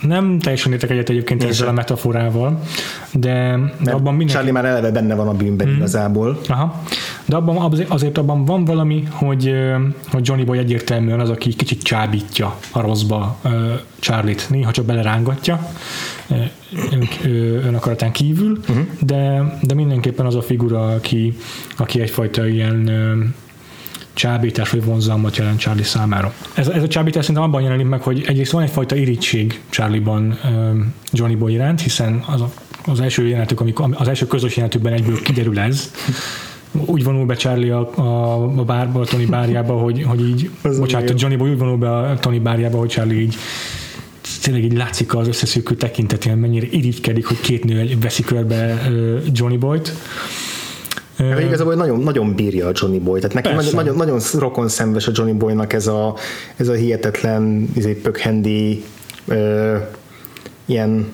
nem 0.00 0.38
teljesen 0.38 0.72
értek 0.72 0.90
egyet 0.90 1.08
egyébként 1.08 1.42
Én 1.42 1.48
ezzel 1.48 1.68
a 1.68 1.72
metaforával, 1.72 2.60
de, 3.12 3.58
de 3.82 3.90
abban 3.90 4.14
mindenki... 4.14 4.32
Charlie 4.32 4.52
már 4.52 4.64
eleve 4.64 4.90
benne 4.90 5.14
van 5.14 5.28
a 5.28 5.34
bűnben 5.34 5.66
hmm. 5.66 5.76
igazából. 5.76 6.40
Aha. 6.48 6.82
De 7.26 7.36
abban, 7.36 7.72
azért 7.88 8.18
abban 8.18 8.44
van 8.44 8.64
valami, 8.64 9.02
hogy, 9.10 9.54
hogy 10.10 10.26
Johnny 10.26 10.44
Boy 10.44 10.58
egyértelműen 10.58 11.20
az, 11.20 11.30
aki 11.30 11.54
kicsit 11.54 11.82
csábítja 11.82 12.56
a 12.70 12.80
rosszba 12.80 13.40
Charlie-t. 13.98 14.46
Néha 14.50 14.70
csak 14.70 14.84
belerángatja 14.84 15.68
ön, 16.90 17.08
ön 17.64 17.74
akaratán 17.74 18.12
kívül, 18.12 18.58
uh-huh. 18.68 18.86
de, 19.00 19.52
de 19.62 19.74
mindenképpen 19.74 20.26
az 20.26 20.34
a 20.34 20.42
figura, 20.42 20.86
aki, 20.86 21.36
aki 21.76 22.00
egyfajta 22.00 22.48
ilyen 22.48 22.90
csábítás 24.12 24.70
vagy 24.70 24.84
vonzalmat 24.84 25.36
jelent 25.36 25.58
Charlie 25.58 25.82
számára. 25.82 26.32
Ez, 26.54 26.68
ez 26.68 26.82
a 26.82 26.88
csábítás 26.88 27.24
szerintem 27.24 27.50
abban 27.50 27.62
jelenik 27.62 27.86
meg, 27.86 28.02
hogy 28.02 28.24
egyrészt 28.26 28.52
van 28.52 28.62
egyfajta 28.62 28.96
irítség 28.96 29.60
Charlie-ban 29.68 30.38
Johnny 31.12 31.36
Boy 31.36 31.52
iránt, 31.52 31.80
hiszen 31.80 32.24
az, 32.26 32.40
a, 32.40 32.50
az 32.86 33.00
első 33.00 33.26
jelenetük, 33.26 33.60
amikor, 33.60 33.88
az 33.94 34.08
első 34.08 34.26
közös 34.26 34.56
jelenetükben 34.56 34.92
egyből 34.92 35.22
kiderül 35.22 35.58
ez, 35.58 35.90
úgy 36.84 37.04
vonul 37.04 37.26
be 37.26 37.34
Charlie 37.34 37.72
a, 37.72 37.90
a, 37.94 38.42
a 38.58 38.64
bárba, 38.64 39.00
a 39.00 39.04
Tony 39.04 39.26
bárjába, 39.26 39.74
hogy, 39.74 40.02
hogy 40.02 40.28
így, 40.28 40.50
az 40.62 40.78
bocsánat, 40.78 41.10
a 41.10 41.14
Johnny 41.16 41.36
Boy 41.36 41.50
úgy 41.50 41.58
vonul 41.58 41.76
be 41.76 41.96
a 41.96 42.18
Tony 42.18 42.42
bárjába, 42.42 42.78
hogy 42.78 42.88
Charlie 42.88 43.20
így 43.20 43.36
tényleg 44.42 44.64
így 44.64 44.76
látszik 44.76 45.14
az 45.14 45.28
összeszűkű 45.28 45.74
tekintetén, 45.74 46.36
mennyire 46.36 46.66
irigykedik, 46.70 47.26
hogy 47.26 47.40
két 47.40 47.64
nő 47.64 47.98
veszi 48.00 48.22
körbe 48.22 48.90
Johnny 49.32 49.56
Boy-t. 49.56 49.92
Mert 51.18 51.40
igazából 51.40 51.74
nagyon, 51.74 52.00
nagyon 52.00 52.34
bírja 52.34 52.66
a 52.66 52.72
Johnny 52.74 52.98
Boy, 52.98 53.20
tehát 53.20 53.34
neki 53.34 53.54
nagyon, 53.54 53.74
nagyon, 53.74 53.96
nagyon 53.96 54.20
rokon 54.38 54.68
szenves 54.68 55.06
a 55.06 55.12
Johnny 55.14 55.32
Boynak 55.32 55.72
ez 55.72 55.86
a, 55.86 56.14
ez 56.56 56.68
a 56.68 56.72
hihetetlen 56.72 57.68
izé, 57.74 57.92
pökhendi 57.92 58.84
ö, 59.26 59.76
ilyen 60.64 61.12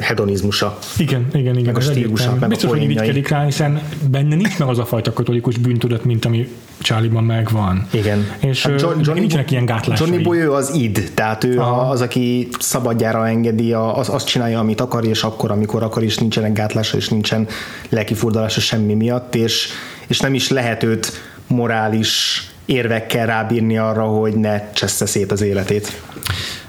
hedonizmusa. 0.00 0.78
Igen, 0.96 1.26
igen, 1.32 1.56
igen. 1.56 1.72
Meg 1.72 1.76
a 1.76 1.80
stílusa, 1.80 2.36
meg 2.40 2.48
Biztos, 2.48 2.70
a 2.70 2.72
hogy 2.72 2.82
irigykedik 2.82 3.28
rá, 3.28 3.44
hiszen 3.44 3.82
benne 4.10 4.34
nincs 4.34 4.58
meg 4.58 4.68
az 4.68 4.78
a 4.78 4.84
fajta 4.84 5.12
katolikus 5.12 5.56
bűntudat, 5.56 6.04
mint 6.04 6.24
ami 6.24 6.48
Charlie-ban 6.78 7.24
megvan. 7.24 7.86
Igen. 7.90 8.26
És 8.38 8.66
hát 8.66 8.80
John, 8.80 9.00
Johnny, 9.02 9.20
nincsenek 9.20 9.50
ilyen 9.50 9.64
gátlásai. 9.64 10.06
Johnny 10.06 10.22
Boy 10.22 10.40
az 10.40 10.74
id, 10.74 11.10
tehát 11.14 11.44
ő 11.44 11.58
Aha. 11.58 11.90
az, 11.90 12.00
aki 12.00 12.48
szabadjára 12.58 13.28
engedi, 13.28 13.72
az, 13.72 14.08
azt 14.08 14.26
csinálja, 14.26 14.58
amit 14.58 14.80
akar, 14.80 15.04
és 15.04 15.22
akkor, 15.22 15.50
amikor 15.50 15.82
akar, 15.82 16.02
és 16.02 16.18
nincsenek 16.18 16.52
gátlása, 16.52 16.96
és 16.96 17.08
nincsen 17.08 17.46
lelkifurdalása 17.88 18.60
semmi 18.60 18.94
miatt, 18.94 19.34
és, 19.34 19.68
és 20.06 20.20
nem 20.20 20.34
is 20.34 20.48
lehet 20.48 20.82
őt 20.82 21.12
morális 21.46 22.42
érvekkel 22.64 23.26
rábírni 23.26 23.78
arra, 23.78 24.04
hogy 24.04 24.34
ne 24.34 24.72
csessze 24.72 25.06
szét 25.06 25.32
az 25.32 25.40
életét. 25.40 26.02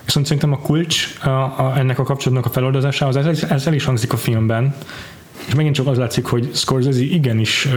Viszont 0.10 0.26
szerintem 0.26 0.54
a 0.54 0.60
kulcs 0.60 1.08
a, 1.24 1.30
a, 1.30 1.74
ennek 1.78 2.00
a 2.00 2.04
kapcsolatnak 2.04 2.46
a 2.46 2.50
feloldozásához, 2.50 3.16
ez, 3.16 3.44
ez 3.44 3.68
el 3.68 3.74
is 3.74 3.86
hangzik 3.86 4.14
a 4.14 4.18
filmben, 4.18 4.76
és 5.48 5.56
megint 5.56 5.76
csak 5.76 5.88
az 5.88 5.98
látszik, 5.98 6.26
hogy 6.26 6.50
Scorsese 6.54 7.02
igenis 7.02 7.68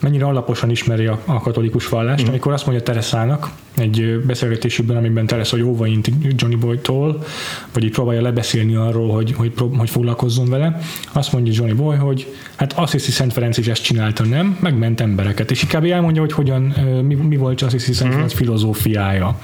mennyire 0.00 0.24
alaposan 0.24 0.70
ismeri 0.70 1.06
a, 1.06 1.20
a 1.24 1.40
katolikus 1.40 1.88
vallást, 1.88 2.24
mm. 2.24 2.28
amikor 2.28 2.52
azt 2.52 2.66
mondja 2.66 2.84
Teresának 2.84 3.50
egy 3.76 4.20
beszélgetésükben, 4.26 4.96
amiben 4.96 5.26
Teresa 5.26 5.56
jóva 5.56 5.86
int 5.86 6.10
Johnny 6.36 6.56
Boy-tól, 6.56 7.24
vagy 7.72 7.84
így 7.84 7.90
próbálja 7.90 8.22
lebeszélni 8.22 8.74
arról, 8.74 9.10
hogy, 9.10 9.32
hogy, 9.32 9.52
hogy 9.76 9.90
foglalkozzon 9.90 10.48
vele, 10.48 10.80
azt 11.12 11.32
mondja 11.32 11.52
Johnny 11.56 11.74
Boy, 11.74 11.96
hogy 11.96 12.34
hát 12.56 12.72
azt 12.72 12.92
hiszi 12.92 13.10
Szent 13.10 13.32
Ferenc 13.32 13.56
is 13.56 13.66
ezt 13.66 13.82
csinálta, 13.82 14.24
nem? 14.24 14.58
Megment 14.60 15.00
embereket. 15.00 15.50
És 15.50 15.62
inkább 15.62 15.84
elmondja, 15.84 16.20
hogy 16.20 16.32
hogyan, 16.32 16.62
mi, 17.02 17.14
mi 17.14 17.36
volt 17.36 17.62
azt 17.62 17.72
hiszi 17.72 17.92
Szent 17.92 18.10
mm. 18.10 18.12
Ferenc 18.12 18.34
filozófiája. 18.34 19.38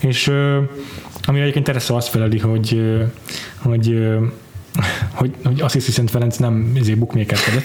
És 0.00 0.32
ami 1.30 1.40
egyébként 1.40 1.64
Teresa 1.64 1.94
azt 1.94 2.08
feleli, 2.08 2.38
hogy, 2.38 2.80
hogy 3.56 4.08
hogy, 5.12 5.34
hogy 5.44 5.60
azt 5.60 5.74
hiszi 5.74 5.90
Szent 5.90 6.10
Ferenc 6.10 6.36
nem 6.36 6.72
izé 6.74 6.94
bukmékerkedett. 6.94 7.64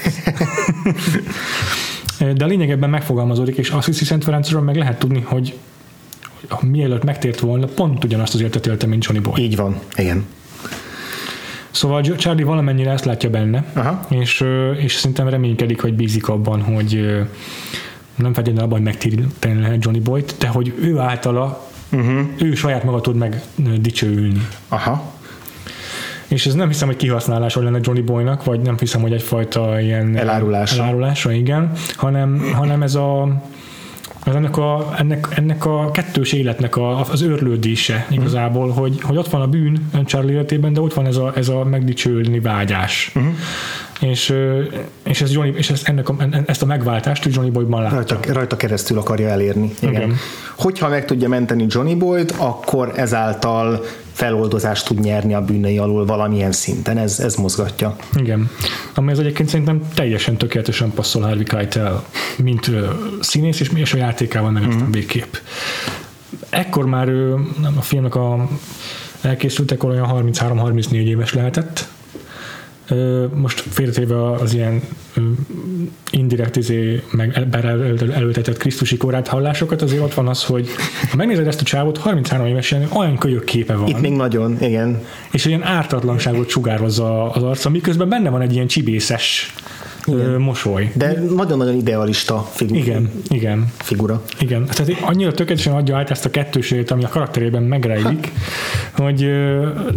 De 2.37 2.43
a 2.43 2.47
lényeg 2.47 2.71
ebben 2.71 2.89
megfogalmazódik, 2.89 3.57
és 3.57 3.69
azt 3.69 3.85
hiszi 3.85 4.05
Szent 4.05 4.23
Ferencről 4.23 4.61
meg 4.61 4.75
lehet 4.75 4.99
tudni, 4.99 5.21
hogy 5.21 5.57
mielőtt 6.61 7.03
megtért 7.03 7.39
volna, 7.39 7.65
pont 7.65 8.03
ugyanazt 8.03 8.33
az 8.33 8.39
életet 8.39 8.67
élte, 8.67 8.85
mint 8.85 9.05
Johnny 9.05 9.23
Boy. 9.23 9.41
Így 9.41 9.55
van, 9.55 9.79
igen. 9.95 10.25
Szóval 11.71 12.01
Charlie 12.01 12.43
valamennyire 12.43 12.91
ezt 12.91 13.05
látja 13.05 13.29
benne, 13.29 13.65
Aha. 13.73 14.05
és, 14.09 14.43
és 14.77 14.93
szerintem 14.93 15.29
reménykedik, 15.29 15.81
hogy 15.81 15.93
bízik 15.93 16.27
abban, 16.27 16.61
hogy 16.61 16.93
nem 18.15 18.33
feltétlenül 18.33 18.61
abban, 18.61 18.77
hogy 18.77 18.87
megtéríteni 18.87 19.61
lehet 19.61 19.83
Johnny 19.83 19.99
Boy-t, 19.99 20.35
de 20.39 20.47
hogy 20.47 20.73
ő 20.81 20.97
általa 20.97 21.64
uh-huh. 21.91 22.19
ő 22.37 22.53
saját 22.55 22.83
maga 22.83 23.01
tud 23.01 23.15
meg 23.15 23.41
dicsőülni. 23.79 24.47
Aha. 24.67 25.13
És 26.27 26.45
ez 26.45 26.53
nem 26.53 26.67
hiszem, 26.67 26.87
hogy 26.87 26.97
kihasználása 26.97 27.63
lenne 27.63 27.79
Johnny 27.81 28.01
Boynak, 28.01 28.43
vagy 28.43 28.59
nem 28.59 28.77
hiszem, 28.77 29.01
hogy 29.01 29.13
egyfajta 29.13 29.79
ilyen 29.79 30.17
elárulása, 30.17 30.83
elárulása 30.83 31.31
igen, 31.31 31.71
hanem, 31.95 32.51
hanem 32.53 32.81
ez 32.81 32.95
a 32.95 33.41
ez 34.25 34.35
ennek 34.35 34.57
a, 34.57 34.93
ennek, 34.97 35.27
ennek 35.35 35.65
a 35.65 35.91
kettős 35.91 36.33
életnek 36.33 36.75
a, 36.75 37.09
az 37.09 37.21
őrlődése 37.21 38.07
igazából, 38.09 38.67
uh-huh. 38.67 38.79
hogy, 38.79 39.01
hogy 39.01 39.17
ott 39.17 39.29
van 39.29 39.41
a 39.41 39.47
bűn 39.47 39.89
Charlie 40.05 40.31
életében, 40.31 40.73
de 40.73 40.81
ott 40.81 40.93
van 40.93 41.05
ez 41.05 41.15
a, 41.15 41.31
ez 41.35 41.49
a 41.49 41.63
megdicsőlni 41.63 42.39
vágyás. 42.39 43.11
Uh-huh. 43.15 43.33
És, 43.99 44.33
és, 45.03 45.21
ez 45.21 45.31
Johnny, 45.31 45.53
és 45.57 45.69
ez, 45.69 45.81
ennek 45.83 46.09
a, 46.09 46.15
ezt 46.45 46.61
a 46.61 46.65
megváltást 46.65 47.25
Johnny 47.25 47.51
Boyban 47.51 47.81
látja. 47.81 47.97
Rajta, 47.97 48.33
rajta 48.33 48.55
keresztül 48.55 48.97
akarja 48.97 49.27
elérni. 49.27 49.71
Igen. 49.79 49.93
Igen. 49.93 50.15
Hogyha 50.57 50.89
meg 50.89 51.05
tudja 51.05 51.29
menteni 51.29 51.65
Johnny 51.69 51.95
Boyd, 51.95 52.33
akkor 52.37 52.93
ezáltal 52.95 53.85
feloldozást 54.11 54.85
tud 54.85 54.99
nyerni 54.99 55.33
a 55.33 55.41
bűnei 55.41 55.77
alul 55.77 56.05
valamilyen 56.05 56.51
szinten, 56.51 56.97
ez, 56.97 57.19
ez 57.19 57.35
mozgatja. 57.35 57.95
Igen. 58.13 58.49
Ami 58.93 59.11
az 59.11 59.19
egyébként 59.19 59.49
szerintem 59.49 59.81
teljesen 59.93 60.37
tökéletesen 60.37 60.91
passzol 60.91 61.21
Harvey 61.21 61.43
Keitel, 61.43 62.03
mint 62.37 62.67
uh, 62.67 62.89
színész, 63.19 63.59
és, 63.59 63.71
és 63.73 63.93
a 63.93 63.97
játékával 63.97 64.51
meg 64.51 64.63
mm-hmm. 64.63 64.91
végkép. 64.91 65.41
Ekkor 66.49 66.85
már 66.85 67.07
nem, 67.61 67.73
a 67.77 67.81
filmnek 67.81 68.15
a 68.15 68.49
elkészültekor 69.21 69.89
olyan 69.89 70.31
33-34 70.33 70.91
éves 70.91 71.33
lehetett, 71.33 71.87
most 73.33 73.59
félretéve 73.59 74.31
az 74.31 74.53
ilyen 74.53 74.81
indirekt 76.11 76.55
izé, 76.55 77.03
meg 77.11 77.47
előtetett 78.13 78.57
Krisztusi 78.57 78.97
korát 78.97 79.27
hallásokat, 79.27 79.81
azért 79.81 80.01
ott 80.01 80.13
van 80.13 80.27
az, 80.27 80.43
hogy 80.43 80.69
ha 81.09 81.15
megnézed 81.15 81.47
ezt 81.47 81.61
a 81.61 81.63
csávot, 81.63 81.97
33 81.97 82.45
évesen 82.45 82.87
olyan 82.93 83.17
kölyök 83.17 83.43
képe 83.43 83.75
van. 83.75 83.87
Itt 83.87 83.99
még 83.99 84.11
nagyon, 84.11 84.61
igen. 84.61 85.01
És 85.31 85.45
ilyen 85.45 85.63
ártatlanságot 85.63 86.49
sugározza 86.49 87.31
az 87.31 87.43
arca, 87.43 87.69
miközben 87.69 88.09
benne 88.09 88.29
van 88.29 88.41
egy 88.41 88.53
ilyen 88.53 88.67
csibészes 88.67 89.53
igen. 90.07 90.41
mosoly. 90.41 90.91
De 90.93 91.21
nagyon-nagyon 91.35 91.75
idealista 91.75 92.49
figura. 92.51 92.79
Igen, 92.79 93.11
igen. 93.29 93.71
Figura. 93.77 94.21
Igen, 94.39 94.65
tehát 94.65 95.01
annyira 95.01 95.31
tökéletesen 95.31 95.73
adja 95.73 95.97
át 95.97 96.11
ezt 96.11 96.25
a 96.25 96.29
kettőséget, 96.29 96.91
ami 96.91 97.03
a 97.03 97.07
karakterében 97.07 97.63
megrejlik, 97.63 98.31
ha. 98.91 99.03
hogy 99.03 99.29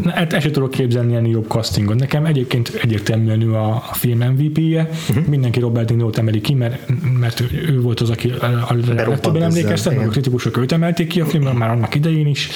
hát 0.07 0.33
ezt 0.33 0.43
sem 0.43 0.53
tudok 0.53 0.71
képzelni 0.71 1.15
ennél 1.15 1.31
jobb 1.31 1.49
castingot. 1.49 1.99
Nekem 1.99 2.25
egyébként 2.25 2.69
egyértelműen 2.83 3.43
ő 3.43 3.55
a, 3.55 3.69
a 3.91 3.95
film 3.95 4.19
MVP-je, 4.19 4.89
uh-huh. 5.09 5.27
mindenki 5.27 5.61
Robert 5.61 5.89
De 5.89 5.95
Niro-t 5.95 6.19
emeli 6.19 6.41
ki, 6.41 6.55
mert, 6.55 6.93
mert 7.19 7.43
ő 7.69 7.81
volt 7.81 8.01
az, 8.01 8.11
aki 8.11 8.31
a, 8.69 8.75
legtöbben 8.87 9.43
emlékeztek, 9.43 9.97
meg 9.97 10.07
a 10.07 10.11
kritikusok 10.11 10.57
őt 10.57 10.73
emelték 10.73 11.07
ki 11.07 11.21
a 11.21 11.27
filmben, 11.27 11.57
már 11.57 11.71
annak 11.71 11.95
idején 11.95 12.27
is 12.27 12.51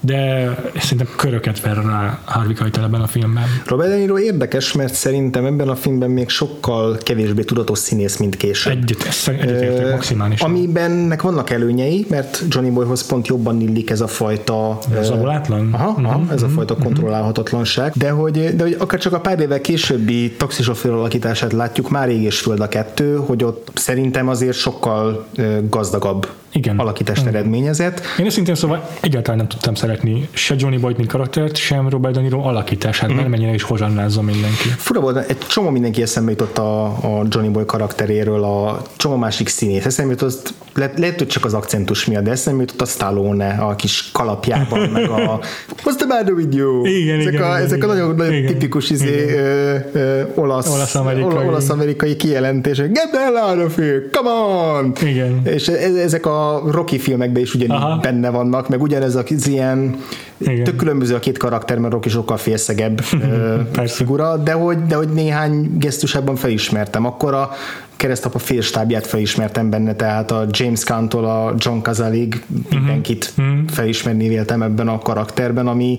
de 0.00 0.54
szerintem 0.78 1.08
köröket 1.16 1.60
ver 1.60 1.76
rá 1.76 2.18
Harvey 2.24 2.54
Keitel 2.54 2.84
ebben 2.84 3.00
a 3.00 3.06
filmben. 3.06 3.44
Robert 3.66 3.90
De 3.90 3.96
Niro 3.96 4.18
érdekes, 4.18 4.72
mert 4.72 4.94
szerintem 4.94 5.44
ebben 5.44 5.68
a 5.68 5.76
filmben 5.76 6.10
még 6.10 6.28
sokkal 6.28 6.98
kevésbé 7.02 7.42
tudatos 7.42 7.78
színész, 7.78 8.16
mint 8.16 8.36
később. 8.36 8.72
Egyet, 8.72 9.06
egyetértek 9.26 9.90
maximálisan. 9.90 10.50
Amiben 10.50 11.18
vannak 11.22 11.50
előnyei, 11.50 12.06
mert 12.08 12.42
Johnny 12.48 12.70
Boyhoz 12.70 13.06
pont 13.06 13.26
jobban 13.26 13.60
illik 13.60 13.90
ez 13.90 14.00
a 14.00 14.06
fajta... 14.06 14.78
Ez 14.94 15.10
a 15.10 15.16
volátlan? 15.16 15.68
Aha, 15.72 15.88
uh-huh, 15.88 16.06
aha, 16.06 16.20
ez 16.20 16.42
uh-huh, 16.42 16.50
a 16.50 16.54
fajta 16.54 16.74
uh-huh. 16.74 16.88
kontrollálhatatlanság. 16.88 17.92
De 17.94 18.10
hogy, 18.10 18.56
de 18.56 18.62
hogy 18.62 18.76
akár 18.78 19.00
csak 19.00 19.12
a 19.12 19.20
pár 19.20 19.40
évvel 19.40 19.60
későbbi 19.60 20.32
taxisofőr 20.32 20.92
alakítását 20.92 21.52
látjuk, 21.52 21.90
már 21.90 22.08
ég 22.08 22.22
és 22.22 22.38
föld 22.38 22.60
a 22.60 22.68
kettő, 22.68 23.16
hogy 23.16 23.44
ott 23.44 23.70
szerintem 23.74 24.28
azért 24.28 24.56
sokkal 24.56 25.26
gazdagabb 25.68 26.28
igen. 26.56 26.78
alakítást 26.78 27.20
Igen. 27.20 27.34
eredményezett. 27.34 28.00
Én 28.18 28.30
szintén 28.30 28.54
szóval 28.54 28.88
egyáltalán 29.00 29.38
nem 29.38 29.48
tudtam 29.48 29.74
szeretni 29.74 30.28
se 30.32 30.54
Johnny 30.58 30.78
Boyd, 30.78 30.96
mint 30.96 31.08
karaktert, 31.08 31.56
sem 31.56 31.88
Robert 31.88 32.14
De 32.14 32.20
Niro 32.20 32.40
alakítását, 32.40 33.12
mm. 33.12 33.16
mennyire 33.16 33.54
is 33.54 33.62
hozsannázza 33.62 34.22
mindenki. 34.22 34.68
Fura 34.76 35.00
volt, 35.00 35.28
egy 35.28 35.38
csomó 35.38 35.70
mindenki 35.70 36.02
eszembe 36.02 36.30
jutott 36.30 36.58
a, 36.58 36.84
a 36.86 37.26
Johnny 37.28 37.50
Boy 37.50 37.64
karakteréről, 37.64 38.44
a 38.44 38.82
csomó 38.96 39.16
másik 39.16 39.48
színész. 39.48 39.84
Eszembe 39.84 40.12
jutott, 40.12 40.54
le, 40.74 40.92
lehet, 40.96 41.18
hogy 41.18 41.26
csak 41.26 41.44
az 41.44 41.54
akcentus 41.54 42.04
miatt, 42.04 42.24
de 42.24 42.30
eszembe 42.30 42.60
jutott 42.60 42.80
a 42.80 42.84
Stallone 42.84 43.48
a 43.48 43.74
kis 43.76 44.08
kalapjában, 44.12 44.88
meg 44.88 45.10
a 45.10 45.40
What's 45.84 45.96
the 45.96 46.06
matter 46.06 46.32
with 46.32 46.56
you? 46.56 46.84
Igen, 46.84 47.20
ezek, 47.20 47.32
igen, 47.32 47.42
a, 47.42 47.58
ezek 47.58 47.76
igen, 47.76 47.90
a 47.90 47.92
nagyon, 47.92 48.14
nagyon 48.14 48.34
igen, 48.34 48.46
tipikus 48.46 48.90
izé, 48.90 49.34
ö, 49.34 49.76
ö, 49.92 50.22
olasz, 50.34 50.68
olasz-amerikai. 50.68 51.46
olasz-amerikai 51.46 52.16
kijelentések. 52.16 52.92
Get 52.92 53.10
the 53.10 53.20
hell 53.20 53.36
out 53.36 53.64
of 53.66 53.76
here, 53.76 54.02
come 54.12 54.30
on! 54.30 54.92
Igen. 55.02 55.40
És 55.44 55.68
e- 55.68 56.00
ezek 56.02 56.26
a 56.26 56.45
Rocky 56.70 56.98
filmekben 56.98 57.42
is 57.42 57.54
ugyanígy 57.54 57.76
Aha. 57.76 57.96
benne 57.96 58.30
vannak, 58.30 58.68
meg 58.68 58.82
ugyanez 58.82 59.14
az 59.14 59.46
ilyen 59.46 59.96
igen. 60.38 60.64
tök 60.64 60.76
különböző 60.76 61.14
a 61.14 61.18
két 61.18 61.38
karakter, 61.38 61.78
mert 61.78 61.92
Rocky 61.92 62.08
sokkal 62.08 62.36
félszegebb 62.36 63.00
figura, 63.86 64.36
de 64.36 64.52
hogy, 64.52 64.86
de 64.86 64.94
hogy 64.94 65.08
néhány 65.08 65.78
gesztusában 65.78 66.36
felismertem. 66.36 67.04
Akkor 67.04 67.34
a 67.34 67.50
keresztapa 67.96 68.38
félstábját 68.38 69.06
felismertem 69.06 69.70
benne, 69.70 69.94
tehát 69.94 70.30
a 70.30 70.46
James 70.50 70.84
Caan-tól 70.84 71.24
a 71.24 71.54
John 71.58 71.78
Cazalig 71.78 72.44
mhm. 72.46 72.76
mindenkit 72.76 73.32
uh-huh. 73.38 73.68
felismerni 73.68 74.28
véltem 74.28 74.62
ebben 74.62 74.88
a 74.88 74.98
karakterben, 74.98 75.66
ami 75.66 75.98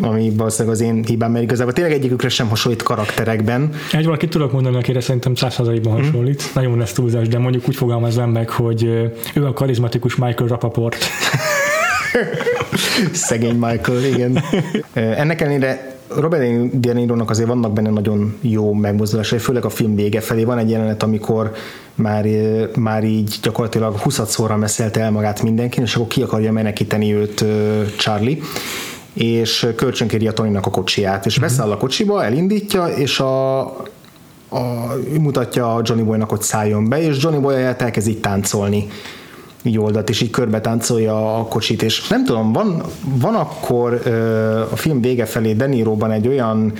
ami 0.00 0.32
valószínűleg 0.36 0.74
az 0.74 0.82
én 0.82 1.04
hibám, 1.04 1.32
mert 1.32 1.44
igazából 1.44 1.72
tényleg 1.72 1.92
egyikükre 1.92 2.28
sem 2.28 2.48
hasonlít 2.48 2.82
karakterekben. 2.82 3.70
Egy 3.92 4.04
valakit 4.04 4.30
tudok 4.30 4.52
mondani, 4.52 4.76
akire 4.76 5.00
szerintem 5.00 5.34
százszerzalékban 5.34 5.92
mm. 5.92 6.04
hasonlít. 6.04 6.50
Nagyon 6.54 6.78
lesz 6.78 6.92
túlzás, 6.92 7.28
de 7.28 7.38
mondjuk 7.38 7.68
úgy 7.68 7.76
fogalmazom 7.76 8.30
meg, 8.30 8.50
hogy 8.50 8.84
ő 9.34 9.46
a 9.46 9.52
karizmatikus 9.52 10.16
Michael 10.16 10.48
Rapaport. 10.48 10.96
Szegény 13.12 13.54
Michael, 13.58 14.04
igen. 14.04 14.42
Ennek 14.92 15.40
ellenére 15.40 15.96
Robert 16.16 16.80
De 16.80 16.92
Niro-nak 16.92 17.30
azért 17.30 17.48
vannak 17.48 17.72
benne 17.72 17.90
nagyon 17.90 18.36
jó 18.40 18.72
megmozdulásai, 18.72 19.38
főleg 19.38 19.64
a 19.64 19.68
film 19.68 19.94
vége 19.94 20.20
felé. 20.20 20.44
Van 20.44 20.58
egy 20.58 20.70
jelenet, 20.70 21.02
amikor 21.02 21.52
már, 21.94 22.26
már 22.76 23.04
így 23.04 23.38
gyakorlatilag 23.42 23.96
20 23.98 24.20
szóra 24.28 24.56
messzelte 24.56 25.00
el 25.00 25.10
magát 25.10 25.42
mindenki, 25.42 25.80
és 25.80 25.94
akkor 25.94 26.06
ki 26.06 26.22
akarja 26.22 26.52
menekíteni 26.52 27.14
őt 27.14 27.44
Charlie 27.96 28.38
és 29.14 29.66
kölcsönkéri 29.76 30.28
a 30.28 30.32
Tonynak 30.32 30.66
a 30.66 30.70
kocsiját, 30.70 31.26
és 31.26 31.38
beszáll 31.38 31.70
a 31.70 31.76
kocsiba, 31.76 32.24
elindítja, 32.24 32.86
és 32.86 33.20
a, 33.20 33.60
a, 34.48 34.62
mutatja 35.20 35.74
a 35.74 35.80
Johnny 35.84 36.04
Boynak, 36.04 36.30
hogy 36.30 36.42
szálljon 36.42 36.88
be, 36.88 37.02
és 37.02 37.22
Johnny 37.22 37.40
Boy 37.40 37.54
elkezd 37.54 38.08
így 38.08 38.20
táncolni 38.20 38.88
így 39.66 39.78
oldat, 39.78 40.08
és 40.08 40.20
így 40.20 40.30
körbe 40.30 40.60
táncolja 40.60 41.38
a 41.38 41.44
kocsit, 41.44 41.82
és 41.82 42.08
nem 42.08 42.24
tudom, 42.24 42.52
van, 42.52 42.82
van 43.04 43.34
akkor 43.34 43.92
a 44.72 44.76
film 44.76 45.00
vége 45.00 45.24
felé 45.24 45.52
Deniróban 45.52 46.10
egy 46.10 46.28
olyan 46.28 46.72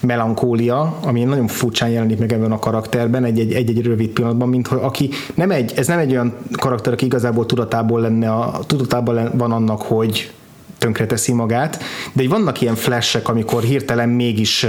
melankólia, 0.00 0.98
ami 1.02 1.24
nagyon 1.24 1.46
furcsán 1.46 1.88
jelenik 1.88 2.18
meg 2.18 2.32
ebben 2.32 2.52
a 2.52 2.58
karakterben 2.58 3.24
egy, 3.24 3.38
egy, 3.38 3.52
egy, 3.52 3.82
rövid 3.82 4.08
pillanatban, 4.08 4.48
mint 4.48 4.66
hogy 4.66 4.78
aki 4.82 5.10
nem 5.34 5.50
egy, 5.50 5.72
ez 5.76 5.86
nem 5.86 5.98
egy 5.98 6.10
olyan 6.10 6.34
karakter, 6.52 6.92
aki 6.92 7.04
igazából 7.04 7.46
tudatából 7.46 8.00
lenne, 8.00 8.30
a, 8.30 8.60
tudatában 8.66 9.30
van 9.34 9.52
annak, 9.52 9.82
hogy 9.82 10.32
tönkreteszi 10.80 11.32
magát, 11.32 11.82
de 12.12 12.28
vannak 12.28 12.60
ilyen 12.60 12.74
flashek, 12.74 13.28
amikor 13.28 13.62
hirtelen 13.62 14.08
mégis 14.08 14.66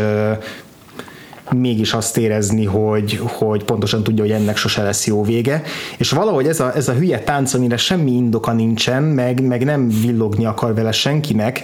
mégis 1.56 1.94
azt 1.94 2.18
érezni, 2.18 2.66
hogy, 2.66 3.20
hogy 3.24 3.64
pontosan 3.64 4.04
tudja, 4.04 4.24
hogy 4.24 4.34
ennek 4.34 4.58
sose 4.58 4.84
lesz 4.84 5.08
jó 5.08 5.24
vége, 5.24 5.62
és 5.98 6.12
valahogy 6.12 6.48
ez 6.48 6.60
a, 6.60 6.76
ez 6.76 6.88
a 6.88 6.94
hülye 6.94 7.20
tánc, 7.20 7.54
amire 7.54 7.78
semmi 7.78 8.12
indoka 8.12 8.52
nincsen, 8.52 9.04
meg, 9.04 9.48
meg 9.48 9.64
nem 9.64 9.90
villogni 10.02 10.46
akar 10.46 10.74
vele 10.74 10.92
senkinek, 10.92 11.62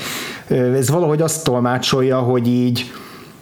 ez 0.48 0.90
valahogy 0.90 1.22
azt 1.22 1.44
tolmácsolja, 1.44 2.20
hogy 2.20 2.48
így 2.48 2.92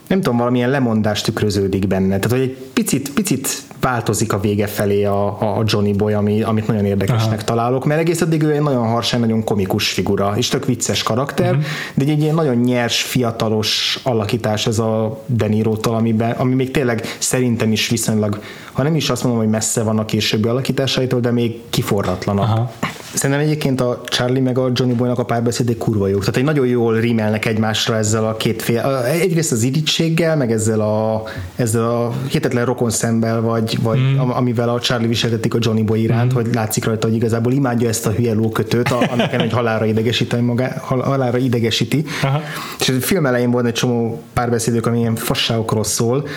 nem 0.08 0.22
tudom, 0.22 0.38
valamilyen 0.38 0.70
lemondás 0.70 1.22
tükröződik 1.22 1.88
benne. 1.88 2.20
Tehát, 2.20 2.38
hogy 2.38 2.42
egy 2.42 2.58
picit, 2.74 3.14
picit 3.14 3.64
változik 3.80 4.34
a 4.34 4.40
vége 4.40 4.68
felé 4.68 5.04
a, 5.04 5.28
a 5.58 5.64
Johnny 5.66 5.94
Boy, 5.94 6.14
ami, 6.14 6.42
amit 6.42 6.68
nagyon 6.68 6.86
érdekesnek 6.86 7.38
Aha. 7.38 7.44
találok, 7.44 7.86
mert 7.86 8.00
egész 8.00 8.22
addig 8.22 8.44
ő 8.44 8.52
egy 8.52 8.62
nagyon 8.62 8.88
harsány, 8.88 9.20
nagyon 9.20 9.44
komikus 9.44 9.92
figura, 9.92 10.34
és 10.38 10.48
tök 10.48 10.66
vicces 10.66 11.04
karakter, 11.04 11.50
uh-huh. 11.50 11.66
de 11.94 12.12
egy 12.12 12.22
ilyen 12.22 12.36
nagyon 12.36 12.56
nyers, 12.56 13.02
fiatalos 13.02 14.00
alakítás 14.04 14.68
ez 14.68 14.80
a 14.80 15.24
Denirótól, 15.26 15.96
amiben, 15.96 16.32
ami 16.32 16.54
még 16.54 16.72
tényleg 16.72 17.16
szerintem 17.20 17.72
is 17.72 17.90
viszonylag, 17.90 18.40
ha 18.72 18.84
nem 18.84 18.96
is 18.96 19.10
azt 19.10 19.24
mondom, 19.24 19.42
hogy 19.42 19.50
messze 19.50 19.84
van 19.84 20.00
a 20.00 20.06
későbbi 20.06 20.48
alakításaitól, 20.48 21.20
de 21.20 21.32
még 21.32 21.62
kiforratlanabb. 21.70 22.44
Aha. 22.44 22.72
Szerintem 23.16 23.46
egyébként 23.46 23.82
a 23.82 24.02
Charlie 24.06 24.40
meg 24.40 24.58
a 24.58 24.72
Johnny 24.74 24.94
Boynak 24.94 25.20
a 25.20 25.24
párbeszéd 25.24 25.70
egy 25.70 25.78
kurva 25.78 26.08
jó. 26.08 26.20
Tehát 26.20 26.38
egy 26.38 26.44
nagyon 26.44 26.68
jól 26.68 27.00
rímelnek 27.00 27.46
egymásra 27.46 27.96
ezzel 27.96 28.26
a 28.28 28.36
két 28.36 28.62
fél. 28.62 29.04
Egyrészt 29.22 29.52
az 29.52 29.64
irítséggel, 29.64 30.36
meg 30.36 30.52
ezzel 30.52 30.80
a, 30.80 31.24
ezzel 31.56 31.84
a 31.84 32.14
hihetetlen 32.28 32.66
rokon 32.66 32.90
szemmel, 32.90 33.42
vagy, 33.42 33.78
vagy 33.82 34.00
mm. 34.00 34.20
amivel 34.20 34.70
a 34.70 34.80
Charlie 34.80 35.08
viseltetik 35.08 35.54
a 35.54 35.58
Johnny 35.62 35.84
Boy 35.84 36.02
iránt, 36.02 36.34
mm. 36.34 36.36
hogy 36.36 36.54
látszik 36.54 36.86
rajta, 36.86 37.08
hogy 37.08 37.16
igazából 37.16 37.52
imádja 37.52 37.90
ezt 37.90 38.06
a 38.06 38.12
hülye 38.12 38.34
lókötőt, 38.34 38.90
annak 38.90 39.34
egy 39.34 39.52
halára 39.52 39.86
idegesíti 39.86 40.36
magát, 40.36 40.78
halára 40.78 41.38
idegesíti. 41.38 42.06
Aha. 42.24 42.42
És 42.80 42.90
a 42.90 42.94
film 43.00 43.26
elején 43.26 43.52
volt 43.52 43.66
egy 43.66 43.74
csomó 43.74 44.22
párbeszédük, 44.34 44.86
ami 44.86 45.00
ilyen 45.00 45.16
fasságokról 45.16 45.84
szól, 45.84 46.28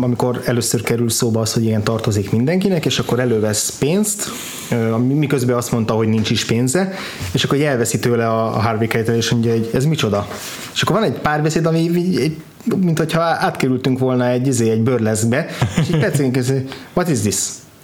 amikor 0.00 0.40
először 0.44 0.82
kerül 0.82 1.10
szóba 1.10 1.40
az, 1.40 1.52
hogy 1.52 1.64
ilyen 1.64 1.82
tartozik 1.82 2.30
mindenkinek, 2.30 2.86
és 2.86 2.98
akkor 2.98 3.20
elővesz 3.20 3.76
pénzt, 3.78 4.30
miközben 5.08 5.56
azt 5.56 5.72
mondta, 5.76 5.94
hogy 5.94 6.08
nincs 6.08 6.30
is 6.30 6.44
pénze, 6.44 6.92
és 7.32 7.44
akkor 7.44 7.60
elveszi 7.60 7.98
tőle 7.98 8.28
a 8.28 8.48
Harvey 8.48 8.86
Keitel, 8.86 9.14
és 9.14 9.30
mondja, 9.30 9.52
hogy 9.52 9.70
ez 9.74 9.84
micsoda. 9.84 10.28
És 10.74 10.82
akkor 10.82 10.96
van 10.96 11.04
egy 11.04 11.18
párbeszéd, 11.18 11.66
ami 11.66 11.90
egy, 12.20 12.36
mint 12.76 12.98
hogyha 12.98 13.20
átkerültünk 13.20 13.98
volna 13.98 14.28
egy, 14.28 14.46
izé, 14.46 14.70
egy 14.70 14.82
bőrleszbe, 14.82 15.46
és 15.80 15.88
így 15.88 16.00
percénk, 16.00 16.38
what 16.94 17.08
is 17.08 17.20
this? 17.20 17.36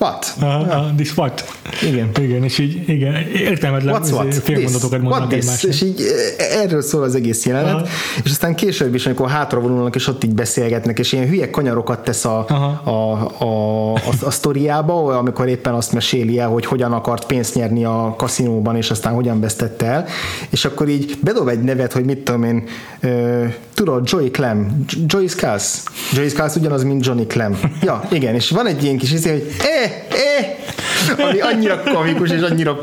What? 0.03 0.35
Uh, 0.41 0.47
uh, 0.47 0.95
this 0.97 1.17
what? 1.17 1.45
Igen. 1.83 2.11
Igen, 2.21 2.45
és 2.45 2.59
így 2.59 2.89
igen, 2.89 3.15
értelmetlen 3.35 3.95
What's 3.95 4.11
what? 4.13 4.35
félmondatokat 4.35 5.01
mondanak 5.01 5.33
egymásnak. 5.33 5.73
És 5.73 5.83
így 5.83 6.01
e, 6.39 6.59
erről 6.59 6.83
szól 6.83 7.03
az 7.03 7.15
egész 7.15 7.47
jelenet, 7.47 7.75
uh-huh. 7.75 7.89
és 8.25 8.31
aztán 8.31 8.55
később 8.55 8.95
is, 8.95 9.07
amikor 9.07 9.29
hátra 9.29 9.61
vonulnak, 9.61 9.95
és 9.95 10.07
ott 10.09 10.25
így 10.25 10.35
beszélgetnek, 10.35 10.99
és 10.99 11.13
ilyen 11.13 11.27
hülye 11.27 11.51
kanyarokat 11.51 12.05
tesz 12.05 12.25
a, 12.25 12.47
uh-huh. 12.51 12.89
a, 12.89 13.13
a, 13.39 13.95
a, 13.95 14.01
a 14.21 14.31
sztoriába, 14.31 15.19
amikor 15.19 15.49
éppen 15.49 15.75
azt 15.75 15.93
meséli 15.93 16.39
el, 16.39 16.49
hogy 16.49 16.67
hogyan 16.67 16.93
akart 16.93 17.27
pénzt 17.27 17.55
nyerni 17.55 17.85
a 17.85 18.15
kaszinóban, 18.17 18.77
és 18.77 18.91
aztán 18.91 19.15
hogyan 19.15 19.41
vesztette 19.41 19.87
el, 19.87 20.07
és 20.51 20.65
akkor 20.65 20.89
így 20.89 21.19
bedob 21.21 21.49
egy 21.49 21.63
nevet, 21.63 21.93
hogy 21.93 22.05
mit 22.05 22.19
tudom 22.19 22.43
én, 22.43 22.65
uh, 23.03 23.53
tudod, 23.75 24.09
Joey 24.11 24.31
Clem, 24.31 24.85
Joey 25.07 25.27
Skulls. 25.27 25.83
Joey 26.13 26.29
Skulls 26.29 26.55
ugyanaz, 26.55 26.85
mint 26.85 27.07
Johnny 27.07 27.27
Clem. 27.27 27.59
Ja, 27.83 28.03
igen, 28.11 28.35
és 28.35 28.51
van 28.51 28.67
egy 28.67 28.83
ilyen 28.83 28.99
kis 28.99 29.13
izé, 29.13 29.31
hogy 29.31 29.47
eh, 29.59 29.92
eh, 30.09 31.27
ami 31.27 31.41
annyira 31.41 31.83
komikus 31.83 32.31
és 32.31 32.41
annyira 32.41 32.79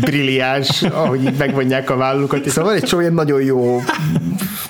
brilliáns, 0.00 0.82
ahogy 0.82 1.24
így 1.24 1.36
megvonják 1.38 1.90
a 1.90 1.96
vállukat, 1.96 2.48
szóval 2.48 2.64
van 2.64 2.82
egy 2.82 2.88
csomó 2.88 3.02
ilyen 3.02 3.14
nagyon 3.14 3.42
jó, 3.42 3.82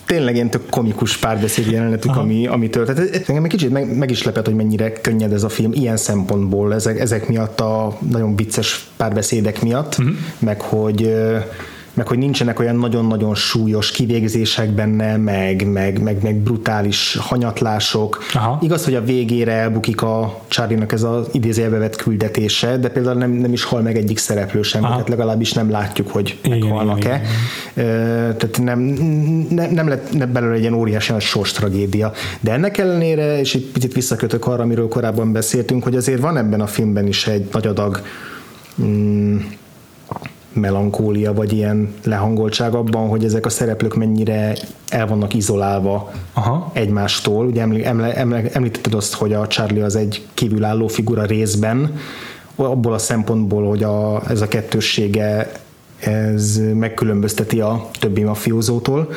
tényleg 0.06 0.34
ilyen 0.34 0.50
tök 0.50 0.62
komikus 0.70 1.16
párbeszéd 1.16 1.70
jelenetük, 1.70 2.16
ami, 2.16 2.46
ami 2.46 2.70
történt. 2.70 3.28
Engem 3.28 3.44
egy 3.44 3.50
kicsit 3.50 3.70
meg, 3.70 3.96
meg, 3.96 4.10
is 4.10 4.22
lepett, 4.22 4.44
hogy 4.44 4.54
mennyire 4.54 4.92
könnyed 4.92 5.32
ez 5.32 5.42
a 5.42 5.48
film 5.48 5.72
ilyen 5.72 5.96
szempontból, 5.96 6.74
ezek, 6.74 7.00
ezek 7.00 7.28
miatt 7.28 7.60
a 7.60 7.98
nagyon 8.10 8.36
vicces 8.36 8.86
párbeszédek 8.96 9.62
miatt, 9.62 9.98
uh-huh. 9.98 10.14
meg 10.38 10.60
hogy 10.60 11.14
meg 11.94 12.06
hogy 12.06 12.18
nincsenek 12.18 12.58
olyan 12.58 12.76
nagyon-nagyon 12.76 13.34
súlyos 13.34 13.90
kivégzések 13.90 14.70
benne, 14.70 15.16
meg, 15.16 15.66
meg, 15.72 16.02
meg, 16.02 16.22
meg 16.22 16.36
brutális 16.36 17.16
hanyatlások. 17.20 18.22
Aha. 18.32 18.58
Igaz, 18.60 18.84
hogy 18.84 18.94
a 18.94 19.04
végére 19.04 19.52
elbukik 19.52 20.02
a 20.02 20.40
Charlie-nak 20.48 20.92
ez 20.92 21.02
az 21.02 21.26
idézőjelbe 21.32 21.78
vett 21.78 21.96
küldetése, 21.96 22.76
de 22.76 22.88
például 22.88 23.18
nem, 23.18 23.30
nem 23.30 23.52
is 23.52 23.64
hal 23.64 23.80
meg 23.80 23.96
egyik 23.96 24.18
szereplő 24.18 24.62
sem, 24.62 24.82
tehát 24.82 25.08
legalábbis 25.08 25.52
nem 25.52 25.70
látjuk, 25.70 26.10
hogy 26.10 26.38
meghalnak-e. 26.48 27.20
Tehát 27.74 28.58
nem, 28.62 28.78
nem, 29.48 29.70
nem 29.70 29.88
lett 29.88 30.28
belőle 30.28 30.54
egy 30.54 30.60
ilyen 30.60 30.74
óriási 30.74 31.12
nagy 31.12 31.22
sors 31.22 31.52
tragédia. 31.52 32.12
De 32.40 32.52
ennek 32.52 32.78
ellenére, 32.78 33.40
és 33.40 33.54
egy 33.54 33.66
picit 33.72 33.92
visszakötök 33.92 34.46
arra, 34.46 34.62
amiről 34.62 34.88
korábban 34.88 35.32
beszéltünk, 35.32 35.82
hogy 35.82 35.96
azért 35.96 36.20
van 36.20 36.36
ebben 36.36 36.60
a 36.60 36.66
filmben 36.66 37.06
is 37.06 37.26
egy 37.26 37.48
nagy 37.52 37.66
adag 37.66 38.02
mm, 38.82 39.36
melankólia, 40.54 41.32
vagy 41.32 41.52
ilyen 41.52 41.94
lehangoltság 42.04 42.74
abban, 42.74 43.08
hogy 43.08 43.24
ezek 43.24 43.46
a 43.46 43.48
szereplők 43.48 43.94
mennyire 43.94 44.56
el 44.88 45.06
vannak 45.06 45.34
izolálva 45.34 46.12
Aha. 46.32 46.70
egymástól. 46.72 47.46
Ugye 47.46 47.60
emlí- 47.60 47.84
eml- 47.84 48.16
eml- 48.16 48.54
említetted 48.54 48.94
azt, 48.94 49.14
hogy 49.14 49.32
a 49.32 49.46
Charlie 49.46 49.84
az 49.84 49.96
egy 49.96 50.26
kívülálló 50.34 50.86
figura 50.86 51.24
részben, 51.24 51.98
abból 52.56 52.92
a 52.92 52.98
szempontból, 52.98 53.68
hogy 53.68 53.82
a, 53.82 54.22
ez 54.28 54.40
a 54.40 54.48
kettőssége 54.48 55.52
ez 55.98 56.60
megkülönbözteti 56.74 57.60
a 57.60 57.88
többi 58.00 58.22
mafiózótól. 58.22 59.08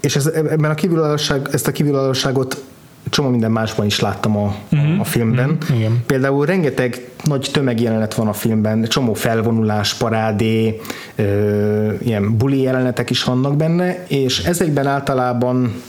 És 0.00 0.16
ez, 0.16 0.26
ebben 0.26 0.70
a 0.70 0.74
kívülállóság, 0.74 1.48
ezt 1.52 1.66
a 1.66 1.72
kívülállóságot 1.72 2.64
csomó 3.10 3.28
minden 3.28 3.50
másban 3.50 3.86
is 3.86 4.00
láttam 4.00 4.36
a, 4.36 4.54
uh-huh. 4.72 5.00
a 5.00 5.04
filmben. 5.04 5.50
Uh-huh. 5.50 5.78
Igen. 5.78 6.02
Például 6.06 6.46
rengeteg 6.46 7.10
nagy 7.24 7.48
tömegjelenet 7.52 8.14
van 8.14 8.28
a 8.28 8.32
filmben, 8.32 8.84
csomó 8.84 9.14
felvonulás, 9.14 9.94
parádé, 9.94 10.80
ö, 11.14 11.92
ilyen 11.98 12.36
buli 12.36 12.60
jelenetek 12.60 13.10
is 13.10 13.24
vannak 13.24 13.56
benne, 13.56 14.06
és 14.06 14.44
ezekben 14.44 14.86
általában 14.86 15.82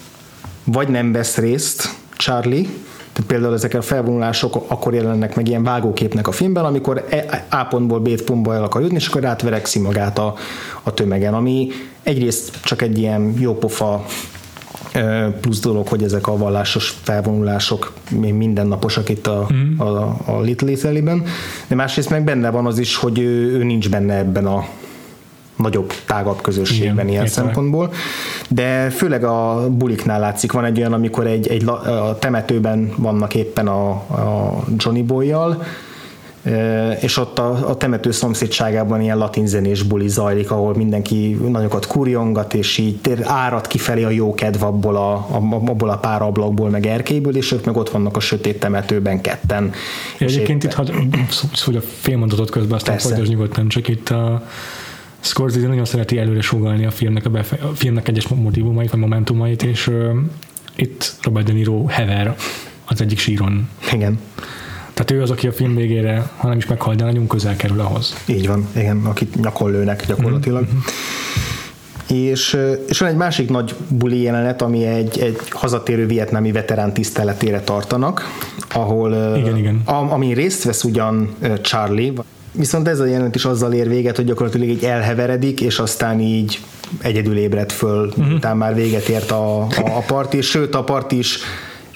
vagy 0.63 0.87
nem 0.87 1.11
vesz 1.11 1.37
részt 1.37 1.95
Charlie, 2.17 2.67
tehát 3.13 3.31
például 3.31 3.53
ezek 3.53 3.73
a 3.73 3.81
felvonulások 3.81 4.55
akkor 4.67 4.93
jelennek 4.93 5.35
meg 5.35 5.47
ilyen 5.47 5.63
vágóképnek 5.63 6.27
a 6.27 6.31
filmben, 6.31 6.65
amikor 6.65 7.05
e, 7.09 7.45
A 7.49 7.63
pontból 7.63 7.99
B 7.99 8.21
pontba 8.21 8.53
el 8.53 8.63
akar 8.63 8.81
jutni, 8.81 8.97
és 8.97 9.07
akkor 9.07 9.25
átverekszi 9.25 9.79
magát 9.79 10.17
a, 10.17 10.33
a 10.83 10.93
tömegen, 10.93 11.33
ami 11.33 11.69
egyrészt 12.03 12.61
csak 12.63 12.81
egy 12.81 12.97
ilyen 12.97 13.33
jópofa 13.39 14.05
plusz 15.41 15.59
dolog, 15.59 15.87
hogy 15.87 16.03
ezek 16.03 16.27
a 16.27 16.37
vallásos 16.37 16.97
felvonulások 17.01 17.93
mindennaposak 18.11 19.09
itt 19.09 19.27
a, 19.27 19.47
mm. 19.53 19.79
a, 19.79 20.17
a 20.25 20.41
Little 20.41 20.71
Italy-ben, 20.71 21.23
de 21.67 21.75
másrészt 21.75 22.09
meg 22.09 22.23
benne 22.23 22.49
van 22.49 22.65
az 22.65 22.79
is, 22.79 22.95
hogy 22.95 23.19
ő, 23.19 23.57
ő 23.57 23.63
nincs 23.63 23.89
benne 23.89 24.15
ebben 24.15 24.45
a 24.45 24.65
nagyobb, 25.55 25.93
tágabb 26.05 26.41
közösségben 26.41 26.93
Igen, 26.93 27.07
ilyen 27.07 27.23
értelek. 27.23 27.45
szempontból. 27.45 27.93
De 28.49 28.89
főleg 28.89 29.23
a 29.23 29.69
buliknál 29.69 30.19
látszik, 30.19 30.51
van 30.51 30.65
egy 30.65 30.77
olyan, 30.77 30.93
amikor 30.93 31.27
egy, 31.27 31.47
egy 31.47 31.67
a 31.67 32.17
temetőben 32.19 32.91
vannak 32.97 33.35
éppen 33.35 33.67
a, 33.67 33.89
a 33.89 34.63
Johnny 34.77 35.03
Boy-jal, 35.03 35.63
és 36.99 37.17
ott 37.17 37.39
a, 37.39 37.69
a 37.69 37.77
temető 37.77 38.11
szomszédságában 38.11 39.01
ilyen 39.01 39.17
latin 39.17 39.47
zenés 39.47 39.83
buli 39.83 40.07
zajlik, 40.07 40.51
ahol 40.51 40.75
mindenki 40.75 41.37
nagyokat 41.49 41.85
kurjongat, 41.85 42.53
és 42.53 42.77
így 42.77 42.97
tér, 43.01 43.19
árad 43.23 43.67
kifelé 43.67 44.03
a 44.03 44.09
jó 44.09 44.33
kedv 44.33 44.63
abból 44.63 44.95
a, 44.95 45.27
abból 45.49 45.89
a 45.89 45.97
pár 45.97 46.21
ablakból, 46.21 46.69
meg 46.69 46.85
erkélyből, 46.85 47.37
és 47.37 47.51
ők 47.51 47.65
meg 47.65 47.77
ott 47.77 47.89
vannak 47.89 48.15
a 48.15 48.19
sötét 48.19 48.59
temetőben 48.59 49.21
ketten. 49.21 49.71
És 50.17 50.33
Egyébként 50.33 50.63
itt, 50.63 50.73
had, 50.73 50.91
hogy 51.63 51.75
a 51.81 51.81
félmondatot 51.81 52.49
közben, 52.49 52.77
aztán 52.77 52.97
folytasd 52.97 53.29
nyugodtan, 53.29 53.67
csak 53.67 53.87
itt 53.87 54.09
a 54.09 54.43
Scorsese 55.19 55.67
nagyon 55.67 55.85
szereti 55.85 56.17
előre 56.17 56.41
sugalni 56.41 56.85
a 56.85 56.91
filmnek, 56.91 57.25
a, 57.25 57.29
befe- 57.29 57.61
a 57.61 57.67
filmnek 57.73 58.07
egyes 58.07 58.27
motivumait, 58.27 58.91
vagy 58.91 58.99
momentumait, 58.99 59.63
és 59.63 59.87
uh, 59.87 60.09
itt 60.75 61.15
Robert 61.21 61.45
De 61.45 61.53
Niro 61.53 61.85
hever 61.85 62.35
az 62.85 63.01
egyik 63.01 63.19
síron. 63.19 63.69
Igen. 63.93 64.19
Tehát 64.97 65.11
ő 65.11 65.21
az, 65.21 65.31
aki 65.31 65.47
a 65.47 65.51
film 65.51 65.75
végére, 65.75 66.29
ha 66.37 66.47
nem 66.47 66.57
is 66.57 66.65
meghal, 66.65 66.95
de 66.95 67.03
nagyon 67.03 67.27
közel 67.27 67.55
kerül 67.55 67.79
ahhoz. 67.79 68.15
Így 68.25 68.47
van, 68.47 68.67
igen, 68.75 69.05
akit 69.05 69.35
nyakon 69.41 69.71
lőnek 69.71 70.05
gyakorlatilag. 70.07 70.63
Mm-hmm. 70.63 72.21
És, 72.23 72.57
és 72.87 72.99
van 72.99 73.09
egy 73.09 73.15
másik 73.15 73.49
nagy 73.49 73.75
buli 73.87 74.21
jelenet, 74.21 74.61
ami 74.61 74.85
egy, 74.85 75.19
egy 75.19 75.37
hazatérő 75.49 76.05
vietnámi 76.05 76.51
veterán 76.51 76.93
tiszteletére 76.93 77.61
tartanak, 77.61 78.21
ahol 78.73 79.35
igen, 79.37 79.57
igen. 79.57 79.81
A, 79.85 79.93
ami 79.93 80.33
részt 80.33 80.63
vesz 80.63 80.83
ugyan 80.83 81.35
Charlie, 81.61 82.13
viszont 82.51 82.87
ez 82.87 82.99
a 82.99 83.05
jelenet 83.05 83.35
is 83.35 83.45
azzal 83.45 83.73
ér 83.73 83.89
véget, 83.89 84.15
hogy 84.15 84.25
gyakorlatilag 84.25 84.67
így 84.67 84.83
elheveredik, 84.83 85.61
és 85.61 85.79
aztán 85.79 86.19
így 86.19 86.59
egyedül 87.01 87.37
ébred 87.37 87.71
föl, 87.71 88.07
uh-huh. 88.07 88.33
utána 88.33 88.55
már 88.55 88.75
véget 88.75 89.07
ért 89.07 89.31
a, 89.31 89.61
a, 89.61 89.67
a 89.97 90.03
parti, 90.07 90.41
sőt 90.41 90.75
a 90.75 90.83
part 90.83 91.11
is 91.11 91.39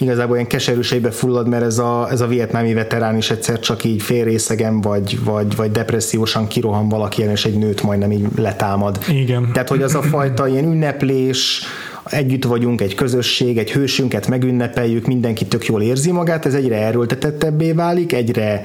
igazából 0.01 0.35
ilyen 0.35 0.47
keserűségbe 0.47 1.11
fullad, 1.11 1.47
mert 1.47 1.63
ez 1.63 1.77
a, 1.77 2.07
ez 2.11 2.21
a 2.21 2.27
vietnámi 2.27 2.73
veterán 2.73 3.17
is 3.17 3.31
egyszer 3.31 3.59
csak 3.59 3.83
így 3.83 4.01
félrészegen, 4.01 4.81
vagy, 4.81 5.23
vagy, 5.23 5.55
vagy 5.55 5.71
depressziósan 5.71 6.47
kirohan 6.47 6.89
valaki 6.89 7.21
és 7.21 7.45
egy 7.45 7.57
nőt 7.57 7.83
majdnem 7.83 8.11
így 8.11 8.27
letámad. 8.35 8.97
Igen. 9.09 9.49
Tehát, 9.53 9.69
hogy 9.69 9.81
az 9.81 9.95
a 9.95 10.01
fajta 10.01 10.47
ilyen 10.47 10.65
ünneplés, 10.73 11.63
együtt 12.05 12.43
vagyunk, 12.43 12.81
egy 12.81 12.95
közösség, 12.95 13.57
egy 13.57 13.71
hősünket 13.71 14.27
megünnepeljük, 14.27 15.07
mindenki 15.07 15.45
tök 15.45 15.65
jól 15.65 15.81
érzi 15.81 16.11
magát, 16.11 16.45
ez 16.45 16.53
egyre 16.53 16.75
erőltetettebbé 16.75 17.71
válik, 17.71 18.13
egyre, 18.13 18.61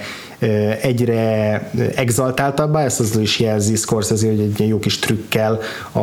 egyre 0.81 1.71
exaltáltabbá, 1.95 2.85
ezt 2.85 3.01
azzal 3.01 3.23
is 3.23 3.41
jelzi 3.41 3.75
Scorsese, 3.75 4.27
hogy 4.27 4.41
egy 4.41 4.69
jó 4.69 4.79
kis 4.79 4.99
trükkel 4.99 5.59
a 5.93 6.01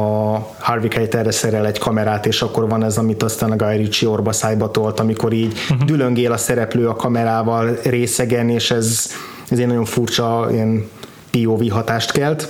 Harvey 0.60 0.88
Keitel 0.88 1.20
erre 1.24 1.32
szerel 1.32 1.66
egy 1.66 1.80
kamerát, 1.80 2.26
és 2.26 2.42
akkor 2.42 2.70
van 2.70 2.84
ez, 2.84 2.98
amit 2.98 3.24
aztán 3.24 3.52
a 3.52 3.56
Guy 3.56 3.78
Ritchie 3.78 4.10
orba 4.10 4.32
szájba 4.32 4.72
tolt, 4.72 5.00
amikor 5.00 5.34
így 5.34 5.54
uh-huh. 5.70 5.88
dülöngél 5.88 6.32
a 6.32 6.38
szereplő 6.38 6.88
a 6.88 6.96
kamerával 6.96 7.78
részegen, 7.84 8.50
és 8.50 8.72
ez, 8.72 9.10
ez 9.50 9.60
egy 9.60 9.68
nagyon 9.68 9.86
furcsa 9.86 10.48
ilyen 10.52 10.88
POV 11.32 11.68
hatást 11.70 12.12
kelt. 12.12 12.48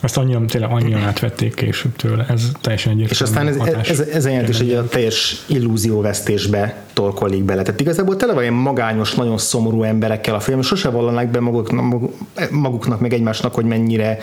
Ezt 0.00 0.16
annyian, 0.16 0.46
tényleg 0.46 0.70
annyian 0.70 1.02
átvették 1.02 1.54
később 1.54 1.96
tőle, 1.96 2.26
ez 2.28 2.50
teljesen 2.60 2.92
egyértelmű 2.92 3.12
És 3.12 3.20
aztán 3.20 3.46
ez, 3.46 3.56
ez, 3.88 4.00
ez, 4.00 4.24
ez 4.24 4.48
is, 4.48 4.58
hogy 4.58 4.74
a 4.74 4.88
teljes 4.88 5.42
illúzióvesztésbe 5.46 6.82
torkolik 6.92 7.42
bele. 7.42 7.62
Tehát 7.62 7.80
igazából 7.80 8.16
tele 8.16 8.32
van 8.32 8.42
ilyen 8.42 8.54
magányos, 8.54 9.14
nagyon 9.14 9.38
szomorú 9.38 9.82
emberekkel 9.82 10.34
a 10.34 10.40
film, 10.40 10.62
sose 10.62 10.88
vallanák 10.88 11.30
be 11.30 11.40
maguknak, 11.40 12.10
maguknak 12.50 13.00
meg 13.00 13.12
egymásnak, 13.12 13.54
hogy 13.54 13.64
mennyire 13.64 14.18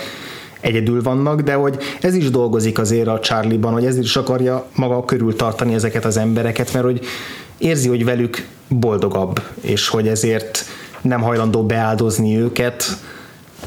egyedül 0.59 1.01
vannak, 1.01 1.41
de 1.41 1.53
hogy 1.53 1.77
ez 2.01 2.13
is 2.13 2.29
dolgozik 2.29 2.79
azért 2.79 3.07
a 3.07 3.19
Charlie-ban, 3.19 3.73
hogy 3.73 3.85
ez 3.85 3.97
is 3.97 4.15
akarja 4.15 4.65
maga 4.75 5.05
körül 5.05 5.35
tartani 5.35 5.73
ezeket 5.73 6.05
az 6.05 6.17
embereket, 6.17 6.73
mert 6.73 6.85
hogy 6.85 6.99
érzi, 7.57 7.87
hogy 7.87 8.05
velük 8.05 8.47
boldogabb, 8.67 9.41
és 9.61 9.87
hogy 9.87 10.07
ezért 10.07 10.65
nem 11.01 11.21
hajlandó 11.21 11.63
beáldozni 11.63 12.37
őket, 12.37 12.97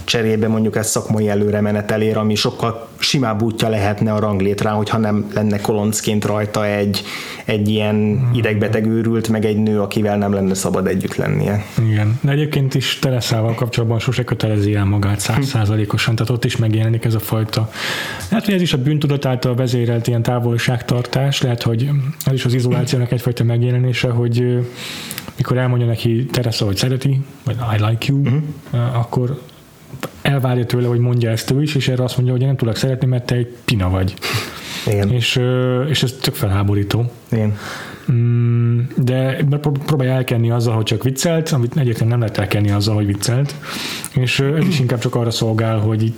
cserébe 0.04 0.48
mondjuk 0.48 0.76
ez 0.76 0.90
szakmai 0.90 1.28
előre 1.28 1.60
menetelér, 1.60 2.16
ami 2.16 2.34
sokkal 2.34 2.88
simább 2.98 3.42
útja 3.42 3.68
lehetne 3.68 4.12
a 4.12 4.18
ranglétrán, 4.18 4.74
hogyha 4.74 4.98
nem 4.98 5.30
lenne 5.34 5.60
koloncként 5.60 6.24
rajta 6.24 6.66
egy, 6.66 7.02
egy 7.44 7.68
ilyen 7.68 8.28
idegbeteg 8.34 8.86
őrült, 8.86 9.28
meg 9.28 9.44
egy 9.44 9.56
nő, 9.56 9.80
akivel 9.80 10.16
nem 10.16 10.32
lenne 10.32 10.54
szabad 10.54 10.86
együtt 10.86 11.14
lennie. 11.14 11.64
Igen, 11.88 12.18
de 12.20 12.30
egyébként 12.30 12.74
is 12.74 12.98
Tereszával 12.98 13.54
kapcsolatban 13.54 13.98
sose 13.98 14.24
kötelezi 14.24 14.74
el 14.74 14.84
magát 14.84 15.20
százszázalékosan, 15.20 16.14
tehát 16.14 16.30
ott 16.32 16.44
is 16.44 16.56
megjelenik 16.56 17.04
ez 17.04 17.14
a 17.14 17.20
fajta. 17.20 17.70
Hát, 18.30 18.44
hogy 18.44 18.54
ez 18.54 18.60
is 18.60 18.72
a 18.72 18.78
bűntudat 18.78 19.24
által 19.24 19.54
vezérelt 19.54 20.06
ilyen 20.06 20.22
távolságtartás, 20.22 21.42
lehet, 21.42 21.62
hogy 21.62 21.90
ez 22.24 22.32
is 22.32 22.44
az 22.44 22.54
izolációnak 22.54 23.12
egyfajta 23.12 23.44
megjelenése, 23.44 24.08
hogy 24.08 24.58
mikor 25.36 25.58
elmondja 25.58 25.86
neki 25.86 26.26
Teresa, 26.26 26.64
hogy 26.64 26.76
szereti, 26.76 27.20
vagy 27.44 27.56
I 27.76 27.84
like 27.84 28.06
you, 28.12 28.20
uh-huh. 28.20 28.98
akkor 28.98 29.40
elvárja 30.22 30.66
tőle, 30.66 30.86
hogy 30.86 30.98
mondja 30.98 31.30
ezt 31.30 31.50
ő 31.50 31.62
is, 31.62 31.74
és 31.74 31.88
erre 31.88 32.02
azt 32.04 32.14
mondja, 32.16 32.32
hogy 32.32 32.42
én 32.42 32.48
nem 32.48 32.56
tudok 32.56 32.76
szeretni, 32.76 33.06
mert 33.06 33.26
te 33.26 33.34
egy 33.34 33.56
pina 33.64 33.90
vagy. 33.90 34.14
Igen. 34.86 35.10
És, 35.10 35.40
és 35.88 36.02
ez 36.02 36.12
tök 36.12 36.34
felháborító. 36.34 37.10
Igen. 37.30 37.56
Mm, 38.12 38.80
de 38.96 39.44
próbálja 39.86 40.12
elkenni 40.12 40.50
azzal, 40.50 40.74
hogy 40.74 40.84
csak 40.84 41.02
viccelt, 41.02 41.50
amit 41.50 41.76
egyébként 41.76 42.10
nem 42.10 42.18
lehet 42.18 42.38
elkenni 42.38 42.70
azzal, 42.70 42.94
hogy 42.94 43.06
viccelt, 43.06 43.54
és 44.14 44.40
ez 44.40 44.66
is 44.66 44.80
inkább 44.80 44.98
csak 44.98 45.14
arra 45.14 45.30
szolgál, 45.30 45.78
hogy 45.78 46.12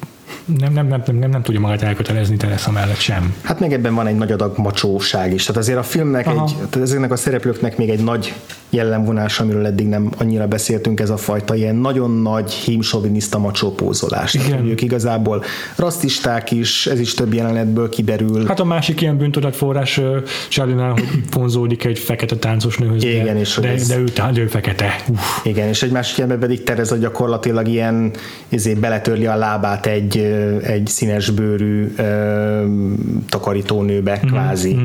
nem, 0.59 0.73
nem, 0.73 0.87
nem, 0.87 1.03
nem, 1.19 1.31
nem 1.31 1.43
tudja 1.43 1.61
magát 1.61 1.83
elkötelezni 1.83 2.37
Teresa 2.37 2.71
mellett 2.71 2.99
sem. 2.99 3.35
Hát 3.43 3.61
meg 3.61 3.73
ebben 3.73 3.95
van 3.95 4.07
egy 4.07 4.17
nagy 4.17 4.33
adag 4.33 4.59
macsóság 4.59 5.33
is. 5.35 5.45
Tehát 5.45 5.61
azért 5.61 5.79
a 5.79 5.83
filmnek, 5.83 6.27
egy, 6.27 6.55
tehát 6.57 6.77
ezeknek 6.77 7.13
a 7.13 7.17
szereplőknek 7.17 7.77
még 7.77 7.89
egy 7.89 8.05
nagy 8.05 8.35
jellemvonás, 8.71 9.41
amiről 9.41 9.67
eddig 9.67 9.87
nem 9.87 10.11
annyira 10.19 10.47
beszéltünk, 10.47 11.01
ez 11.01 11.11
a 11.11 11.17
fajta 11.17 11.55
ilyen 11.55 11.77
nagyon 11.77 12.11
nagy 12.11 12.53
hímsoviniszta 12.53 13.39
macsópózolás. 13.39 14.33
Tehát, 14.33 14.65
ők 14.65 14.83
igazából 14.83 15.45
rasszisták 15.77 16.51
is, 16.51 16.87
ez 16.87 17.01
is 17.01 17.15
több 17.15 17.35
jelenetből 17.35 17.89
kiderül. 17.89 18.47
Hát 18.47 18.61
a 18.61 18.65
másik 18.65 19.01
ilyen 19.01 19.17
bűntudat 19.17 19.57
forrás 19.57 20.01
charlie 20.49 20.75
hogy 20.75 21.03
vonzódik 21.31 21.85
egy 21.85 21.99
fekete 21.99 22.37
táncos 22.37 22.79
nőhöz, 22.79 23.05
Igen, 23.05 23.25
de, 23.25 23.41
és 23.41 23.59
de, 23.61 23.69
ez- 23.69 23.87
de, 23.87 23.99
ő, 23.99 24.05
de 24.33 24.41
ő 24.41 24.47
fekete. 24.47 24.97
Uff. 25.09 25.45
Igen, 25.45 25.69
és 25.69 25.83
egy 25.83 25.91
másik 25.91 26.17
jelenben 26.17 26.49
pedig 26.49 26.65
Tereza 26.65 26.97
gyakorlatilag 26.97 27.69
ilyen 27.69 28.11
ezért 28.49 28.79
beletörli 28.79 29.27
a 29.27 29.37
lábát 29.37 29.87
egy, 29.87 30.20
egy 30.63 30.87
színes 30.87 31.31
bőrű 31.31 31.95
takarítónőbe 33.29 34.19
kvázi. 34.19 34.79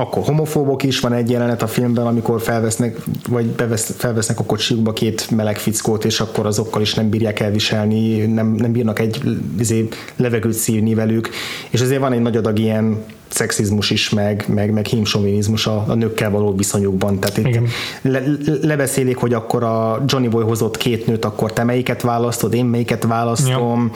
Akkor 0.00 0.22
homofóbok 0.22 0.82
is 0.82 1.00
van 1.00 1.12
egy 1.12 1.30
jelenet 1.30 1.62
a 1.62 1.66
filmben, 1.66 2.06
amikor 2.06 2.40
felvesznek, 2.40 2.96
vagy 3.28 3.46
bevesz, 3.46 3.94
felvesznek 3.96 4.38
a 4.38 4.44
kocsiukba 4.44 4.92
két 4.92 5.30
meleg 5.30 5.58
fickót, 5.58 6.04
és 6.04 6.20
akkor 6.20 6.46
azokkal 6.46 6.82
is 6.82 6.94
nem 6.94 7.08
bírják 7.08 7.40
elviselni, 7.40 8.16
nem, 8.16 8.46
nem 8.46 8.72
bírnak 8.72 8.98
egy 8.98 9.22
izé, 9.58 9.88
levegőt 10.16 10.52
szívni 10.52 10.94
velük, 10.94 11.30
és 11.70 11.80
ezért 11.80 12.00
van 12.00 12.12
egy 12.12 12.20
nagy 12.20 12.36
adag 12.36 12.58
ilyen 12.58 13.04
szexizmus 13.28 13.90
is, 13.90 14.08
meg, 14.08 14.44
meg, 14.48 14.72
meg 14.72 14.86
hímsovinizmus 14.86 15.66
a, 15.66 15.84
a 15.88 15.94
nőkkel 15.94 16.30
való 16.30 16.54
viszonyukban. 16.54 17.18
Tehát 17.20 17.38
itt 17.38 17.46
Igen. 17.46 17.66
le, 18.02 18.20
le- 18.20 18.56
lebeszélik, 18.62 19.16
hogy 19.16 19.34
akkor 19.34 19.64
a 19.64 20.04
Johnny 20.06 20.28
Boy 20.28 20.44
hozott 20.44 20.76
két 20.76 21.06
nőt, 21.06 21.24
akkor 21.24 21.52
te 21.52 21.64
melyiket 21.64 22.02
választod, 22.02 22.54
én 22.54 22.64
melyiket 22.64 23.04
választom. 23.04 23.92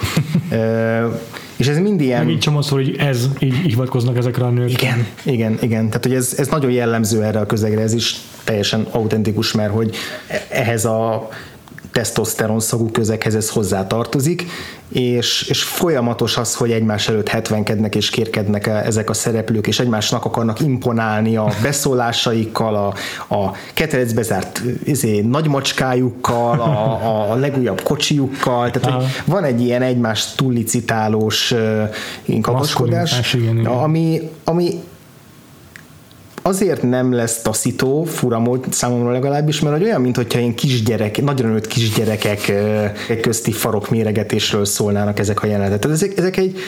Ö, 0.50 1.06
és 1.64 1.70
ez 1.70 1.78
mind 1.78 2.00
ilyen... 2.00 2.28
Így 2.28 2.38
csomószor, 2.38 2.78
hogy 2.78 2.96
ez, 2.98 3.28
így 3.38 3.54
hivatkoznak 3.54 4.16
ezekre 4.16 4.44
a 4.44 4.50
nők. 4.50 4.70
Igen, 4.72 5.06
igen, 5.22 5.58
igen. 5.60 5.86
Tehát, 5.86 6.04
hogy 6.04 6.14
ez, 6.14 6.34
ez 6.36 6.48
nagyon 6.48 6.70
jellemző 6.70 7.22
erre 7.22 7.38
a 7.38 7.46
közegre, 7.46 7.80
ez 7.80 7.92
is 7.92 8.16
teljesen 8.44 8.86
autentikus, 8.90 9.52
mert 9.52 9.72
hogy 9.72 9.96
ehhez 10.48 10.84
a 10.84 11.28
tesztoszteron 11.94 12.60
szagú 12.60 12.90
közeghez 12.90 13.34
ez 13.34 13.50
hozzá 13.50 13.86
tartozik, 13.86 14.44
és, 14.88 15.46
és 15.48 15.62
folyamatos 15.62 16.36
az, 16.36 16.54
hogy 16.54 16.70
egymás 16.70 17.08
előtt 17.08 17.28
hetvenkednek 17.28 17.94
és 17.94 18.10
kérkednek 18.10 18.66
ezek 18.66 19.10
a 19.10 19.12
szereplők, 19.12 19.66
és 19.66 19.80
egymásnak 19.80 20.24
akarnak 20.24 20.60
imponálni 20.60 21.36
a 21.36 21.48
beszólásaikkal, 21.62 22.74
a, 22.74 22.94
a 23.34 23.52
ketrecbe 23.74 24.22
zárt 24.22 24.62
izé, 24.84 25.20
nagymacskájukkal, 25.20 26.60
a, 26.60 27.30
a 27.32 27.34
legújabb 27.34 27.80
kocsijukkal, 27.80 28.70
tehát 28.70 28.90
hogy 28.90 29.04
van 29.24 29.44
egy 29.44 29.60
ilyen 29.60 29.82
egymás 29.82 30.34
túllicitálós 30.34 31.50
uh, 31.50 31.88
ami, 33.82 34.30
ami 34.44 34.82
azért 36.46 36.82
nem 36.82 37.12
lesz 37.12 37.42
taszító, 37.42 38.04
fura 38.04 38.38
mód 38.38 38.64
számomra 38.70 39.12
legalábbis, 39.12 39.60
mert 39.60 39.76
hogy 39.76 39.84
olyan, 39.84 40.00
mintha 40.00 40.38
ilyen 40.38 40.54
kisgyerek, 40.54 41.22
nagyra 41.22 41.48
nőtt 41.48 41.66
kisgyerekek 41.66 42.52
közti 43.20 43.52
farok 43.52 43.90
méregetésről 43.90 44.64
szólnának 44.64 45.18
ezek 45.18 45.42
a 45.42 45.46
jelenetek. 45.46 45.78
Tehát 45.78 45.96
ezek, 45.96 46.18
ezek 46.18 46.36
egy, 46.36 46.58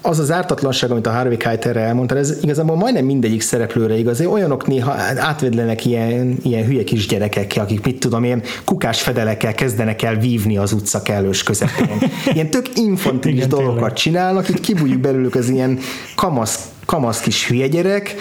az 0.00 0.18
az 0.18 0.30
ártatlanság, 0.30 0.90
amit 0.90 1.06
a 1.06 1.10
Harvey 1.10 1.36
Keitel 1.36 1.78
elmondta, 1.78 2.16
ez 2.16 2.36
igazából 2.42 2.76
majdnem 2.76 3.04
mindegyik 3.04 3.40
szereplőre 3.40 3.98
igaz, 3.98 4.20
olyanok 4.20 4.66
néha 4.66 4.92
átvedlenek 5.16 5.84
ilyen, 5.84 6.36
ilyen 6.42 6.64
hülye 6.64 6.84
kis 6.84 7.06
gyerekekkel, 7.06 7.64
akik 7.64 7.84
mit 7.84 7.98
tudom 7.98 8.24
én, 8.24 8.42
kukás 8.64 9.02
fedelekkel 9.02 9.54
kezdenek 9.54 10.02
el 10.02 10.16
vívni 10.16 10.56
az 10.56 10.72
utca 10.72 11.02
kellős 11.02 11.42
közepén. 11.42 12.10
Ilyen 12.32 12.50
tök 12.50 12.66
infantilis 12.76 13.36
Igen, 13.36 13.48
dolgokat 13.48 13.74
tényleg. 13.74 13.92
csinálnak, 13.92 14.48
itt 14.48 14.60
kibújjuk 14.60 15.00
belőlük 15.00 15.34
az 15.34 15.48
ilyen 15.48 15.78
kamasz, 16.16 16.58
kamasz 16.84 17.20
kis 17.20 17.48
hülye 17.48 17.66
gyerek, 17.66 18.14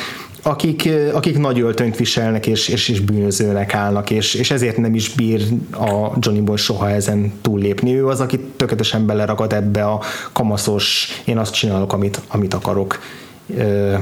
akik, 0.48 0.90
akik 1.14 1.38
nagy 1.38 1.60
öltönyt 1.60 1.98
viselnek 1.98 2.48
és, 2.48 2.68
és, 2.68 2.90
és 2.90 3.00
bűnözőnek 3.00 3.74
állnak, 3.74 4.10
és, 4.10 4.34
és 4.34 4.52
ezért 4.52 4.78
nem 4.78 4.96
is 4.96 5.10
bír 5.10 5.48
a 5.72 6.12
Johnny 6.20 6.42
Boy 6.42 6.58
soha 6.58 6.90
ezen 6.90 7.34
túllépni. 7.42 7.96
Ő 7.96 8.08
az, 8.08 8.20
aki 8.20 8.40
tökéletesen 8.40 9.06
beleragad 9.06 9.54
ebbe 9.54 9.86
a 9.86 10.02
kamaszos, 10.32 11.08
én 11.26 11.38
azt 11.38 11.54
csinálok, 11.54 11.94
amit, 11.94 12.22
amit 12.28 12.54
akarok 12.54 13.00
ö, 13.58 13.96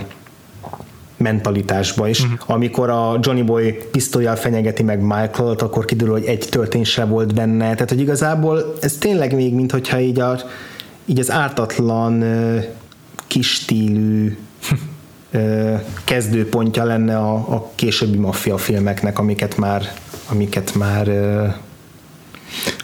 mentalitásba 1.17 2.07
is. 2.07 2.23
Mhm. 2.23 2.33
Uh-huh. 2.33 2.55
Amikor 2.55 2.89
a 2.89 3.19
Johnny 3.21 3.43
Boy 3.43 3.73
pisztolyjal 3.91 4.35
fenyegeti 4.35 4.83
meg 4.83 5.01
Michael-t, 5.01 5.61
akkor 5.61 5.85
kiderül, 5.85 6.13
hogy 6.13 6.25
egy 6.25 6.47
töltény 6.49 6.83
se 6.83 7.05
volt 7.05 7.33
benne. 7.33 7.73
Tehát, 7.73 7.89
hogy 7.89 7.99
igazából 7.99 8.73
ez 8.81 8.97
tényleg 8.97 9.35
még, 9.35 9.53
mint 9.53 9.71
hogyha 9.71 9.99
így, 9.99 10.19
a, 10.19 10.35
így 11.05 11.19
az 11.19 11.31
ártatlan 11.31 12.21
ö, 12.21 12.57
kis 13.27 13.53
stílű 13.53 14.37
kezdőpontja 16.03 16.83
lenne 16.83 17.17
a, 17.17 17.33
a 17.33 17.71
későbbi 17.75 18.17
maffia 18.17 18.57
filmeknek, 18.57 19.19
amiket 19.19 19.57
már 19.57 19.91
amiket 20.29 20.75
már 20.75 21.07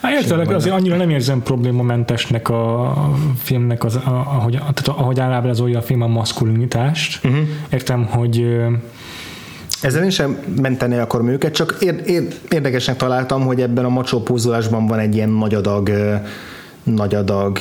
Hát 0.02 0.12
értelek, 0.12 0.50
azért 0.50 0.76
annyira 0.76 0.96
nem 0.96 1.10
érzem 1.10 1.44
problémamentesnek 1.44 2.50
a 2.50 2.94
filmnek, 3.38 3.84
az, 3.84 3.96
a- 3.96 4.26
ahogy, 4.36 4.52
tehát 4.52 4.88
ahogy 4.88 5.20
ábrázolja 5.20 5.78
a 5.78 5.82
film 5.82 6.02
a 6.02 6.08
maszkulinitást. 6.08 7.26
Uh-huh. 7.26 7.48
Értem, 7.70 8.06
hogy 8.06 8.46
Ezzel 9.82 10.04
én 10.04 10.10
sem 10.10 10.38
menteni 10.62 10.98
akarom 10.98 11.28
őket, 11.28 11.54
csak 11.54 11.78
ér, 11.80 12.02
ér, 12.06 12.28
érdekesnek 12.50 12.98
találtam, 12.98 13.46
hogy 13.46 13.62
ebben 13.62 13.86
a 13.86 13.90
macsó 13.90 14.22
pózolásban 14.22 14.88
van 14.88 15.00
egy 15.00 15.16
ilyen 15.16 15.30
nagy 15.30 15.54
adag, 15.54 15.92
nagy 16.84 17.16
adag 17.16 17.60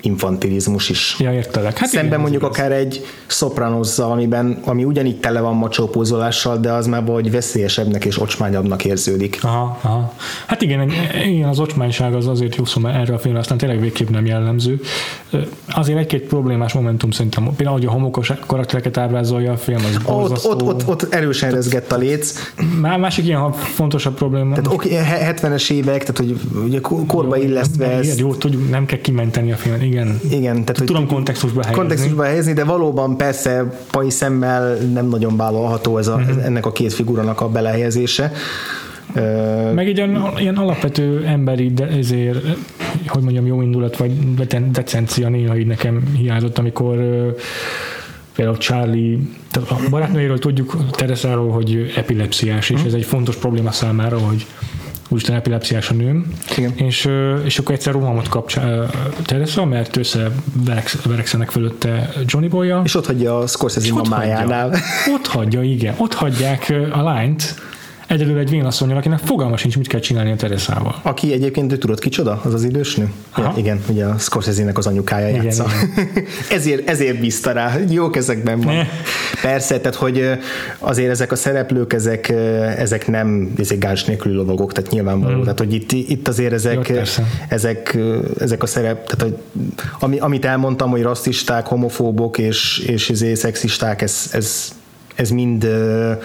infantilizmus 0.00 0.88
is. 0.88 1.16
ja, 1.18 1.32
értelek. 1.32 1.78
Hát 1.78 1.88
Szemben 1.88 2.06
igen, 2.08 2.20
mondjuk 2.20 2.42
igaz. 2.42 2.56
akár 2.56 2.72
egy 2.72 3.04
szopranozzal, 3.26 4.10
amiben, 4.10 4.60
ami 4.64 4.84
ugyanígy 4.84 5.20
tele 5.20 5.40
van 5.40 5.54
macsópózolással, 5.54 6.58
de 6.58 6.72
az 6.72 6.86
már 6.86 7.00
valahogy 7.02 7.30
veszélyesebbnek 7.30 8.04
és 8.04 8.20
ocsmányabbnak 8.20 8.84
érződik. 8.84 9.38
Aha, 9.42 9.78
aha. 9.82 10.12
Hát 10.46 10.62
igen, 10.62 10.90
igen, 11.26 11.48
az 11.48 11.58
ocsmányság 11.60 12.14
az 12.14 12.26
azért 12.26 12.56
jó 12.56 12.64
szó, 12.64 12.80
mert 12.80 12.96
erre 12.96 13.14
a 13.14 13.18
filmre 13.18 13.40
aztán 13.40 13.58
tényleg 13.58 13.80
végképp 13.80 14.08
nem 14.08 14.26
jellemző. 14.26 14.80
Azért 15.68 15.98
egy-két 15.98 16.22
problémás 16.22 16.72
momentum 16.72 17.10
szerintem, 17.10 17.44
például, 17.56 17.78
hogy 17.78 17.86
a 17.86 17.90
homokos 17.90 18.32
karaktereket 18.46 18.96
ábrázolja 18.96 19.52
a 19.52 19.56
film, 19.56 19.78
az 19.84 19.96
Ott, 19.96 20.02
borzasztó. 20.04 20.50
ott, 20.50 20.62
ott, 20.62 20.88
ott 20.88 21.14
erősen 21.14 21.50
rezgett 21.50 21.92
a 21.92 21.96
léc. 21.96 22.52
Má- 22.80 22.98
Másik 22.98 23.24
ilyen 23.24 23.52
fontosabb 23.52 24.14
probléma. 24.14 24.54
Tehát 24.54 24.72
oké, 24.72 24.94
he- 24.94 25.40
70-es 25.40 25.70
évek, 25.70 26.00
tehát 26.04 26.16
hogy 26.18 26.40
ugye 26.64 26.80
korba 27.06 27.36
illesztve 27.36 27.86
igen, 27.86 27.98
ez. 27.98 28.18
jó, 28.18 28.34
tudjuk, 28.34 28.70
nem 28.70 28.86
kell 28.86 28.98
kimenteni 29.00 29.52
a 29.52 29.56
filmet, 29.56 29.82
igen. 29.82 29.97
Igen, 30.30 30.52
tehát 30.60 30.78
hogy 30.78 30.86
Tudom 30.86 31.06
kontextusba 31.06 31.60
helyezni. 31.60 31.80
kontextusba 31.80 32.22
helyezni, 32.22 32.52
de 32.52 32.64
valóban 32.64 33.16
persze 33.16 33.78
pai 33.90 34.10
szemmel 34.10 34.74
nem 34.76 35.08
nagyon 35.08 35.36
vállalható 35.36 35.98
ez 35.98 36.06
a, 36.06 36.16
Mhm. 36.16 36.28
uh-huh. 36.28 36.44
ennek 36.44 36.66
a 36.66 36.72
két 36.72 36.92
figurának 36.92 37.40
a 37.40 37.48
belehelyezése. 37.48 38.32
Meg 39.74 39.86
egy 39.88 40.00
olyan, 40.00 40.32
ilyen 40.38 40.56
alapvető 40.56 41.24
emberi, 41.26 41.70
de 41.72 41.86
ezért, 41.86 42.44
hogy 43.06 43.22
mondjam, 43.22 43.46
jó 43.46 43.62
indulat, 43.62 43.96
vagy 43.96 44.12
decencia 44.70 45.28
néha 45.28 45.56
így 45.56 45.66
nekem 45.66 46.02
hiányzott, 46.16 46.58
amikor 46.58 46.96
például 48.36 48.56
Charlie, 48.58 49.18
a 49.52 49.74
barátnőjéről 49.90 50.38
tudjuk 50.38 50.76
Teresáról, 50.90 51.50
hogy 51.50 51.92
epilepsziás, 51.96 52.70
és 52.70 52.80
ez 52.86 52.92
egy 52.92 53.04
fontos 53.04 53.36
probléma 53.36 53.72
számára, 53.72 54.18
hogy 54.18 54.46
úristen 55.08 55.34
epilepsziás 55.34 55.90
a 55.90 55.94
nőm, 55.94 56.32
Igen. 56.56 56.72
és, 56.76 57.08
és 57.44 57.58
akkor 57.58 57.74
egyszer 57.74 57.92
rohamot 57.92 58.28
kap 58.28 58.52
Teresa, 59.24 59.64
mert 59.64 59.96
össze 59.96 60.30
vereksz- 60.64 61.02
verekszenek 61.04 61.50
fölötte 61.50 62.12
Johnny 62.26 62.48
boy 62.48 62.74
és 62.84 62.94
ott 62.94 63.06
hagyja 63.06 63.38
a 63.38 63.46
Scorsese 63.46 63.92
mamájánál. 63.92 64.74
Ott 65.14 65.26
hagyja, 65.26 65.62
igen. 65.62 65.94
Ott 65.96 66.14
hagyják 66.14 66.74
a 66.92 67.02
lányt, 67.02 67.54
egyedül 68.08 68.38
egy 68.38 68.50
vénasszonyal, 68.50 68.96
akinek 68.96 69.18
fogalma 69.18 69.56
sincs, 69.56 69.76
mit 69.76 69.86
kell 69.86 70.00
csinálni 70.00 70.30
a 70.30 70.36
Teresával. 70.36 71.00
Aki 71.02 71.32
egyébként, 71.32 71.72
ő 71.72 71.76
tudod 71.78 71.98
kicsoda? 71.98 72.40
Az 72.44 72.54
az 72.54 72.64
idős 72.64 72.94
nő? 72.94 73.12
Aha. 73.30 73.58
Igen, 73.58 73.80
ugye 73.88 74.04
a 74.04 74.18
Scorsese-nek 74.18 74.78
az 74.78 74.86
anyukája 74.86 75.28
Igen, 75.28 75.42
játsza. 75.42 75.66
ezért, 76.50 76.88
ezért 76.88 77.20
bízta 77.20 77.52
rá. 77.52 77.78
Jó 77.88 78.10
kezekben 78.10 78.60
van. 78.60 78.74
Ne. 78.74 78.86
Persze, 79.42 79.80
tehát 79.80 79.96
hogy 79.96 80.30
azért 80.78 81.10
ezek 81.10 81.32
a 81.32 81.36
szereplők, 81.36 81.92
ezek, 81.92 82.28
ezek 82.78 83.06
nem 83.06 83.52
ezek 83.58 83.78
gáns 83.78 84.04
nélküli 84.04 84.34
lovagok, 84.34 84.72
tehát 84.72 84.90
nyilvánvaló. 84.90 85.34
Hmm. 85.34 85.42
Tehát, 85.42 85.58
hogy 85.58 85.74
itt, 85.74 85.92
itt 85.92 86.28
azért 86.28 86.52
ezek, 86.52 86.88
Jó, 86.88 86.96
ezek, 87.48 87.98
ezek 88.38 88.62
a 88.62 88.66
szerep, 88.66 89.06
tehát 89.06 89.22
hogy, 89.22 89.36
ami, 89.98 90.18
amit 90.18 90.44
elmondtam, 90.44 90.90
hogy 90.90 91.02
rasszisták, 91.02 91.66
homofóbok 91.66 92.38
és, 92.38 92.78
és 92.78 93.08
izé, 93.08 93.34
szexisták, 93.34 94.02
ez, 94.02 94.30
ez 94.32 94.72
ez 95.18 95.30
mind 95.30 95.64
uh, 95.64 96.22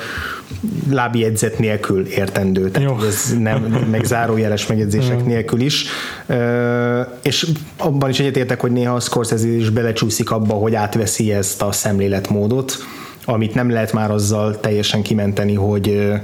lábjegyzet 0.89 1.60
nélkül 1.60 2.06
értendő, 2.08 2.70
tehát 2.70 2.89
Jó. 2.89 3.08
ez 3.08 3.36
nem, 3.39 3.62
meg 3.91 4.04
zárójeles 4.04 4.68
megjegyzések 4.68 5.26
nélkül 5.26 5.60
is. 5.62 5.86
Uh, 6.28 7.08
és 7.22 7.48
abban 7.78 8.10
is 8.10 8.20
egyetértek, 8.20 8.62
hogy 8.62 8.72
néha 8.72 8.96
a 8.96 9.00
Scorsese 9.00 9.48
is 9.48 9.70
belecsúszik 9.70 10.32
abba, 10.32 10.54
hogy 10.54 10.76
átveszi 10.76 11.32
ezt 11.32 11.62
a 11.62 11.72
szemléletmódot, 11.72 12.78
amit 13.26 13.54
nem 13.54 13.70
lehet 13.70 13.94
már 13.94 14.12
azzal 14.12 14.60
teljesen 14.60 15.02
kimenteni, 15.02 15.54
hogy 15.54 15.88
uh, 15.88 16.20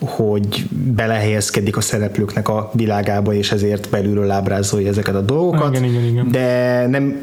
hogy 0.00 0.66
belehelyezkedik 0.94 1.76
a 1.76 1.80
szereplőknek 1.80 2.48
a 2.48 2.70
világába, 2.74 3.34
és 3.34 3.52
ezért 3.52 3.90
belülről 3.90 4.30
ábrázolja 4.30 4.88
ezeket 4.88 5.14
a 5.14 5.20
dolgokat. 5.20 5.70
Igen, 5.76 5.84
igen, 5.84 6.04
igen. 6.04 6.30
De 6.30 6.86
nem, 6.86 7.22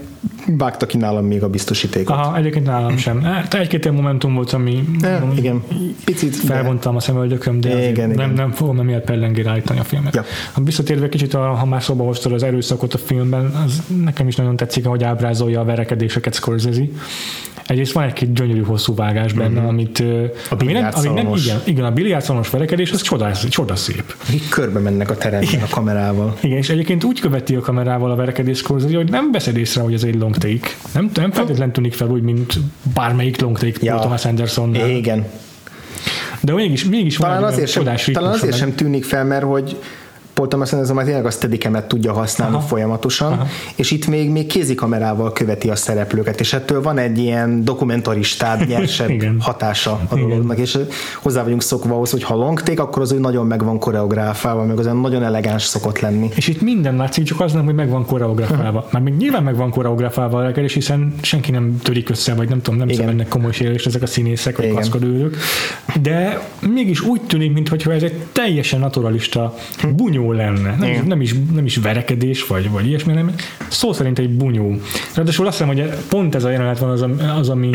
vágta 0.57 0.85
ki 0.85 0.97
nálam 0.97 1.25
még 1.25 1.43
a 1.43 1.49
biztosítékot. 1.49 2.15
Aha, 2.15 2.37
egyébként 2.37 2.65
nálam 2.65 2.97
sem. 2.97 3.21
Hát 3.21 3.53
egy-két 3.53 3.83
ilyen 3.83 3.95
momentum 3.95 4.33
volt, 4.33 4.53
ami 4.53 4.83
Eh, 5.01 5.21
igen, 5.37 5.63
picit. 6.05 6.29
de- 6.31 6.53
felvontam 6.53 6.95
a 6.95 6.99
szemöldököm, 6.99 7.61
de 7.61 7.69
Igen, 7.89 7.89
igen. 7.91 8.09
nem, 8.09 8.33
nem 8.33 8.51
fogom 8.51 8.79
emiatt 8.79 9.03
pellengére 9.03 9.49
állítani 9.49 9.79
a 9.79 9.83
filmet. 9.83 10.15
Ja. 10.15 10.23
Ha 10.53 10.61
Visszatérve 10.63 11.09
kicsit, 11.09 11.33
a, 11.33 11.39
ha 11.39 11.65
már 11.65 11.83
szóba 11.83 12.03
hoztad 12.03 12.31
az 12.33 12.43
erőszakot 12.43 12.93
a 12.93 12.97
filmben, 12.97 13.45
az 13.65 13.81
nekem 14.03 14.27
is 14.27 14.35
nagyon 14.35 14.55
tetszik, 14.55 14.85
ahogy 14.85 15.03
ábrázolja 15.03 15.59
a 15.59 15.63
verekedéseket 15.65 16.33
Scorsese. 16.33 16.81
Egyrészt 17.67 17.91
van 17.91 18.03
egy-két 18.03 18.33
gyönyörű 18.33 18.63
hosszú 18.63 18.95
vágás 18.95 19.33
benne, 19.33 19.61
amit, 19.61 19.99
ö, 19.99 20.23
A 20.49 20.55
ami 20.59 20.71
nem, 20.71 20.89
ami 20.93 21.07
nem, 21.09 21.33
igen, 21.35 21.61
igen, 21.65 21.85
a 21.85 21.91
biliárdsalonos 21.91 22.49
verekedés, 22.49 22.91
az 22.91 23.01
csodás, 23.01 23.43
csodaszép. 23.47 24.15
Akik 24.27 24.49
körbe 24.49 24.79
mennek 24.79 25.09
a 25.09 25.15
teremben 25.17 25.61
a 25.61 25.67
kamerával. 25.69 26.37
Igen, 26.41 26.57
és 26.57 26.69
egyébként 26.69 27.03
úgy 27.03 27.19
követi 27.19 27.55
a 27.55 27.59
kamerával 27.59 28.11
a 28.11 28.15
verekedés 28.15 28.57
Scorsese, 28.57 28.95
hogy 28.95 29.09
nem 29.09 29.31
veszed 29.31 29.57
észre, 29.57 29.81
hogy 29.81 29.93
ez 29.93 30.03
egy 30.03 30.15
long 30.15 30.37
take. 30.37 30.69
Nem, 30.93 31.09
nem 31.13 31.31
feltétlenül 31.31 31.73
tűnik 31.73 31.93
fel 31.93 32.07
úgy, 32.09 32.21
mint 32.21 32.53
bármelyik 32.93 33.41
long 33.41 33.57
take 33.57 33.79
Ja. 33.81 33.95
Thomas 33.99 34.25
Andersonnál. 34.25 34.89
Igen. 34.89 35.25
De 36.41 36.53
mégis, 36.53 36.85
mégis 36.85 37.17
van 37.17 37.29
Talán 37.29 37.43
egy 37.45 37.51
azért, 37.53 37.69
sem, 37.69 38.13
talán 38.13 38.31
azért 38.31 38.49
meg- 38.49 38.59
sem 38.59 38.75
tűnik 38.75 39.03
fel, 39.03 39.23
mert 39.25 39.43
hogy 39.43 39.77
Paul 40.37 40.49
Thomas 40.49 40.71
Anderson 40.71 40.95
már 40.95 41.05
tényleg 41.05 41.25
a 41.25 41.29
steadicam 41.29 41.77
tudja 41.87 42.13
használni 42.13 42.55
Aha. 42.55 42.65
folyamatosan, 42.65 43.31
Aha. 43.31 43.47
és 43.75 43.91
itt 43.91 44.07
még, 44.07 44.29
még 44.29 44.45
kézikamerával 44.45 45.33
követi 45.33 45.69
a 45.69 45.75
szereplőket, 45.75 46.39
és 46.39 46.53
ettől 46.53 46.81
van 46.81 46.97
egy 46.97 47.17
ilyen 47.17 47.63
dokumentaristább, 47.63 48.65
nyersebb 48.67 49.21
hatása 49.39 49.99
a 50.09 50.15
dolognak, 50.15 50.57
és 50.57 50.77
hozzá 51.21 51.43
vagyunk 51.43 51.61
szokva 51.61 51.93
ahhoz, 51.93 52.11
hogy 52.11 52.23
ha 52.23 52.35
long 52.35 52.61
take, 52.61 52.81
akkor 52.81 53.01
az 53.01 53.11
úgy 53.11 53.19
nagyon 53.19 53.45
meg 53.45 53.63
van 53.63 53.79
koreográfálva, 53.79 54.63
meg 54.63 54.79
az 54.79 54.85
nagyon 54.85 55.23
elegáns 55.23 55.63
szokott 55.63 55.99
lenni. 55.99 56.29
És 56.35 56.47
itt 56.47 56.61
minden 56.61 56.95
látszik, 56.95 57.23
csak 57.23 57.39
az 57.39 57.53
nem, 57.53 57.65
hogy 57.65 57.75
meg 57.75 57.89
van 57.89 58.05
koreografálva. 58.05 58.87
Már 58.91 59.01
még 59.01 59.15
nyilván 59.15 59.43
meg 59.43 59.55
van 59.55 59.69
koreografálva 59.69 60.37
a 60.37 60.43
rekedés, 60.43 60.73
hiszen 60.73 61.13
senki 61.21 61.51
nem 61.51 61.79
törik 61.83 62.09
össze, 62.09 62.33
vagy 62.33 62.49
nem 62.49 62.61
tudom, 62.61 62.79
nem 62.79 62.89
szenvednek 62.89 63.27
komoly 63.27 63.51
sérülést 63.51 63.85
ezek 63.85 64.01
a 64.01 64.07
színészek, 64.07 64.57
vagy 64.57 64.73
kaszkadőrök. 64.73 65.37
De 66.01 66.47
mégis 66.59 67.01
úgy 67.01 67.21
tűnik, 67.21 67.53
mintha 67.53 67.93
ez 67.93 68.03
egy 68.03 68.15
teljesen 68.31 68.79
naturalista 68.79 69.55
bunyó 69.95 70.26
lenne. 70.31 70.75
Nem, 70.75 70.89
is, 70.89 70.99
nem, 71.05 71.21
is, 71.21 71.35
nem 71.53 71.65
is 71.65 71.75
verekedés, 71.75 72.47
vagy, 72.47 72.69
vagy 72.69 72.87
ilyesmi, 72.87 73.11
hanem 73.11 73.33
szó 73.67 73.93
szerint 73.93 74.19
egy 74.19 74.29
bunyó. 74.29 74.75
Ráadásul 75.15 75.47
azt 75.47 75.57
hiszem, 75.57 75.75
hogy 75.75 75.89
pont 76.09 76.35
ez 76.35 76.43
a 76.43 76.49
jelenet 76.49 76.79
van 76.79 76.89
az, 76.89 77.05
az 77.39 77.49
ami 77.49 77.69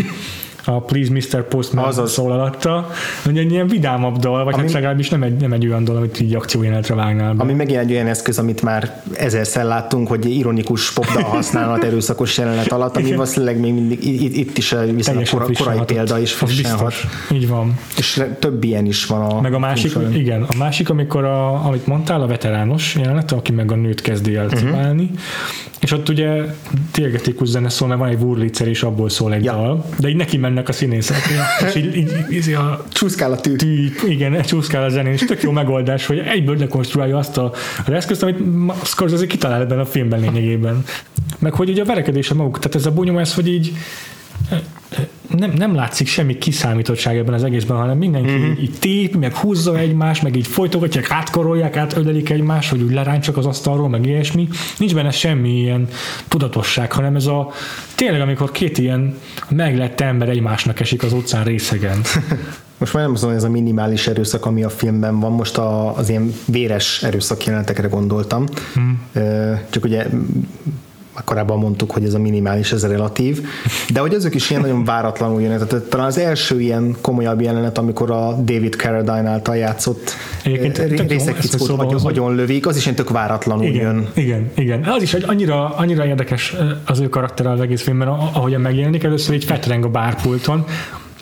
a 0.65 0.81
Please 0.81 1.13
Mr. 1.13 1.49
Postman 1.49 1.85
Azaz. 1.85 2.13
szól 2.13 2.33
alatta, 2.33 2.91
hogy 3.25 3.39
egy 3.39 3.51
ilyen 3.51 3.67
vidámabb 3.67 4.17
dal, 4.19 4.45
vagy 4.45 4.55
Ami- 4.55 4.63
hát 4.63 4.73
legalábbis 4.73 5.09
nem 5.09 5.23
egy, 5.23 5.37
nem 5.41 5.53
egy 5.53 5.67
olyan 5.67 5.85
dal, 5.85 5.97
amit 5.97 6.21
így 6.21 6.35
akciójelenetre 6.35 6.95
vágnál 6.95 7.35
be. 7.35 7.43
Ami 7.43 7.53
megint 7.53 7.79
egy 7.79 7.91
olyan 7.93 8.07
eszköz, 8.07 8.39
amit 8.39 8.63
már 8.63 9.03
ezerszer 9.15 9.65
láttunk, 9.65 10.09
hogy 10.09 10.37
ironikus 10.37 10.93
popdal 10.93 11.23
használat 11.37 11.85
erőszakos 11.85 12.39
jelenet 12.39 12.73
alatt, 12.73 12.97
ami 12.97 13.11
valószínűleg 13.11 13.61
még 13.61 13.73
mindig 13.73 14.05
itt, 14.23 14.37
itt 14.37 14.59
is 14.59 14.75
viszonylag 14.95 15.29
kora, 15.29 15.45
korai 15.45 15.77
hatott. 15.79 15.87
példa 15.97 16.19
is 16.19 16.33
frissen 16.33 16.77
hat. 16.77 16.95
Így 17.33 17.49
van. 17.49 17.79
És 17.97 18.23
több 18.39 18.65
ilyen 18.65 18.87
is 18.87 19.07
van 19.07 19.21
a 19.31 19.41
Meg 19.41 19.55
a 19.55 19.59
másik, 19.59 19.91
során. 19.91 20.15
igen, 20.15 20.43
a 20.43 20.57
másik, 20.59 20.91
amikor, 20.91 21.25
a, 21.25 21.67
amit 21.67 21.87
mondtál, 21.87 22.21
a 22.23 22.27
veterános 22.27 22.95
jelenet, 22.95 23.33
aki 23.33 23.53
meg 23.53 23.73
a 23.73 23.75
nőt 23.75 24.01
kezdi 24.01 24.35
el 24.35 24.49
cipálni, 24.49 25.11
és 25.81 25.93
ott 25.93 26.09
ugye 26.09 26.43
térgetikus 26.91 27.49
zene 27.49 27.69
szól, 27.69 27.89
mert 27.89 28.01
van 28.01 28.09
egy 28.09 28.21
Wurlitzer, 28.23 28.69
és 28.69 28.83
abból 28.83 29.09
szól 29.09 29.33
egy 29.35 29.45
Ja. 29.45 29.53
dal, 29.53 29.85
de 29.99 30.09
így 30.09 30.17
neki 30.17 30.37
mennek 30.53 30.69
a 30.69 30.73
színészek, 30.73 31.17
és 31.67 31.75
így, 31.75 31.97
így, 31.97 32.13
így 32.31 32.53
a 32.53 32.85
Csúszkál 32.93 33.33
a 33.33 33.41
tű. 33.41 33.57
tű, 33.57 33.93
igen, 34.09 34.43
csúszkál 34.43 34.85
a 34.85 34.89
zenén, 34.89 35.13
és 35.13 35.25
tök 35.25 35.43
jó 35.43 35.51
megoldás, 35.51 36.07
hogy 36.07 36.19
egyből 36.19 36.57
dekonstruálja 36.57 37.19
azt 37.19 37.37
a, 37.37 37.53
az 37.87 37.93
eszközt, 37.93 38.23
amit 38.23 38.39
Scorsese 38.85 39.27
kitalál 39.27 39.61
ebben 39.61 39.79
a 39.79 39.87
filmben 39.87 40.21
lényegében. 40.21 40.85
Meg 41.39 41.53
hogy 41.53 41.71
ugye 41.71 41.83
a 41.83 41.85
verekedése 41.85 42.35
maguk, 42.35 42.59
tehát 42.59 42.75
ez 42.75 42.87
a 42.87 42.91
bunyom, 42.91 43.19
ez, 43.19 43.35
hogy 43.35 43.49
így 43.49 43.73
nem, 45.37 45.53
nem 45.57 45.75
látszik 45.75 46.07
semmi 46.07 46.39
kiszámítottság 46.39 47.17
ebben 47.17 47.35
az 47.35 47.45
egészben, 47.45 47.77
hanem 47.77 47.99
mindenki 47.99 48.31
Mhm. 48.31 48.43
uh-huh. 48.43 48.63
így 48.63 48.75
tép, 48.79 49.17
meg 49.17 49.35
húzza 49.35 49.79
egymást, 49.79 50.23
meg 50.23 50.37
így 50.37 50.47
folytogatják, 50.47 51.11
átkorolják, 51.11 51.77
átöldelik 51.77 52.31
egymást, 52.31 52.71
hogy 52.71 52.83
úgy 52.83 52.93
leráncsak 52.93 53.37
az 53.37 53.47
asztalról, 53.47 53.89
meg 53.89 54.07
ilyesmi. 54.07 54.49
Nincs 54.79 54.95
benne 54.95 55.11
semmi 55.11 55.61
ilyen 55.61 55.89
tudatosság, 56.29 56.93
hanem 56.93 57.17
ez 57.17 57.27
a 57.27 57.51
tényleg, 57.95 58.21
amikor 58.21 58.51
két 58.51 58.79
ilyen 58.79 59.19
meglett 59.49 60.01
ember 60.01 60.29
egymásnak 60.29 60.81
esik 60.81 61.03
az 61.03 61.13
utcán 61.13 61.45
részegen. 61.45 62.01
Most 62.79 62.95
már 62.95 63.03
nem 63.03 63.13
azon, 63.13 63.33
ez 63.33 63.45
a 63.45 63.49
minimális 63.49 64.07
erőszak, 64.07 64.47
ami 64.47 64.63
a 64.63 64.69
filmben 64.69 65.21
van, 65.21 65.33
most 65.33 65.59
a, 65.59 65.97
az 65.97 66.09
ilyen 66.09 66.35
véres 66.47 67.03
erőszak 67.03 67.45
jelenetekre 67.45 67.89
gondoltam. 67.89 68.45
Hmm. 68.75 69.03
Csak 69.71 69.85
ugye 69.85 70.07
már 71.15 71.25
korábban 71.25 71.59
mondtuk, 71.59 71.91
hogy 71.91 72.05
ez 72.05 72.15
a 72.15 72.19
minimális, 72.19 72.73
ez 72.73 72.83
a 72.83 72.89
relatív, 72.89 73.47
de 73.93 74.01
hogy 74.01 74.15
azok 74.15 74.35
is 74.35 74.51
ilyen 74.51 74.63
nagyon 74.63 74.85
váratlanul 74.85 75.43
jönnek. 75.43 75.67
Tehát 75.67 75.85
talán 75.85 76.07
az 76.07 76.19
első 76.19 76.61
ilyen 76.61 76.97
komolyabb 77.01 77.41
jelenet, 77.41 77.79
amikor 77.79 78.11
a 78.11 78.33
David 78.33 78.75
Carradine 78.75 79.29
által 79.29 79.57
játszott 79.57 80.11
Egyébként 80.45 80.79
eh, 80.79 80.89
tök 80.89 80.99
jó, 80.99 81.07
részek 81.07 81.39
ezt 81.39 81.51
fickót 81.51 81.69
szóba 81.69 81.83
agyon, 81.83 82.01
agyon 82.05 82.35
lövik, 82.35 82.67
az 82.67 82.77
is 82.77 82.85
ilyen 82.85 82.97
tök 82.97 83.11
váratlanul 83.11 83.65
Igen, 83.65 83.83
jön. 83.83 84.09
igen, 84.15 84.51
igen. 84.55 84.85
Az 84.85 85.03
is, 85.03 85.15
annyira, 85.15 85.69
annyira 85.77 86.07
érdekes 86.07 86.55
az 86.87 87.01
ő 87.01 87.09
karaktere 87.09 87.51
az 87.51 87.61
egész 87.61 87.83
filmben, 87.83 88.09
ahogyan 88.09 88.61
megjelenik, 88.61 89.03
először 89.03 89.35
így 89.35 89.45
fetreng 89.45 89.85
a 89.85 89.89
bárpulton, 89.89 90.65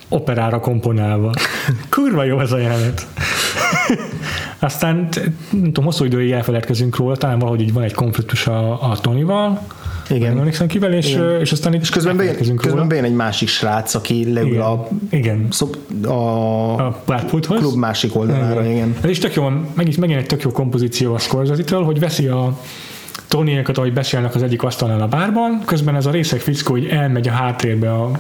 operára 0.09 0.61
komponálva. 0.61 1.33
Kurva 1.89 2.25
jó 2.25 2.41
ez 2.41 2.53
a 2.53 2.59
jelenet. 2.59 3.07
Aztán 4.59 5.09
nem 5.51 5.65
tudom, 5.65 5.85
hosszú 5.85 6.05
időig 6.05 6.31
elfeledkezünk 6.31 6.97
róla, 6.97 7.17
talán 7.17 7.39
valahogy 7.39 7.61
így 7.61 7.73
van 7.73 7.83
egy 7.83 7.95
konfliktus 7.95 8.47
a, 8.47 8.91
a 8.91 8.99
Tonyval, 9.01 9.67
Igen. 10.11 10.39
emlékszem 10.39 10.67
kivel, 10.67 10.93
és, 10.93 11.11
Igen. 11.11 11.41
és 11.41 11.53
aztán 11.53 11.75
itt 11.75 11.81
És 11.81 11.89
közben 11.89 12.17
bejön, 12.17 12.37
közben 12.37 12.57
róla. 12.65 12.87
bejön 12.87 13.05
egy 13.05 13.15
másik 13.15 13.49
srác, 13.49 13.95
aki 13.95 14.33
leül 14.33 14.49
Igen, 14.49 14.61
a, 14.61 14.87
igen. 15.11 15.47
szob, 15.51 15.77
a, 16.05 16.87
a 16.87 16.95
klub 17.49 17.75
másik 17.75 18.17
oldalára, 18.17 18.65
igen. 18.65 18.97
Ez 19.03 19.11
is 19.11 19.19
tök 19.19 19.35
jó, 19.35 19.49
megint, 19.75 19.97
megint 19.97 20.19
egy 20.19 20.27
tök 20.27 20.43
jó 20.43 20.51
kompozíció 20.51 21.15
a 21.15 21.19
scorsese 21.19 21.77
hogy 21.77 21.99
veszi 21.99 22.27
a 22.27 22.59
Tonyékat, 23.29 23.79
ahogy 23.79 23.93
beszélnek 23.93 24.35
az 24.35 24.43
egyik 24.43 24.63
asztalnál 24.63 25.01
a 25.01 25.07
bárban, 25.07 25.63
közben 25.67 25.97
ez 25.97 26.07
a 26.07 26.11
részek 26.11 26.41
fickó, 26.41 26.73
hogy 26.73 26.87
elmegy 26.87 27.29
a 27.29 27.31
háttérbe 27.31 27.93
a 27.93 28.11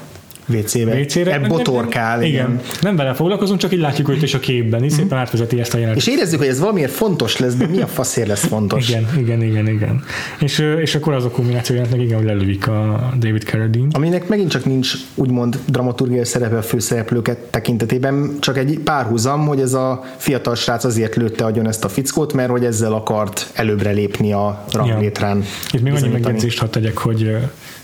WC-be. 0.56 1.00
WC-re. 1.00 1.32
Ebb 1.32 1.48
botorkál, 1.48 2.22
igen. 2.22 2.32
igen. 2.32 2.60
Nem 2.80 2.96
vele 2.96 3.14
foglalkozunk, 3.14 3.60
csak 3.60 3.72
így 3.72 3.80
látjuk 3.80 4.08
őt 4.08 4.22
is 4.22 4.34
a 4.34 4.38
képben, 4.38 4.84
és 4.84 4.92
szépen 4.92 5.18
átvezeti 5.18 5.60
ezt 5.60 5.74
a 5.74 5.78
jelenetet. 5.78 6.06
És 6.06 6.12
érezzük, 6.14 6.38
hogy 6.38 6.48
ez 6.48 6.60
valamiért 6.60 6.92
fontos 6.92 7.38
lesz, 7.38 7.54
de 7.54 7.66
mi 7.66 7.80
a 7.80 7.86
faszért 7.86 8.28
lesz 8.28 8.46
fontos? 8.46 8.88
Igen, 8.88 9.06
igen, 9.18 9.42
igen, 9.42 9.68
igen. 9.68 10.04
És, 10.40 10.58
és 10.80 10.94
akkor 10.94 11.12
az 11.12 11.24
a 11.24 11.30
kombináció 11.30 11.74
jelentnek, 11.74 12.00
igen, 12.00 12.16
hogy 12.16 12.26
lelövik 12.26 12.68
a 12.68 13.10
David 13.18 13.42
Carradine. 13.42 13.88
Aminek 13.92 14.28
megint 14.28 14.50
csak 14.50 14.64
nincs 14.64 14.92
úgymond 15.14 15.58
dramaturgiai 15.66 16.24
szerepe 16.24 16.56
a 16.56 16.62
főszereplőket 16.62 17.38
tekintetében, 17.38 18.36
csak 18.40 18.58
egy 18.58 18.78
párhuzam, 18.84 19.46
hogy 19.46 19.60
ez 19.60 19.72
a 19.72 20.04
fiatal 20.16 20.54
srác 20.54 20.84
azért 20.84 21.16
lőtte 21.16 21.44
agyon 21.44 21.68
ezt 21.68 21.84
a 21.84 21.88
fickót, 21.88 22.32
mert 22.32 22.50
hogy 22.50 22.64
ezzel 22.64 22.92
akart 22.92 23.50
előbbre 23.54 23.90
lépni 23.90 24.32
a 24.32 24.64
ranglétrán. 24.72 25.44
Itt 25.72 25.82
még 25.82 25.92
annyi 25.92 26.08
megjegyzést 26.08 26.58
hadd 26.58 26.70
tegyek, 26.70 26.98
hogy, 26.98 27.22
ö, 27.22 27.36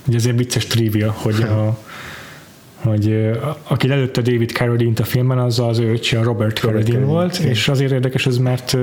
hogy 0.05 0.15
ezért 0.15 0.37
vicces 0.37 0.67
trivia, 0.67 1.15
hogy 1.19 1.43
a, 1.43 1.79
hogy 2.77 3.31
aki 3.63 3.89
lelőtte 3.89 4.21
David 4.21 4.51
Carradine-t 4.51 5.01
a 5.01 5.05
filmben, 5.05 5.39
az 5.39 5.59
az 5.59 5.79
ő 5.79 5.93
öccse, 5.93 6.23
Robert 6.23 6.59
Carradine 6.59 7.05
volt, 7.05 7.37
és 7.37 7.69
azért 7.69 7.93
érdekes 7.93 8.27
ez, 8.27 8.39
mert 8.39 8.77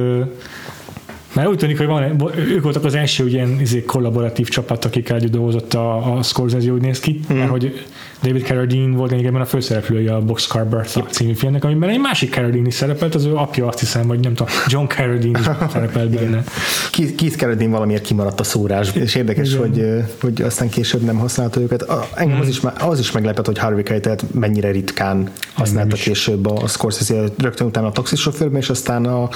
mert 1.33 1.47
úgy 1.47 1.57
tűnik, 1.57 1.77
hogy 1.77 1.87
van, 1.87 2.31
ők 2.35 2.63
voltak 2.63 2.83
az 2.83 2.95
első 2.95 3.27
ilyen 3.27 3.59
izé, 3.59 3.83
kollaboratív 3.83 4.47
csapat, 4.47 4.85
akikkel 4.85 5.15
együtt 5.15 5.31
dolgozott 5.31 5.73
a, 5.73 6.17
a 6.17 6.23
Scorsese, 6.23 6.71
úgy 6.71 6.81
néz 6.81 6.99
ki, 6.99 7.19
mm. 7.33 7.37
mert 7.37 7.49
hogy 7.49 7.85
David 8.23 8.45
Carradine 8.45 8.95
volt 8.95 9.09
lényegében 9.11 9.41
a 9.41 9.45
főszereplője 9.45 10.13
a 10.15 10.21
Boxcar 10.21 10.65
Bertha 10.65 11.03
című 11.03 11.33
filmnek, 11.33 11.63
amiben 11.63 11.89
egy 11.89 11.99
másik 11.99 12.33
Carradine 12.33 12.67
is 12.67 12.73
szerepelt, 12.73 13.15
az 13.15 13.25
ő 13.25 13.35
apja 13.35 13.67
azt 13.67 13.79
hiszem, 13.79 14.07
vagy 14.07 14.19
nem 14.19 14.33
tudom, 14.33 14.53
John 14.67 14.85
Carradine 14.85 15.39
is 15.39 15.45
szerepelt 15.73 16.09
benne. 16.09 16.43
Keith 16.91 17.35
Carradine 17.37 17.71
valamiért 17.71 18.03
kimaradt 18.03 18.39
a 18.39 18.43
szórás, 18.43 18.91
és 18.95 19.15
érdekes, 19.15 19.55
hogy, 19.55 19.85
hogy 20.21 20.41
aztán 20.41 20.69
később 20.69 21.01
nem 21.01 21.17
használta 21.17 21.59
őket. 21.61 21.81
A- 21.81 22.07
Engem 22.15 22.39
az 22.39 22.47
is, 22.47 22.59
me- 22.59 22.81
az 22.81 22.99
is 22.99 23.11
meglepett, 23.11 23.45
hogy 23.45 23.57
Harvey 23.57 23.83
Keitel 23.83 24.15
mennyire 24.33 24.71
ritkán 24.71 25.29
használta 25.53 25.95
is. 25.95 26.01
később 26.03 26.45
a, 26.45 26.61
a 26.63 26.67
Scorsese, 26.67 27.23
rögtön 27.37 27.67
utána 27.67 27.87
a 27.87 27.91
taxisofőrben, 27.91 28.61
és 28.61 28.69
aztán 28.69 29.05
a 29.05 29.29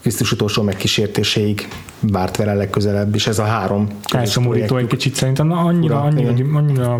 Krisztus 0.00 0.32
utolsó 0.32 0.62
megkísértéséig 0.62 1.68
várt 2.00 2.36
vele 2.36 2.54
legközelebb, 2.54 3.14
és 3.14 3.26
ez 3.26 3.38
a 3.38 3.44
három 3.44 3.86
elszomorító 4.12 4.76
egy 4.76 4.86
kicsit 4.86 5.14
szerintem, 5.14 5.52
annyira, 5.52 5.94
Ura, 5.94 6.04
annyira, 6.04 6.30
igen. 6.30 6.54
annyira 6.54 6.98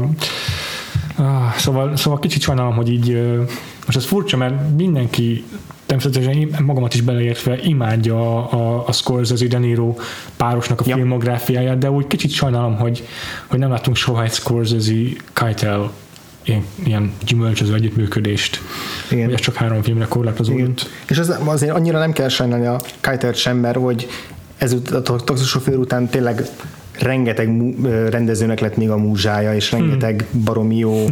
ah, 1.16 1.54
szóval, 1.56 1.96
szóval 1.96 2.18
kicsit 2.18 2.42
sajnálom, 2.42 2.74
hogy 2.74 2.92
így 2.92 3.22
most 3.86 3.98
ez 3.98 4.04
furcsa, 4.04 4.36
mert 4.36 4.54
mindenki 4.76 5.44
természetesen 5.86 6.32
én 6.32 6.56
magamat 6.64 6.94
is 6.94 7.00
beleértve 7.00 7.58
imádja 7.62 8.16
a, 8.16 8.52
a, 8.52 8.84
a 8.86 8.92
Scorsese 8.92 9.46
De 9.46 9.58
Niro 9.58 9.94
párosnak 10.36 10.80
a 10.80 10.84
Ja. 10.86 10.94
filmográfiáját, 10.94 11.78
de 11.78 11.90
úgy 11.90 12.06
kicsit 12.06 12.30
sajnálom, 12.30 12.76
hogy, 12.76 13.06
hogy 13.46 13.58
nem 13.58 13.70
láttunk 13.70 13.96
soha 13.96 14.22
egy 14.22 14.32
Scorsese 14.32 14.92
Keitel 15.32 15.92
ilyen, 16.84 17.12
gyümölcsöző 17.24 17.74
együttműködést. 17.74 18.60
Igen. 19.10 19.24
Hogy 19.24 19.34
ez 19.34 19.40
csak 19.40 19.54
három 19.54 19.82
filmre 19.82 20.06
korlátozódott. 20.08 20.90
És 21.08 21.18
az, 21.18 21.38
azért 21.44 21.74
annyira 21.74 21.98
nem 21.98 22.12
kell 22.12 22.28
sajnálni 22.28 22.66
a 22.66 22.80
Keitert 23.00 23.36
sem, 23.36 23.56
mert 23.56 23.76
hogy 23.76 24.08
ez 24.56 24.76
a 24.92 25.02
taxisofőr 25.02 25.76
után 25.76 26.08
tényleg 26.08 26.42
rengeteg 26.98 27.74
rendezőnek 28.10 28.60
lett 28.60 28.76
még 28.76 28.90
a 28.90 28.96
múzsája, 28.96 29.54
és 29.54 29.72
rengeteg 29.72 30.26
hmm. 30.30 30.44
baromi 30.44 30.76
jó 30.76 31.04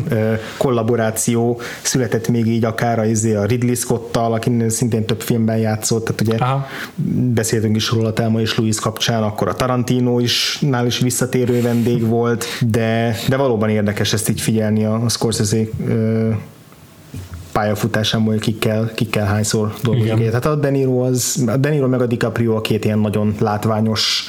kollaboráció 0.57 1.61
született 1.83 2.29
még 2.29 2.47
így 2.47 2.65
akár 2.65 2.99
a, 2.99 3.05
izé, 3.05 3.35
a 3.35 3.45
Ridley 3.45 3.75
Scott-tal, 3.75 4.33
aki 4.33 4.51
szintén 4.69 5.05
több 5.05 5.21
filmben 5.21 5.57
játszott, 5.57 6.05
tehát 6.05 6.21
ugye 6.21 6.37
Aha. 6.45 6.67
beszéltünk 7.35 7.77
is 7.77 7.91
róla 7.91 8.13
Telma 8.13 8.41
és 8.41 8.59
Louis 8.59 8.81
kapcsán, 8.81 9.23
akkor 9.23 9.49
a 9.49 9.55
Tarantino 9.55 10.19
is 10.19 10.59
nál 10.61 10.87
is 10.87 10.99
visszatérő 10.99 11.63
vendég 11.63 12.07
volt, 12.07 12.45
de, 12.61 13.17
de 13.29 13.37
valóban 13.37 13.69
érdekes 13.69 14.13
ezt 14.13 14.29
így 14.29 14.41
figyelni 14.41 14.85
a, 14.85 15.05
a 15.05 15.09
Scorsese 15.09 15.57
pályafutásából, 17.53 18.33
hogy 18.33 18.41
kikkel, 18.41 18.91
kikkel 18.95 19.27
hányszor 19.27 19.75
dolgozik. 19.83 20.17
Tehát 20.17 20.47
a 20.47 20.55
De 20.55 20.71
Niro, 20.71 20.99
az, 20.99 21.45
a 21.47 21.57
De 21.57 21.69
Niro 21.69 21.89
meg 21.89 22.01
a 22.01 22.07
DiCaprio 22.07 22.57
a 22.57 22.61
két 22.61 22.85
ilyen 22.85 22.99
nagyon 22.99 23.35
látványos 23.39 24.29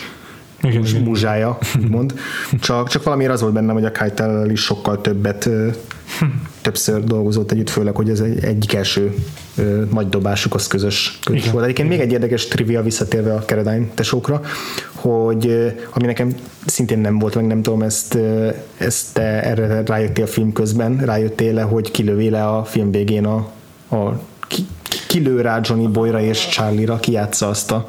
igen, 0.62 0.86
igen. 0.86 1.02
múzsája, 1.02 1.58
úgymond. 1.82 2.14
Csak, 2.62 2.90
csak 2.90 3.04
valamiért 3.04 3.32
az 3.32 3.42
volt 3.42 3.54
bennem, 3.54 3.76
hogy 3.76 3.86
a 3.86 3.92
keitel 3.92 4.50
is 4.50 4.62
sokkal 4.62 5.02
többet 5.02 5.50
többször 6.62 7.04
dolgozott 7.04 7.52
együtt, 7.52 7.70
főleg, 7.70 7.96
hogy 7.96 8.10
ez 8.10 8.20
egy, 8.20 8.44
egyik 8.44 8.74
első 8.74 9.14
ö, 9.58 9.84
nagy 9.92 10.10
dobásuk 10.10 10.54
az 10.54 10.68
közös, 10.68 11.20
közös 11.24 11.52
volt. 11.52 11.64
Egyébként 11.64 11.90
még 11.90 12.00
egy 12.00 12.12
érdekes 12.12 12.48
trivia 12.48 12.82
visszatérve 12.82 13.34
a 13.34 13.46
Keredány 13.46 13.92
tesókra, 13.94 14.42
hogy 14.94 15.74
ami 15.94 16.06
nekem 16.06 16.36
szintén 16.66 17.00
nem 17.00 17.20
volt, 17.20 17.36
meg 17.36 17.48
nem 17.48 17.62
tudom, 17.62 17.82
ezt, 17.82 18.18
ezt 18.78 19.14
te 19.14 19.44
erre 19.44 19.84
rájöttél 19.86 20.24
a 20.24 20.28
film 20.28 20.54
közben, 20.54 20.98
rájöttél 20.98 21.54
le, 21.54 21.62
hogy 21.62 21.92
kilövé 21.92 22.28
le 22.28 22.48
a 22.48 22.64
film 22.64 22.92
végén 22.92 23.26
a, 23.26 23.36
a 23.96 24.20
ki, 24.48 24.66
kilő 25.08 25.42
rá 25.42 25.60
Johnny 25.64 25.88
Boyra 25.88 26.22
és 26.22 26.48
Charlie-ra, 26.48 27.00
kijátsza 27.00 27.48
azt 27.48 27.72
a, 27.72 27.88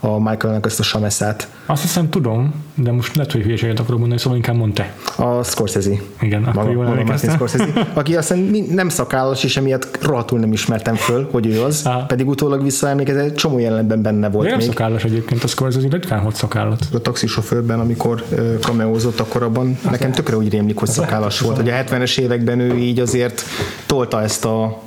a 0.00 0.18
Michaelnek 0.18 0.66
ezt 0.66 0.80
a 0.80 0.82
sameszát. 0.82 1.48
Azt 1.66 1.82
hiszem 1.82 2.10
tudom, 2.10 2.54
de 2.74 2.92
most 2.92 3.16
lehet, 3.16 3.32
hogy 3.32 3.42
hülyeséget 3.42 3.78
akarok 3.78 3.98
mondani, 3.98 4.20
szóval 4.20 4.36
inkább 4.36 4.56
mondta. 4.56 4.84
A 5.16 5.42
Scorsese. 5.42 5.90
Igen, 6.20 6.44
akkor 6.44 6.54
Maga, 6.54 6.70
jól 6.70 7.04
Martin 7.04 7.30
Scorsese, 7.30 7.88
aki 7.92 8.16
aztán 8.16 8.38
nem 8.70 8.88
szakállas, 8.88 9.44
és 9.44 9.56
emiatt 9.56 9.98
rohadtul 10.02 10.38
nem 10.38 10.52
ismertem 10.52 10.94
föl, 10.94 11.28
hogy 11.30 11.46
ő 11.46 11.62
az, 11.62 11.82
Á. 11.84 12.04
pedig 12.06 12.28
utólag 12.28 12.62
visszaemlékezett, 12.62 13.36
csomó 13.36 13.58
jelenetben 13.58 14.02
benne 14.02 14.28
volt 14.28 14.44
de 14.44 14.50
nem 14.50 14.58
még. 14.58 14.68
szakállas 14.68 15.04
egyébként, 15.04 15.44
a 15.44 15.46
Scorsese 15.46 15.88
ritkán 15.90 16.20
hogy 16.20 16.34
szakállat. 16.34 16.86
A 16.92 16.98
taxisofőrben, 16.98 17.80
amikor 17.80 18.24
kameózott, 18.60 19.20
akkor 19.20 19.42
abban 19.42 19.78
hát 19.82 19.90
nekem 19.90 20.12
tökre 20.12 20.36
úgy 20.36 20.50
rémlik, 20.50 20.78
hogy 20.78 20.88
szakállas 20.88 21.40
volt, 21.40 21.56
hogy 21.56 21.68
a 21.70 21.72
70-es 21.72 22.18
években 22.18 22.60
ő 22.60 22.76
így 22.76 22.98
azért 22.98 23.42
tolta 23.86 24.22
ezt 24.22 24.44
a 24.44 24.86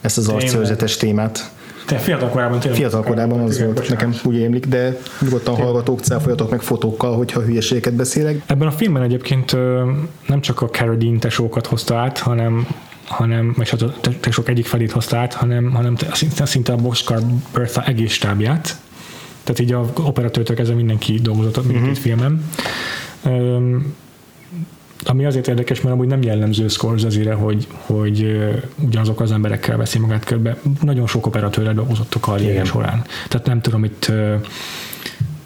ezt 0.00 0.18
az 0.18 0.28
arcszőrzetes 0.28 0.96
témát. 0.96 1.50
Te 1.86 1.96
fiatal 1.96 2.28
korában 2.28 2.58
tényleg. 2.58 2.78
Fiatal 2.78 3.02
korában 3.02 3.40
az 3.40 3.58
volt, 3.58 3.74
bocsánat. 3.74 4.04
nekem 4.04 4.20
úgy 4.24 4.36
émlik, 4.36 4.66
de 4.66 4.98
nyugodtan 5.20 5.54
hallgatók, 5.54 6.00
cáfoljatok 6.00 6.50
meg 6.50 6.60
fotókkal, 6.60 7.16
hogyha 7.16 7.40
hülyeséget 7.40 7.94
beszélek. 7.94 8.42
Ebben 8.46 8.68
a 8.68 8.70
filmben 8.70 9.02
egyébként 9.02 9.56
nem 10.26 10.40
csak 10.40 10.62
a 10.62 10.68
Carradine 10.68 11.18
tesókat 11.18 11.66
hozta 11.66 11.96
át, 11.96 12.18
hanem 12.18 12.66
hanem, 13.06 13.54
vagy 13.56 13.70
hát 13.70 13.82
a 13.82 13.94
tesók 14.20 14.48
egyik 14.48 14.66
felét 14.66 14.92
hozta 14.92 15.16
át, 15.16 15.34
hanem, 15.34 15.70
hanem 15.70 15.96
szinte, 16.12 16.46
szinte 16.46 16.72
a 16.72 16.76
Boxcar 16.76 17.20
Bertha 17.52 17.84
egész 17.84 18.12
stábját. 18.12 18.76
Tehát 19.44 19.60
így 19.60 19.72
a 19.72 19.90
operatőrtől 20.04 20.56
kezdve 20.56 20.76
mindenki 20.76 21.14
dolgozott 21.14 21.56
mindkét 21.66 21.80
uh-huh. 21.80 21.96
filmen 21.96 22.44
ami 25.08 25.24
azért 25.24 25.48
érdekes, 25.48 25.80
mert 25.80 25.94
amúgy 25.94 26.08
nem 26.08 26.22
jellemző 26.22 26.68
Scorsese-re, 26.68 27.34
hogy, 27.34 27.66
hogy 27.70 28.38
ugyanazok 28.76 29.20
az 29.20 29.32
emberekkel 29.32 29.76
veszi 29.76 29.98
magát 29.98 30.24
körbe. 30.24 30.56
Nagyon 30.80 31.06
sok 31.06 31.26
operatőrre 31.26 31.72
dolgozott 31.72 32.14
a 32.14 32.20
karrierje 32.20 32.64
során. 32.64 33.04
Tehát 33.28 33.46
nem 33.46 33.60
tudom, 33.60 33.84
itt 33.84 34.12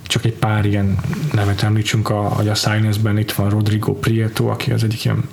csak 0.02 0.24
egy 0.24 0.34
pár 0.34 0.64
ilyen 0.64 0.98
nevet 1.32 1.62
említsünk, 1.62 2.10
a, 2.10 2.36
a 2.36 2.54
Silence-ben 2.54 3.18
itt 3.18 3.32
van 3.32 3.50
Rodrigo 3.50 3.92
Prieto, 3.92 4.46
aki 4.46 4.72
az 4.72 4.84
egyik 4.84 5.04
ilyen 5.04 5.24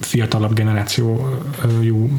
fiatalabb 0.00 0.54
generációjú 0.54 2.10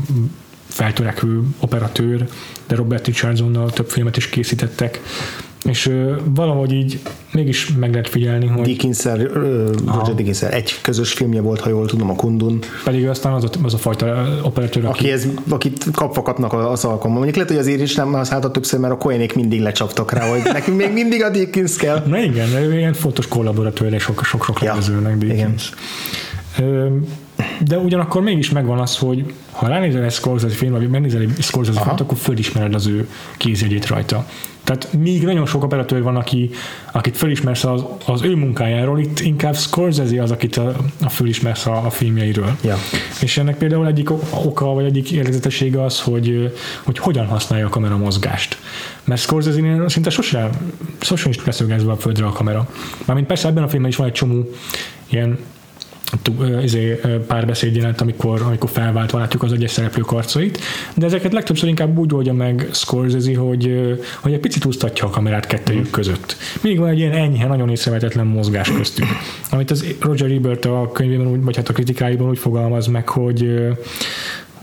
feltörekvő 0.68 1.44
operatőr, 1.60 2.28
de 2.68 2.76
Robert 2.76 3.06
Richardsonnal 3.06 3.72
több 3.72 3.90
filmet 3.90 4.18
is 4.18 4.30
készítettek 4.30 5.02
és 5.64 5.88
ö, 5.88 6.16
valahogy 6.36 6.72
így 6.72 7.00
mégis 7.32 7.74
meg 7.80 7.92
lehet 7.92 8.10
figyelni, 8.10 8.48
hogy... 8.48 8.64
Dickinson, 8.64 9.18
Roger 9.86 10.16
Dickinson 10.16 10.50
egy 10.50 10.80
közös 10.82 11.14
filmje 11.14 11.42
volt, 11.42 11.60
ha 11.60 11.70
jól 11.70 11.86
tudom, 11.86 12.10
a 12.10 12.16
Kundun. 12.16 12.60
Pedig 12.84 13.08
aztán 13.08 13.34
az 13.34 13.44
a, 13.44 13.50
az 13.64 13.74
a 13.74 13.78
fajta 13.78 14.26
operatőr, 14.44 14.86
aki... 14.86 15.00
aki 15.00 15.12
ez, 15.12 15.28
akit 15.50 15.86
kapva 15.92 16.22
kapnak 16.22 16.54
az 16.54 16.86
alkalommal. 16.86 17.24
Mondjuk 17.24 17.36
lehet, 17.36 17.50
hogy 17.50 17.60
azért 17.60 17.82
is 17.82 17.96
nem 17.96 18.12
használta 18.12 18.52
többször, 18.52 18.80
mert 18.80 18.94
a 18.94 18.98
Koenék 18.98 19.34
mindig 19.34 19.62
lecsaptak 19.62 20.12
rá, 20.12 20.30
hogy 20.30 20.42
nekünk 20.44 20.78
még 20.78 20.92
mindig 20.92 21.24
a 21.24 21.30
Dickens 21.30 21.76
kell. 21.76 22.04
Na 22.06 22.18
igen, 22.18 22.50
ő 22.50 22.78
ilyen 22.78 22.94
fontos 22.94 23.28
kollaboratőr, 23.28 23.94
és 23.94 24.04
sok-sok 24.04 24.62
ja, 24.62 24.68
rendezőnek 24.68 25.18
Dickens. 25.18 25.70
Igen. 26.58 27.08
De 27.68 27.78
ugyanakkor 27.78 28.22
mégis 28.22 28.50
megvan 28.50 28.80
az, 28.80 28.98
hogy 28.98 29.34
ha 29.54 29.68
ránézel 29.68 30.04
egy 30.04 30.12
Scorsese 30.12 30.56
film, 30.56 30.72
vagy 30.72 30.90
megnézel 30.90 31.22
egy 31.22 31.34
Scorsese 31.40 31.80
filmet, 31.80 32.02
akkor 32.02 32.18
fölismered 32.18 32.74
az 32.74 32.88
ő 32.88 33.10
kézjegyét 33.38 33.88
rajta. 33.88 34.26
Tehát 34.64 34.94
még 34.94 35.24
nagyon 35.24 35.46
sok 35.46 35.64
operatőr 35.64 36.04
van, 36.04 36.16
aki, 36.16 36.50
akit 36.92 37.18
fölismersz 37.18 37.64
az, 37.64 37.84
az 38.06 38.22
ő 38.22 38.36
munkájáról, 38.36 39.00
itt 39.00 39.20
inkább 39.20 39.56
Scorsese 39.56 40.22
az, 40.22 40.32
akit 40.32 40.58
a, 40.58 40.76
a 41.02 41.10
fölismersz 41.10 41.66
a, 41.66 41.86
a 41.86 41.90
filmjeiről. 41.90 42.58
Ja. 42.64 42.78
És 43.22 43.38
ennek 43.38 43.58
például 43.58 43.88
egyik 43.88 44.10
oka, 44.46 44.66
vagy 44.66 44.86
egyik 44.86 45.12
érdezetessége 45.12 45.84
az, 45.84 46.02
hogy, 46.02 46.54
hogy 46.84 46.98
hogyan 46.98 47.26
használja 47.26 47.66
a 47.66 47.70
kamera 47.70 47.98
mozgást. 47.98 48.58
Mert 49.04 49.22
Scorsese-nél 49.22 49.90
szinte 49.90 50.10
sosem, 50.10 50.50
sosem 51.02 51.32
is 51.32 51.46
leszögezve 51.46 51.92
a 51.92 51.98
földre 51.98 52.26
a 52.26 52.32
kamera. 52.32 52.70
Mármint 53.06 53.28
persze 53.28 53.48
ebben 53.48 53.64
a 53.64 53.68
filmben 53.68 53.92
is 53.92 53.98
van 53.98 54.08
egy 54.08 54.14
csomó 54.14 54.50
ilyen 55.10 55.38
izé, 56.62 57.00
párbeszéd 57.28 57.76
jelent, 57.76 58.02
amikor, 58.02 58.42
amikor 58.42 58.70
felváltva 58.70 59.20
látjuk 59.20 59.44
az 59.44 59.52
egyes 59.52 59.72
szereplők 59.72 60.12
arcait, 60.12 60.60
de 60.94 61.06
ezeket 61.06 61.34
legtöbbször 61.34 61.70
inkább 61.70 61.98
úgy 61.98 62.14
oldja 62.14 62.34
meg 62.34 62.70
Scorsese, 62.72 63.38
hogy, 63.38 63.98
hogy 64.20 64.34
egy 64.34 64.40
picit 64.40 64.66
úsztatja 64.66 65.06
a 65.06 65.10
kamerát 65.10 65.46
kettőjük 65.46 65.90
között. 65.90 66.36
Mindig 66.62 66.80
van 66.80 66.90
egy 66.90 66.98
ilyen 66.98 67.12
enyhe, 67.12 67.48
nagyon 67.48 67.70
észrevetetlen 67.70 68.26
mozgás 68.26 68.72
köztük. 68.72 69.06
Amit 69.52 69.72
az 69.72 69.86
Roger 70.00 70.32
Ebert 70.32 70.66
a 70.66 70.90
könyvében, 70.94 71.44
vagy 71.44 71.56
hát 71.56 71.70
a 71.70 71.74
kritikáiban 71.74 72.30
úgy 72.30 72.38
fogalmaz 72.38 72.88
meg, 72.88 73.10
hogy, 73.10 73.68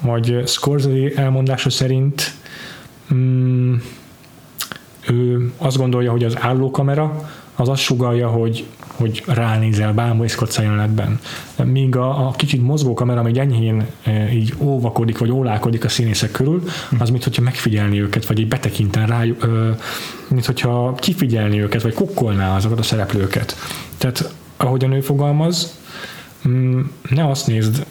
hogy 0.00 0.42
Scorsese 0.46 1.12
elmondása 1.14 1.70
szerint 1.70 2.32
mm, 3.14 3.74
ő 5.08 5.52
azt 5.56 5.76
gondolja, 5.76 6.10
hogy 6.10 6.24
az 6.24 6.36
állókamera 6.38 7.30
az 7.56 7.68
azt 7.68 7.82
sugalja, 7.82 8.28
hogy 8.28 8.64
hogy 9.00 9.22
ránézel 9.26 9.92
bámú 9.92 10.26
Scott 10.26 10.56
jelenetben. 10.56 11.20
Míg 11.64 11.96
a, 11.96 12.28
a 12.28 12.30
kicsit 12.30 12.62
mozgó 12.62 12.94
kamera 12.94 13.22
még 13.22 13.36
enyhén 13.36 13.86
e, 14.02 14.32
így 14.32 14.54
óvakodik, 14.58 15.18
vagy 15.18 15.30
ólálkodik 15.30 15.84
a 15.84 15.88
színészek 15.88 16.30
körül, 16.30 16.62
az 16.98 17.10
mint 17.10 17.24
hogyha 17.24 17.42
megfigyelni 17.42 18.00
őket, 18.00 18.26
vagy 18.26 18.38
így 18.38 18.48
betekinten 18.48 19.06
rájuk, 19.06 19.42
e, 19.42 19.76
mint 20.28 20.46
hogyha 20.46 20.94
kifigyelni 20.94 21.60
őket, 21.60 21.82
vagy 21.82 21.94
kukkolná 21.94 22.56
azokat 22.56 22.78
a 22.78 22.82
szereplőket. 22.82 23.56
Tehát 23.98 24.34
ahogy 24.56 24.84
a 24.84 24.88
nő 24.88 25.00
fogalmaz, 25.00 25.78
mm, 26.48 26.80
ne 27.08 27.28
azt 27.28 27.46
nézd, 27.46 27.86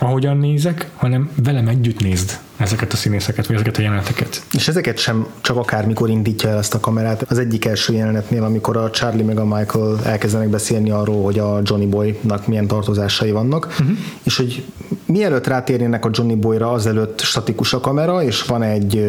ahogyan 0.00 0.36
nézek, 0.36 0.90
hanem 0.96 1.30
velem 1.42 1.68
együtt 1.68 2.00
nézd 2.00 2.38
ezeket 2.56 2.92
a 2.92 2.96
színészeket, 2.96 3.46
vagy 3.46 3.54
ezeket 3.54 3.76
a 3.76 3.80
jeleneteket. 3.80 4.42
És 4.52 4.68
ezeket 4.68 4.98
sem 4.98 5.26
csak 5.40 5.56
akármikor 5.56 6.08
indítja 6.08 6.48
el 6.48 6.58
ezt 6.58 6.74
a 6.74 6.80
kamerát. 6.80 7.22
Az 7.22 7.38
egyik 7.38 7.64
első 7.64 7.92
jelenetnél, 7.92 8.44
amikor 8.44 8.76
a 8.76 8.90
Charlie 8.90 9.22
meg 9.22 9.38
a 9.38 9.44
Michael 9.44 9.98
elkezdenek 10.04 10.48
beszélni 10.48 10.90
arról, 10.90 11.24
hogy 11.24 11.38
a 11.38 11.60
Johnny 11.64 11.86
Boynak 11.86 12.46
milyen 12.46 12.66
tartozásai 12.66 13.30
vannak, 13.30 13.66
uh-huh. 13.66 13.96
és 14.22 14.36
hogy 14.36 14.64
mielőtt 15.06 15.46
rátérnének 15.46 16.04
a 16.04 16.10
Johnny 16.12 16.36
Boyra, 16.36 16.70
azelőtt 16.70 17.20
statikus 17.20 17.72
a 17.72 17.80
kamera, 17.80 18.22
és 18.22 18.42
van 18.42 18.62
egy 18.62 19.04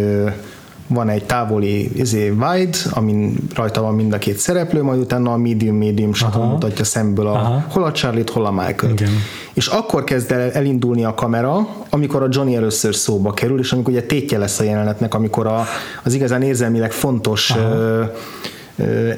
van 0.93 1.09
egy 1.09 1.23
távoli 1.23 1.91
izé, 1.93 2.29
wide, 2.29 2.77
amin 2.91 3.35
rajta 3.55 3.81
van 3.81 3.95
mind 3.95 4.13
a 4.13 4.17
két 4.17 4.37
szereplő, 4.37 4.83
majd 4.83 4.99
utána 4.99 5.33
a 5.33 5.37
medium-medium 5.37 6.13
shot 6.13 6.35
mutatja 6.35 6.85
szemből 6.85 7.27
a, 7.27 7.31
Aha. 7.31 7.65
hol 7.69 7.83
a 7.83 7.91
Charlie-t, 7.91 8.29
hol 8.29 8.45
a 8.45 8.51
Michael. 8.51 8.91
Igen. 8.91 9.09
És 9.53 9.67
akkor 9.67 10.03
kezd 10.03 10.31
el 10.31 10.51
elindulni 10.51 11.03
a 11.03 11.13
kamera, 11.13 11.67
amikor 11.89 12.23
a 12.23 12.27
Johnny 12.29 12.55
először 12.55 12.95
szóba 12.95 13.31
kerül, 13.31 13.59
és 13.59 13.71
amikor 13.71 13.91
ugye 13.93 14.03
tétje 14.03 14.37
lesz 14.37 14.59
a 14.59 14.63
jelenetnek, 14.63 15.13
amikor 15.13 15.47
a, 15.47 15.65
az 16.03 16.13
igazán 16.13 16.41
érzelmileg 16.41 16.91
fontos 16.91 17.49
Aha 17.49 18.11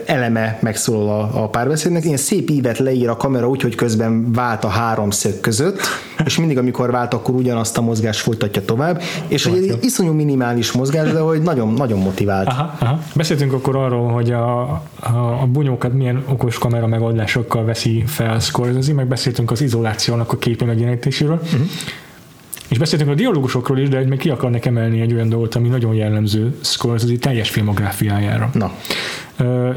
eleme 0.05 0.57
megszólal 0.61 1.09
a, 1.09 1.43
a 1.43 1.47
párbeszédnek. 1.47 2.05
Ilyen 2.05 2.17
szép 2.17 2.49
ívet 2.49 2.77
leír 2.77 3.09
a 3.09 3.17
kamera 3.17 3.49
úgy, 3.49 3.61
hogy 3.61 3.75
közben 3.75 4.31
vált 4.31 4.63
a 4.63 4.67
három 4.67 5.09
szög 5.09 5.39
között, 5.39 5.79
és 6.25 6.37
mindig, 6.37 6.57
amikor 6.57 6.91
vált, 6.91 7.13
akkor 7.13 7.35
ugyanazt 7.35 7.77
a 7.77 7.81
mozgást 7.81 8.19
folytatja 8.19 8.65
tovább, 8.65 9.01
és 9.27 9.45
hogy 9.45 9.57
egy 9.57 9.77
iszonyú 9.81 10.13
minimális 10.13 10.71
mozgás, 10.71 11.11
de 11.11 11.19
hogy 11.19 11.41
nagyon, 11.41 11.73
nagyon 11.73 11.99
motivált. 11.99 12.47
Aha, 12.47 12.75
aha. 12.79 12.99
Beszéltünk 13.15 13.53
akkor 13.53 13.75
arról, 13.75 14.11
hogy 14.11 14.31
a, 14.31 14.61
a, 14.99 15.41
a 15.41 15.45
bunyókat 15.51 15.93
milyen 15.93 16.23
okos 16.27 16.57
kamera 16.57 16.87
megoldásokkal 16.87 17.65
veszi 17.65 18.03
fel 18.07 18.39
Scorsese, 18.39 18.93
meg 18.93 19.07
beszéltünk 19.07 19.51
az 19.51 19.61
izolációnak 19.61 20.31
a 20.31 20.37
képi 20.37 20.65
megjelenítéséről. 20.65 21.39
Uh-huh. 21.43 21.61
És 22.67 22.77
beszéltünk 22.77 23.09
a 23.09 23.13
dialógusokról 23.13 23.77
is, 23.77 23.89
de 23.89 24.05
még 24.05 24.19
ki 24.19 24.29
akarnak 24.29 24.65
emelni 24.65 25.01
egy 25.01 25.13
olyan 25.13 25.29
dolgot, 25.29 25.55
ami 25.55 25.67
nagyon 25.67 25.93
jellemző 25.93 26.55
Scorsese 26.61 27.17
teljes 27.17 27.49
filmográfiájára. 27.49 28.49
Na. 28.53 28.71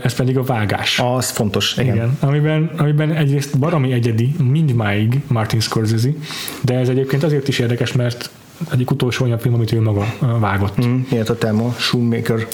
Ez 0.03 0.15
pedig 0.15 0.39
a 0.39 0.43
vágás. 0.43 0.99
Az 0.99 1.31
fontos, 1.31 1.77
igen. 1.77 1.95
igen. 1.95 2.17
Amiben, 2.21 2.71
amiben 2.77 3.13
egyrészt 3.13 3.59
baromi 3.59 3.93
egyedi, 3.93 4.35
mindmáig 4.51 5.21
Martin 5.27 5.61
Scorsese, 5.61 6.11
de 6.61 6.75
ez 6.75 6.89
egyébként 6.89 7.23
azért 7.23 7.49
is 7.49 7.59
érdekes, 7.59 7.93
mert 7.93 8.31
egyik 8.73 8.91
utolsó 8.91 9.25
olyan 9.25 9.39
film, 9.39 9.55
amit 9.55 9.73
ő 9.73 9.81
maga 9.81 10.15
vágott. 10.19 10.87
Mm, 10.87 11.01
miért 11.11 11.29
a 11.29 11.35
Thelma 11.35 11.75
Shoemaker 11.79 12.47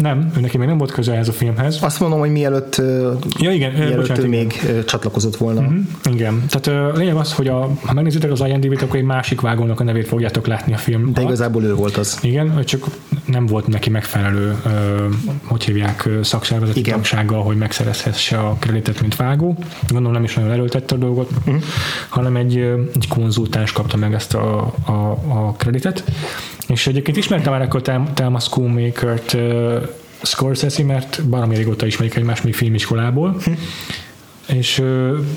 nem, 0.00 0.32
neki 0.40 0.58
még 0.58 0.68
nem 0.68 0.78
volt 0.78 0.92
köze 0.92 1.14
ez 1.14 1.28
a 1.28 1.32
filmhez. 1.32 1.78
Azt 1.82 2.00
mondom, 2.00 2.18
hogy 2.18 2.30
mielőtt, 2.30 2.82
ja, 3.38 3.50
igen, 3.50 3.72
mielőtt 3.72 3.96
bocsánat, 3.96 4.24
ő 4.24 4.28
még 4.28 4.60
igen. 4.62 4.84
csatlakozott 4.84 5.36
volna. 5.36 5.60
Uh-huh, 5.60 5.76
igen, 6.12 6.42
tehát 6.48 6.92
a 6.92 6.96
lényeg 6.96 7.14
az, 7.14 7.32
hogy 7.32 7.48
a, 7.48 7.70
ha 7.84 7.92
megnézitek 7.92 8.30
az 8.30 8.40
IMDb-t, 8.46 8.82
akkor 8.82 8.96
egy 8.96 9.04
másik 9.04 9.40
vágónak 9.40 9.80
a 9.80 9.84
nevét 9.84 10.08
fogjátok 10.08 10.46
látni 10.46 10.72
a 10.72 10.76
film. 10.76 11.12
De 11.12 11.22
igazából 11.22 11.64
ő 11.64 11.74
volt 11.74 11.96
az. 11.96 12.18
Igen, 12.22 12.64
csak 12.64 12.86
nem 13.24 13.46
volt 13.46 13.66
neki 13.66 13.90
megfelelő, 13.90 14.56
hogy 15.42 15.64
hívják, 15.64 16.08
szakszervezeti 16.22 16.78
igen. 16.78 16.94
tagsággal, 16.94 17.42
hogy 17.42 17.56
megszerezhesse 17.56 18.38
a 18.38 18.56
kreditet, 18.58 19.00
mint 19.00 19.16
vágó. 19.16 19.56
Gondolom 19.88 20.12
nem 20.12 20.24
is 20.24 20.34
nagyon 20.34 20.50
erőltette 20.50 20.94
a 20.94 20.98
dolgot, 20.98 21.30
uh-huh. 21.38 21.62
hanem 22.08 22.36
egy, 22.36 22.56
egy 22.94 23.08
konzultáns 23.08 23.72
kapta 23.72 23.96
meg 23.96 24.14
ezt 24.14 24.34
a, 24.34 24.74
a, 24.86 24.92
a 25.28 25.54
kreditet. 25.56 26.04
És 26.66 26.86
egyébként 26.86 27.16
ismertem 27.16 27.52
már 27.52 27.62
akkor 27.62 27.82
Thelma 28.14 28.40
Schoolmaker-t 28.40 29.32
uh, 29.32 29.82
Scorsese, 30.22 30.84
mert 30.84 31.24
baromi 31.28 31.56
régóta 31.56 31.86
ismerik 31.86 32.14
egymást 32.14 32.44
még 32.44 32.54
filmiskolából. 32.54 33.36
Hm 33.44 33.52
és 34.46 34.82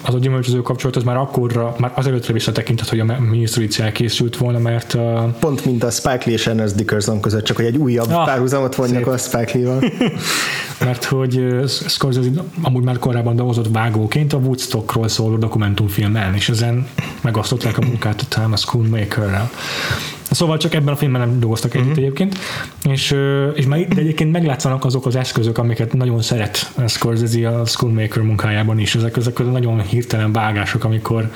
az 0.01 0.13
a 0.13 0.17
gyümölcsöző 0.17 0.61
kapcsolat 0.61 0.95
az 0.95 1.03
már 1.03 1.17
akkorra, 1.17 1.75
már 1.77 1.91
azelőttre 1.95 2.33
visszatekintett, 2.33 2.89
hogy 2.89 2.99
a 2.99 3.03
minisztrícia 3.19 3.85
elkészült 3.85 4.37
volna, 4.37 4.59
mert 4.59 4.93
a... 4.93 5.35
Pont 5.39 5.65
mint 5.65 5.83
a 5.83 5.89
Spike 5.89 6.21
Lee 6.25 6.33
és 6.33 6.47
Ernest 6.47 6.75
Dickerson 6.75 7.21
között, 7.21 7.43
csak 7.43 7.55
hogy 7.55 7.65
egy 7.65 7.77
újabb 7.77 8.09
ah, 8.09 8.25
párhuzamot 8.25 8.75
vonjak 8.75 9.07
a 9.07 9.17
Spike 9.17 9.51
Lee-val. 9.53 9.83
mert 10.85 11.03
hogy 11.03 11.45
Scorsese 11.67 12.29
amúgy 12.61 12.83
már 12.83 12.99
korábban 12.99 13.35
dolgozott 13.35 13.67
vágóként 13.71 14.33
a 14.33 14.37
Woodstockról 14.37 15.07
szóló 15.07 15.35
dokumentumfilmen, 15.35 16.35
és 16.35 16.49
ezen 16.49 16.87
megosztották 17.21 17.77
a 17.77 17.85
munkát 17.85 18.21
a 18.21 18.25
Time 18.35 18.53
a 18.53 18.57
Schoolmaker-rel. 18.57 19.49
Szóval 20.31 20.57
csak 20.57 20.73
ebben 20.73 20.93
a 20.93 20.97
filmben 20.97 21.21
nem 21.21 21.39
dolgoztak 21.39 21.73
együtt 21.73 21.87
uh-huh. 21.87 22.03
egyébként, 22.03 22.37
és, 22.89 23.15
és 23.53 23.65
már, 23.65 23.87
de 23.87 24.01
egyébként 24.01 24.31
meglátszanak 24.31 24.85
azok 24.85 25.05
az 25.05 25.15
eszközök, 25.15 25.57
amiket 25.57 25.93
nagyon 25.93 26.21
szeret 26.21 26.71
Scorsese 26.87 27.49
a 27.49 27.65
Schoolmaker 27.65 28.21
munkájában 28.21 28.79
is. 28.79 28.95
Ezek, 28.95 29.17
ezek 29.17 29.51
nagyon 29.51 29.81
hirtelen 29.81 30.31
vágások, 30.31 30.83
amikor 30.83 31.31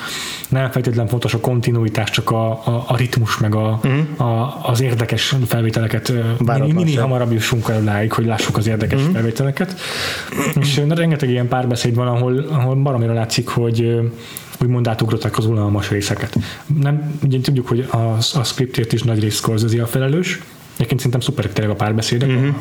nem 0.49 0.71
feltétlenül 0.71 1.09
fontos 1.09 1.33
a 1.33 1.39
kontinuitás, 1.39 2.09
csak 2.09 2.31
a, 2.31 2.49
a, 2.51 2.83
a 2.87 2.97
ritmus, 2.97 3.37
meg 3.37 3.55
a, 3.55 3.79
uh-huh. 3.83 4.29
a, 4.29 4.59
az 4.63 4.81
érdekes 4.81 5.35
felvételeket. 5.45 6.13
Minél, 6.37 6.73
minél 6.73 7.01
hamarabb 7.01 7.31
jussunk 7.31 7.69
el 7.69 7.79
odáig, 7.81 8.11
hogy 8.11 8.25
lássuk 8.25 8.57
az 8.57 8.67
érdekes 8.67 8.99
uh-huh. 8.99 9.13
felvételeket. 9.13 9.75
És 10.59 10.81
rengeteg 10.87 11.29
ilyen 11.29 11.47
párbeszéd 11.47 11.95
van, 11.95 12.07
ahol, 12.07 12.45
ahol 12.49 12.75
baromira 12.75 13.13
látszik, 13.13 13.47
hogy 13.47 13.99
úgymond 14.61 14.87
átugrották 14.87 15.37
az 15.37 15.45
unalmas 15.45 15.89
részeket. 15.89 16.37
Nem, 16.81 17.19
ugye 17.23 17.39
tudjuk, 17.39 17.67
hogy 17.67 17.87
a, 17.91 17.97
a 18.33 18.43
scriptért 18.81 18.93
is 18.93 19.03
nagy 19.03 19.19
rész 19.19 19.35
Scorsese 19.35 19.81
a 19.81 19.87
felelős, 19.87 20.39
egyébként 20.73 20.99
szerintem 20.99 21.19
szuperek 21.19 21.53
tényleg 21.53 21.73
a 21.73 21.75
párbeszédek, 21.75 22.29
uh-huh. 22.29 22.55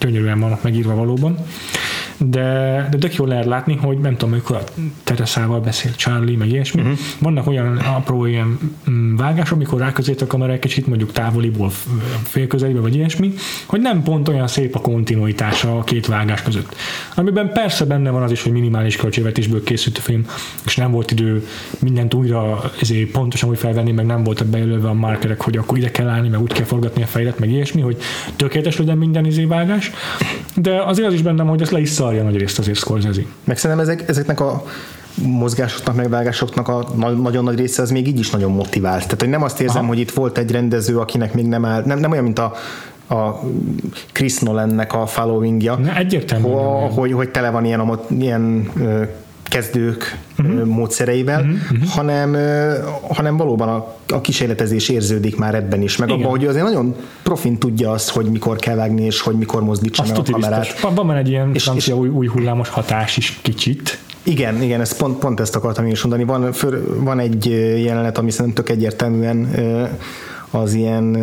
gyönyörűen 0.00 0.40
vannak 0.40 0.62
megírva 0.62 0.94
valóban 0.94 1.38
de, 2.18 2.88
de 2.90 2.98
tök 2.98 3.14
jól 3.14 3.28
lehet 3.28 3.44
látni, 3.44 3.76
hogy 3.76 3.98
nem 3.98 4.12
tudom, 4.16 4.32
amikor 4.32 4.56
a 4.56 4.64
Teresával 5.04 5.60
beszél 5.60 5.92
Charlie, 5.94 6.36
meg 6.36 6.48
ilyesmi. 6.48 6.80
Uh-huh. 6.80 6.98
Vannak 7.18 7.46
olyan 7.46 7.76
apró 7.76 8.26
ilyen 8.26 8.58
mm, 8.90 9.16
vágások, 9.16 9.56
amikor 9.56 9.78
ráközét 9.78 10.22
a 10.22 10.26
kamera 10.26 10.52
egy 10.52 10.58
kicsit 10.58 10.86
mondjuk 10.86 11.12
távoliból, 11.12 11.70
félközelébe, 12.22 12.80
vagy 12.80 12.94
ilyesmi, 12.94 13.32
hogy 13.66 13.80
nem 13.80 14.02
pont 14.02 14.28
olyan 14.28 14.48
szép 14.48 14.74
a 14.74 14.80
kontinuitása 14.80 15.78
a 15.78 15.84
két 15.84 16.06
vágás 16.06 16.42
között. 16.42 16.74
Amiben 17.14 17.52
persze 17.52 17.84
benne 17.84 18.10
van 18.10 18.22
az 18.22 18.30
is, 18.30 18.42
hogy 18.42 18.52
minimális 18.52 18.96
költségvetésből 18.96 19.62
készült 19.62 19.98
a 19.98 20.00
film, 20.00 20.26
és 20.64 20.76
nem 20.76 20.90
volt 20.90 21.10
idő 21.10 21.46
mindent 21.78 22.14
újra 22.14 22.72
ezért 22.80 23.10
pontosan 23.10 23.48
úgy 23.48 23.58
felvenni, 23.58 23.92
meg 23.92 24.06
nem 24.06 24.22
voltak 24.22 24.46
bejelölve 24.46 24.88
a 24.88 24.92
markerek, 24.92 25.40
hogy 25.40 25.56
akkor 25.56 25.78
ide 25.78 25.90
kell 25.90 26.08
állni, 26.08 26.28
meg 26.28 26.40
úgy 26.40 26.52
kell 26.52 26.64
forgatni 26.64 27.02
a 27.02 27.06
fejet, 27.06 27.38
meg 27.38 27.50
ilyesmi, 27.50 27.80
hogy 27.80 27.96
tökéletes 28.36 28.78
legyen 28.78 28.98
minden 28.98 29.24
izé 29.24 29.44
vágás. 29.44 29.90
De 30.56 30.82
azért 30.82 31.08
az 31.08 31.14
is 31.14 31.22
bennem, 31.22 31.46
hogy 31.46 31.62
ezt 31.62 31.70
le 31.70 31.80
is 31.80 31.88
szarja 32.04 32.22
nagy 32.22 32.36
részt 32.36 32.58
azért 32.58 32.78
Scorsese. 32.78 33.22
Meg 33.44 33.58
szerintem 33.58 33.86
ezek, 33.88 34.08
ezeknek 34.08 34.40
a 34.40 34.64
mozgásoknak, 35.22 35.94
megvágásoknak 35.94 36.68
a 36.68 36.88
nagyon 37.22 37.44
nagy 37.44 37.58
része 37.58 37.82
az 37.82 37.90
még 37.90 38.06
így 38.06 38.18
is 38.18 38.30
nagyon 38.30 38.52
motivált. 38.52 39.02
Tehát, 39.02 39.20
hogy 39.20 39.28
nem 39.28 39.42
azt 39.42 39.60
érzem, 39.60 39.78
Aha. 39.82 39.88
hogy 39.88 39.98
itt 39.98 40.10
volt 40.10 40.38
egy 40.38 40.50
rendező, 40.50 40.98
akinek 40.98 41.34
még 41.34 41.46
nem 41.46 41.64
áll, 41.64 41.82
nem, 41.84 41.98
nem 41.98 42.10
olyan, 42.10 42.24
mint 42.24 42.38
a 42.38 42.52
a 43.08 43.40
Chris 44.12 44.38
Nolannek 44.38 44.92
a 44.92 45.06
followingja. 45.06 45.74
Ne, 45.74 45.96
egyértelműen. 45.96 46.54
Ho, 46.54 46.88
hogy, 46.88 47.12
hogy 47.12 47.28
tele 47.28 47.50
van 47.50 47.64
ilyen, 47.64 47.98
ilyen 48.08 48.70
kezdők 49.48 50.18
uh-huh. 50.38 50.64
módszereivel, 50.64 51.40
uh-huh. 51.40 51.88
hanem, 51.88 52.36
hanem 53.08 53.36
valóban 53.36 53.68
a, 53.68 53.96
a 54.14 54.20
kísérletezés 54.20 54.88
érződik 54.88 55.36
már 55.36 55.54
ebben 55.54 55.82
is, 55.82 55.96
meg 55.96 56.10
abban, 56.10 56.30
hogy 56.30 56.46
azért 56.46 56.64
nagyon 56.64 56.94
profin 57.22 57.58
tudja 57.58 57.90
azt, 57.90 58.10
hogy 58.10 58.26
mikor 58.26 58.56
kell 58.56 58.76
vágni, 58.76 59.04
és 59.04 59.20
hogy 59.20 59.34
mikor 59.34 59.62
mozdítsa 59.62 60.02
azt 60.02 60.10
meg 60.10 60.20
a 60.28 60.30
kamerát. 60.30 60.60
Biztos. 60.60 60.80
Van, 60.80 60.94
van 60.94 61.16
egy 61.16 61.28
ilyen 61.28 61.50
és, 61.54 61.62
francia 61.62 61.94
és, 61.94 62.00
új, 62.00 62.08
új 62.08 62.26
hullámos 62.26 62.68
hatás 62.68 63.16
is 63.16 63.38
kicsit. 63.42 63.98
Igen, 64.22 64.62
igen, 64.62 64.80
ezt 64.80 64.96
pont, 64.96 65.18
pont 65.18 65.40
ezt 65.40 65.56
akartam 65.56 65.84
én 65.84 65.92
is 65.92 66.02
mondani. 66.02 66.24
Van, 66.24 66.52
för, 66.52 66.82
van 67.00 67.18
egy 67.18 67.46
jelenet, 67.84 68.18
ami 68.18 68.30
szerintem 68.30 68.64
tök 68.64 68.74
egyértelműen 68.76 69.50
az 70.54 70.74
ilyen 70.74 71.16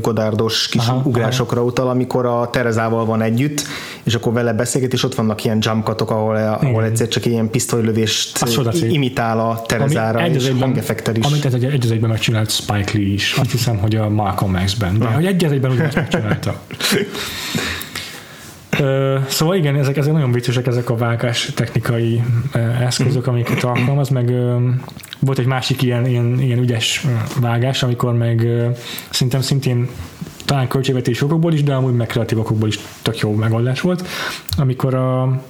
godárdos 0.00 0.68
kis 0.68 0.86
aha, 0.86 1.02
ugrásokra 1.04 1.56
aha. 1.56 1.66
utal, 1.66 1.88
amikor 1.88 2.26
a 2.26 2.50
Terezával 2.50 3.04
van 3.04 3.22
együtt, 3.22 3.64
és 4.02 4.14
akkor 4.14 4.32
vele 4.32 4.52
beszélget, 4.52 4.92
és 4.92 5.04
ott 5.04 5.14
vannak 5.14 5.44
ilyen 5.44 5.58
jumpkatok, 5.60 6.10
ahol, 6.10 6.36
ahol 6.36 6.84
egyszer 6.84 7.08
csak 7.08 7.26
ilyen 7.26 7.50
pisztolylövést 7.50 8.44
imitál 8.90 9.40
a 9.40 9.62
Terezára, 9.66 10.18
Ami 10.18 10.34
és 10.34 10.52
hangeffekter 10.60 11.16
is. 11.16 11.24
Amit 11.24 11.44
ez 11.44 11.54
egy, 11.54 11.64
egy 11.64 11.90
egyben 11.90 12.10
megcsinált 12.10 12.50
Spike 12.50 12.90
Lee 12.98 13.12
is. 13.12 13.34
Azt 13.40 13.50
hiszem, 13.50 13.76
hogy 13.76 13.96
a 13.96 14.08
Malcolm 14.08 14.58
X-ben. 14.64 14.98
De 14.98 15.06
hogy 15.06 15.26
egy 15.26 15.44
egyben 15.44 15.70
ugyanezt 15.70 15.96
megcsinálta. 15.96 16.60
Szóval 19.28 19.56
igen, 19.56 19.76
ezek, 19.76 19.96
ezek 19.96 20.12
nagyon 20.12 20.32
viccesek, 20.32 20.66
ezek 20.66 20.90
a 20.90 20.96
vágás 20.96 21.52
technikai 21.54 22.22
eszközök, 22.80 23.26
amiket 23.26 23.64
alkalmaz, 23.64 24.08
meg 24.08 24.32
volt 25.20 25.38
egy 25.38 25.46
másik 25.46 25.82
ilyen, 25.82 26.06
ilyen, 26.06 26.40
ilyen 26.40 26.58
ügyes 26.58 27.06
vágás, 27.40 27.82
amikor 27.82 28.14
meg 28.14 28.46
szerintem 29.10 29.40
szintén 29.40 29.88
talán 30.44 30.68
költségvetési 30.68 31.24
okokból 31.24 31.52
is, 31.52 31.62
de 31.62 31.74
amúgy 31.74 31.94
meg 31.94 32.06
kreatív 32.06 32.38
okokból 32.38 32.68
is 32.68 32.78
tök 33.02 33.18
jó 33.18 33.32
megoldás 33.32 33.80
volt, 33.80 34.06
amikor 34.56 34.94
a 34.94 35.42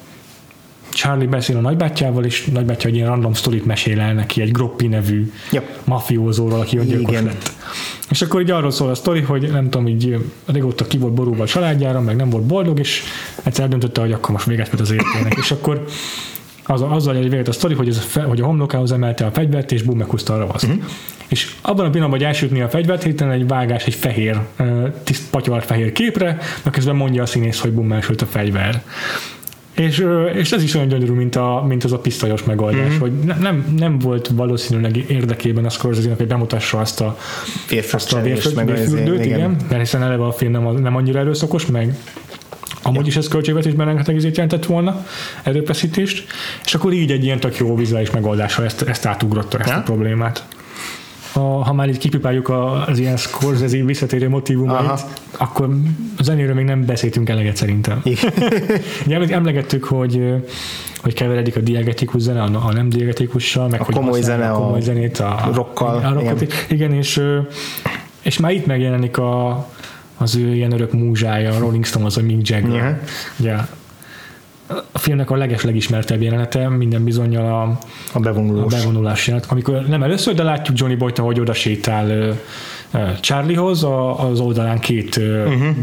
Charlie 0.94 1.26
beszél 1.26 1.56
a 1.56 1.60
nagybátyjával, 1.60 2.24
és 2.24 2.44
nagybátyja 2.44 2.90
egy 2.90 2.94
ilyen 2.94 3.08
random 3.08 3.32
sztorit 3.32 3.64
mesél 3.64 4.00
el 4.00 4.12
neki 4.12 4.40
egy 4.40 4.52
Groppi 4.52 4.86
nevű 4.86 5.32
yep. 5.52 5.78
mafiózóról, 5.84 6.60
aki 6.60 6.78
öngyilkos 6.78 7.14
lett. 7.14 7.52
És 8.10 8.22
akkor 8.22 8.40
így 8.40 8.50
arról 8.50 8.70
szól 8.70 8.90
a 8.90 8.94
sztori, 8.94 9.20
hogy 9.20 9.50
nem 9.52 9.70
tudom, 9.70 9.88
így 9.88 10.18
régóta 10.46 10.86
ki 10.86 10.98
volt 10.98 11.12
borúva 11.12 11.42
a 11.42 11.46
családjára, 11.46 12.00
meg 12.00 12.16
nem 12.16 12.30
volt 12.30 12.44
boldog, 12.44 12.78
és 12.78 13.02
egyszer 13.42 13.68
döntötte, 13.68 14.00
hogy 14.00 14.12
akkor 14.12 14.30
most 14.30 14.46
véget 14.46 14.80
az 14.80 14.90
életének. 14.90 15.34
és 15.36 15.50
akkor 15.50 15.84
az, 16.66 16.82
azzal 16.82 17.16
egy 17.16 17.30
véget 17.30 17.48
a 17.48 17.52
sztori, 17.52 17.74
hogy, 17.74 17.88
ez 17.88 18.12
hogy 18.26 18.40
a 18.40 18.44
homlokához 18.44 18.92
emelte 18.92 19.26
a 19.26 19.30
fegyvert, 19.30 19.72
és 19.72 19.82
bum, 19.82 19.98
meghúzta 19.98 20.34
a 20.34 20.38
ravaszt. 20.38 20.64
Uh-huh. 20.64 20.84
És 21.28 21.54
abban 21.60 21.86
a 21.86 21.90
pillanatban, 21.90 22.18
hogy 22.18 22.24
elsütni 22.28 22.60
a 22.60 22.68
fegyvert, 22.68 23.02
hirtelen 23.02 23.32
egy 23.32 23.46
vágás, 23.46 23.84
egy 23.84 23.94
fehér, 23.94 24.38
tiszt 25.04 25.30
patyar 25.30 25.62
fehér 25.62 25.92
képre, 25.92 26.38
mert 26.62 26.76
közben 26.76 26.96
mondja 26.96 27.22
a 27.22 27.26
színész, 27.26 27.60
hogy 27.60 27.72
bum, 27.72 27.92
elsült 27.92 28.22
a 28.22 28.26
fegyver. 28.26 28.82
És, 29.74 30.06
és 30.34 30.52
ez 30.52 30.62
is 30.62 30.74
olyan 30.74 30.88
gyönyörű, 30.88 31.12
mint, 31.12 31.36
a, 31.36 31.64
mint 31.68 31.84
az 31.84 31.92
a 31.92 31.98
pisztolyos 31.98 32.44
megoldás, 32.44 32.88
mm-hmm. 32.88 32.98
hogy 32.98 33.12
ne, 33.12 33.34
nem, 33.34 33.74
nem 33.78 33.98
volt 33.98 34.28
valószínűleg 34.34 34.96
érdekében 35.10 35.64
a 35.64 35.68
scorsese 35.68 36.14
hogy 36.16 36.26
bemutassa 36.26 36.78
azt 36.78 37.00
a 37.00 37.18
vérfürdőt, 38.64 39.24
igen, 39.24 39.56
mert 39.68 39.80
hiszen 39.80 40.02
eleve 40.02 40.24
a 40.24 40.32
film 40.32 40.52
nem, 40.52 40.74
nem 40.74 40.96
annyira 40.96 41.18
erőszakos, 41.18 41.66
meg 41.66 41.96
Amúgy 42.86 43.00
ja. 43.00 43.06
is 43.06 43.16
ez 43.16 43.28
költségvetésben 43.28 43.86
rengeteg 43.86 44.14
izét 44.14 44.34
jelentett 44.36 44.66
volna, 44.66 45.06
erőfeszítést, 45.42 46.26
és 46.64 46.74
akkor 46.74 46.92
így 46.92 47.10
egy 47.10 47.24
ilyen 47.24 47.40
tök 47.40 47.56
jó 47.56 47.76
vizuális 47.76 48.10
megoldással 48.10 48.64
ezt, 48.64 48.82
ezt 48.82 49.06
átugrotta, 49.06 49.58
ezt 49.58 49.68
ja. 49.68 49.76
a 49.76 49.82
problémát 49.82 50.46
a, 51.34 51.38
ha 51.38 51.72
már 51.72 51.88
így 51.88 51.98
kipipáljuk 51.98 52.52
az 52.86 52.98
ilyen 52.98 53.16
Scorsese 53.16 53.84
visszatérő 53.84 54.28
motivumait, 54.28 54.86
Aha. 54.86 54.98
akkor 55.38 55.68
a 56.16 56.22
zenéről 56.22 56.54
még 56.54 56.64
nem 56.64 56.84
beszéltünk 56.84 57.28
eleget 57.28 57.56
szerintem. 57.56 58.00
Igen. 58.04 59.30
emlegettük, 59.30 59.84
hogy 59.84 60.42
hogy 61.04 61.14
keveredik 61.14 61.56
a 61.56 61.60
diegetikus 61.60 62.22
zene 62.22 62.42
a, 62.42 62.72
nem 62.72 62.88
diegetikussal, 62.88 63.68
meg 63.68 63.80
a 63.80 63.84
hogy 63.84 63.94
komoly 63.94 64.20
zene, 64.20 64.50
a 64.50 64.54
komoly 64.54 64.80
zenét, 64.80 65.18
a, 65.18 65.50
rockkal. 65.54 65.96
A, 66.04 66.12
rockot, 66.12 66.40
igen. 66.40 66.56
igen, 66.68 66.92
és, 66.92 67.22
és 68.22 68.38
már 68.38 68.52
itt 68.52 68.66
megjelenik 68.66 69.18
a, 69.18 69.66
az 70.16 70.36
ő 70.36 70.54
ilyen 70.54 70.72
örök 70.72 70.92
múzsája, 70.92 71.54
a 71.54 71.58
Rolling 71.58 71.84
Stone, 71.84 72.04
az 72.04 72.16
a 72.16 72.22
Mick 72.22 72.48
Jagger. 72.48 72.70
Uh-huh. 72.70 72.96
Ugye, 73.38 73.56
a 74.92 74.98
filmnek 74.98 75.30
a 75.30 75.36
leges 75.36 75.62
legismertebb 75.62 76.22
jelenete 76.22 76.68
minden 76.68 77.04
bizonyal 77.04 77.46
a, 77.46 77.78
a, 78.12 78.20
bevonulós. 78.20 78.72
a 78.72 78.76
bevonulás 78.76 79.26
jelenet, 79.26 79.50
amikor 79.50 79.86
nem 79.88 80.02
először, 80.02 80.34
de 80.34 80.42
látjuk 80.42 80.78
Johnny 80.78 80.96
Boyt, 80.96 81.18
ahogy 81.18 81.40
oda 81.40 81.52
sétál 81.52 82.36
Charliehoz, 83.20 83.84
a, 83.84 84.28
az 84.28 84.40
oldalán 84.40 84.78
két 84.78 85.16
uh-huh. 85.16 85.76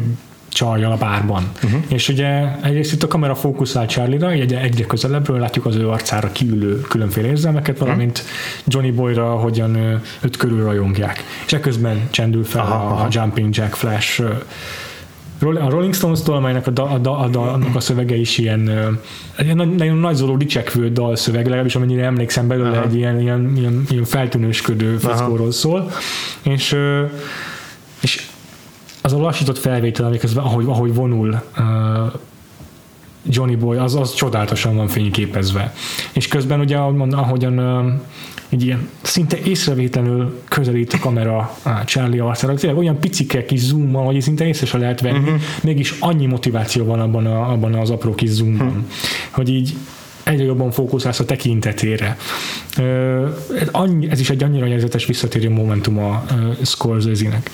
csajjal 0.50 0.92
a 0.92 0.98
bárban. 0.98 1.52
Uh-huh. 1.64 1.82
És 1.88 2.10
ugye 2.10 2.48
egyrészt 2.62 2.94
itt 2.94 3.04
a 3.04 3.08
kamera 3.08 3.36
fókuszál 3.36 3.86
Charlie-ra, 3.86 4.32
egyre, 4.32 4.62
egyre 4.62 4.86
közelebbről 4.86 5.40
látjuk 5.40 5.66
az 5.66 5.76
ő 5.76 5.90
arcára 5.90 6.32
kiülő 6.32 6.80
különféle 6.80 7.28
érzelmeket, 7.28 7.78
valamint 7.78 8.24
Johnny 8.66 8.92
Boyra, 8.92 9.36
hogyan 9.36 10.02
őt 10.22 10.38
körül 10.38 10.64
rajongják. 10.64 11.24
És 11.46 11.54
ekközben 11.54 12.08
csendül 12.10 12.44
fel 12.44 12.62
aha, 12.62 12.74
a, 12.74 12.92
aha. 12.92 13.04
a 13.04 13.08
Jumping 13.12 13.56
Jack 13.56 13.74
Flash 13.74 14.24
a 15.42 15.70
Rolling 15.70 15.94
Stones-tól, 15.94 16.36
amelynek 16.36 16.68
a, 16.68 16.72
da, 16.72 16.84
a, 16.84 16.98
da, 16.98 17.18
a, 17.18 17.28
da, 17.28 17.52
annak 17.52 17.76
a 17.76 17.80
szövege 17.80 18.16
is 18.16 18.38
ilyen, 18.38 18.70
ilyen 19.40 19.68
nagyon 19.68 19.98
nagyzoló 19.98 20.38
dicsekvő 20.38 20.92
dalszöveg, 20.92 21.46
legalábbis 21.46 21.76
amennyire 21.76 22.04
emlékszem 22.04 22.48
belőle 22.48 22.78
Aha. 22.78 22.84
egy 22.84 22.96
ilyen, 22.96 23.20
ilyen, 23.20 23.58
ilyen, 23.58 23.86
ilyen 23.90 24.04
feltűnősködő 24.04 24.98
fickóról 24.98 25.52
szól, 25.52 25.92
és, 26.42 26.76
és 28.02 28.28
az 29.02 29.14
a 29.14 29.18
lassított 29.18 29.58
felvétel, 29.58 30.06
amiközben, 30.06 30.44
ahogy, 30.44 30.66
ahogy 30.68 30.94
vonul 30.94 31.42
Johnny 33.26 33.56
Boy, 33.56 33.78
az, 33.78 33.96
az 33.96 34.14
csodálatosan 34.14 34.76
van 34.76 34.88
fényképezve. 34.88 35.74
És 36.12 36.28
közben 36.28 36.60
ugye, 36.60 36.78
ahogyan 36.78 37.60
egy 38.52 38.64
ilyen 38.66 38.90
szinte 39.02 39.38
észrevétlenül 39.44 40.42
közelít 40.48 40.94
a 40.94 41.00
kamera 41.00 41.58
a 41.64 41.84
Charlie 41.86 42.20
arcára, 42.20 42.54
tényleg 42.54 42.80
olyan 42.80 43.00
picike 43.00 43.46
kis 43.46 43.60
zoom 43.60 43.92
van, 43.92 44.06
hogy 44.06 44.22
szinte 44.22 44.48
észre 44.48 44.66
se 44.66 44.78
lehet 44.78 45.02
venni, 45.02 45.18
uh-huh. 45.18 45.42
mégis 45.64 45.96
annyi 46.00 46.26
motiváció 46.26 46.86
van 46.86 47.00
abban, 47.00 47.26
a, 47.26 47.52
abban 47.52 47.74
az 47.74 47.90
apró 47.90 48.16
kis 48.16 48.30
zoomban, 48.30 48.68
uh-huh. 48.68 48.84
hogy 49.32 49.50
így 49.50 49.76
egyre 50.24 50.44
jobban 50.44 50.72
fókuszálsz 50.72 51.20
a 51.20 51.26
tekintetére. 51.26 52.18
Ez 54.10 54.20
is 54.20 54.30
egy 54.30 54.44
annyira 54.44 54.66
jelzetes 54.66 55.06
visszatérő 55.06 55.50
momentum 55.50 55.98
a 55.98 56.26
Scorsese-nek. 56.62 57.52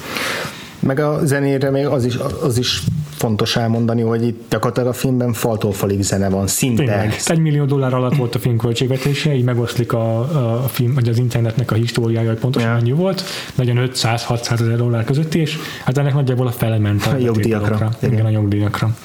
Meg 0.79 0.99
a 0.99 1.25
zenére 1.25 1.69
még 1.69 1.85
az 1.85 2.05
is, 2.05 2.15
az 2.41 2.57
is 2.57 2.81
fontos 3.17 3.55
elmondani, 3.55 4.01
hogy 4.01 4.23
itt 4.23 4.49
gyakorlatilag 4.49 4.89
a 4.89 4.93
filmben 4.93 5.33
faltól 5.33 5.71
falig 5.71 6.01
zene 6.01 6.29
van, 6.29 6.47
szinte. 6.47 6.83
Tényleg. 6.83 7.15
Egy 7.25 7.39
millió 7.39 7.65
dollár 7.65 7.93
alatt 7.93 8.15
volt 8.15 8.35
a 8.35 8.39
film 8.39 8.57
költségvetése, 8.57 9.35
így 9.35 9.43
megoszlik 9.43 9.93
a, 9.93 10.19
a 10.63 10.67
film, 10.67 10.93
vagy 10.93 11.09
az 11.09 11.17
internetnek 11.17 11.71
a 11.71 11.75
históriája, 11.75 12.29
hogy 12.29 12.39
pontosan 12.39 12.85
yeah. 12.85 12.97
volt, 12.97 13.23
nagyon 13.55 13.89
500-600 13.93 14.61
ezer 14.61 14.77
dollár 14.77 15.03
között, 15.03 15.33
és 15.33 15.57
hát 15.83 15.97
ennek 15.97 16.13
nagyjából 16.13 16.47
a 16.47 16.51
fele 16.51 16.77
ment 16.77 17.05
a, 17.05 17.11
a 17.11 17.17
jogdíjakra. 17.17 17.89
Igen. 18.01 18.13
igen, 18.13 18.25
a 18.25 18.29
jogdíjakra. 18.29 18.95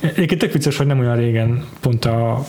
Egyébként 0.00 0.40
tök 0.40 0.52
vicces, 0.52 0.76
hogy 0.76 0.86
nem 0.86 0.98
olyan 0.98 1.16
régen 1.16 1.64
pont 1.80 2.04
a 2.04 2.46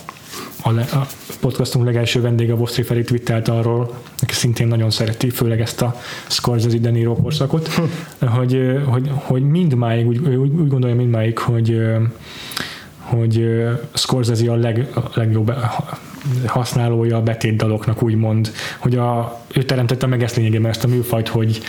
a, 0.66 0.72
le, 0.72 0.82
a 0.92 1.06
podcastunk 1.40 1.84
legelső 1.84 2.20
vendége, 2.20 2.52
a 2.52 2.56
Vosztri 2.56 2.82
Feri 2.82 3.02
twittelt 3.02 3.48
arról, 3.48 3.94
aki 4.20 4.34
szintén 4.34 4.66
nagyon 4.66 4.90
szereti, 4.90 5.30
főleg 5.30 5.60
ezt 5.60 5.82
a 5.82 6.00
Scorsese 6.26 6.78
De 6.78 6.90
Niro 6.90 7.14
korszakot, 7.14 7.68
hm. 7.68 8.26
hogy, 8.26 8.80
hogy, 8.86 9.10
hogy 9.14 9.42
mindmáig, 9.42 10.06
úgy, 10.06 10.18
úgy, 10.18 10.50
úgy 10.50 10.68
gondolja 10.68 10.96
mindmáig, 10.96 11.38
hogy 11.38 11.82
hogy 12.98 13.64
Scorsese 13.94 14.50
a, 14.50 14.56
leg, 14.56 14.88
a 14.94 15.00
legjobb 15.14 15.52
használója 16.46 17.16
a 17.16 17.22
betétdaloknak 17.22 18.02
úgymond, 18.02 18.50
hogy 18.78 18.96
a, 18.96 19.40
ő 19.54 19.62
teremtette 19.62 20.06
meg 20.06 20.22
ezt 20.22 20.36
lényegében 20.36 20.70
ezt 20.70 20.84
a 20.84 20.88
műfajt, 20.88 21.28
hogy, 21.28 21.60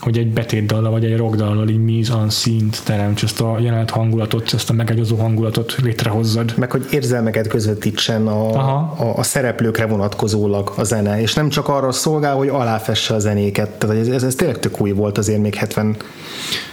hogy 0.00 0.18
egy 0.18 0.32
betétdallal 0.32 0.90
vagy 0.90 1.04
egy 1.04 1.16
rockdallal 1.16 1.68
így 1.68 1.84
mise 1.84 2.14
en 2.14 2.30
színt 2.30 2.84
teremts, 2.84 3.22
ezt 3.22 3.40
a 3.40 3.58
jelenet 3.58 3.90
hangulatot, 3.90 4.52
ezt 4.54 4.70
a 4.70 4.72
megagyazó 4.72 5.16
hangulatot 5.16 5.76
létrehozzad. 5.82 6.54
Meg 6.56 6.70
hogy 6.70 6.86
érzelmeket 6.90 7.46
közvetítsen 7.46 8.26
a, 8.26 8.50
a, 8.50 9.12
a, 9.16 9.22
szereplőkre 9.22 9.86
vonatkozólag 9.86 10.72
a 10.76 10.84
zene, 10.84 11.20
és 11.20 11.34
nem 11.34 11.48
csak 11.48 11.68
arra 11.68 11.92
szolgál, 11.92 12.34
hogy 12.34 12.48
aláfesse 12.48 13.14
a 13.14 13.18
zenéket. 13.18 13.70
Tehát 13.70 13.96
ez, 13.96 14.08
ez, 14.08 14.22
ez 14.22 14.34
tényleg 14.34 14.58
tök 14.58 14.80
új 14.80 14.90
volt 14.90 15.18
azért 15.18 15.40
még 15.40 15.54
70 15.54 15.96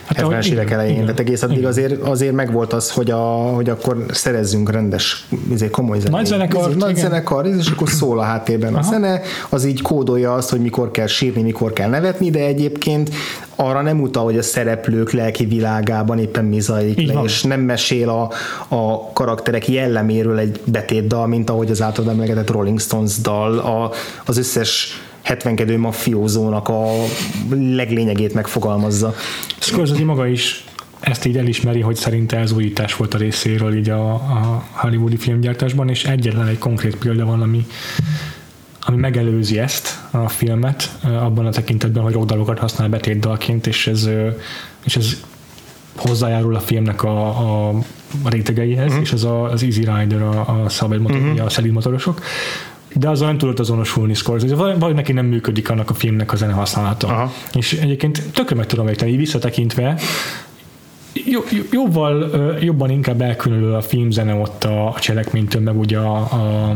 hát 0.06 0.22
70-es 0.22 0.52
évek 0.52 0.72
elején, 0.72 0.94
igen, 0.94 1.06
tehát 1.06 1.20
egész 1.20 1.42
addig 1.42 1.66
azért, 1.66 2.02
azért 2.02 2.34
megvolt 2.34 2.74
az, 2.74 2.92
hogy, 2.92 3.12
a, 3.12 3.26
hogy 3.54 3.70
akkor 3.70 4.06
szerezzünk 4.12 4.72
rendes, 4.72 5.28
izé, 5.52 5.70
komoly 5.70 6.00
zenét. 6.00 6.16
Nagy 6.16 6.26
zenekar, 6.26 6.70
ez, 6.70 6.76
nagy 6.76 6.96
zenekar, 6.96 7.33
és 7.58 7.70
akkor 7.70 7.90
szól 7.90 8.20
a 8.20 8.24
háttérben 8.24 8.74
Aha. 8.74 8.88
a 8.88 8.92
zene, 8.92 9.22
az 9.50 9.66
így 9.66 9.82
kódolja 9.82 10.34
azt, 10.34 10.50
hogy 10.50 10.60
mikor 10.60 10.92
kell 10.92 11.08
sírni, 11.08 11.42
mikor 11.42 11.74
kell 11.74 11.90
nevetni, 11.90 12.30
de 12.30 12.40
egyébként 12.40 13.10
arra 13.56 13.82
nem 13.82 14.02
utal, 14.02 14.24
hogy 14.24 14.38
a 14.38 14.42
szereplők 14.42 15.12
lelki 15.12 15.46
világában 15.46 16.20
éppen 16.20 16.46
mi 16.46 16.60
zajlik 16.60 17.08
le, 17.08 17.22
és 17.24 17.44
nem 17.44 17.60
mesél 17.60 18.10
a, 18.10 18.32
a 18.76 19.12
karakterek 19.14 19.68
jelleméről 19.68 20.38
egy 20.38 20.60
betétdal, 20.66 21.28
mint 21.28 21.50
ahogy 21.50 21.72
az 21.72 21.82
általában 21.82 22.14
emlegetett 22.14 22.50
Rolling 22.50 22.80
Stones 22.80 23.18
dal, 23.22 23.58
a, 23.58 23.92
az 24.26 24.38
összes 24.38 25.02
hetvenkedő 25.22 25.78
maffiózónak 25.78 26.70
a 26.70 26.86
leglényegét 27.76 28.34
megfogalmazza. 28.34 29.14
Scorsese 29.60 30.04
maga 30.04 30.28
is 30.28 30.66
ezt 31.04 31.26
így 31.26 31.38
elismeri, 31.38 31.80
hogy 31.80 31.96
szerinte 31.96 32.38
ez 32.38 32.52
újítás 32.52 32.96
volt 32.96 33.14
a 33.14 33.18
részéről 33.18 33.76
így 33.76 33.90
a, 33.90 34.14
a 34.14 34.64
hollywoodi 34.72 35.18
filmgyártásban, 35.18 35.90
és 35.90 36.06
egyetlen 36.06 36.48
egy 36.48 36.58
konkrét 36.58 36.96
példa 36.96 37.26
van, 37.26 37.42
ami, 37.42 37.66
ami 38.82 38.98
megelőzi 38.98 39.60
ezt 39.60 40.00
a 40.12 40.30
filmet, 40.30 40.98
abban 41.04 41.46
a 41.46 41.50
tekintetben, 41.50 42.04
hogy 42.04 42.14
rockdalokat 42.14 42.60
használ 42.60 42.90
betétdalként, 42.90 43.68
és 43.68 43.88
ez, 43.88 44.10
és 44.84 44.96
ez 44.96 45.24
hozzájárul 45.96 46.56
a 46.56 46.60
filmnek 46.60 47.04
a, 47.04 47.28
a, 47.28 47.70
a 48.24 48.30
rétegeihez, 48.30 48.88
uh-huh. 48.88 49.02
és 49.02 49.12
az 49.12 49.24
a, 49.24 49.44
az 49.44 49.64
Easy 49.64 49.80
Rider, 49.80 50.22
a, 50.22 50.64
a 50.64 50.70
szabad 50.70 51.02
motor, 51.02 51.18
uh-huh. 51.18 51.46
a 51.46 51.50
szelíd 51.50 51.72
motorosok, 51.72 52.22
de 52.94 53.10
azzal 53.10 53.28
nem 53.28 53.38
tudott 53.38 53.60
azonosulni 53.60 54.14
Scorsese, 54.14 54.56
vagy 54.56 54.96
neki 54.96 55.12
nem 55.12 55.26
működik 55.26 55.70
annak 55.70 55.90
a 55.90 55.94
filmnek 55.94 56.32
a 56.32 56.36
zene 56.36 56.54
használata. 56.54 57.08
Aha. 57.08 57.34
És 57.54 57.74
egyébként 57.74 58.24
tökre 58.34 58.56
meg 58.56 58.66
tudom 58.66 58.88
érteni, 58.88 59.12
így 59.12 59.18
visszatekintve, 59.18 60.00
jóval 61.72 62.32
jobban 62.62 62.90
inkább 62.90 63.22
elkülönül 63.22 63.76
a 63.76 63.82
filmzene 63.82 64.34
ott 64.34 64.64
a 64.64 64.96
cselekménytől, 65.00 65.62
meg 65.62 65.80
ugye 65.80 65.98
a, 65.98 66.16
a 66.16 66.76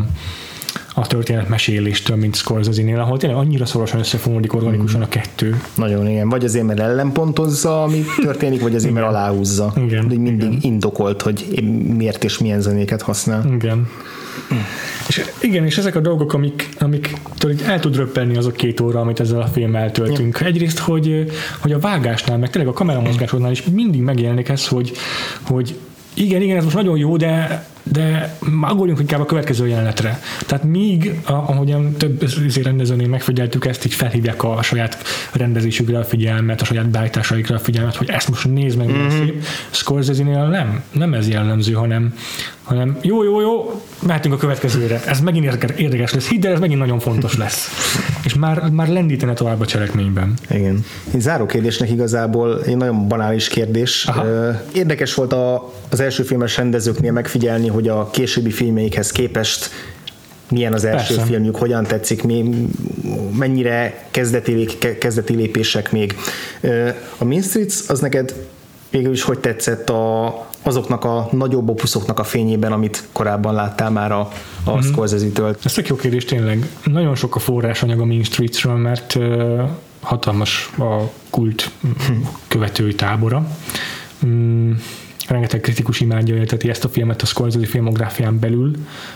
a 1.00 1.08
történet 1.08 1.50
meséléstől, 1.50 2.18
mint 2.18 2.36
Scorsese-nél, 2.36 3.00
ahol 3.00 3.18
tényleg 3.18 3.40
annyira 3.40 3.66
szorosan 3.66 4.00
összefonódik 4.00 4.54
organikusan 4.54 5.02
a 5.02 5.08
kettő. 5.08 5.62
Nagyon 5.76 6.08
igen. 6.08 6.30
Vagy 6.30 6.44
azért, 6.44 6.66
mert 6.66 6.80
ellenpontozza, 6.80 7.84
ami 7.84 8.04
történik, 8.22 8.62
vagy 8.62 8.76
azért, 8.76 8.94
mert 8.94 9.06
aláhúzza. 9.06 9.74
Igen. 9.76 10.08
De 10.08 10.16
mindig 10.16 10.48
igen. 10.48 10.60
indokolt, 10.62 11.22
hogy 11.22 11.64
miért 11.98 12.24
és 12.24 12.38
milyen 12.38 12.62
zenéket 12.62 13.02
használ. 13.02 13.54
Igen. 13.54 13.88
És 15.08 15.26
igen, 15.42 15.66
és 15.66 15.78
ezek 15.78 15.96
a 15.96 16.00
dolgok, 16.00 16.34
amik, 16.34 16.70
amik 16.80 17.14
így 17.50 17.64
el 17.68 17.80
tud 17.80 17.96
röppenni 17.96 18.38
az 18.38 18.46
a 18.46 18.52
két 18.52 18.80
óra, 18.80 19.00
amit 19.00 19.20
ezzel 19.20 19.42
a 19.42 19.48
filmmel 19.48 19.92
töltünk. 19.92 20.38
Ja. 20.40 20.46
Egyrészt, 20.46 20.80
hogy, 20.80 21.32
hogy 21.60 21.72
a 21.72 21.80
vágásnál, 21.80 22.38
meg 22.38 22.50
tényleg 22.50 22.72
a 22.72 22.76
kameramozgásodnál 22.76 23.52
is 23.52 23.64
mindig 23.64 24.02
megjelenik 24.02 24.50
ez, 24.50 24.68
hogy, 24.68 24.92
hogy 25.42 25.76
igen, 26.14 26.42
igen, 26.42 26.58
ez 26.58 26.64
most 26.64 26.76
nagyon 26.76 26.98
jó, 26.98 27.18
de 27.18 27.66
de 27.92 28.38
aggódjunk 28.62 29.00
inkább 29.00 29.20
a 29.20 29.26
következő 29.26 29.68
jelenetre. 29.68 30.20
Tehát 30.46 30.64
míg, 30.64 31.20
ahogyan 31.26 31.92
több 31.92 32.24
rendezőnél 32.64 33.08
megfigyeltük 33.08 33.66
ezt, 33.66 33.86
így 33.86 33.94
felhívják 33.94 34.44
a 34.44 34.62
saját 34.62 34.98
rendezésükre 35.34 36.00
a 36.00 36.04
figyelmet, 36.04 36.62
a 36.62 36.66
saját 36.66 36.90
beállításaikra 36.90 37.56
a 37.56 37.60
figyelmet, 37.60 37.96
hogy 37.96 38.10
ezt 38.10 38.30
most 38.30 38.48
nézd 38.48 38.78
meg, 38.78 38.92
mm-hmm. 38.92 39.10
szép. 39.10 39.44
Scorsese-nél 39.70 40.48
nem, 40.48 40.84
nem 40.92 41.14
ez 41.14 41.30
jellemző, 41.30 41.74
hanem, 41.74 42.14
hanem 42.64 42.98
jó, 43.02 43.24
jó, 43.24 43.42
jó, 43.42 43.82
mehetünk 44.02 44.34
a 44.34 44.38
következőre. 44.38 45.02
Ez 45.06 45.20
megint 45.20 45.70
érdekes 45.78 46.14
lesz. 46.14 46.28
Hidd 46.28 46.46
el, 46.46 46.54
ez 46.54 46.60
megint 46.60 46.80
nagyon 46.80 47.00
fontos 47.00 47.38
lesz. 47.38 47.68
És 48.24 48.34
már, 48.34 48.70
már 48.70 48.88
lendítene 48.88 49.34
tovább 49.34 49.62
a 49.62 49.66
cselekményben. 49.66 50.34
Igen. 50.50 50.86
Én 51.14 51.20
záró 51.20 51.46
kérdésnek 51.46 51.90
igazából 51.90 52.64
egy 52.64 52.78
nagyon 52.78 53.08
banális 53.08 53.48
kérdés. 53.48 54.06
Aha. 54.06 54.26
Érdekes 54.74 55.14
volt 55.14 55.34
a, 55.34 55.74
az 55.90 56.00
első 56.00 56.24
filmes 56.24 56.58
rendezőknél 56.58 57.12
megfigyelni, 57.12 57.68
hogy 57.68 57.88
a 57.88 58.10
későbbi 58.10 58.52
filmeikhez 58.52 59.12
képest 59.12 59.70
milyen 60.50 60.74
az 60.74 60.86
első 60.86 61.16
Persze. 61.16 61.32
filmjük, 61.32 61.56
hogyan 61.56 61.84
tetszik, 61.84 62.24
mi, 62.24 62.68
mennyire 63.38 64.06
kezdeti, 64.12 64.66
kezdeti 65.00 65.36
lépések 65.36 65.92
még. 65.92 66.16
A 67.18 67.26
Mean 67.26 67.42
Streets 67.42 67.76
az 67.88 68.00
neked 68.00 68.34
végül 68.90 69.12
is 69.12 69.22
hogy 69.22 69.40
tetszett 69.40 69.90
a, 69.90 70.26
azoknak 70.62 71.04
a 71.04 71.28
nagyobb 71.32 71.70
opuszoknak 71.70 72.20
a 72.20 72.24
fényében, 72.24 72.72
amit 72.72 73.08
korábban 73.12 73.54
láttál 73.54 73.90
már 73.90 74.12
a, 74.12 74.20
a 74.64 74.72
mm-hmm. 74.72 74.80
Scorsese-től? 74.80 75.58
Ez 75.64 75.74
tök 75.74 75.88
jó 75.88 75.96
kérdés 75.96 76.26
tényleg. 76.26 76.70
Nagyon 76.84 77.16
sok 77.16 77.36
a 77.36 77.40
forrásanyag 77.40 78.00
a 78.00 78.06
Mean 78.06 78.24
Streetsről, 78.24 78.76
mert 78.76 79.16
uh, 79.16 79.70
hatalmas 80.00 80.72
a 80.78 81.12
kult 81.30 81.72
követői 82.48 82.96
tábora. 82.96 83.48
Mm, 84.26 84.72
rengeteg 85.28 85.60
kritikus 85.60 86.00
imádja 86.00 86.36
élteti 86.36 86.70
ezt 86.70 86.84
a 86.84 86.90
filmet 86.90 87.22
a 87.22 87.26
Scorsese 87.26 87.66
filmográfián 87.66 88.40
belül. 88.40 88.76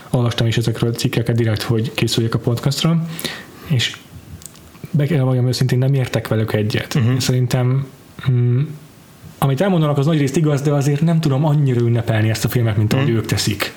Olvastam 0.10 0.48
is 0.48 0.58
ezekről 0.58 0.90
a 0.90 0.94
cikkeket 0.94 1.36
direkt, 1.36 1.62
hogy 1.62 1.92
készüljek 1.94 2.34
a 2.34 2.40
podcastra, 2.40 3.06
és 3.68 3.98
be 4.92 5.06
kell 5.06 5.24
valljam 5.24 5.48
őszintén, 5.48 5.78
nem 5.78 5.94
értek 5.94 6.28
velük 6.28 6.54
egyet. 6.54 6.96
Uh-huh. 6.96 7.20
Szerintem 7.20 7.88
mm, 8.32 8.62
amit 9.44 9.62
elmondanak, 9.62 9.98
az 9.98 10.06
nagyrészt 10.06 10.36
igaz, 10.36 10.62
de 10.62 10.72
azért 10.72 11.02
nem 11.02 11.20
tudom 11.20 11.46
annyira 11.46 11.80
ünnepelni 11.80 12.30
ezt 12.30 12.46
a 12.46 12.50
filmet, 12.50 12.78
mint 12.78 12.94
ahogy 12.94 13.10
mm. 13.10 13.16
ők 13.16 13.26
teszik. 13.26 13.74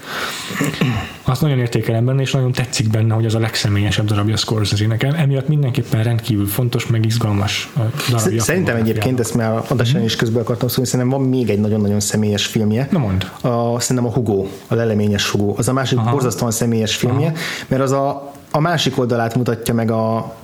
A, 1.24 1.30
azt 1.30 1.40
nagyon 1.40 1.58
értékelem 1.58 2.04
benne, 2.04 2.20
és 2.20 2.32
nagyon 2.32 2.52
tetszik 2.52 2.90
benne, 2.90 3.14
hogy 3.14 3.26
az 3.26 3.34
a 3.34 3.38
legszemélyesebb 3.38 4.06
darabja 4.06 4.36
Scorsese-nek. 4.36 5.02
Emiatt 5.02 5.48
mindenképpen 5.48 6.02
rendkívül 6.02 6.46
fontos, 6.46 6.86
meg 6.86 7.04
izgalmas 7.04 7.72
darabja. 8.10 8.42
Szerintem 8.42 8.76
egyébként, 8.76 9.20
ezt 9.20 9.34
már 9.34 9.62
adásán 9.68 10.02
is 10.02 10.16
közben 10.16 10.42
akartam 10.42 10.68
szólni, 10.68 10.90
szerintem 10.90 11.18
van 11.18 11.28
még 11.28 11.50
egy 11.50 11.60
nagyon-nagyon 11.60 12.00
személyes 12.00 12.46
filmje. 12.46 12.88
Na 12.90 12.98
mond. 12.98 13.30
A, 13.40 13.80
szerintem 13.80 14.06
a 14.06 14.12
Hugo, 14.12 14.46
a 14.66 14.74
leleményes 14.74 15.30
Hugo. 15.30 15.54
Az 15.56 15.68
a 15.68 15.72
másik 15.72 15.98
Aha. 15.98 16.10
borzasztóan 16.10 16.50
személyes 16.50 16.96
filmje, 16.96 17.26
Aha. 17.26 17.36
mert 17.66 17.82
az 17.82 17.92
a, 17.92 18.32
a 18.50 18.60
másik 18.60 18.98
oldalát 18.98 19.34
mutatja 19.34 19.74
meg 19.74 19.90
a, 19.90 20.34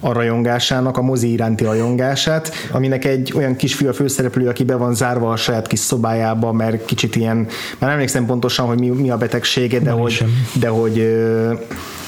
a 0.00 0.12
rajongásának, 0.12 0.96
a 0.96 1.02
mozi 1.02 1.32
iránti 1.32 1.64
rajongását, 1.64 2.52
aminek 2.72 3.04
egy 3.04 3.32
olyan 3.36 3.56
kisfiú 3.56 3.88
a 3.88 3.92
főszereplő, 3.92 4.48
aki 4.48 4.64
be 4.64 4.76
van 4.76 4.94
zárva 4.94 5.30
a 5.30 5.36
saját 5.36 5.66
kis 5.66 5.78
szobájába, 5.78 6.52
mert 6.52 6.84
kicsit 6.84 7.16
ilyen, 7.16 7.36
már 7.36 7.46
nem 7.78 7.90
emlékszem 7.90 8.26
pontosan, 8.26 8.66
hogy 8.66 8.78
mi, 8.78 8.88
mi 8.88 9.10
a 9.10 9.16
betegsége, 9.16 9.78
de 9.78 9.90
hogy, 9.90 10.24
de 10.52 10.68
hogy, 10.68 10.94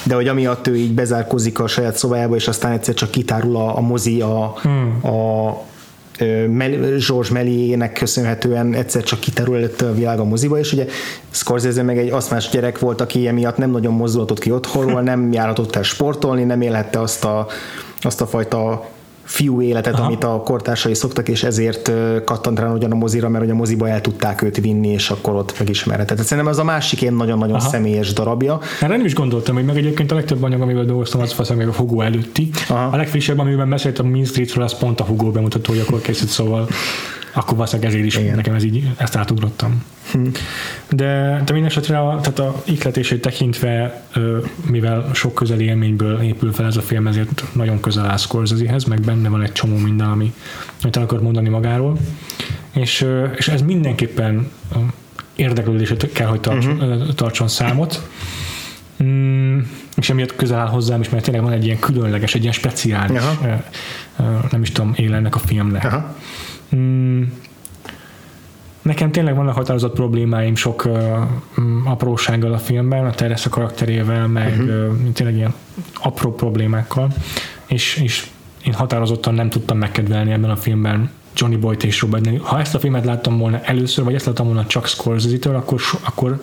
de 0.03 0.15
hogy 0.15 0.27
amiatt 0.27 0.67
ő 0.67 0.75
így 0.75 0.93
bezárkozik 0.93 1.59
a 1.59 1.67
saját 1.67 1.97
szobájába, 1.97 2.35
és 2.35 2.47
aztán 2.47 2.71
egyszer 2.71 2.93
csak 2.93 3.11
kitárul 3.11 3.55
a, 3.55 3.77
a 3.77 3.81
mozi 3.81 4.21
a, 4.21 4.55
hmm. 4.61 4.99
a 5.03 5.51
George 7.07 7.31
Meliének 7.31 7.93
köszönhetően 7.93 8.73
egyszer 8.73 9.03
csak 9.03 9.19
kiterül 9.19 9.55
előtte 9.55 9.87
a 9.87 9.93
világ 9.93 10.19
a 10.19 10.23
moziba, 10.23 10.59
és 10.59 10.73
ugye 10.73 10.85
Scorsese 11.29 11.83
meg 11.83 11.97
egy 11.97 12.09
aszmás 12.09 12.49
gyerek 12.49 12.79
volt, 12.79 13.01
aki 13.01 13.27
emiatt 13.27 13.57
nem 13.57 13.71
nagyon 13.71 13.93
mozdulatott 13.93 14.39
ki 14.39 14.51
otthonról, 14.51 15.01
nem 15.01 15.31
járhatott 15.31 15.75
el 15.75 15.83
sportolni, 15.83 16.43
nem 16.43 16.61
élhette 16.61 16.99
azt 16.99 17.23
a, 17.23 17.47
azt 18.01 18.21
a 18.21 18.27
fajta 18.27 18.89
fiú 19.23 19.61
életet, 19.61 19.93
Aha. 19.93 20.05
amit 20.05 20.23
a 20.23 20.41
kortársai 20.45 20.93
szoktak, 20.93 21.29
és 21.29 21.43
ezért 21.43 21.91
kattant 22.25 22.59
rá 22.59 22.73
ugyan 22.73 22.91
a 22.91 22.95
mozira, 22.95 23.29
mert 23.29 23.43
hogy 23.43 23.53
a 23.53 23.55
moziba 23.55 23.89
el 23.89 24.01
tudták 24.01 24.41
őt 24.41 24.57
vinni, 24.57 24.87
és 24.87 25.09
akkor 25.09 25.35
ott 25.35 25.59
megismerhetett. 25.59 26.15
Tehát 26.15 26.25
szerintem 26.25 26.53
ez 26.53 26.59
a 26.59 26.63
másik 26.63 27.01
ilyen 27.01 27.13
nagyon-nagyon 27.13 27.55
Aha. 27.55 27.69
személyes 27.69 28.13
darabja. 28.13 28.59
Erre 28.81 28.95
nem 28.97 29.05
is 29.05 29.13
gondoltam, 29.13 29.55
hogy 29.55 29.65
meg 29.65 29.77
egyébként 29.77 30.11
a 30.11 30.15
legtöbb 30.15 30.43
anyag, 30.43 30.61
amivel 30.61 30.85
dolgoztam, 30.85 31.21
az 31.21 31.31
faszom 31.31 31.57
még 31.57 31.67
a 31.67 31.73
Hugo 31.73 32.01
előtti. 32.01 32.49
Aha. 32.69 32.89
A 32.91 32.95
legfrissebb, 32.95 33.39
amiben 33.39 33.69
beszéltem 33.69 34.05
a 34.05 34.09
Mean 34.09 34.25
Streetről, 34.25 34.63
az 34.63 34.77
pont 34.77 34.99
a 34.99 35.03
Hugo 35.03 35.31
bemutatója, 35.31 35.81
akkor 35.81 36.01
készült, 36.01 36.29
szóval 36.29 36.67
akkor 37.33 37.55
valószínűleg 37.55 37.91
ezért 37.91 38.05
is 38.05 38.15
Igen. 38.15 38.35
nekem 38.35 38.53
ez 38.53 38.63
így, 38.63 38.89
ezt 38.97 39.15
átugrottam. 39.15 39.83
Hm. 40.11 40.27
De, 40.89 41.41
de 41.45 41.53
minden 41.53 41.69
esetre 41.69 41.99
a, 41.99 42.19
tehát 42.21 42.39
a 42.39 42.61
ikletését 42.65 43.21
tekintve, 43.21 44.03
mivel 44.69 45.09
sok 45.13 45.33
közeli 45.33 45.65
élményből 45.65 46.21
épül 46.21 46.53
fel 46.53 46.65
ez 46.65 46.77
a 46.77 46.81
film, 46.81 47.07
ezért 47.07 47.43
nagyon 47.51 47.79
közel 47.79 48.05
áll 48.05 48.17
Scorsesehez, 48.17 48.83
meg 48.83 49.01
benne 49.01 49.29
van 49.29 49.41
egy 49.41 49.51
csomó 49.51 49.77
minden, 49.77 50.09
ami, 50.09 50.33
amit 50.81 50.95
el 50.95 51.03
akar 51.03 51.21
mondani 51.21 51.49
magáról. 51.49 51.97
És, 52.71 53.05
és 53.35 53.47
ez 53.47 53.61
mindenképpen 53.61 54.51
érdeklődését 55.35 56.11
kell, 56.11 56.27
hogy 56.27 56.39
tartson, 56.39 56.81
uh-huh. 56.81 57.13
tartson 57.13 57.47
számot. 57.47 58.07
Mm, 59.03 59.59
és 59.95 60.09
emiatt 60.09 60.35
közel 60.35 60.59
áll 60.59 60.67
hozzám 60.67 61.01
is, 61.01 61.09
mert 61.09 61.23
tényleg 61.23 61.43
van 61.43 61.51
egy 61.51 61.65
ilyen 61.65 61.79
különleges, 61.79 62.35
egy 62.35 62.41
ilyen 62.41 62.53
speciális, 62.53 63.21
Aha. 63.21 63.63
nem 64.51 64.61
is 64.61 64.71
tudom, 64.71 64.95
ennek 64.97 65.35
a 65.35 65.39
filmnek. 65.39 65.85
Aha. 65.85 66.15
Mm, 66.75 67.23
nekem 68.81 69.11
tényleg 69.11 69.35
vannak 69.35 69.55
határozott 69.55 69.93
problémáim 69.93 70.55
sok 70.55 70.85
uh, 70.85 71.91
aprósággal 71.91 72.53
a 72.53 72.57
filmben, 72.57 73.05
a 73.05 73.11
Teresa 73.11 73.49
karakterével, 73.49 74.27
meg 74.27 74.59
uh-huh. 74.59 74.91
uh, 74.91 75.11
tényleg 75.13 75.35
ilyen 75.35 75.53
apró 75.93 76.35
problémákkal, 76.35 77.13
és, 77.65 77.95
és 78.03 78.27
én 78.65 78.73
határozottan 78.73 79.33
nem 79.33 79.49
tudtam 79.49 79.77
megkedvelni 79.77 80.31
ebben 80.31 80.49
a 80.49 80.55
filmben 80.55 81.11
Johnny 81.35 81.57
Boyd 81.57 81.83
és 81.83 82.01
Robert 82.01 82.25
Niro. 82.25 82.43
Ha 82.43 82.59
ezt 82.59 82.75
a 82.75 82.79
filmet 82.79 83.05
láttam 83.05 83.37
volna 83.37 83.61
először, 83.61 84.03
vagy 84.03 84.13
ezt 84.13 84.25
láttam 84.25 84.45
volna 84.45 84.65
csak 84.65 84.87
Scorsese-től, 84.87 85.55
akkor, 85.55 85.81
akkor 86.01 86.39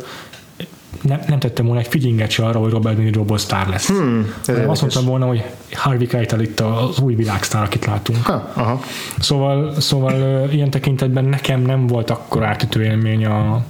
nem, 1.03 1.21
nem 1.29 1.39
tettem 1.39 1.65
volna 1.65 1.81
egy 1.81 1.87
figginget 1.87 2.31
se 2.31 2.47
arra, 2.47 2.59
hogy 2.59 2.71
Robert 2.71 2.97
De 2.97 3.03
Niro 3.03 3.39
sztár 3.39 3.69
lesz. 3.69 3.87
Hmm, 3.89 4.35
azt 4.67 4.81
mondtam 4.81 5.05
volna, 5.05 5.27
hogy 5.27 5.45
Harvey 5.73 6.07
Keitel 6.07 6.41
itt 6.41 6.61
az 6.61 6.99
új 6.99 7.15
világsztár, 7.15 7.63
akit 7.63 7.85
látunk. 7.85 8.27
Ha, 8.27 8.51
aha. 8.55 8.81
Szóval, 9.19 9.81
szóval 9.81 10.49
ilyen 10.51 10.71
tekintetben 10.71 11.25
nekem 11.25 11.61
nem 11.61 11.87
volt 11.87 12.11
akkor 12.11 12.45
átütő 12.45 12.85
élmény 12.85 13.27
a, 13.27 13.65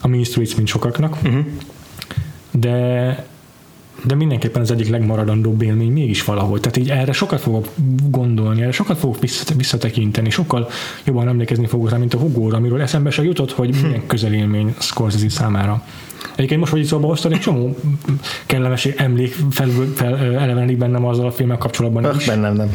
a 0.00 0.08
Mean 0.08 0.24
Streets, 0.24 0.56
mint 0.56 0.68
sokaknak. 0.68 1.16
Uh-huh. 1.22 1.44
De 2.50 3.26
de 4.04 4.14
mindenképpen 4.14 4.62
az 4.62 4.70
egyik 4.70 4.88
legmaradandóbb 4.88 5.62
élmény 5.62 5.92
mégis 5.92 6.24
valahogy. 6.24 6.60
Tehát 6.60 6.76
így 6.76 6.90
erre 6.90 7.12
sokat 7.12 7.40
fogok 7.40 7.68
gondolni, 8.10 8.62
erre 8.62 8.72
sokat 8.72 8.98
fogok 8.98 9.18
visszatekinteni, 9.56 10.30
sokkal 10.30 10.68
jobban 11.04 11.28
emlékezni 11.28 11.66
fogok 11.66 11.90
rá, 11.90 11.96
mint 11.96 12.14
a 12.14 12.18
Hugo, 12.18 12.56
amiről 12.56 12.80
eszembe 12.80 13.10
se 13.10 13.22
jutott, 13.22 13.52
hogy 13.52 13.74
milyen 13.82 14.06
közelélmény 14.06 14.74
Scorsese 14.78 15.28
számára. 15.28 15.82
Egyébként 16.34 16.60
most, 16.60 16.72
hogy 16.72 16.80
itt 16.80 16.86
szóba 16.86 17.06
hoztad, 17.06 17.32
egy 17.32 17.40
csomó 17.40 17.76
kellemes 18.46 18.84
emlék 18.84 19.36
fel, 19.50 19.68
fel 19.94 20.16
elevenik 20.38 20.78
bennem 20.78 21.04
azzal 21.04 21.26
a 21.26 21.30
filmmel 21.30 21.58
kapcsolatban 21.58 22.04
Öh, 22.04 22.16
is. 22.16 22.26
Bennem 22.26 22.54
nem. 22.54 22.70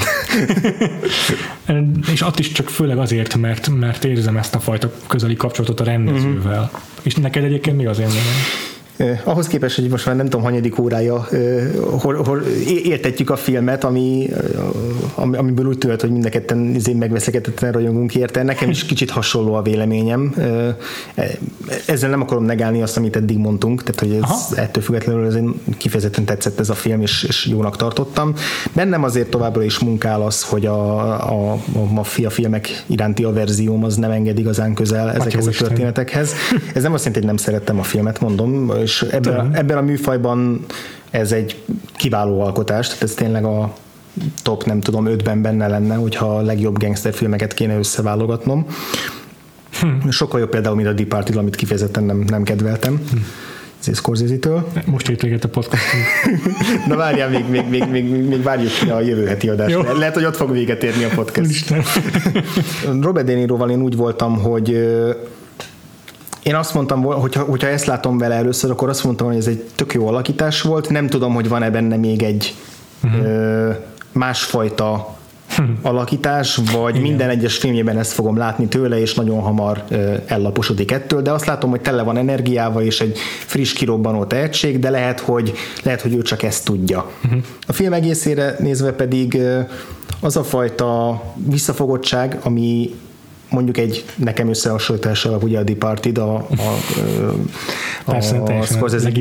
és 2.13 2.21
ott 2.21 2.39
is 2.39 2.51
csak 2.51 2.69
főleg 2.69 2.97
azért, 2.97 3.35
mert, 3.35 3.69
mert 3.69 4.03
érzem 4.03 4.37
ezt 4.37 4.55
a 4.55 4.59
fajta 4.59 4.91
közeli 5.07 5.35
kapcsolatot 5.35 5.79
a 5.79 5.83
rendezővel. 5.83 6.61
Uh-huh. 6.63 6.81
És 7.01 7.15
neked 7.15 7.43
egyébként 7.43 7.77
mi 7.77 7.85
az 7.85 7.99
élményem? 8.99 9.21
ahhoz 9.23 9.47
képest, 9.47 9.75
hogy 9.75 9.89
most 9.89 10.05
már 10.05 10.15
nem 10.15 10.25
tudom, 10.25 10.45
hanyadik 10.45 10.79
órája 10.79 11.27
hol, 11.99 12.15
hol 12.15 12.41
értetjük 12.83 13.29
a 13.29 13.35
filmet, 13.35 13.83
ami, 13.83 14.29
amiből 15.15 15.65
úgy 15.65 15.77
tűnt, 15.77 16.01
hogy 16.01 16.11
mind 16.11 16.25
a 16.25 16.29
ketten 16.29 16.75
izé 16.75 16.93
megveszekedetlen 16.93 17.71
rajongunk 17.71 18.15
érte. 18.15 18.43
Nekem 18.43 18.69
is 18.69 18.85
kicsit 18.85 19.09
hasonló 19.09 19.53
a 19.53 19.61
véleményem. 19.61 20.33
E, 21.15 21.27
ezzel 21.85 22.09
nem 22.09 22.21
akarom 22.21 22.43
negálni 22.43 22.81
azt, 22.81 22.97
amit 22.97 23.15
eddig 23.15 23.37
mondtunk, 23.37 23.83
tehát 23.83 23.99
hogy 23.99 24.23
ez 24.23 24.29
Aha. 24.29 24.61
ettől 24.61 24.83
függetlenül 24.83 25.25
ez 25.25 25.35
kifejezetten 25.77 26.25
tetszett 26.25 26.59
ez 26.59 26.69
a 26.69 26.73
film, 26.73 27.01
és, 27.01 27.23
és 27.23 27.45
jónak 27.45 27.77
tartottam. 27.77 28.33
Bennem 28.73 29.03
azért 29.03 29.29
továbbra 29.29 29.63
is 29.63 29.79
munkál 29.79 30.21
az, 30.21 30.43
hogy 30.43 30.65
a, 30.65 31.05
a, 31.31 31.51
a 31.53 31.83
maffia 31.91 32.29
filmek 32.29 32.83
iránti 32.85 33.23
averzióm 33.23 33.83
az 33.83 33.95
nem 33.95 34.11
enged 34.11 34.39
igazán 34.39 34.73
közel 34.73 35.11
ezekhez 35.11 35.47
a 35.47 35.51
történetekhez. 35.51 36.33
Ez 36.73 36.83
nem 36.83 36.93
azt 36.93 37.05
jelenti, 37.05 37.19
hogy 37.19 37.35
nem 37.35 37.45
szerettem 37.45 37.79
a 37.79 37.83
filmet, 37.83 38.19
mondom, 38.19 38.71
és 38.89 39.01
ebben, 39.01 39.55
ebben 39.55 39.77
a 39.77 39.81
műfajban 39.81 40.65
ez 41.09 41.31
egy 41.31 41.61
kiváló 41.95 42.41
alkotás, 42.41 42.87
tehát 42.87 43.03
ez 43.03 43.13
tényleg 43.13 43.45
a 43.45 43.73
top, 44.43 44.63
nem 44.63 44.79
tudom, 44.79 45.05
ötben 45.05 45.41
benne 45.41 45.67
lenne, 45.67 45.95
hogyha 45.95 46.37
a 46.37 46.41
legjobb 46.41 46.79
gangsterfilmeket 46.79 47.53
kéne 47.53 47.77
összeválogatnom. 47.77 48.65
Hm. 49.79 50.09
Sokkal 50.09 50.39
jobb 50.39 50.49
például, 50.49 50.75
mint 50.75 50.87
a 50.87 50.93
Departed, 50.93 51.35
amit 51.35 51.55
kifejezetten 51.55 52.03
nem, 52.03 52.23
nem 52.27 52.43
kedveltem. 52.43 53.01
Hm. 53.11 53.17
Scorsese-től. 53.93 54.67
Most 54.85 55.09
ért 55.09 55.21
véget 55.21 55.43
a 55.43 55.49
podcastunk. 55.49 56.03
Na 56.87 56.95
várjál, 56.95 57.29
még, 57.29 57.45
még, 57.49 57.69
még, 57.69 57.89
még, 57.89 58.27
még 58.27 58.43
várjuk 58.43 58.71
ki 58.71 58.89
a 58.89 58.99
jövő 58.99 59.25
heti 59.25 59.49
adást. 59.49 59.71
Jó. 59.71 59.81
Lehet, 59.81 60.13
hogy 60.13 60.25
ott 60.25 60.35
fog 60.35 60.51
véget 60.51 60.83
érni 60.83 61.03
a 61.03 61.09
podcast. 61.15 61.49
Isten. 61.49 61.83
Robert 63.01 63.25
De 63.25 63.33
Niroval 63.33 63.69
én 63.69 63.81
úgy 63.81 63.95
voltam, 63.95 64.37
hogy 64.37 64.77
én 66.43 66.55
azt 66.55 66.73
mondtam, 66.73 67.01
hogyha, 67.03 67.43
hogyha 67.43 67.67
ezt 67.67 67.85
látom 67.85 68.17
vele 68.17 68.35
először, 68.35 68.71
akkor 68.71 68.89
azt 68.89 69.03
mondtam, 69.03 69.27
hogy 69.27 69.35
ez 69.35 69.47
egy 69.47 69.63
tök 69.75 69.93
jó 69.93 70.07
alakítás 70.07 70.61
volt. 70.61 70.89
Nem 70.89 71.07
tudom, 71.07 71.33
hogy 71.33 71.49
van-e 71.49 71.69
benne 71.69 71.97
még 71.97 72.23
egy 72.23 72.55
uh-huh. 73.03 73.25
ö, 73.25 73.69
másfajta 74.11 75.17
alakítás, 75.81 76.59
vagy 76.71 76.95
Igen. 76.95 77.07
minden 77.07 77.29
egyes 77.29 77.57
filmjében 77.57 77.97
ezt 77.97 78.11
fogom 78.11 78.37
látni 78.37 78.67
tőle, 78.67 78.99
és 78.99 79.13
nagyon 79.13 79.39
hamar 79.39 79.83
ö, 79.89 80.13
ellaposodik 80.25 80.91
ettől, 80.91 81.21
de 81.21 81.31
azt 81.31 81.45
látom, 81.45 81.69
hogy 81.69 81.81
tele 81.81 82.01
van 82.01 82.17
energiával, 82.17 82.81
és 82.81 83.01
egy 83.01 83.17
friss 83.45 83.73
kirobbanó 83.73 84.25
tehetség, 84.25 84.79
de 84.79 84.89
lehet, 84.89 85.19
hogy, 85.19 85.53
lehet, 85.83 86.01
hogy 86.01 86.15
ő 86.15 86.21
csak 86.21 86.43
ezt 86.43 86.65
tudja. 86.65 87.09
Uh-huh. 87.25 87.41
A 87.67 87.73
film 87.73 87.93
egészére 87.93 88.55
nézve 88.59 88.91
pedig 88.91 89.33
ö, 89.33 89.59
az 90.19 90.37
a 90.37 90.43
fajta 90.43 91.21
visszafogottság, 91.35 92.37
ami 92.43 92.95
mondjuk 93.49 93.77
egy 93.77 94.05
nekem 94.15 94.49
összehasonlítás 94.49 95.25
alap 95.25 95.43
ugye 95.43 95.59
a 95.59 95.63
Departed 95.63 96.17
a, 96.17 96.35
a, 96.35 96.45
a, 98.05 98.11
Persze, 98.11 98.37
a 98.37 98.61
Scorsese 98.61 99.11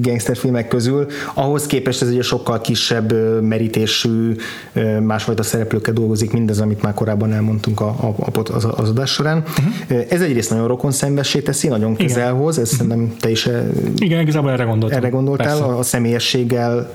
gangster 0.00 0.36
filmek 0.36 0.68
közül. 0.68 1.06
Ahhoz 1.34 1.66
képest 1.66 2.02
ez 2.02 2.08
egy 2.08 2.22
sokkal 2.22 2.60
kisebb 2.60 3.12
merítésű 3.42 4.36
másfajta 5.00 5.42
szereplőkkel 5.42 5.94
dolgozik, 5.94 6.32
mindez, 6.32 6.60
amit 6.60 6.82
már 6.82 6.94
korábban 6.94 7.32
elmondtunk 7.32 7.80
a, 7.80 7.86
a, 7.86 8.14
a, 8.18 8.54
az, 8.54 8.64
az 8.76 8.88
adás 8.88 9.10
során. 9.10 9.38
Uh-huh. 9.38 10.06
Ez 10.08 10.20
egyrészt 10.20 10.50
nagyon 10.50 10.66
rokon 10.66 10.90
szembessé 10.90 11.40
teszi, 11.40 11.68
nagyon 11.68 11.96
közel 11.96 12.32
hoz, 12.32 12.58
ezt 12.58 12.72
uh-huh. 12.72 12.88
nem 12.88 13.14
te 13.20 13.30
is 13.30 13.48
Igen, 13.96 14.20
igazából 14.20 14.50
erre 14.50 14.64
gondoltam. 14.64 14.98
Erre 14.98 15.08
gondoltál, 15.08 15.62
a, 15.62 15.78
a 15.78 15.82
személyességgel, 15.82 16.92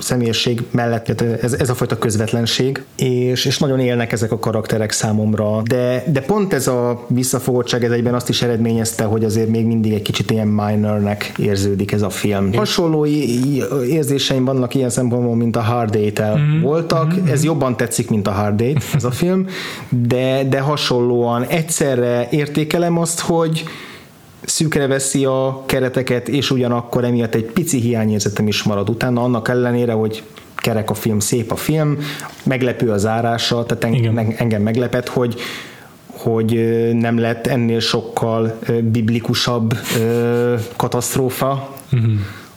személyesség 0.00 0.62
mellett 0.70 1.20
ez, 1.20 1.52
ez 1.52 1.70
a 1.70 1.74
fajta 1.74 1.98
közvetlenség, 1.98 2.82
és, 2.96 3.44
és 3.44 3.58
nagyon 3.58 3.80
élnek 3.80 4.12
ezek 4.12 4.32
a 4.32 4.38
karakterek 4.38 4.92
számomra, 4.92 5.62
de, 5.72 6.04
de 6.12 6.20
pont 6.20 6.52
ez 6.52 6.66
a 6.66 7.04
visszafogottság 7.06 7.84
ez 7.84 7.90
egyben 7.90 8.14
azt 8.14 8.28
is 8.28 8.42
eredményezte, 8.42 9.04
hogy 9.04 9.24
azért 9.24 9.48
még 9.48 9.66
mindig 9.66 9.92
egy 9.92 10.02
kicsit 10.02 10.30
ilyen 10.30 10.46
minornek 10.46 11.32
érződik 11.38 11.92
ez 11.92 12.02
a 12.02 12.10
film. 12.10 12.46
Én. 12.52 12.58
Hasonló 12.58 13.06
érzéseim 13.88 14.44
vannak 14.44 14.74
ilyen 14.74 14.90
szempontból, 14.90 15.36
mint 15.36 15.56
a 15.56 15.60
Hard 15.60 15.96
Date-el 15.96 16.36
mm-hmm. 16.36 16.60
voltak. 16.60 17.14
Mm-hmm. 17.14 17.26
Ez 17.26 17.44
jobban 17.44 17.76
tetszik, 17.76 18.10
mint 18.10 18.26
a 18.26 18.30
Hard 18.30 18.62
Date, 18.62 18.80
ez 18.94 19.04
a 19.04 19.10
film, 19.10 19.46
de, 19.88 20.44
de 20.48 20.60
hasonlóan 20.60 21.44
egyszerre 21.44 22.28
értékelem 22.30 22.98
azt, 22.98 23.20
hogy 23.20 23.64
szűkre 24.44 24.86
veszi 24.86 25.24
a 25.24 25.62
kereteket, 25.66 26.28
és 26.28 26.50
ugyanakkor 26.50 27.04
emiatt 27.04 27.34
egy 27.34 27.44
pici 27.44 27.80
hiányérzetem 27.80 28.48
is 28.48 28.62
marad 28.62 28.88
utána, 28.88 29.22
annak 29.22 29.48
ellenére, 29.48 29.92
hogy 29.92 30.22
kerek 30.56 30.90
a 30.90 30.94
film, 30.94 31.18
szép 31.18 31.52
a 31.52 31.56
film, 31.56 31.98
meglepő 32.44 32.90
az 32.90 33.00
zárása, 33.00 33.66
tehát 33.66 33.84
engem, 33.84 34.34
engem 34.38 34.62
meglepett, 34.62 35.08
hogy 35.08 35.40
hogy 36.16 36.78
nem 36.92 37.18
lett 37.18 37.46
ennél 37.46 37.80
sokkal 37.80 38.58
biblikusabb 38.82 39.78
katasztrófa 40.76 41.68
uh-huh. 41.92 42.12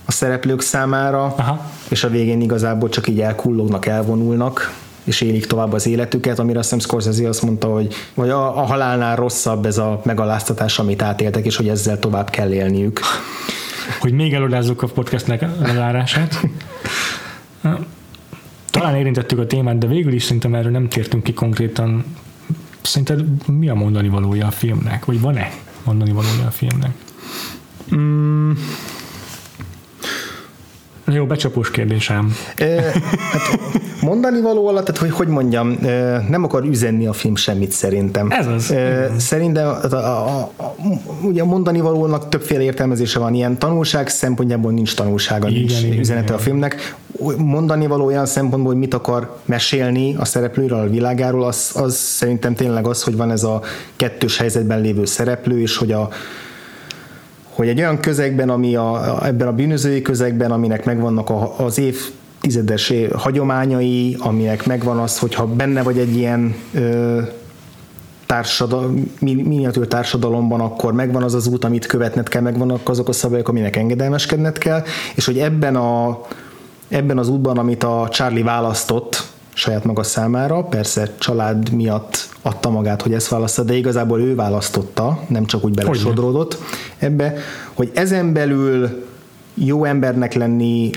a 0.05 0.11
szereplők 0.11 0.61
számára, 0.61 1.23
Aha. 1.37 1.71
és 1.89 2.03
a 2.03 2.09
végén 2.09 2.41
igazából 2.41 2.89
csak 2.89 3.07
így 3.07 3.21
elkullognak, 3.21 3.85
elvonulnak 3.85 4.73
és 5.05 5.21
élik 5.21 5.45
tovább 5.45 5.73
az 5.73 5.87
életüket, 5.87 6.39
amire 6.39 6.59
azt 6.59 6.73
hiszem 6.73 6.87
Scorsese 6.87 7.27
azt 7.27 7.41
mondta, 7.41 7.67
hogy 7.67 7.93
vagy 8.13 8.29
a, 8.29 8.57
a 8.57 8.65
halálnál 8.65 9.15
rosszabb 9.15 9.65
ez 9.65 9.77
a 9.77 10.01
megaláztatás, 10.03 10.79
amit 10.79 11.01
átéltek, 11.01 11.45
és 11.45 11.55
hogy 11.55 11.67
ezzel 11.67 11.99
tovább 11.99 12.29
kell 12.29 12.51
élniük. 12.51 12.99
Hogy 13.99 14.11
még 14.11 14.33
elodázzuk 14.33 14.81
a 14.81 14.87
podcastnek 14.87 15.45
lezárását. 15.59 16.39
Talán 18.71 18.95
érintettük 18.95 19.39
a 19.39 19.45
témát, 19.45 19.77
de 19.77 19.87
végül 19.87 20.13
is 20.13 20.23
szerintem 20.23 20.55
erről 20.55 20.71
nem 20.71 20.89
tértünk 20.89 21.23
ki 21.23 21.33
konkrétan. 21.33 22.05
Szerinted 22.81 23.25
mi 23.47 23.69
a 23.69 23.73
mondani 23.73 24.09
valója 24.09 24.47
a 24.47 24.51
filmnek? 24.51 25.05
Vagy 25.05 25.21
van-e 25.21 25.51
mondani 25.83 26.11
valója 26.11 26.45
a 26.47 26.51
filmnek? 26.51 26.91
Mm, 27.95 28.51
jó, 31.07 31.25
becsapós 31.25 31.71
kérdésem. 31.71 32.35
E, 32.55 32.81
hát 33.31 33.59
mondani 34.01 34.41
való 34.41 34.67
alatt, 34.67 34.85
tehát 34.85 35.01
hogy 35.01 35.11
hogy 35.11 35.27
mondjam, 35.27 35.77
nem 36.29 36.43
akar 36.43 36.63
üzenni 36.63 37.05
a 37.05 37.13
film 37.13 37.35
semmit 37.35 37.71
szerintem. 37.71 38.31
Ez 38.31 38.47
az. 38.47 38.71
E, 38.71 39.11
szerintem 39.17 39.67
a, 39.67 39.95
a, 39.95 39.95
a, 39.95 40.51
a, 40.57 40.75
ugye 41.21 41.41
a 41.41 41.45
mondani 41.45 41.79
valónak 41.79 42.29
többféle 42.29 42.61
értelmezése 42.61 43.19
van, 43.19 43.33
ilyen 43.33 43.57
tanulság 43.57 44.09
szempontjából 44.09 44.71
nincs 44.71 44.95
tanulsága, 44.95 45.47
igen, 45.47 45.59
nincs 45.59 45.81
igen, 45.81 45.99
üzenete 45.99 46.25
igen. 46.25 46.35
a 46.35 46.39
filmnek. 46.39 46.95
Mondani 47.37 47.87
való 47.87 48.05
olyan 48.05 48.25
szempontból, 48.25 48.71
hogy 48.71 48.81
mit 48.81 48.93
akar 48.93 49.37
mesélni 49.45 50.15
a 50.19 50.25
szereplőről, 50.25 50.79
a 50.79 50.89
világáról, 50.89 51.43
az, 51.43 51.71
az 51.75 51.95
szerintem 51.95 52.55
tényleg 52.55 52.87
az, 52.87 53.03
hogy 53.03 53.15
van 53.15 53.31
ez 53.31 53.43
a 53.43 53.61
kettős 53.95 54.37
helyzetben 54.37 54.81
lévő 54.81 55.05
szereplő, 55.05 55.61
és 55.61 55.77
hogy 55.77 55.91
a 55.91 56.09
hogy 57.55 57.67
egy 57.67 57.79
olyan 57.79 57.99
közegben, 57.99 58.49
ami 58.49 58.75
a, 58.75 59.19
ebben 59.25 59.47
a 59.47 59.53
bűnözői 59.53 60.01
közegben, 60.01 60.51
aminek 60.51 60.85
megvannak 60.85 61.29
a, 61.29 61.53
az 61.57 61.77
év 61.77 61.97
tizedes 62.41 62.93
hagyományai, 63.13 64.17
aminek 64.19 64.65
megvan 64.65 64.97
az, 64.97 65.19
hogyha 65.19 65.45
benne 65.47 65.83
vagy 65.83 65.97
egy 65.97 66.15
ilyen 66.15 66.55
ö, 66.73 67.21
társadal, 68.25 68.93
miniatűr 69.19 69.87
társadalomban, 69.87 70.59
akkor 70.59 70.93
megvan 70.93 71.23
az 71.23 71.33
az 71.33 71.47
út, 71.47 71.63
amit 71.63 71.85
követned 71.85 72.29
kell, 72.29 72.41
megvannak 72.41 72.89
azok 72.89 73.09
a 73.09 73.11
szabályok, 73.11 73.47
aminek 73.47 73.75
engedelmeskedned 73.75 74.57
kell, 74.57 74.83
és 75.15 75.25
hogy 75.25 75.37
ebben, 75.37 75.75
a, 75.75 76.21
ebben 76.87 77.17
az 77.17 77.29
útban, 77.29 77.57
amit 77.57 77.83
a 77.83 78.07
Charlie 78.11 78.43
választott, 78.43 79.23
saját 79.57 79.83
maga 79.83 80.03
számára, 80.03 80.63
persze 80.63 81.11
család 81.17 81.71
miatt 81.71 82.29
adta 82.41 82.69
magát, 82.69 83.01
hogy 83.01 83.13
ezt 83.13 83.27
választa, 83.27 83.63
de 83.63 83.75
igazából 83.75 84.21
ő 84.21 84.35
választotta, 84.35 85.19
nem 85.27 85.45
csak 85.45 85.65
úgy 85.65 85.73
belesodródott 85.73 86.57
ebbe, 86.97 87.33
hogy 87.73 87.91
ezen 87.93 88.33
belül 88.33 89.03
jó 89.53 89.83
embernek 89.83 90.33
lenni, 90.33 90.89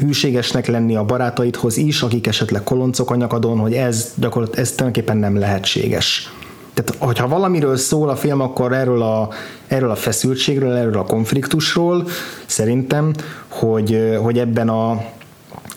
hűségesnek 0.00 0.66
lenni 0.66 0.96
a 0.96 1.04
barátaidhoz 1.04 1.76
is, 1.76 2.02
akik 2.02 2.26
esetleg 2.26 2.62
koloncok 2.62 3.10
a 3.10 3.16
nyakadon, 3.16 3.58
hogy 3.58 3.72
ez 3.72 4.12
gyakorlatilag 4.14 4.60
ez 4.66 4.72
tulajdonképpen 4.72 5.16
nem 5.16 5.38
lehetséges. 5.38 6.32
Tehát, 6.74 7.02
hogyha 7.02 7.28
valamiről 7.28 7.76
szól 7.76 8.08
a 8.08 8.16
film, 8.16 8.40
akkor 8.40 8.72
erről 8.72 9.02
a, 9.02 9.28
erről 9.66 9.90
a 9.90 9.94
feszültségről, 9.94 10.76
erről 10.76 10.98
a 10.98 11.04
konfliktusról, 11.04 12.06
szerintem, 12.46 13.12
hogy, 13.48 14.16
hogy 14.22 14.38
ebben 14.38 14.68
a 14.68 15.02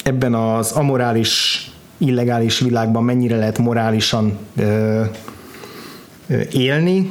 ebben 0.04 0.34
az 0.34 0.72
amorális, 0.72 1.62
illegális 1.98 2.60
világban 2.60 3.04
mennyire 3.04 3.38
lehet 3.38 3.58
morálisan 3.58 4.38
ö, 4.56 5.04
ö, 6.28 6.40
élni, 6.52 7.10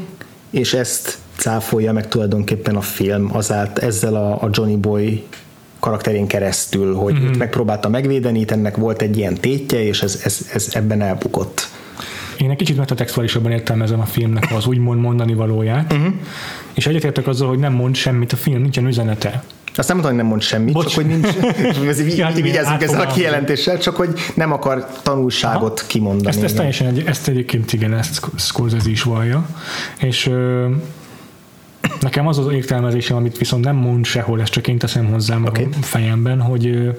és 0.51 0.75
ezt 0.75 1.19
cáfolja 1.37 1.93
meg 1.93 2.09
tulajdonképpen 2.09 2.77
a 2.77 2.81
film 2.81 3.37
azált 3.37 3.79
ezzel 3.79 4.15
a, 4.15 4.43
a 4.43 4.49
Johnny 4.53 4.77
Boy 4.77 5.25
karakterén 5.81 6.27
keresztül, 6.27 6.95
hogy 6.95 7.15
mm-hmm. 7.15 7.27
őt 7.27 7.39
megpróbálta 7.39 7.89
megvédeni, 7.89 8.45
ennek 8.49 8.77
volt 8.77 9.03
egy 9.03 9.17
ilyen 9.17 9.35
tétje, 9.35 9.85
és 9.85 10.03
ez, 10.03 10.21
ez, 10.25 10.47
ez 10.53 10.69
ebben 10.73 11.01
elbukott. 11.01 11.69
Én 12.39 12.51
egy 12.51 12.57
kicsit 12.57 12.77
metatextuálisabban 12.77 13.53
értelmezem 13.53 14.01
a 14.01 14.05
filmnek 14.05 14.49
az 14.57 14.67
úgymond 14.67 15.01
mondani 15.01 15.35
valóját, 15.35 15.93
uh-huh. 15.93 16.15
és 16.75 16.87
egyetértek 16.87 17.27
azzal, 17.27 17.49
hogy 17.49 17.59
nem 17.59 17.73
mond 17.73 17.95
semmit 17.95 18.33
a 18.33 18.37
film, 18.37 18.61
nincsen 18.61 18.87
üzenete. 18.87 19.43
Azt 19.77 19.89
nem 19.89 19.97
mondom, 19.97 20.15
hogy 20.15 20.23
nem 20.23 20.31
mond 20.31 20.43
semmit, 20.43 20.73
Bocs. 20.73 20.85
csak 20.85 20.95
hogy 20.95 21.07
nincs, 21.07 21.27
hát 22.21 22.41
vigyázzunk 22.41 22.83
ezzel 22.83 23.01
a 23.01 23.07
kijelentéssel, 23.07 23.79
csak 23.79 23.97
hogy 23.97 24.13
nem 24.35 24.53
akar 24.53 24.87
tanulságot 25.03 25.79
Aha. 25.79 25.89
kimondani. 25.89 26.29
Ezt, 26.29 26.43
ezt 26.43 26.57
teljesen, 26.57 26.87
egy, 26.87 27.03
ezt 27.07 27.29
egyébként 27.29 27.73
igen, 27.73 27.95
ezt 27.95 28.21
Scorsese 28.37 28.91
is 28.91 29.03
vallja, 29.03 29.47
és 29.99 30.27
ö, 30.27 30.69
nekem 32.01 32.27
az 32.27 32.39
az 32.39 32.53
értelmezésem, 32.53 33.17
amit 33.17 33.39
viszont 33.39 33.65
nem 33.65 33.77
mond 33.77 34.05
sehol, 34.05 34.41
ezt 34.41 34.53
csak 34.53 34.69
én 34.69 34.79
teszem 34.79 35.07
hozzám 35.07 35.45
okay. 35.45 35.69
a 35.81 35.83
fejemben, 35.83 36.41
hogy 36.41 36.93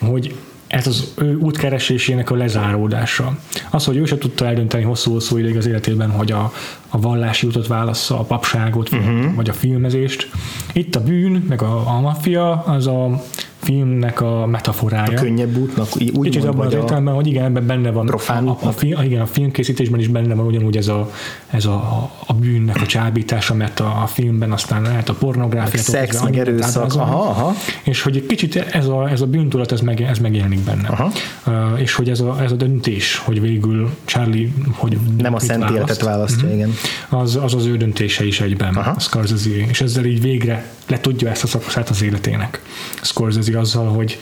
hogy 0.00 0.34
ez 0.74 0.86
az 0.86 1.12
ő 1.16 1.36
útkeresésének 1.36 2.30
a 2.30 2.34
lezáródása. 2.34 3.38
Az, 3.70 3.84
hogy 3.84 3.96
ő 3.96 4.04
se 4.04 4.18
tudta 4.18 4.46
eldönteni 4.46 4.84
hosszú-hosszú 4.84 5.36
ideig 5.36 5.56
az 5.56 5.66
életében, 5.66 6.10
hogy 6.10 6.32
a, 6.32 6.52
a 6.88 7.00
vallási 7.00 7.46
utat 7.46 7.66
válassza, 7.66 8.18
a 8.18 8.22
papságot, 8.22 8.92
uh-huh. 8.92 9.34
vagy 9.34 9.48
a 9.48 9.52
filmezést. 9.52 10.30
Itt 10.72 10.94
a 10.94 11.02
bűn, 11.02 11.44
meg 11.48 11.62
a, 11.62 11.96
a 11.96 12.00
maffia, 12.00 12.62
az 12.62 12.86
a 12.86 13.22
filmnek 13.64 14.20
a 14.20 14.46
metaforája. 14.46 15.18
A 15.18 15.22
könnyebb 15.22 15.56
útnak, 15.56 15.88
úgy 15.96 16.20
Kicsit 16.20 16.44
abban 16.44 16.66
az 16.66 16.72
értelemben, 16.72 17.14
hogy 17.14 17.26
igen, 17.26 17.44
ebben 17.44 17.66
benne 17.66 17.90
van. 17.90 18.08
A, 18.08 18.58
a, 18.60 18.72
film, 18.72 19.02
igen, 19.02 19.20
a 19.20 19.26
filmkészítésben 19.26 20.00
is 20.00 20.08
benne 20.08 20.34
van 20.34 20.46
ugyanúgy 20.46 20.76
ez 20.76 20.88
a, 20.88 21.10
ez 21.50 21.64
a, 21.64 22.10
a 22.26 22.32
bűnnek 22.32 22.80
a 22.80 22.86
csábítása, 22.86 23.54
mert 23.54 23.80
a, 23.80 24.02
a 24.02 24.06
filmben 24.06 24.52
aztán 24.52 24.82
lehet 24.82 25.08
a 25.08 25.14
pornográfia. 25.14 25.80
Szex, 25.80 26.22
meg 26.22 26.38
erőszak. 26.38 26.94
Aha, 26.94 27.20
aha. 27.20 27.54
És 27.82 28.02
hogy 28.02 28.16
egy 28.16 28.26
kicsit 28.26 28.56
ez 28.56 28.86
a, 28.86 29.10
ez 29.10 29.20
a 29.20 29.26
bűntudat, 29.26 29.72
ez, 29.72 29.80
meg, 29.80 30.00
ez 30.00 30.18
megjelenik 30.18 30.60
benne. 30.60 30.88
Aha. 30.88 31.12
Uh, 31.46 31.80
és 31.80 31.94
hogy 31.94 32.08
ez 32.08 32.20
a, 32.20 32.42
ez 32.42 32.52
a 32.52 32.56
döntés, 32.56 33.16
hogy 33.16 33.40
végül 33.40 33.90
Charlie, 34.04 34.52
hogy 34.70 34.98
nem 35.18 35.34
a 35.34 35.38
szent 35.38 35.60
választ, 35.60 35.76
életet 35.76 36.02
választja, 36.02 36.42
uh-huh. 36.42 36.54
igen. 36.54 36.70
Az, 37.08 37.36
az 37.36 37.54
az 37.54 37.66
ő 37.66 37.76
döntése 37.76 38.26
is 38.26 38.40
egyben, 38.40 38.74
Aha. 38.74 39.00
Scorsese, 39.00 39.50
és 39.68 39.80
ezzel 39.80 40.04
így 40.04 40.20
végre 40.20 40.64
le 40.86 41.00
tudja 41.00 41.30
ezt 41.30 41.42
a 41.42 41.46
szakaszát 41.46 41.88
az 41.88 42.02
életének. 42.02 42.60
Scorsese 43.02 43.53
azzal, 43.56 43.86
hogy 43.86 44.18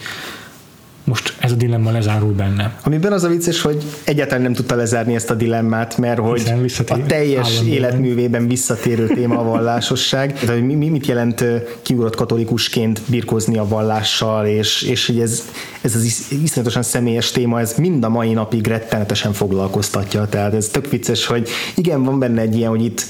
most 1.05 1.35
ez 1.39 1.51
a 1.51 1.55
dilemma 1.55 1.91
lezárul 1.91 2.31
benne. 2.31 2.75
Amiben 2.83 3.11
az 3.11 3.23
a 3.23 3.27
vicces, 3.27 3.61
hogy 3.61 3.83
egyáltalán 4.03 4.41
nem 4.41 4.53
tudta 4.53 4.75
lezárni 4.75 5.15
ezt 5.15 5.29
a 5.29 5.33
dilemmát, 5.33 5.97
mert 5.97 6.19
hogy 6.19 6.53
a 6.87 7.05
teljes 7.07 7.61
életművében 7.65 8.47
visszatérő 8.47 9.07
téma 9.07 9.39
a 9.39 9.43
vallásosság. 9.43 10.33
Tehát, 10.33 10.55
hogy 10.55 10.63
mi, 10.63 10.89
mit 10.89 11.05
jelent 11.05 11.43
kiugrott 11.81 12.15
katolikusként 12.15 13.01
birkozni 13.05 13.57
a 13.57 13.67
vallással, 13.67 14.45
és, 14.45 14.81
és 14.81 15.05
hogy 15.07 15.19
ez, 15.19 15.43
ez 15.81 15.95
az 15.95 16.03
iszonyatosan 16.43 16.83
személyes 16.83 17.31
téma, 17.31 17.59
ez 17.59 17.73
mind 17.77 18.03
a 18.03 18.09
mai 18.09 18.33
napig 18.33 18.67
rettenetesen 18.67 19.33
foglalkoztatja. 19.33 20.25
Tehát 20.25 20.53
ez 20.53 20.67
tök 20.67 20.89
vicces, 20.89 21.25
hogy 21.25 21.49
igen, 21.75 22.03
van 22.03 22.19
benne 22.19 22.41
egy 22.41 22.55
ilyen, 22.55 22.69
hogy 22.69 22.83
itt, 22.83 23.05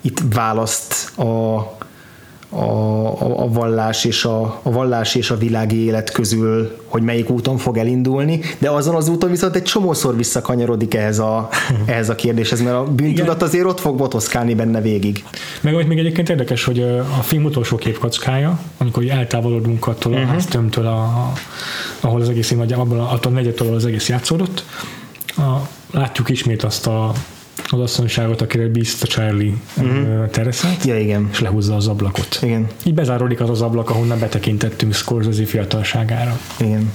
itt 0.00 0.22
választ 0.32 1.18
a 1.18 1.75
a, 2.48 2.56
a, 2.56 3.42
a 3.42 3.48
vallás 3.48 4.04
és 4.04 4.24
a, 4.24 4.60
a 4.62 4.70
vallás 4.70 5.14
és 5.14 5.30
a 5.30 5.36
világi 5.36 5.84
élet 5.84 6.10
közül, 6.10 6.76
hogy 6.86 7.02
melyik 7.02 7.30
úton 7.30 7.56
fog 7.56 7.76
elindulni, 7.76 8.40
de 8.58 8.70
azon 8.70 8.94
az 8.94 9.08
úton 9.08 9.30
viszont 9.30 9.56
egy 9.56 9.62
csomószor 9.62 10.16
visszakanyarodik 10.16 10.94
ehhez 10.94 11.18
a, 11.18 11.48
ehhez 11.86 12.08
a 12.08 12.14
kérdéshez, 12.14 12.62
mert 12.62 12.76
a 12.76 12.84
bűntudat 12.84 13.42
azért 13.42 13.64
ott 13.64 13.80
fog 13.80 13.96
botoszkálni 13.96 14.54
benne 14.54 14.80
végig. 14.80 15.24
Meg 15.60 15.74
amit 15.74 15.88
még 15.88 15.98
egyébként 15.98 16.28
érdekes, 16.28 16.64
hogy 16.64 16.80
a 17.18 17.22
film 17.22 17.44
utolsó 17.44 17.76
képkockája, 17.76 18.58
amikor 18.78 19.04
eltávolodunk 19.10 19.86
attól 19.86 20.12
uh-huh. 20.12 20.28
a 20.28 20.32
háztömtől, 20.32 20.86
a, 20.86 20.98
a, 20.98 21.32
ahol 22.00 22.20
az 22.20 22.28
egész, 22.28 22.50
vagy 22.50 22.72
abban 22.72 23.00
a, 23.00 23.12
attól 23.12 23.32
a 23.32 23.34
negyedtől, 23.34 23.74
az 23.74 23.86
egész 23.86 24.08
játszódott, 24.08 24.64
a, 25.36 25.68
látjuk 25.90 26.28
ismét 26.28 26.62
azt 26.62 26.86
a 26.86 27.12
az 27.70 27.80
asszonyságot, 27.80 28.40
akire 28.40 28.68
bízta 28.68 29.06
Charlie 29.06 29.54
uh-huh. 29.76 30.30
Teresát, 30.30 30.84
ja, 30.84 30.98
igen. 30.98 31.28
és 31.32 31.40
lehúzza 31.40 31.74
az 31.74 31.88
ablakot. 31.88 32.38
Igen. 32.42 32.66
Így 32.84 32.94
bezáródik 32.94 33.40
az 33.40 33.50
az 33.50 33.62
ablak, 33.62 33.90
ahonnan 33.90 34.18
betekintettünk 34.18 34.94
Scorsese 34.94 35.46
fiatalságára. 35.46 36.38
Igen. 36.60 36.92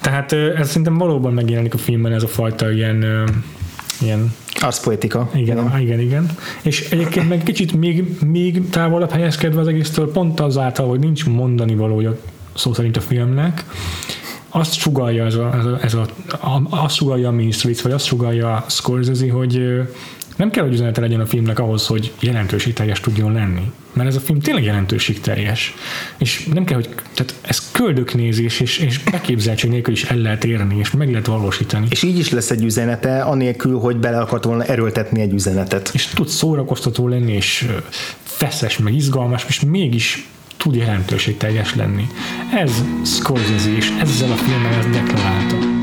Tehát 0.00 0.32
ez 0.32 0.68
szerintem 0.68 0.98
valóban 0.98 1.32
megjelenik 1.32 1.74
a 1.74 1.78
filmben 1.78 2.12
ez 2.12 2.22
a 2.22 2.28
fajta 2.28 2.72
ilyen 2.72 3.04
ilyen 4.00 4.34
Arszpoetika. 4.60 5.30
Igen, 5.34 5.58
igen, 5.58 5.80
igen, 5.80 6.00
igen. 6.00 6.36
És 6.62 6.90
egyébként 6.90 7.28
meg 7.28 7.42
kicsit 7.42 7.72
még, 7.72 8.04
még 8.26 8.68
távolabb 8.70 9.10
helyezkedve 9.10 9.60
az 9.60 9.68
egésztől, 9.68 10.12
pont 10.12 10.40
azáltal, 10.40 10.88
hogy 10.88 10.98
nincs 10.98 11.26
mondani 11.26 11.74
valója 11.74 12.18
szó 12.54 12.72
szerint 12.72 12.96
a 12.96 13.00
filmnek, 13.00 13.64
azt 14.52 14.74
sugalja 14.74 15.24
ez 15.24 15.34
a, 15.34 15.54
ez 15.54 15.64
a, 15.64 15.78
ez 15.82 15.94
a, 15.94 16.06
azt 16.70 16.94
sugalja 16.94 17.28
a 17.28 17.32
Mean 17.32 17.50
Streets, 17.50 17.80
vagy 17.80 17.92
azt 17.92 18.06
sugalja 18.06 18.54
a 18.54 18.64
Scorsese, 18.68 19.32
hogy 19.32 19.82
Nem 20.36 20.50
kell, 20.50 20.64
hogy 20.64 20.72
üzenete 20.72 21.00
legyen 21.00 21.20
a 21.20 21.26
filmnek 21.26 21.58
ahhoz, 21.58 21.86
hogy 21.86 22.12
jelentőségteljes 22.20 23.00
tudjon 23.00 23.32
lenni. 23.32 23.70
Mert 23.92 24.08
ez 24.08 24.16
a 24.16 24.20
film 24.20 24.40
tényleg 24.40 24.64
jelentőségteljes. 24.64 25.74
És 26.18 26.48
nem 26.52 26.64
kell, 26.64 26.76
hogy 26.76 26.88
tehát 27.14 27.34
ez 27.40 27.70
köldöknézés 27.70 28.60
és, 28.60 28.78
és 28.78 28.98
beképzeltség 28.98 29.70
nélkül 29.70 29.92
is 29.92 30.04
el 30.04 30.16
lehet 30.16 30.44
érni, 30.44 30.78
és 30.78 30.90
meg 30.90 31.10
lehet 31.10 31.26
valósítani. 31.26 31.86
És 31.90 32.02
így 32.02 32.18
is 32.18 32.30
lesz 32.30 32.50
egy 32.50 32.64
üzenete, 32.64 33.20
anélkül, 33.20 33.78
hogy 33.78 33.96
bele 33.96 34.20
akart 34.20 34.44
volna 34.44 34.64
erőltetni 34.64 35.20
egy 35.20 35.32
üzenetet. 35.32 35.90
És 35.92 36.06
tud 36.06 36.28
szórakoztató 36.28 37.08
lenni, 37.08 37.32
és 37.32 37.68
feszes, 38.22 38.78
meg 38.78 38.94
izgalmas, 38.94 39.44
és 39.48 39.60
mégis 39.60 40.28
tud 40.62 40.74
jelentőségteljes 40.74 41.74
lenni. 41.74 42.06
Ez 42.54 42.84
Scorsese, 43.04 43.70
és 43.76 43.92
ezzel 44.00 44.30
a 44.30 44.34
filmmel 44.34 44.72
ez 44.72 44.86
deklarálta. 44.86 45.81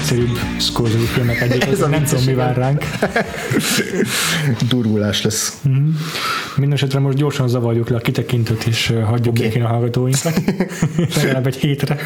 Hiszem 0.00 0.18
ez 0.18 0.18
még 0.18 0.30
az 0.30 0.38
egyszerűbb 0.38 0.38
Scorsese 0.58 1.06
filmek 1.06 1.40
egyik, 1.40 1.66
Ez 1.66 1.78
nem 1.78 2.04
tudom 2.04 2.24
mi 2.24 2.34
vár 2.34 2.56
ránk. 2.56 2.84
Durulás 4.68 5.22
lesz. 5.22 5.52
Mindenesetre 6.56 6.98
most 6.98 7.16
gyorsan 7.16 7.48
zavarjuk 7.48 7.88
le 7.88 7.96
a 7.96 8.00
kitekintőt, 8.00 8.64
és 8.64 8.92
hagyjuk 9.04 9.36
okay. 9.38 9.60
a 9.60 9.66
hallgatóinknak. 9.66 10.34
Legalább 11.16 11.46
egy 11.46 11.56
hétre. 11.56 11.96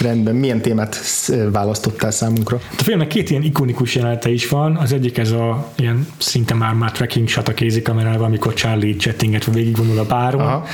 Rendben, 0.00 0.34
milyen 0.34 0.60
témát 0.60 0.94
sz- 0.94 1.50
választottál 1.52 2.10
számunkra? 2.10 2.60
A 2.78 2.82
filmnek 2.82 3.06
két 3.06 3.30
ilyen 3.30 3.42
ikonikus 3.42 3.94
jelenete 3.94 4.30
is 4.30 4.48
van. 4.48 4.76
Az 4.76 4.92
egyik 4.92 5.18
ez 5.18 5.30
a 5.30 5.72
ilyen 5.76 6.06
szinte 6.18 6.54
már 6.54 6.74
már 6.74 6.92
tracking 6.92 7.28
shot 7.28 7.48
a 7.48 7.54
kézikamerával, 7.54 8.24
amikor 8.24 8.54
Charlie 8.54 8.96
csettingetve 8.96 9.52
végigvonul 9.52 9.98
a 9.98 10.04
báron. 10.04 10.40
Aha. 10.40 10.66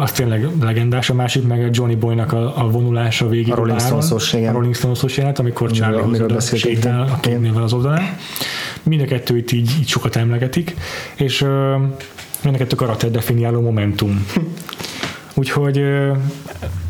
Az 0.00 0.12
tényleg 0.12 0.48
legendás. 0.60 1.10
A 1.10 1.14
másik 1.14 1.46
meg 1.46 1.64
a 1.64 1.68
Johnny 1.70 1.96
Boynak 1.96 2.32
a, 2.32 2.64
a 2.64 2.70
vonulása 2.70 3.28
végig 3.28 3.52
A 3.52 3.54
Rolling. 3.54 3.80
Stones-os, 4.74 5.16
jelenet, 5.16 5.38
amikor 5.38 5.70
Charlie 5.70 6.00
amiről 6.00 6.08
amiről 6.08 6.36
beszéltünk, 6.36 6.74
sétál 6.74 7.00
a 7.00 7.20
két 7.20 7.40
névvel 7.40 7.62
az 7.62 7.72
oldalán. 7.72 8.16
Mind 8.82 9.00
a 9.00 9.04
kettőt 9.04 9.52
így, 9.52 9.70
így 9.80 9.88
sokat 9.88 10.16
emlegetik, 10.16 10.74
és 11.14 11.40
ö, 11.40 11.76
mind 12.42 12.54
a 12.54 12.58
kettő 12.58 12.76
karakter 12.76 13.10
definiáló 13.10 13.60
momentum. 13.60 14.26
Úgyhogy 15.34 15.78
ö, 15.78 16.12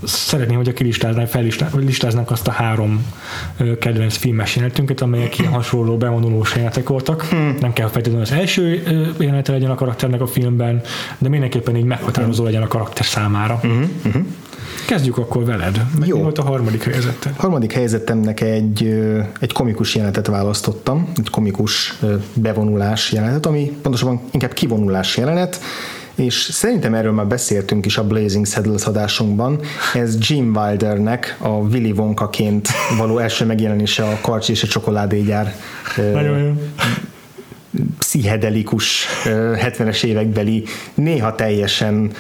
szeretném, 0.02 0.56
hogyha 0.56 0.72
kilistáznánk, 0.72 1.28
fellistá- 1.28 1.70
vagy 1.70 1.84
listáznánk 1.84 2.30
azt 2.30 2.48
a 2.48 2.50
három 2.50 3.06
kedvenc 3.78 4.16
filmes 4.16 4.56
jelenetünket, 4.56 5.00
amelyek 5.00 5.38
ilyen 5.38 5.52
hasonló 5.52 5.96
bevonulós 5.96 6.50
jelenetek 6.50 6.88
voltak. 6.88 7.22
Hmm. 7.22 7.56
Nem 7.60 7.72
kell 7.72 7.88
feltétlenül 7.88 8.24
az 8.24 8.32
első 8.32 8.82
jelenete 9.18 9.52
legyen 9.52 9.70
a 9.70 9.74
karakternek 9.74 10.20
a 10.20 10.26
filmben, 10.26 10.80
de 11.18 11.28
mindenképpen 11.28 11.76
így 11.76 11.84
meghatározó 11.84 12.44
legyen 12.44 12.62
a 12.62 12.66
karakter 12.66 13.04
számára. 13.04 13.60
Kezdjük 14.86 15.18
akkor 15.18 15.44
veled. 15.44 15.86
Meg. 15.98 16.08
Jó. 16.08 16.16
Mi 16.16 16.22
volt 16.22 16.38
a 16.38 16.42
harmadik 16.42 16.84
helyezetted? 16.84 17.32
Harmadik 17.36 17.72
helyzetemnek 17.72 18.40
egy, 18.40 19.00
egy 19.40 19.52
komikus 19.52 19.94
jelenetet 19.94 20.26
választottam, 20.26 21.12
egy 21.16 21.30
komikus 21.30 21.98
bevonulás 22.34 23.12
jelenetet, 23.12 23.46
ami 23.46 23.76
pontosabban 23.82 24.20
inkább 24.30 24.52
kivonulás 24.52 25.16
jelenet, 25.16 25.60
és 26.14 26.34
szerintem 26.34 26.94
erről 26.94 27.12
már 27.12 27.26
beszéltünk 27.26 27.86
is 27.86 27.98
a 27.98 28.06
Blazing 28.06 28.46
Saddles 28.46 28.84
adásunkban. 28.84 29.60
Ez 29.94 30.16
Jim 30.20 30.56
Wildernek 30.56 31.36
a 31.40 31.48
Willy 31.48 31.90
Wonkaként 31.90 32.68
való 32.98 33.18
első 33.18 33.44
megjelenése 33.44 34.04
a 34.04 34.18
Karcsi 34.20 34.52
és 34.52 34.62
a 34.62 34.66
Csokoládégyár 34.66 35.54
Nagyon 35.96 36.60
pszichedelikus 37.98 39.06
ö, 39.26 39.54
70-es 39.56 40.04
évekbeli, 40.04 40.64
néha 40.94 41.34
teljesen 41.34 42.10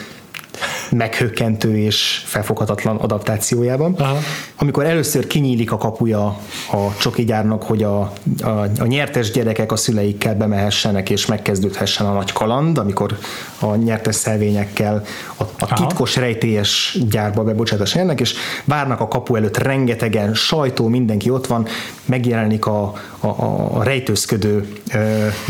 meghökkentő 0.90 1.78
és 1.78 2.22
felfoghatatlan 2.24 2.96
adaptációjában. 2.96 3.94
Aha. 3.98 4.18
Amikor 4.56 4.84
először 4.84 5.26
kinyílik 5.26 5.72
a 5.72 5.76
kapuja 5.76 6.24
a 6.72 6.96
csoki 6.98 7.24
gyárnak, 7.24 7.62
hogy 7.62 7.82
a, 7.82 8.12
a, 8.42 8.48
a 8.78 8.86
nyertes 8.86 9.30
gyerekek 9.30 9.72
a 9.72 9.76
szüleikkel 9.76 10.34
bemehessenek 10.34 11.10
és 11.10 11.26
megkezdődhessen 11.26 12.06
a 12.06 12.12
nagy 12.12 12.32
kaland, 12.32 12.78
amikor 12.78 13.18
a 13.58 13.74
nyertes 13.74 14.14
szelvényekkel 14.14 15.02
a, 15.36 15.42
a 15.58 15.74
titkos 15.74 16.16
rejtélyes 16.16 16.98
gyárba 17.10 17.44
bebocsátás 17.44 17.96
ennek, 17.96 18.20
és 18.20 18.34
várnak 18.64 19.00
a 19.00 19.08
kapu 19.08 19.34
előtt 19.34 19.56
rengetegen, 19.58 20.34
sajtó, 20.34 20.88
mindenki 20.88 21.30
ott 21.30 21.46
van, 21.46 21.66
megjelenik 22.04 22.66
a, 22.66 22.92
a, 23.20 23.26
a 23.26 23.78
a 23.80 23.82
rejtőzködő 23.82 24.68
uh, 24.94 25.00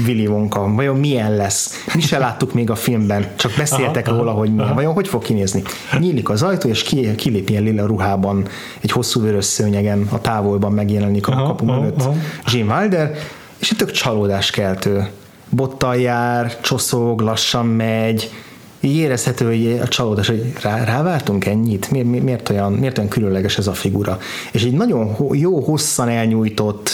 Willy 0.07 0.27
Wonka. 0.27 0.75
Vajon 0.75 0.97
milyen 0.97 1.37
lesz? 1.37 1.85
Mi 1.95 2.01
se 2.01 2.19
láttuk 2.19 2.53
még 2.53 2.71
a 2.71 2.75
filmben, 2.75 3.27
csak 3.37 3.53
beszéltek 3.57 4.07
Aha, 4.07 4.17
róla, 4.17 4.31
aha, 4.31 4.39
hogy 4.39 4.51
milyen. 4.51 4.65
aha. 4.65 4.75
Vajon 4.75 4.93
hogy 4.93 5.09
fog 5.09 5.23
kinézni? 5.31 5.62
Nyílik 5.98 6.28
az 6.28 6.43
ajtó, 6.43 6.69
és 6.69 6.82
ki, 6.82 7.15
kilép 7.15 7.48
ilyen 7.48 7.62
lila 7.62 7.86
ruhában, 7.86 8.48
egy 8.81 8.90
hosszú 8.90 9.20
vörös 9.20 9.44
szőnyegen, 9.44 10.07
a 10.11 10.20
távolban 10.20 10.73
megjelenik 10.73 11.28
a 11.28 11.32
Aha, 11.32 11.47
kapu 11.47 11.65
mögött. 11.65 12.02
Jim 12.47 12.69
Wilder, 12.69 13.15
és 13.59 13.70
egy 13.70 13.77
tök 13.77 13.90
csalódáskeltő. 13.90 15.09
Bottal 15.48 15.97
jár, 15.97 16.61
csoszog, 16.61 17.20
lassan 17.20 17.66
megy, 17.66 18.31
így 18.81 18.97
érezhető, 18.97 19.47
hogy 19.47 19.81
a 19.82 19.89
csalódás, 19.89 20.27
hogy 20.27 20.52
rá, 20.62 20.85
rávártunk 20.85 21.47
ennyit? 21.47 21.90
Miért, 21.90 22.07
mi- 22.07 22.19
miért, 22.19 22.48
olyan, 22.48 22.73
miért 22.73 22.98
olyan 22.98 23.11
különleges 23.11 23.59
ez 23.59 23.66
a 23.66 23.73
figura? 23.73 24.19
És 24.52 24.62
egy 24.62 24.73
nagyon 24.73 25.16
jó, 25.32 25.61
hosszan 25.61 26.09
elnyújtott 26.09 26.90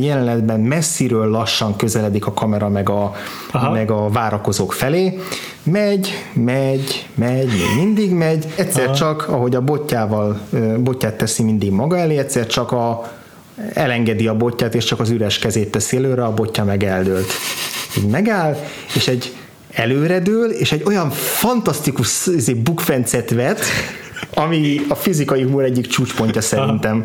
jelenetben 0.00 0.60
messziről 0.60 1.26
lassan 1.28 1.76
közeledik 1.76 2.26
a 2.26 2.32
kamera 2.32 2.68
meg 2.68 2.88
a, 2.88 3.12
Aha. 3.50 3.70
meg 3.70 3.90
a 3.90 4.08
várakozók 4.08 4.72
felé, 4.72 5.18
megy, 5.62 6.08
megy, 6.32 7.08
megy, 7.14 7.46
még 7.46 7.84
mindig 7.84 8.10
megy, 8.10 8.46
egyszer 8.56 8.84
Aha. 8.84 8.94
csak, 8.94 9.28
ahogy 9.28 9.54
a 9.54 9.60
botjával, 9.60 10.40
botját 10.78 11.14
teszi 11.16 11.42
mindig 11.42 11.70
maga 11.70 11.98
elé, 11.98 12.18
egyszer 12.18 12.46
csak 12.46 12.72
a 12.72 13.12
elengedi 13.72 14.26
a 14.26 14.36
botját, 14.36 14.74
és 14.74 14.84
csak 14.84 15.00
az 15.00 15.10
üres 15.10 15.38
kezét 15.38 15.70
teszi 15.70 15.96
előre, 15.96 16.24
a 16.24 16.34
botja 16.34 16.64
meg 16.64 16.84
eldőlt. 16.84 17.32
Így 17.98 18.06
megáll, 18.06 18.56
és 18.94 19.08
egy 19.08 19.34
előredől, 19.72 20.50
és 20.50 20.72
egy 20.72 20.82
olyan 20.84 21.10
fantasztikus 21.10 22.26
izé, 22.26 22.52
bukfencet 22.52 23.30
vet, 23.30 23.60
ami 24.34 24.80
a 24.88 24.94
fizikai 24.94 25.42
humor 25.42 25.64
egyik 25.64 25.86
csúcspontja 25.86 26.40
szerintem. 26.40 27.04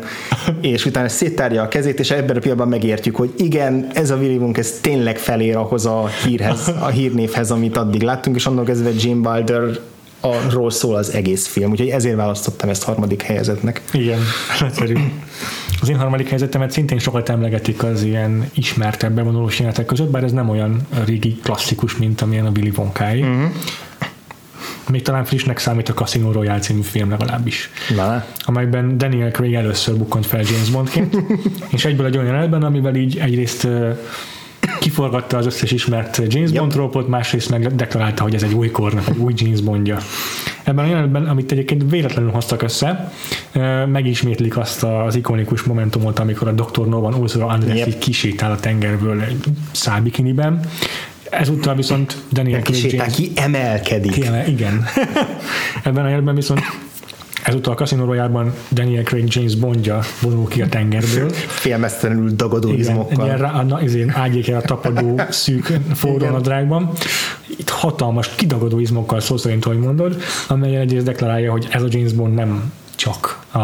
És 0.60 0.86
utána 0.86 1.08
széttárja 1.08 1.62
a 1.62 1.68
kezét, 1.68 1.98
és 1.98 2.10
ebben 2.10 2.36
a 2.36 2.38
pillanatban 2.38 2.68
megértjük, 2.68 3.16
hogy 3.16 3.32
igen, 3.36 3.86
ez 3.92 4.10
a 4.10 4.16
Wonka, 4.16 4.60
ez 4.60 4.72
tényleg 4.80 5.18
felér 5.18 5.56
ahhoz 5.56 5.86
a 5.86 6.06
hírhez, 6.24 6.72
a 6.80 6.88
hírnévhez, 6.88 7.50
amit 7.50 7.76
addig 7.76 8.02
láttunk, 8.02 8.36
és 8.36 8.46
annak 8.46 8.64
kezdve 8.64 8.90
Jim 8.98 9.26
Wilder 9.26 9.78
arról 10.20 10.70
szól 10.70 10.94
az 10.94 11.12
egész 11.12 11.46
film, 11.46 11.70
úgyhogy 11.70 11.88
ezért 11.88 12.16
választottam 12.16 12.68
ezt 12.68 12.82
harmadik 12.82 13.22
helyezetnek. 13.22 13.82
Igen, 13.92 14.18
nagyszerű. 14.60 14.94
Az 15.80 15.88
én 15.88 15.96
harmadik 15.96 16.28
helyzetemet 16.28 16.70
szintén 16.70 16.98
sokat 16.98 17.28
emlegetik 17.28 17.82
az 17.82 18.02
ilyen 18.02 18.50
ismertebb 18.54 19.12
bevonulós 19.12 19.58
jelenetek 19.58 19.86
között, 19.86 20.10
bár 20.10 20.24
ez 20.24 20.32
nem 20.32 20.48
olyan 20.48 20.86
régi 21.04 21.36
klasszikus, 21.42 21.96
mint 21.96 22.20
amilyen 22.20 22.46
a 22.46 22.50
Willy 22.56 22.72
Wonkai. 22.76 23.22
Mhm. 23.22 23.44
Még 24.90 25.02
talán 25.02 25.24
frissnek 25.24 25.58
számít 25.58 25.88
a 25.88 25.92
Casino 25.92 26.32
Royale 26.32 26.58
című 26.58 26.80
film 26.80 27.10
legalábbis, 27.10 27.70
Na, 27.96 28.24
amelyben 28.44 28.98
Daniel 28.98 29.30
Craig 29.30 29.54
először 29.54 29.96
bukkant 29.96 30.26
fel 30.26 30.40
James 30.40 30.70
Bondként, 30.70 31.16
és 31.74 31.84
egyből 31.84 32.06
egy 32.06 32.14
olyan 32.14 32.26
jelenetben, 32.26 32.62
amivel 32.62 32.94
így 32.94 33.18
egyrészt 33.18 33.68
kiforgatta 34.80 35.36
az 35.36 35.46
összes 35.46 35.70
ismert 35.70 36.16
James 36.28 36.50
Yep. 36.50 36.58
Bond 36.58 36.72
trópot, 36.72 37.08
másrészt 37.08 37.50
meg 37.50 37.74
deklarálta, 37.74 38.22
hogy 38.22 38.34
ez 38.34 38.42
egy 38.42 38.52
új 38.52 38.70
kornak, 38.70 39.08
egy 39.08 39.16
új 39.16 39.32
James 39.36 39.60
Bondja. 39.60 39.98
Ebben 40.68 40.84
a 40.84 40.88
jelenetben, 40.88 41.26
amit 41.26 41.52
egyébként 41.52 41.90
véletlenül 41.90 42.30
hoztak 42.30 42.62
össze, 42.62 43.12
megismétlik 43.86 44.56
azt 44.56 44.82
az 44.82 45.14
ikonikus 45.14 45.62
momentumot, 45.62 46.18
amikor 46.18 46.48
a 46.48 46.52
Dr. 46.52 46.86
Novan 46.86 47.14
Ursula 47.14 47.46
Andress 47.46 47.78
Yep. 47.78 47.98
kisétál 47.98 48.50
a 48.50 48.56
tengerből 48.60 49.20
egy 49.20 49.44
szábikiniben. 49.70 50.60
Ezúttal 51.30 51.74
viszont 51.74 52.16
Daniel 52.32 52.60
Craig 52.60 52.92
James 52.92 53.14
ki, 53.14 53.30
emelkedik. 53.34 54.12
Kéne, 54.12 54.46
igen. 54.46 54.84
Ebben 55.84 56.04
a 56.04 56.06
jelenetben 56.06 56.34
viszont 56.34 56.60
ezúttal 57.44 57.72
a 57.72 57.76
Casino 57.76 58.04
Royale-ban 58.04 58.52
Daniel 58.70 59.02
Craig 59.02 59.34
James 59.34 59.54
Bondja 59.54 60.00
vonul 60.20 60.48
ki 60.48 60.62
a 60.62 60.68
tengerből. 60.68 61.30
Félmeztelenül 61.62 62.30
dagadó 62.36 62.68
Igen, 62.68 62.80
izmokkal. 62.80 63.24
ilyen 63.24 63.38
rá, 63.38 63.62
na, 63.62 63.82
izén, 63.82 64.10
ágyékkel 64.10 64.58
a 64.58 64.62
tapadó 64.62 65.20
szűk 65.30 65.78
forrónadrágban. 65.94 66.90
Itt 67.46 67.68
hatalmas, 67.68 68.34
kidagadó 68.34 68.78
izmokkal 68.78 69.20
szó 69.20 69.36
szerint, 69.36 69.64
hogy 69.64 69.78
mondod, 69.78 70.22
amelyen 70.48 70.80
egyrészt 70.80 71.04
deklarálja, 71.04 71.50
hogy 71.50 71.66
ez 71.70 71.82
a 71.82 71.86
James 71.90 72.12
Bond 72.12 72.34
nem 72.34 72.72
csak 72.94 73.37
a, 73.52 73.58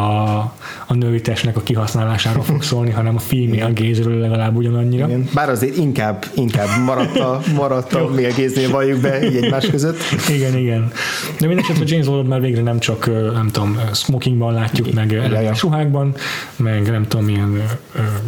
a 0.87 0.95
női 0.95 1.21
testnek 1.21 1.57
a 1.57 1.61
kihasználására 1.61 2.43
fog 2.43 2.63
szólni, 2.63 2.91
hanem 2.91 3.17
a 3.17 3.19
female 3.19 3.73
gaze-ről 3.75 4.19
legalább 4.19 4.57
ugyanannyira. 4.57 5.07
Igen. 5.07 5.29
Bár 5.35 5.49
azért 5.49 5.77
inkább, 5.77 6.25
inkább 6.35 6.69
maradt 6.85 7.19
a, 7.19 7.41
maradt 7.55 7.93
a 7.93 8.09
mélgéznél 8.09 8.71
valljuk 8.71 9.01
be 9.01 9.27
így 9.27 9.37
egymás 9.37 9.67
között. 9.67 9.99
Igen, 10.29 10.57
igen. 10.57 10.93
De 11.41 11.47
mindenesetre 11.47 11.85
James 11.87 12.07
Bondot 12.07 12.29
már 12.29 12.41
végre 12.41 12.63
nem 12.63 12.79
csak, 12.79 13.07
nem 13.33 13.49
tudom, 13.53 13.79
smokingban 13.93 14.53
látjuk, 14.53 14.93
meg 14.93 15.11
ja. 15.11 15.23
elektrás 15.23 15.63
ruhákban, 15.63 16.15
meg 16.57 16.91
nem 16.91 17.07
tudom, 17.09 17.25
milyen, 17.25 17.63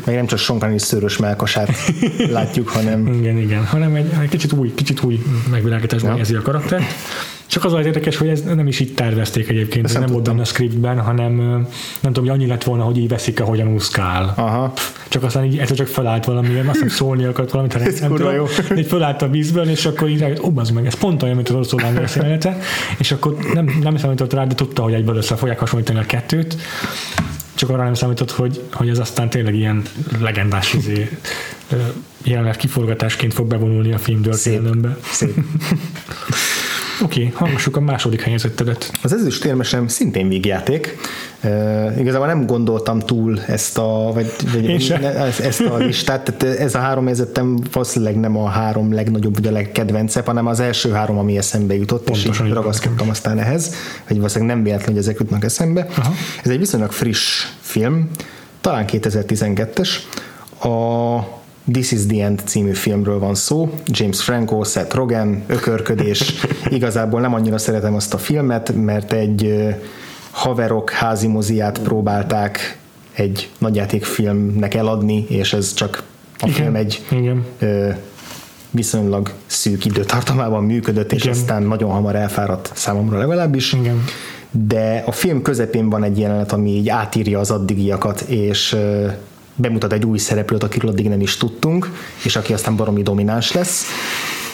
Meg 0.04 0.14
nem 0.14 0.26
csak 0.26 0.38
sonkani 0.38 0.78
szőrös 0.78 1.16
melkasát 1.16 1.70
látjuk, 2.30 2.68
hanem 2.68 3.06
igen, 3.06 3.38
igen, 3.38 3.64
hanem 3.64 3.94
egy, 3.94 4.12
egy 4.22 4.28
kicsit 4.28 4.52
új, 4.52 4.74
kicsit 4.74 5.02
új 5.02 5.22
megvilágításban 5.50 6.10
Ja. 6.10 6.18
érzi 6.18 6.34
a 6.34 6.42
karaktert. 6.42 6.84
Csak 7.46 7.64
az 7.64 7.72
az 7.72 7.86
érdekes, 7.86 8.16
hogy 8.16 8.28
ez 8.28 8.42
nem 8.42 8.66
is 8.66 8.80
így 8.80 8.94
tervezték 8.94 9.48
egyébként, 9.48 9.84
ez 9.84 9.92
nem 9.92 10.04
nem 10.04 10.22
benne 10.22 10.40
a 10.40 10.44
scriptben, 10.44 11.00
hanem 11.00 11.34
nem 12.00 12.12
tudom, 12.12 12.24
hogy 12.24 12.38
annyi 12.38 12.46
lett 12.46 12.64
volna, 12.64 12.82
hogy 12.84 12.98
így 12.98 13.08
veszik, 13.08 13.40
ahogyan 13.40 13.68
úszkál. 13.72 14.32
aha, 14.36 14.72
Csak 15.08 15.22
aztán 15.22 15.44
így 15.44 15.58
egyszer 15.58 15.76
csak 15.76 15.86
felállt 15.86 16.24
valami, 16.24 16.58
azt 16.58 16.72
hiszem 16.72 16.88
szólni 16.88 17.24
akart 17.24 17.50
valamit, 17.50 17.72
ha 17.72 17.78
nem, 17.78 17.88
Ez 17.88 18.00
nem 18.00 18.14
tudom. 18.14 18.34
jó. 18.34 18.46
Így 18.76 18.86
felállt 18.86 19.22
a 19.22 19.28
vízből, 19.28 19.68
és 19.68 19.86
akkor 19.86 20.08
így 20.08 20.20
rájött, 20.20 20.44
ó, 20.44 20.52
az 20.54 20.70
meg, 20.70 20.86
ez 20.86 20.94
pont 20.94 21.22
olyan, 21.22 21.34
mint 21.34 21.48
az 21.48 21.54
Orszó 21.54 21.78
Lángos 21.78 22.16
jelenete, 22.16 22.58
és 22.98 23.12
akkor 23.12 23.36
nem, 23.52 23.78
nem 23.82 23.96
számított 23.96 24.32
rá, 24.32 24.44
de 24.44 24.54
tudta, 24.54 24.82
hogy 24.82 24.92
egyből 24.92 25.16
össze 25.16 25.36
fogják 25.36 25.58
hasonlítani 25.58 25.98
a 25.98 26.06
kettőt, 26.06 26.56
csak 27.54 27.70
arra 27.70 27.84
nem 27.84 27.94
számított, 27.94 28.30
hogy, 28.30 28.62
hogy 28.72 28.88
ez 28.88 28.98
aztán 28.98 29.30
tényleg 29.30 29.54
ilyen 29.54 29.82
legendás 30.20 30.74
izé, 30.74 31.08
jelenet 32.22 32.56
kiforgatásként 32.56 33.34
fog 33.34 33.46
bevonulni 33.46 33.92
a 33.92 33.98
film 33.98 34.22
történelembe. 34.22 34.96
szép. 35.12 35.34
Oké, 37.02 37.20
okay, 37.20 37.32
hallgassuk 37.34 37.76
a 37.76 37.80
második 37.80 38.20
helyezettedet. 38.20 38.90
Az 39.02 39.12
ezüstérmesem 39.12 39.88
szintén 39.88 40.28
vígjáték. 40.28 40.96
Uh, 41.44 41.98
igazából 41.98 42.26
nem 42.26 42.46
gondoltam 42.46 42.98
túl 43.00 43.40
ezt 43.40 43.78
a, 43.78 44.10
vagy, 44.14 44.32
vagy 44.52 44.92
ezt, 45.40 45.60
a 45.60 45.76
listát, 45.76 46.32
tehát 46.36 46.58
ez 46.60 46.74
a 46.74 46.78
három 46.78 47.06
érzetem 47.06 47.58
valószínűleg 47.72 48.20
nem 48.20 48.36
a 48.36 48.48
három 48.48 48.92
legnagyobb, 48.92 49.34
vagy 49.34 49.46
a 49.46 49.50
legkedvencebb, 49.50 50.26
hanem 50.26 50.46
az 50.46 50.60
első 50.60 50.90
három, 50.90 51.18
ami 51.18 51.36
eszembe 51.36 51.74
jutott, 51.74 52.04
Pontosan 52.04 52.46
és 52.46 52.52
ragaszkodtam 52.52 53.08
aztán 53.08 53.38
ehhez, 53.38 53.74
hogy 54.06 54.16
valószínűleg 54.16 54.54
nem 54.54 54.64
véletlen, 54.64 54.88
hogy 54.88 54.98
ezek 54.98 55.18
jutnak 55.18 55.44
eszembe. 55.44 55.86
Aha. 55.96 56.12
Ez 56.44 56.50
egy 56.50 56.58
viszonylag 56.58 56.92
friss 56.92 57.46
film, 57.60 58.10
talán 58.60 58.84
2012-es. 58.88 59.88
A 60.58 61.35
This 61.72 61.92
is 61.92 62.06
the 62.06 62.24
End 62.24 62.42
című 62.44 62.72
filmről 62.72 63.18
van 63.18 63.34
szó, 63.34 63.70
James 63.86 64.22
Franco, 64.22 64.64
Seth 64.64 64.94
Rogen, 64.94 65.42
ökörködés. 65.46 66.34
Igazából 66.70 67.20
nem 67.20 67.34
annyira 67.34 67.58
szeretem 67.58 67.94
azt 67.94 68.14
a 68.14 68.18
filmet, 68.18 68.72
mert 68.74 69.12
egy 69.12 69.64
haverok 70.30 70.90
házi 70.90 71.26
moziát 71.26 71.78
próbálták 71.78 72.78
egy 73.12 73.50
nagyjátékfilmnek 73.58 74.74
eladni, 74.74 75.24
és 75.28 75.52
ez 75.52 75.74
csak 75.74 76.02
a 76.38 76.46
Igen, 76.46 76.54
film 76.54 76.74
egy 76.74 77.04
igen. 77.10 77.44
ö, 77.58 77.90
viszonylag 78.70 79.32
szűk 79.46 79.84
időtartamában 79.84 80.64
működött, 80.64 81.12
és 81.12 81.22
Igen. 81.22 81.34
aztán 81.34 81.62
nagyon 81.62 81.90
hamar 81.90 82.14
elfáradt 82.14 82.70
számomra 82.74 83.18
legalábbis. 83.18 83.72
Igen. 83.72 84.04
De 84.50 85.02
a 85.06 85.12
film 85.12 85.42
közepén 85.42 85.88
van 85.88 86.04
egy 86.04 86.18
jelenet, 86.18 86.52
ami 86.52 86.70
így 86.70 86.88
átírja 86.88 87.38
az 87.38 87.50
addigiakat, 87.50 88.20
és 88.20 88.76
bemutat 89.56 89.92
egy 89.92 90.04
új 90.04 90.18
szereplőt, 90.18 90.62
akiről 90.62 90.90
addig 90.90 91.08
nem 91.08 91.20
is 91.20 91.36
tudtunk, 91.36 91.90
és 92.24 92.36
aki 92.36 92.52
aztán 92.52 92.76
baromi 92.76 93.02
domináns 93.02 93.52
lesz. 93.52 93.84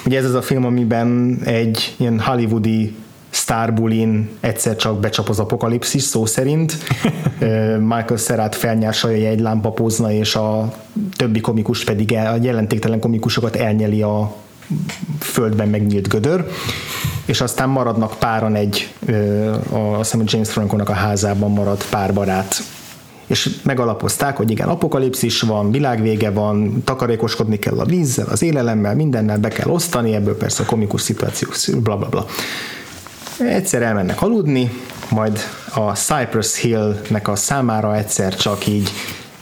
Ugye 0.05 0.19
ez 0.19 0.24
az 0.24 0.35
a 0.35 0.43
film, 0.43 0.65
amiben 0.65 1.39
egy 1.45 1.95
ilyen 1.97 2.20
hollywoodi 2.20 2.95
sztárbulin 3.31 4.29
egyszer 4.41 4.77
csak 4.77 5.01
becsap 5.01 5.29
az 5.29 5.39
apokalipszis 5.39 6.03
szó 6.03 6.27
szerint. 6.27 6.77
Michael 7.93 8.16
Serrat 8.16 8.55
felnyársalja 8.55 9.29
egy 9.29 9.41
lámpapózna, 9.41 10.12
és 10.12 10.35
a 10.35 10.74
többi 11.16 11.41
komikus 11.41 11.85
pedig 11.85 12.12
a 12.12 12.37
jelentéktelen 12.43 13.01
komikusokat 13.01 13.57
elnyeli 13.57 14.03
a 14.03 14.35
földben 15.19 15.69
megnyílt 15.69 16.09
gödör, 16.09 16.47
és 17.24 17.41
aztán 17.41 17.69
maradnak 17.69 18.15
páran 18.19 18.55
egy, 18.55 18.93
a, 19.70 19.77
azt 19.77 20.11
hiszem, 20.11 20.27
James 20.29 20.51
Franco-nak 20.51 20.89
a 20.89 20.93
házában 20.93 21.51
marad 21.51 21.85
pár 21.91 22.15
barát, 22.15 22.62
és 23.33 23.51
megalapozták, 23.63 24.37
hogy 24.37 24.51
igen, 24.51 24.69
apokalipszis 24.69 25.41
van, 25.41 25.71
világvége 25.71 26.31
van, 26.31 26.83
takarékoskodni 26.85 27.59
kell 27.59 27.79
a 27.79 27.85
vízzel, 27.85 28.27
az 28.31 28.43
élelemmel, 28.43 28.95
mindennel 28.95 29.39
be 29.39 29.49
kell 29.49 29.69
osztani, 29.69 30.15
ebből 30.15 30.37
persze 30.37 30.63
a 30.63 30.67
komikus 30.67 31.01
szituációk 31.01 31.55
szül, 31.55 31.81
bla 31.81 31.97
bla 31.97 32.09
bla. 32.09 32.27
Egyszer 33.39 33.83
elmennek 33.83 34.23
aludni, 34.23 34.71
majd 35.11 35.41
a 35.75 35.93
Cypress 35.93 36.61
Hill-nek 36.61 37.29
a 37.29 37.37
számára 37.37 37.97
egyszer 37.97 38.37
csak 38.37 38.67
így 38.67 38.91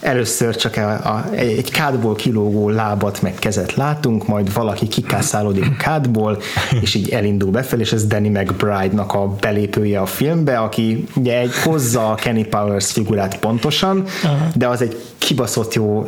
először 0.01 0.57
csak 0.57 0.77
a, 0.77 0.91
a, 0.91 1.25
egy 1.35 1.71
kádból 1.71 2.15
kilógó 2.15 2.69
lábat 2.69 3.23
meg 3.23 3.35
kezet 3.35 3.75
látunk, 3.75 4.27
majd 4.27 4.53
valaki 4.53 4.89
kikászálódik 4.89 5.65
a 5.65 5.77
kádból, 5.79 6.39
és 6.83 6.95
így 6.95 7.09
elindul 7.09 7.51
befelé, 7.51 7.83
és 7.83 7.93
ez 7.93 8.07
Danny 8.07 8.31
McBride-nak 8.31 9.15
a 9.15 9.29
belépője 9.41 10.01
a 10.01 10.07
filmbe, 10.07 10.59
aki 10.59 11.05
ugye 11.15 11.39
egy 11.39 11.57
hozza 11.65 12.11
a 12.11 12.15
Kenny 12.15 12.49
Powers 12.49 12.93
figurát 12.93 13.39
pontosan, 13.39 14.05
de 14.55 14.67
az 14.67 14.83
egy 14.83 14.97
kibaszott 15.19 15.75
jó 15.75 16.07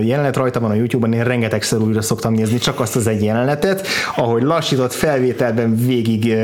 jelenet 0.00 0.36
rajta 0.36 0.60
van 0.60 0.70
a 0.70 0.74
YouTube-on, 0.74 1.12
én 1.12 1.24
rengetegszer 1.24 1.78
újra 1.78 2.02
szoktam 2.02 2.32
nézni 2.32 2.58
csak 2.58 2.80
azt 2.80 2.96
az 2.96 3.06
egy 3.06 3.22
jelenetet, 3.22 3.86
ahogy 4.16 4.42
lassított 4.42 4.92
felvételben 4.92 5.76
végig 5.76 6.34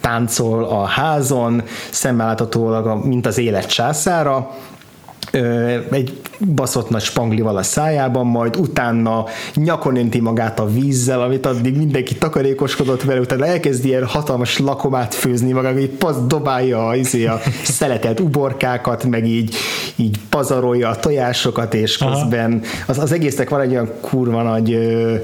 táncol 0.00 0.64
a 0.64 0.84
házon, 0.84 1.62
szemmel 1.90 2.34
mint 3.02 3.26
az 3.26 3.38
élet 3.38 3.66
császára, 3.66 4.50
egy 5.90 6.20
baszott 6.54 6.90
nagy 6.90 7.02
spanglival 7.02 7.56
a 7.56 7.62
szájában, 7.62 8.26
majd 8.26 8.56
utána 8.56 9.24
nyakon 9.54 9.96
önti 9.96 10.20
magát 10.20 10.60
a 10.60 10.66
vízzel, 10.66 11.22
amit 11.22 11.46
addig 11.46 11.76
mindenki 11.76 12.14
takarékoskodott 12.14 13.02
vele, 13.02 13.20
utána 13.20 13.46
elkezdi 13.46 13.88
ilyen 13.88 14.04
hatalmas 14.06 14.58
lakomát 14.58 15.14
főzni 15.14 15.52
maga, 15.52 15.78
így 15.78 15.90
paz 15.90 16.26
dobálja 16.26 16.94
izé, 16.94 17.26
a 17.26 17.40
szeletelt 17.62 18.20
uborkákat, 18.20 19.04
meg 19.04 19.26
így, 19.26 19.54
így 19.96 20.18
pazarolja 20.28 20.88
a 20.88 20.96
tojásokat, 20.96 21.74
és 21.74 21.96
közben 21.96 22.62
az, 22.86 22.98
az 22.98 23.12
egésznek 23.12 23.48
van 23.50 23.60
egy 23.60 23.70
olyan 23.70 23.90
kurva 24.00 24.42
nagy 24.42 24.72
ö, 24.72 25.14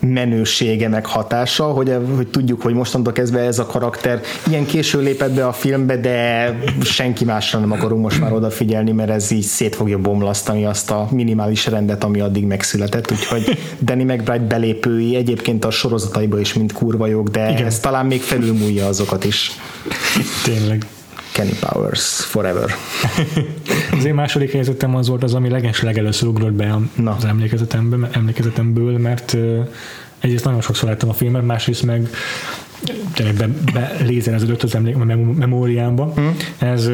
menősége 0.00 0.88
meg 0.88 1.06
hatása, 1.06 1.64
hogy, 1.64 1.96
hogy 2.16 2.28
tudjuk, 2.28 2.62
hogy 2.62 2.74
mostantól 2.74 3.12
kezdve 3.12 3.40
ez 3.40 3.58
a 3.58 3.66
karakter 3.66 4.20
ilyen 4.48 4.66
késő 4.66 5.00
lépett 5.00 5.32
be 5.32 5.46
a 5.46 5.52
filmbe, 5.52 5.96
de 5.96 6.48
senki 6.82 7.24
másra 7.24 7.58
nem 7.58 7.72
akarunk 7.72 8.02
most 8.02 8.20
már 8.20 8.32
odafigyelni, 8.32 8.92
mert 8.92 9.10
ez 9.10 9.30
így 9.30 9.42
szét 9.42 9.74
fogja 9.74 9.98
bomlasztani 9.98 10.64
azt 10.64 10.90
a 10.90 11.08
minimális 11.10 11.66
rendet, 11.66 12.04
ami 12.04 12.20
addig 12.20 12.44
megszületett, 12.44 13.10
úgyhogy 13.10 13.58
Danny 13.80 14.04
McBride 14.04 14.46
belépői 14.46 15.16
egyébként 15.16 15.64
a 15.64 15.70
sorozataiból 15.70 16.40
is 16.40 16.54
mind 16.54 16.72
kurva 16.72 17.06
jók, 17.06 17.28
de 17.28 17.50
Igen. 17.50 17.66
ez 17.66 17.80
talán 17.80 18.06
még 18.06 18.20
felülmúlja 18.20 18.86
azokat 18.86 19.24
is. 19.24 19.50
Tényleg. 20.44 20.86
Kenny 21.32 21.54
Powers, 21.60 22.24
forever. 22.24 22.70
Az 23.98 24.04
én 24.04 24.14
második 24.14 24.52
helyzetem 24.52 24.94
az 24.94 25.08
volt 25.08 25.22
az, 25.22 25.34
ami 25.34 25.48
leges 25.48 25.82
legelőször 25.82 26.28
ugrott 26.28 26.52
be 26.52 26.78
Na. 26.94 27.14
az 27.18 27.24
emlékezetembe, 27.24 28.08
emlékezetemből, 28.12 28.98
mert 28.98 29.36
egyrészt 30.18 30.44
nagyon 30.44 30.60
sokszor 30.60 30.88
láttam 30.88 31.08
a 31.08 31.12
filmet, 31.12 31.46
másrészt 31.46 31.82
meg 31.82 32.08
tényleg 33.14 33.34
be, 33.34 33.48
be 33.72 33.96
lézereződött 34.04 34.62
az 34.62 34.74
emlék, 34.74 34.94
a 34.94 35.04
mem- 35.04 35.36
memóriámba. 35.36 36.12
Hm. 36.14 36.26
Ez 36.58 36.86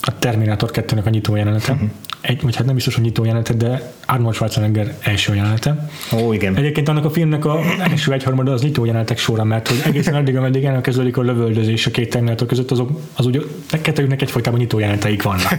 a 0.00 0.18
Terminátor 0.18 0.70
2-nek 0.72 1.04
a 1.04 1.10
nyitó 1.10 1.36
jelenete. 1.36 1.72
Hm. 1.72 1.84
Egy, 2.26 2.42
vagy 2.42 2.56
hát 2.56 2.66
nem 2.66 2.74
biztos, 2.74 2.94
hogy 2.94 3.04
nyitó 3.04 3.24
jelenete, 3.24 3.52
de 3.52 3.92
Arnold 4.06 4.34
Schwarzenegger 4.34 4.94
első 5.02 5.34
jelenete. 5.34 5.88
Ó, 6.12 6.32
igen. 6.32 6.56
Egyébként 6.56 6.88
annak 6.88 7.04
a 7.04 7.10
filmnek 7.10 7.44
a 7.44 7.60
első 7.78 8.12
egyharmada 8.12 8.52
az 8.52 8.62
nyitó 8.62 8.84
jelenetek 8.84 9.18
sorra, 9.18 9.44
mert 9.44 9.68
hogy 9.68 9.80
egészen 9.84 10.14
addig, 10.14 10.36
ameddig 10.36 10.64
elkezdődik 10.64 11.16
a 11.16 11.22
lövöldözés 11.22 11.86
a 11.86 11.90
két 11.90 12.10
terminátor 12.10 12.46
között, 12.46 12.70
azok, 12.70 12.90
az 13.16 13.26
úgy, 13.26 13.50
kettőjüknek 13.82 14.22
egyfolytában 14.22 14.58
nyitó 14.58 14.78
jeleneteik 14.78 15.22
vannak. 15.22 15.58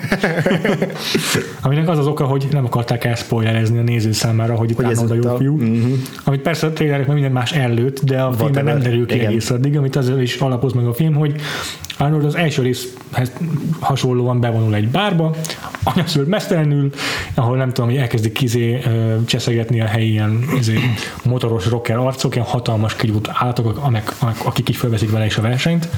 Aminek 1.62 1.90
az 1.90 1.98
az 1.98 2.08
oka, 2.08 2.26
hogy 2.26 2.48
nem 2.52 2.66
akarták 2.66 3.04
elspoilerezni 3.04 3.78
a 3.78 3.84
néző 3.84 4.12
számára, 4.12 4.56
hogy 4.56 4.70
itt 4.70 4.76
Hogy 4.76 4.86
Arnold 4.86 5.12
a 5.12 5.16
jó 5.16 5.36
fiú. 5.36 5.60
Amit 6.24 6.42
persze 6.42 6.68
a 6.68 6.74
trailerek 6.74 7.08
minden 7.08 7.32
más 7.32 7.52
előtt, 7.52 8.04
de 8.04 8.22
a 8.22 8.34
filmben 8.34 8.64
nem 8.64 8.80
derül 8.80 9.06
ki 9.06 9.16
igen. 9.16 9.28
egész 9.28 9.50
addig, 9.50 9.78
amit 9.78 9.96
azért 9.96 10.22
is 10.22 10.36
alapoz 10.36 10.74
meg 10.74 10.86
a 10.86 10.94
film, 10.94 11.14
hogy 11.14 11.36
Arnold 11.98 12.26
az 12.26 12.36
első 12.36 12.62
részhez 12.62 13.32
hasonlóan 13.80 14.40
bevonul 14.40 14.76
egy 14.76 14.88
bárba, 14.88 15.36
anyaszült 15.84 16.28
mesztelenül, 16.58 16.90
ahol 17.34 17.58
nem 17.58 17.74
tudom, 17.74 17.90
hogy 17.90 18.00
elkezdik 18.00 18.32
kizé 18.32 18.84
cseszegetni 19.26 19.82
a 19.82 19.86
helyi 19.86 20.10
ilyen 20.10 20.46
izé, 20.58 20.80
motoros 21.24 21.66
rocker 21.66 21.98
arcok, 21.98 22.36
ilyen 22.36 22.48
hatalmas 22.48 22.96
kigyújt 22.96 23.30
állatok, 23.34 23.78
amek, 23.78 24.14
amek, 24.20 24.46
akik 24.46 24.70
így 24.70 24.76
felveszik 24.76 25.12
vele 25.12 25.26
is 25.26 25.38
a 25.38 25.42
versenyt. 25.42 25.90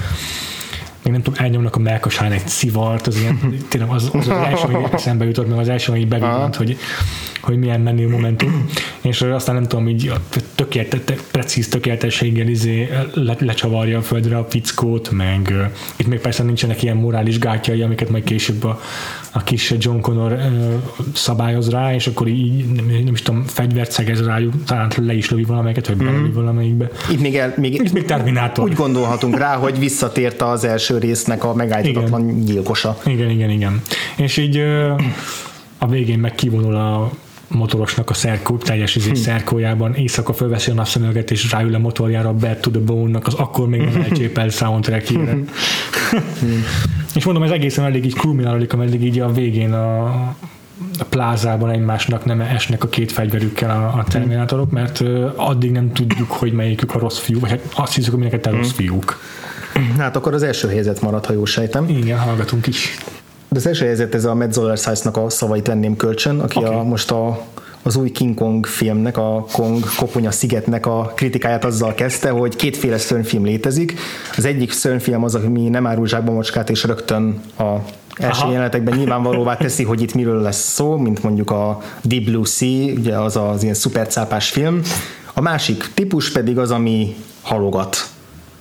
Még 1.02 1.12
nem 1.12 1.22
tudom, 1.22 1.44
elnyomnak 1.44 1.76
a 1.76 1.78
melkasán 1.78 2.32
egy 2.32 2.46
szivart, 2.46 3.06
az 3.06 3.18
ilyen, 3.18 3.56
tényleg 3.68 3.90
az, 3.90 4.10
az, 4.12 4.28
az 4.28 4.36
első, 4.36 4.64
ami 4.64 4.84
eszembe 4.92 5.24
jutott, 5.24 5.48
meg 5.48 5.58
az 5.58 5.68
első, 5.68 5.92
ami 5.92 6.04
bevillant, 6.04 6.56
hogy, 6.56 6.76
hogy 7.40 7.58
milyen 7.58 7.80
menő 7.80 8.08
momentum, 8.08 8.66
és 9.00 9.22
aztán 9.22 9.54
nem 9.54 9.66
tudom, 9.66 9.88
így 9.88 10.08
a 10.08 10.20
tökélet, 10.54 11.22
precíz 11.30 11.68
tökéletességgel 11.68 12.48
izé 12.48 12.88
le, 13.14 13.36
lecsavarja 13.38 13.98
a 13.98 14.02
földre 14.02 14.38
a 14.38 14.46
fickót, 14.50 15.10
meg 15.10 15.54
itt 15.96 16.06
még 16.06 16.18
persze 16.18 16.42
nincsenek 16.42 16.82
ilyen 16.82 16.96
morális 16.96 17.38
gátjai, 17.38 17.82
amiket 17.82 18.10
majd 18.10 18.24
később 18.24 18.64
a, 18.64 18.80
a 19.32 19.42
kis 19.42 19.74
John 19.78 20.00
Connor 20.00 20.38
szabályoz 21.14 21.70
rá, 21.70 21.94
és 21.94 22.06
akkor 22.06 22.28
így 22.28 22.72
nem, 22.72 22.86
nem 23.04 23.12
is 23.12 23.22
tudom, 23.22 23.44
fegyvert 23.46 23.90
szegez 23.90 24.24
rájuk, 24.24 24.64
talán 24.64 24.90
le 24.96 25.14
is 25.14 25.30
lövi 25.30 25.44
valamelyiket, 25.44 25.86
vagy 25.86 25.96
belövi 25.96 26.30
valamelyikbe. 26.30 26.90
Itt 27.10 27.20
még, 27.20 27.36
el, 27.36 27.54
még, 27.56 27.74
Itt 27.74 27.92
még 27.92 28.04
Terminátor. 28.04 28.64
úgy 28.64 28.74
gondolhatunk 28.74 29.38
rá, 29.38 29.56
hogy 29.56 29.78
visszatért 29.78 30.42
az 30.42 30.64
első 30.64 30.98
résznek 30.98 31.44
a 31.44 31.54
megállíthatatlan 31.54 32.44
gyilkosa. 32.44 32.98
Igen, 33.06 33.30
igen, 33.30 33.50
igen. 33.50 33.82
És 34.16 34.36
így 34.36 34.58
a 35.78 35.86
végén 35.88 36.18
meg 36.18 36.34
kivonul 36.34 36.76
a 36.76 37.10
motorosnak 37.48 38.10
a 38.10 38.14
szerkó, 38.14 38.56
teljes 38.56 38.96
izé 38.96 39.14
szerkójában, 39.14 39.94
éjszaka 39.94 40.32
fölveszi 40.32 40.70
a 40.70 40.74
napszemüveget, 40.74 41.30
és 41.30 41.50
ráül 41.50 41.74
a 41.74 41.78
motorjára 41.78 42.28
a 42.28 42.32
Bad 42.32 42.56
to 42.56 42.70
the 42.70 42.80
Bone-nak 42.80 43.26
az 43.26 43.34
akkor 43.34 43.68
még 43.68 43.80
nem 43.80 44.02
elcsépelt 44.02 44.52
soundtrackjére. 44.52 45.36
És 47.14 47.24
mondom, 47.24 47.42
ez 47.42 47.50
egészen 47.50 47.84
elég 47.84 48.04
így 48.04 48.16
kulminálódik, 48.16 48.72
ameddig 48.72 49.04
így 49.04 49.20
a 49.20 49.32
végén 49.32 49.72
a, 49.72 50.04
a 50.98 51.04
plázában 51.08 51.70
egymásnak 51.70 52.24
nem 52.24 52.40
esnek 52.40 52.84
a 52.84 52.88
két 52.88 53.12
fegyverükkel 53.12 53.70
a, 53.70 53.98
a 53.98 54.04
terminátorok, 54.08 54.70
mert 54.70 55.02
addig 55.36 55.70
nem 55.70 55.92
tudjuk, 55.92 56.30
hogy 56.30 56.52
melyikük 56.52 56.94
a 56.94 56.98
rossz 56.98 57.18
fiú, 57.18 57.40
vagy 57.40 57.50
hát 57.50 57.60
azt 57.74 57.94
hiszük, 57.94 58.10
hogy 58.10 58.20
mindenket 58.20 58.52
a 58.52 58.56
rossz 58.56 58.72
fiúk. 58.72 59.20
Hát 59.98 60.16
akkor 60.16 60.34
az 60.34 60.42
első 60.42 60.68
helyzet 60.68 61.00
maradt, 61.00 61.26
ha 61.26 61.32
jól 61.32 61.46
sejtem. 61.46 61.88
Igen, 61.88 62.18
hallgatunk 62.18 62.66
is. 62.66 62.98
De 63.48 63.58
az 63.58 63.66
első 63.66 63.84
helyzet 63.84 64.14
ez 64.14 64.24
a 64.24 64.34
Matt 64.34 64.52
Zoller 64.52 64.78
nak 65.02 65.16
a 65.16 65.30
szavait 65.30 65.66
venném 65.66 65.96
kölcsön, 65.96 66.40
aki 66.40 66.58
Oké. 66.58 66.74
a, 66.74 66.82
most 66.82 67.10
a, 67.10 67.46
az 67.82 67.96
új 67.96 68.10
King 68.10 68.34
Kong 68.34 68.66
filmnek, 68.66 69.16
a 69.16 69.46
Kong 69.52 69.84
Koponya 69.96 70.30
szigetnek 70.30 70.86
a 70.86 71.12
kritikáját 71.16 71.64
azzal 71.64 71.94
kezdte, 71.94 72.30
hogy 72.30 72.56
kétféle 72.56 72.98
szörnyfilm 72.98 73.44
létezik. 73.44 73.94
Az 74.36 74.44
egyik 74.44 74.72
szörnyfilm 74.72 75.24
az, 75.24 75.34
ami 75.34 75.68
nem 75.68 75.86
árul 75.86 76.06
zsákba 76.06 76.32
macskát, 76.32 76.70
és 76.70 76.84
rögtön 76.84 77.40
a 77.58 77.74
első 78.16 78.40
Aha. 78.40 78.50
jelenetekben 78.50 78.98
nyilvánvalóvá 78.98 79.56
teszi, 79.56 79.84
hogy 79.84 80.02
itt 80.02 80.14
miről 80.14 80.40
lesz 80.40 80.72
szó, 80.72 80.96
mint 80.96 81.22
mondjuk 81.22 81.50
a 81.50 81.82
Deep 82.02 82.24
Blue 82.24 82.44
Sea, 82.44 82.92
ugye 82.92 83.16
az 83.16 83.36
az 83.36 83.62
ilyen 83.62 83.74
szupercápás 83.74 84.50
film. 84.50 84.80
A 85.34 85.40
másik 85.40 85.90
típus 85.94 86.32
pedig 86.32 86.58
az, 86.58 86.70
ami 86.70 87.16
halogat 87.42 87.96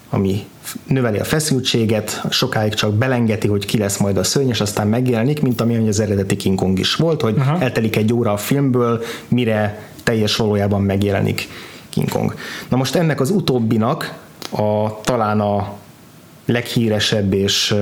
ami 0.10 0.46
növeli 0.88 1.18
a 1.18 1.24
feszültséget, 1.24 2.22
sokáig 2.30 2.74
csak 2.74 2.94
belengeti, 2.94 3.48
hogy 3.48 3.66
ki 3.66 3.78
lesz 3.78 3.98
majd 3.98 4.18
a 4.18 4.24
szörny, 4.24 4.50
és 4.50 4.62
aztán 4.62 4.88
megjelenik, 4.88 5.42
mint 5.42 5.62
ami 5.62 5.88
az 5.88 6.00
eredeti 6.00 6.36
King 6.36 6.60
Kong 6.60 6.80
is 6.80 6.96
volt, 6.96 7.22
hogy 7.22 7.36
Aha. 7.40 7.60
eltelik 7.60 7.96
egy 7.96 8.14
óra 8.14 8.32
a 8.32 8.38
filmből, 8.38 9.04
mire 9.28 9.88
teljes 10.04 10.36
valójában 10.36 10.82
megjelenik 10.82 11.48
King 11.90 12.10
Kong. 12.10 12.34
Na 12.70 12.78
most 12.78 12.96
ennek 12.96 13.20
az 13.20 13.30
utóbbinak 13.30 14.18
a, 14.52 15.02
talán 15.02 15.40
a 15.40 15.74
leghíresebb 16.46 17.34
és 17.34 17.76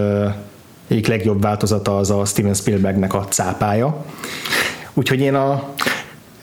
egyik 0.87 1.07
legjobb 1.07 1.41
változata 1.41 1.97
az 1.97 2.11
a 2.11 2.25
Steven 2.25 2.53
Spielbergnek 2.53 3.13
a 3.13 3.25
cápája. 3.29 4.05
Úgyhogy 4.93 5.19
én 5.19 5.35
a 5.35 5.73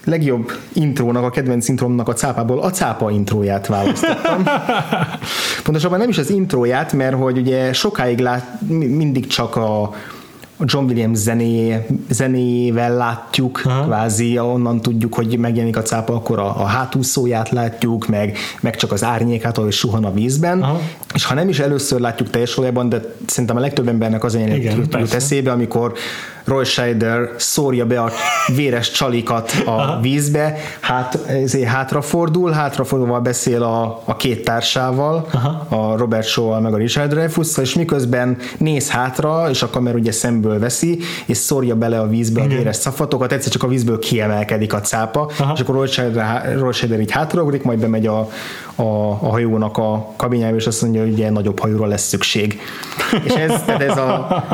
legjobb 0.04 0.52
intrónak, 0.72 1.24
a 1.24 1.30
kedvenc 1.30 1.68
intrómnak 1.68 2.08
a 2.08 2.12
cápából 2.12 2.60
a 2.60 2.70
cápa 2.70 3.10
intróját 3.10 3.66
választottam. 3.66 4.44
Pontosabban 5.64 5.98
nem 5.98 6.08
is 6.08 6.18
az 6.18 6.30
intróját, 6.30 6.92
mert 6.92 7.16
hogy 7.16 7.38
ugye 7.38 7.72
sokáig 7.72 8.18
lát, 8.18 8.60
mi- 8.68 8.86
mindig 8.86 9.26
csak 9.26 9.56
a, 9.56 9.94
a 10.56 10.64
John 10.66 10.84
Williams 10.84 11.18
zené, 11.18 11.86
zenével 12.10 12.96
látjuk, 12.96 13.62
Aha. 13.64 13.84
Kvázi, 13.84 14.38
onnan 14.38 14.80
tudjuk, 14.80 15.14
hogy 15.14 15.38
megjelenik 15.38 15.76
a 15.76 15.82
cápa, 15.82 16.14
akkor 16.14 16.38
a, 16.38 16.60
a 16.60 16.64
hátúszóját 16.64 17.50
látjuk, 17.50 18.06
meg, 18.06 18.36
meg 18.60 18.76
csak 18.76 18.92
az 18.92 19.04
árnyékát, 19.04 19.58
ahogy 19.58 19.72
suhan 19.72 20.04
a 20.04 20.12
vízben. 20.12 20.62
Aha. 20.62 20.80
És 21.14 21.24
ha 21.24 21.34
nem 21.34 21.48
is 21.48 21.58
először 21.58 22.00
látjuk 22.00 22.30
teljes 22.30 22.54
valójában, 22.54 22.88
de 22.88 23.00
szerintem 23.26 23.56
a 23.56 23.60
legtöbb 23.60 23.88
embernek 23.88 24.24
az 24.24 24.34
Igen, 24.34 24.76
jut 24.76 25.14
eszébe, 25.14 25.52
amikor 25.52 25.92
Roy 26.44 26.64
Scheider 26.64 27.28
szórja 27.36 27.86
be 27.86 28.00
a 28.00 28.10
véres 28.54 28.90
csalikat 28.90 29.52
a 29.66 29.98
vízbe, 30.00 30.56
hát, 30.80 31.18
ezért 31.26 31.68
hátrafordul, 31.68 32.50
hátrafordulva 32.50 33.20
beszél 33.20 33.62
a, 33.62 34.02
a 34.04 34.16
két 34.16 34.44
társával, 34.44 35.26
Aha. 35.32 35.66
a 35.68 35.96
Robert 35.96 36.26
Shaw-val 36.26 36.60
meg 36.60 36.72
a 36.72 36.76
Richard 36.76 37.10
dreyfuss 37.10 37.56
és 37.56 37.74
miközben 37.74 38.36
néz 38.58 38.90
hátra, 38.90 39.50
és 39.50 39.62
a 39.62 39.70
kamera 39.70 39.98
ugye 39.98 40.12
szemből 40.44 40.58
veszi, 40.58 40.98
és 41.26 41.36
szórja 41.36 41.74
bele 41.74 42.00
a 42.00 42.08
vízbe 42.08 42.40
a 42.40 42.44
Igen. 42.44 42.56
véres 42.56 42.76
szafatokat, 42.76 43.32
egyszer 43.32 43.52
csak 43.52 43.62
a 43.62 43.66
vízből 43.66 43.98
kiemelkedik 43.98 44.72
a 44.72 44.80
cápa, 44.80 45.30
Aha. 45.38 45.52
és 45.54 45.60
akkor 45.60 45.88
Scheider 45.88 47.00
így 47.00 47.10
hátraugrik, 47.10 47.62
majd 47.62 47.78
bemegy 47.78 48.06
a, 48.06 48.18
a, 48.74 48.82
a 48.82 49.28
hajónak 49.28 49.78
a 49.78 50.12
kabinjába, 50.16 50.56
és 50.56 50.66
azt 50.66 50.82
mondja, 50.82 51.02
hogy 51.02 51.12
ugye 51.12 51.30
nagyobb 51.30 51.58
hajóra 51.58 51.86
lesz 51.86 52.06
szükség. 52.06 52.60
És 53.24 53.32
ez, 53.32 53.62
tehát 53.66 53.82
ez 53.82 53.96
a, 53.96 54.44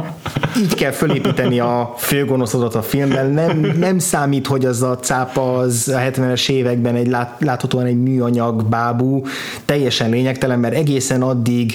így 0.59 0.75
kell 0.75 0.91
fölépíteni 0.91 1.61
a 1.61 1.95
főgonoszodat 1.97 2.75
a 2.75 2.83
filmben. 2.83 3.31
Nem, 3.31 3.75
nem 3.79 3.99
számít, 3.99 4.47
hogy 4.47 4.65
az 4.65 4.83
a 4.83 4.99
cápa 4.99 5.55
az 5.57 5.89
a 5.89 5.99
70-es 5.99 6.51
években 6.51 6.95
egy 6.95 7.09
lát, 7.09 7.37
láthatóan 7.39 7.87
egy 7.87 8.03
műanyag 8.03 8.65
bábú, 8.65 9.23
teljesen 9.65 10.11
lényegtelen, 10.11 10.59
mert 10.59 10.75
egészen 10.75 11.23
addig 11.23 11.75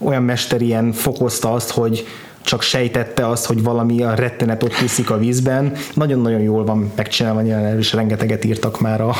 olyan 0.00 0.22
mesterien 0.22 0.92
fokozta 0.92 1.52
azt, 1.52 1.70
hogy 1.70 2.06
csak 2.42 2.62
sejtette 2.62 3.28
azt, 3.28 3.46
hogy 3.46 3.62
valami 3.62 4.02
a 4.02 4.14
rettenet 4.14 4.62
ott 4.62 4.82
úszik 4.82 5.10
a 5.10 5.18
vízben. 5.18 5.72
Nagyon-nagyon 5.94 6.40
jól 6.40 6.64
van 6.64 6.92
megcsinálva, 6.96 7.40
nyilván 7.40 7.64
erről 7.64 7.78
is 7.78 7.92
rengeteget 7.92 8.44
írtak 8.44 8.80
már 8.80 9.00
a, 9.00 9.14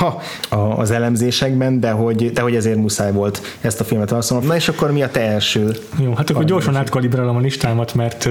a, 0.48 0.56
az 0.56 0.90
elemzésekben, 0.90 1.80
de 1.80 1.90
hogy, 1.90 2.32
de 2.32 2.40
hogy 2.40 2.54
ezért 2.54 2.76
muszáj 2.76 3.12
volt 3.12 3.42
ezt 3.60 3.80
a 3.80 3.84
filmet 3.84 4.10
válaszolnom. 4.10 4.46
Na 4.46 4.54
és 4.54 4.68
akkor 4.68 4.92
mi 4.92 5.02
a 5.02 5.10
te 5.10 5.20
első? 5.20 5.76
Jó, 5.98 6.14
hát 6.14 6.30
akkor 6.30 6.44
gyorsan 6.44 6.76
átkalibrálom 6.76 7.36
a 7.36 7.40
listámat, 7.40 7.94
mert, 7.94 8.28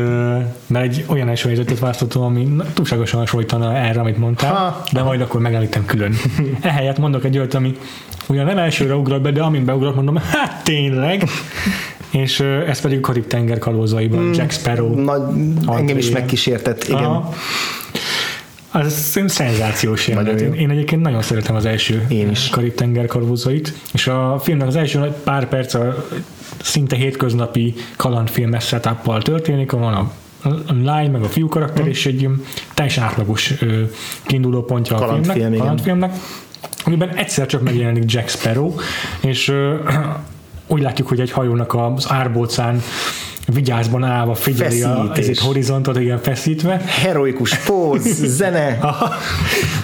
mert 0.68 0.86
egy 0.86 1.06
olyan 1.07 1.30
első 1.30 1.48
helyzetet 1.48 1.80
választottam, 1.80 2.22
ami 2.22 2.56
túlságosan 2.74 3.20
hasonlítana 3.20 3.76
erre, 3.76 3.99
amit 3.99 4.18
mondtál, 4.18 4.53
Ha. 4.53 4.84
de 4.91 5.02
majd 5.03 5.22
akkor 5.22 5.41
megemlítem 5.41 5.86
külön. 5.86 6.14
Ehelyett 6.61 6.98
mondok 6.98 7.24
egy 7.24 7.38
olyat, 7.38 7.53
ami 7.53 7.78
ugyan 8.28 8.45
nem 8.45 8.57
elsőre 8.57 8.95
ugrott 8.95 9.22
be, 9.22 9.32
de 9.32 9.41
amint 9.41 9.66
beugrott, 9.66 9.95
mondom, 9.95 10.16
hát 10.18 10.64
tényleg, 10.64 11.24
és 12.10 12.40
ez 12.40 12.81
pedig 12.81 12.98
a 12.98 13.02
Karib-tenger 13.02 13.57
kalózaiban, 13.57 14.34
Jack 14.34 14.52
Sparrow. 14.52 15.03
Nagy, 15.03 15.22
engem 15.68 15.98
is 15.98 16.10
megkísértett, 16.10 16.84
igen. 16.84 17.03
Aha. 17.03 17.34
Az 18.72 18.94
szenzációs 19.27 20.07
jelenet. 20.07 20.41
Én, 20.41 20.53
én 20.53 20.69
egyébként 20.69 21.02
nagyon 21.02 21.22
szeretem 21.22 21.56
az 21.56 21.65
első 21.65 22.06
Én 22.10 22.30
is. 22.30 22.49
Karib-tenger 22.49 23.06
kalózait, 23.06 23.73
és 23.94 24.07
a 24.07 24.40
filmnek 24.44 24.68
az 24.68 24.76
első 24.76 24.99
pár 25.23 25.48
perc 25.48 25.73
a 25.73 26.06
szinte 26.61 26.95
hétköznapi 26.95 27.73
kalandfilmes 27.95 28.68
setup 28.68 29.23
történik, 29.23 29.72
van 29.72 29.94
a 29.94 30.11
a 30.44 30.73
lány, 30.84 31.11
meg 31.11 31.22
a 31.23 31.27
fiú 31.27 31.48
karakter, 31.48 31.88
és 31.88 32.06
egy 32.06 32.30
teljesen 32.73 33.03
átlagos 33.03 33.61
ö, 33.61 33.81
kiinduló 34.23 34.64
pontja 34.64 34.95
a 34.95 35.07
filmnek, 35.07 35.57
kalandfilmnek, 35.57 36.14
amiben 36.84 37.10
egyszer 37.10 37.45
csak 37.45 37.61
megjelenik 37.61 38.11
Jack 38.11 38.30
Sparrow, 38.30 38.73
és 39.22 39.48
ö, 39.48 39.76
úgy 40.70 40.82
látjuk, 40.82 41.08
hogy 41.08 41.20
egy 41.20 41.32
hajónak 41.32 41.74
az 41.74 42.06
árbócán 42.10 42.82
vigyázban 43.53 44.03
állva 44.03 44.34
figyeli 44.35 44.81
a 44.81 44.88
Feszítés. 44.95 45.17
ezért 45.23 45.39
horizontot, 45.39 45.99
igen, 45.99 46.17
feszítve, 46.21 46.81
Heroikus 46.85 47.57
póz, 47.57 48.01
zene. 48.38 48.77
Aha. 48.81 49.13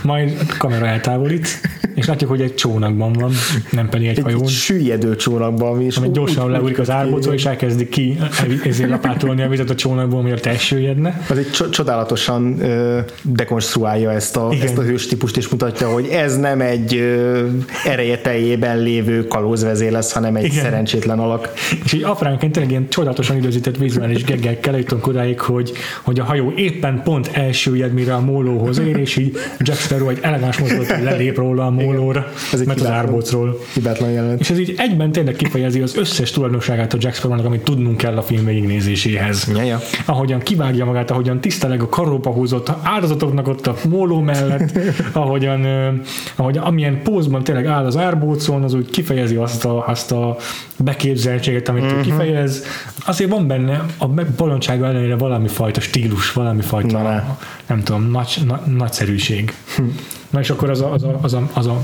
majd 0.04 0.38
a 0.50 0.56
kamera 0.58 0.86
eltávolít, 0.86 1.48
és 1.96 2.06
látjuk, 2.06 2.30
hogy 2.30 2.42
egy 2.42 2.56
csónakban 2.56 3.14
van, 3.14 3.32
nem 3.72 3.90
pedig 3.90 4.08
egy 4.08 4.20
hajón. 4.20 4.42
Egy 4.42 4.48
süllyedő 4.50 5.16
csónakban, 5.16 5.82
és 5.82 5.98
Ami 5.98 6.08
úgy- 6.08 6.14
gyorsan 6.14 6.52
leúlik 6.52 6.80
az 6.80 6.90
árbócról, 6.90 7.34
és 7.34 7.46
elkezdi 7.46 7.90
ki 7.90 8.18
ezért 8.64 8.90
lapátolni 8.90 9.42
a 9.42 9.48
vizet 9.50 9.70
a 9.70 9.76
csónakból, 9.76 10.22
miért 10.22 10.46
elsüllyedne. 10.46 11.22
az 11.30 11.38
egy 11.38 11.52
cso- 11.52 11.70
csodálatosan 11.72 12.60
ö, 12.62 13.00
dekonstruálja 13.22 14.12
ezt 14.12 14.38
a, 14.38 14.50
Igen. 14.52 14.66
ezt 14.66 14.78
a 14.78 14.82
hőstípust, 14.82 15.38
és 15.38 15.48
mutatja, 15.50 15.88
hogy 15.90 16.08
ez 16.08 16.38
nem 16.38 16.62
egy 16.62 16.96
ö, 16.96 17.48
ereje 17.86 18.18
teljében 18.18 18.78
lévő 18.80 19.28
kalózvezér 19.28 19.92
lesz, 19.92 20.12
hanem 20.12 20.36
egy 20.36 20.44
Igen. 20.46 20.64
szerencsétlen 20.64 21.20
alak. 21.20 21.50
És 21.84 21.94
így 21.94 22.04
apránként 22.04 22.52
tényleg 22.52 22.72
ilyen 22.72 22.90
csodálatosan 22.90 23.36
időzített 23.56 23.78
vizuális 23.78 24.24
geggekkel 24.24 24.74
eljutunk 24.74 25.08
odáig, 25.08 25.40
hogy, 25.40 25.72
hogy 26.02 26.20
a 26.20 26.24
hajó 26.24 26.54
éppen 26.56 27.02
pont 27.04 27.30
elsüllyed, 27.34 27.94
mire 27.94 28.14
a 28.14 28.20
mólóhoz 28.20 28.80
ér, 28.80 28.98
és 28.98 29.16
így 29.18 29.38
Jack 29.60 29.80
Sparrow 29.80 30.10
egy 30.10 30.20
elegáns 30.22 30.58
mozdulat 30.58 30.88
lelép 30.88 31.38
róla 31.38 31.66
a 31.66 31.70
mólóra, 31.70 32.28
egy 32.54 32.66
mert 32.66 32.80
az 32.80 32.86
árbócról. 32.86 33.60
Hibátlan 33.74 34.10
jelenet. 34.10 34.40
És 34.40 34.50
ez 34.50 34.60
így 34.60 34.74
egyben 34.78 35.12
tényleg 35.12 35.36
kifejezi 35.36 35.82
az 35.82 35.98
összes 35.98 36.32
tulajdonságát 36.32 36.94
a 36.94 36.98
Jack 37.00 37.16
Sparrownak, 37.16 37.46
amit 37.46 37.64
tudnunk 37.64 37.98
kell 37.98 38.18
a 38.18 38.22
film 38.22 38.46
végignézéséhez. 38.46 39.52
Ja, 39.56 39.64
ja. 39.64 39.80
Ahogyan 40.06 40.40
kivágja 40.40 40.86
magát, 40.86 41.12
ahogyan 41.12 41.42
tiszteleg 41.42 41.82
a 41.82 41.90
karóba 41.90 42.32
húzott 42.32 42.72
áldozatoknak 42.84 43.48
ott 43.48 43.68
a 43.68 43.76
móló 43.90 44.20
mellett, 44.20 44.80
ahogyan, 45.14 45.64
ö, 45.64 45.88
ahogy 46.36 46.58
amilyen 46.58 47.02
pózban 47.04 47.44
tényleg 47.44 47.66
áll 47.66 47.86
az 47.86 47.98
árbócon, 47.98 48.64
az 48.64 48.74
úgy 48.74 48.90
kifejezi 48.90 49.36
azt 49.36 49.66
a, 49.66 49.88
azt 49.88 50.12
a 50.12 50.38
beképzeltséget, 50.78 51.70
amit 51.70 51.84
Mhm. 51.86 51.94
uh-huh. 52.00 52.12
kifejez. 52.12 52.64
Azért 53.06 53.30
van 53.30 53.45
benne 53.48 53.86
a 53.98 54.08
bolondsága 54.38 54.86
ellenére 54.86 55.16
valami 55.16 55.48
fajta 55.48 55.80
stílus, 55.80 56.34
valami 56.34 56.62
fajta, 56.62 56.98
Na, 56.98 57.04
na. 57.04 57.38
nem 57.68 57.84
tudom, 57.84 58.12
nagy, 58.12 58.38
na, 58.48 58.62
nagyszerűség. 58.78 59.54
Hm. 59.76 59.84
Na 60.30 60.40
és 60.40 60.50
akkor 60.50 60.70
az 60.70 60.82
a, 60.82 60.92
az 60.94 61.04
a, 61.04 61.18
az 61.22 61.34
a, 61.34 61.50
az 61.54 61.66
a 61.68 61.82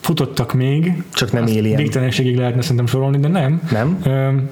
futottak 0.00 0.52
még, 0.52 1.02
Csak 1.12 1.32
nem 1.32 1.42
Alien. 1.42 1.76
Végtelenségig 1.76 2.36
lehetne 2.36 2.60
szerintem 2.62 2.86
sorolni, 2.86 3.18
de 3.18 3.28
nem. 3.28 3.62
Nem? 3.70 3.98
Öm, 4.04 4.50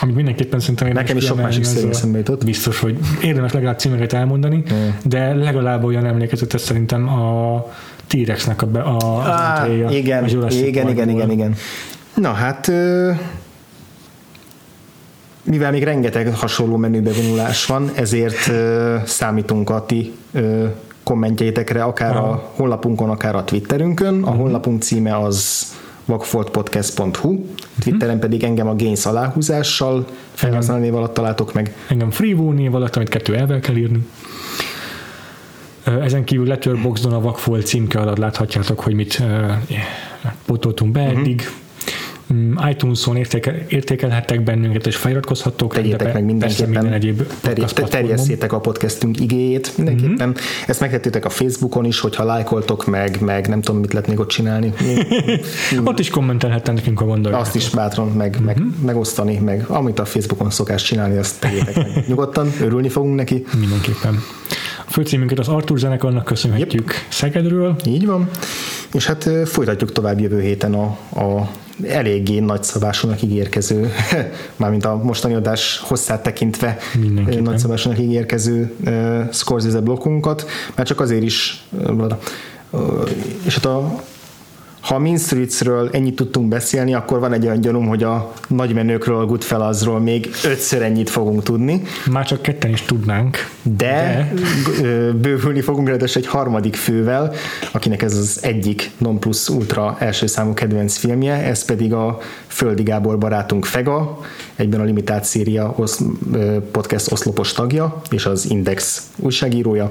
amit 0.00 0.14
mindenképpen 0.14 0.60
szerintem 0.60 0.88
Nekem 0.88 1.16
is 1.16 1.24
sok 1.24 1.36
másik 1.36 1.64
a- 1.84 1.88
eszembe 1.88 2.18
jutott. 2.18 2.44
Biztos, 2.44 2.80
hogy 2.80 2.98
érdemes 3.22 3.52
legalább 3.52 3.78
címeket 3.78 4.12
elmondani, 4.12 4.62
de 5.04 5.34
legalább 5.34 5.84
olyan 5.84 6.04
emlékezetes 6.06 6.60
szerintem 6.60 7.08
a 7.08 7.66
T-Rexnek 8.06 8.62
a, 8.62 8.66
be, 8.66 8.80
a, 8.80 8.96
az 9.18 9.26
Á, 9.26 9.58
entréje, 9.58 9.98
igen, 9.98 10.24
a 10.24 10.26
igen, 10.50 10.88
igen, 10.88 11.08
igen, 11.08 11.30
igen. 11.30 11.54
Na 12.14 12.32
hát, 12.32 12.72
mivel 15.46 15.70
még 15.70 15.82
rengeteg 15.84 16.34
hasonló 16.36 16.76
menübe 16.76 17.10
vonulás 17.12 17.66
van, 17.66 17.90
ezért 17.94 18.50
számítunk 19.08 19.70
a 19.70 19.84
ti 19.86 20.12
kommentjeitekre, 21.02 21.82
akár 21.82 22.16
a 22.16 22.50
honlapunkon, 22.54 23.10
akár 23.10 23.34
a 23.34 23.44
Twitterünkön. 23.44 24.22
A 24.22 24.30
honlapunk 24.30 24.82
címe 24.82 25.18
az 25.18 25.66
vagfoltpodcast.hu, 26.04 27.44
Twitteren 27.80 28.18
pedig 28.18 28.42
engem 28.44 28.68
a 28.68 28.74
Gains 28.76 29.06
aláhúzással 29.06 30.04
felhasználó 30.32 30.80
név 30.80 30.94
alatt 30.94 31.14
találtok 31.14 31.52
meg. 31.54 31.74
Engem 31.88 32.10
Freevo 32.10 32.52
név 32.52 32.74
alatt, 32.74 32.96
amit 32.96 33.08
kettő 33.08 33.34
elvel 33.34 33.60
kell 33.60 33.76
írni. 33.76 34.06
Ezen 36.02 36.24
kívül 36.24 36.46
Letterboxdon 36.46 37.12
a 37.12 37.20
Vakfolt 37.20 37.66
címke 37.66 37.98
alatt 37.98 38.16
láthatjátok, 38.18 38.80
hogy 38.80 38.94
mit 38.94 39.20
ö, 39.20 39.46
pótoltunk 40.46 40.92
be 40.92 41.00
Mhm. 41.02 41.18
eddig. 41.18 41.42
Mm, 41.42 41.65
iTunes-on 42.70 43.16
értékel, 43.16 43.54
értékelhettek 43.68 44.42
bennünket, 44.42 44.86
és 44.86 44.96
feliratkozhattok. 44.96 45.74
Tegyétek 45.74 46.12
meg 46.12 46.24
mindenképpen, 46.24 46.68
minden 46.70 46.92
egyéb 46.92 47.22
platformon. 47.40 47.90
terjesszétek 47.90 48.52
a 48.52 48.60
podcastünk 48.60 49.20
igéjét 49.20 49.72
mindenképpen. 49.76 50.28
Mhm. 50.28 50.38
Ezt 50.66 50.80
megtettétek 50.80 51.24
a 51.24 51.28
Facebookon 51.28 51.84
is, 51.84 52.00
hogyha 52.00 52.24
lájkoltok 52.24 52.86
meg, 52.86 53.20
meg 53.20 53.48
nem 53.48 53.60
tudom, 53.60 53.80
mit 53.80 53.92
lehet 53.92 54.08
még 54.08 54.18
ott 54.18 54.28
csinálni. 54.28 54.72
Ott 55.84 55.98
is 55.98 56.08
kommentelhettek 56.10 56.74
nekünk 56.74 57.00
a 57.00 57.04
gondolat. 57.04 57.40
Azt 57.40 57.54
is 57.54 57.68
bátran 57.70 58.08
meg, 58.08 58.38
meg, 58.44 58.58
Mhm. 58.58 58.84
megosztani, 58.84 59.36
meg 59.38 59.64
amit 59.68 59.98
a 59.98 60.04
Facebookon 60.04 60.50
szokás 60.50 60.82
csinálni, 60.82 61.16
azt 61.16 61.40
tegyétek 61.40 61.76
meg 61.76 62.04
nyugodtan, 62.08 62.52
örülni 62.60 62.88
fogunk 62.88 63.14
neki. 63.14 63.44
Mindenképpen. 63.60 64.18
A 64.86 64.90
főcímünket 64.90 65.38
az 65.38 65.48
Artur 65.48 65.78
zenekarnak 65.78 66.24
köszönhetjük 66.24 66.92
Szegedről. 67.08 67.76
Így 67.84 68.06
van. 68.06 68.30
És 68.92 69.06
hát 69.06 69.28
folytatjuk 69.44 69.92
tovább 69.92 70.20
jövő 70.20 70.40
héten 70.40 70.74
a, 70.74 70.84
a 71.20 71.50
eléggé 71.84 72.38
nagyszabásúnak 72.38 73.22
ígérkező, 73.22 73.92
mármint 74.56 74.84
a 74.84 75.00
mostani 75.02 75.34
adás 75.34 75.78
hosszát 75.78 76.22
tekintve 76.22 76.78
nagyszabásúnak 77.40 77.98
ígérkező 77.98 78.72
uh, 78.84 79.32
Scorsese 79.32 79.80
blokkunkat, 79.80 80.46
mert 80.74 80.88
csak 80.88 81.00
azért 81.00 81.22
is, 81.22 81.64
uh, 81.70 82.12
és 83.44 83.54
hát 83.54 83.64
a 83.64 84.02
ha 84.86 85.16
Streetsről 85.16 85.88
ennyit 85.92 86.16
tudtunk 86.16 86.48
beszélni, 86.48 86.94
akkor 86.94 87.18
van 87.18 87.32
egy 87.32 87.44
olyan 87.46 87.60
gyanúm, 87.60 87.86
hogy 87.86 88.02
a 88.02 88.32
nagymenőkről, 88.48 89.26
Goodfellasról 89.26 90.00
még 90.00 90.30
ötször 90.44 90.82
ennyit 90.82 91.10
fogunk 91.10 91.42
tudni, 91.42 91.82
Már 92.10 92.26
csak 92.26 92.42
ketten 92.42 92.70
is 92.70 92.82
tudnánk. 92.82 93.36
de, 93.62 94.30
de. 94.80 95.12
bővülni 95.12 95.60
fogunk 95.60 95.88
ráadásul 95.88 96.22
egy 96.22 96.28
harmadik 96.28 96.74
fővel, 96.74 97.32
akinek 97.72 98.02
ez 98.02 98.16
az 98.16 98.38
egyik 98.42 98.90
non 98.98 99.20
plus 99.20 99.48
ultra 99.48 99.96
első 99.98 100.26
számú 100.26 100.54
kedvenc 100.54 100.96
filmje, 100.96 101.34
ez 101.34 101.64
pedig 101.64 101.92
a 101.92 102.18
Földi 102.46 102.82
Gábor 102.82 103.18
barátunk 103.18 103.64
Fega, 103.64 104.18
egyben 104.56 104.80
a 104.80 104.84
limitált 104.84 105.24
osz, 105.76 106.00
ö, 106.32 106.56
podcast 106.70 107.12
oszlopos 107.12 107.52
tagja, 107.52 108.00
és 108.10 108.26
az 108.26 108.50
Index 108.50 109.02
újságírója, 109.16 109.90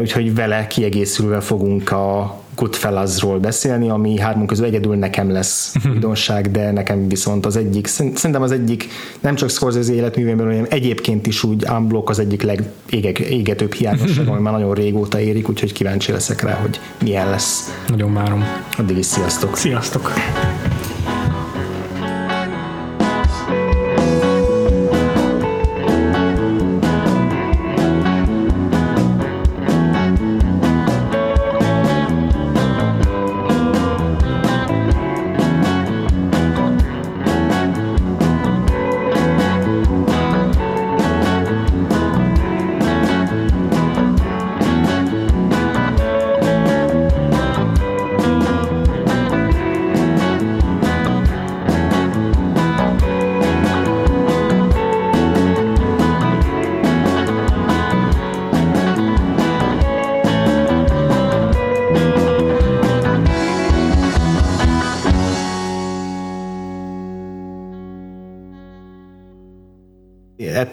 úgyhogy 0.00 0.34
vele 0.34 0.66
kiegészülve 0.66 1.40
fogunk 1.40 1.90
a 1.90 2.39
Goodfellasról 2.60 3.38
beszélni, 3.38 3.88
ami 3.88 4.18
hármunk 4.18 4.48
közül 4.48 4.64
egyedül 4.64 4.96
nekem 4.96 5.30
lesz 5.30 5.74
újdonság, 5.92 6.50
de 6.50 6.70
nekem 6.70 7.08
viszont 7.08 7.46
az 7.46 7.56
egyik, 7.56 7.86
szerint- 7.86 8.16
szerintem 8.16 8.42
az 8.42 8.52
egyik 8.52 8.88
nem 9.20 9.34
csak 9.34 9.50
Scorsese 9.50 9.92
életművében, 9.92 10.46
hanem 10.46 10.66
egyébként 10.68 11.26
is 11.26 11.42
úgy 11.42 11.64
unblock 11.70 12.08
az 12.08 12.18
egyik 12.18 12.42
legégetőbb 12.42 13.72
hiányosság, 13.72 14.28
ami 14.28 14.40
már 14.40 14.52
nagyon 14.52 14.74
régóta 14.74 15.20
érik, 15.20 15.48
úgyhogy 15.48 15.72
kíváncsi 15.72 16.12
leszek 16.12 16.42
rá, 16.42 16.54
hogy 16.54 16.80
milyen 17.02 17.30
lesz. 17.30 17.82
Nagyon 17.88 18.14
várom. 18.14 18.44
Addig 18.78 18.98
is 18.98 19.06
sziasztok! 19.06 19.56
Sziasztok! 19.56 20.12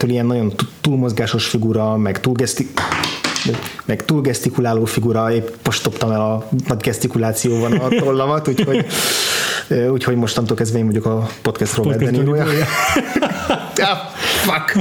Ettől 0.08 0.14
ilyen 0.14 0.26
nagyon 0.26 0.54
túlmozgásos 0.82 1.46
figura, 1.46 1.98
meg 1.98 2.20
túl 2.20 2.34
geszti- 2.34 2.72
meg 3.86 4.06
túl 4.06 4.22
gesztikuláló 4.22 4.86
figura, 4.86 5.32
épp 5.32 5.48
most 5.66 5.84
toptam 5.84 6.12
el 6.12 6.22
a 6.22 6.48
nagy 6.68 6.82
gesztikulációban 6.82 7.72
a 7.74 7.88
tollamat, 7.88 8.48
úgyhogy, 8.48 8.86
úgyhogy 9.92 10.16
mostantól 10.16 10.56
kezdve 10.56 10.80
én 10.80 10.86
vagyok 10.86 11.06
a 11.06 11.28
podcast 11.42 11.76
Robert 11.76 11.98
Podcast 11.98 12.16
De 12.16 12.24
Niroja. 12.24 12.44
Niroja. 12.44 12.66
ah, 13.92 13.98
fuck! 14.44 14.76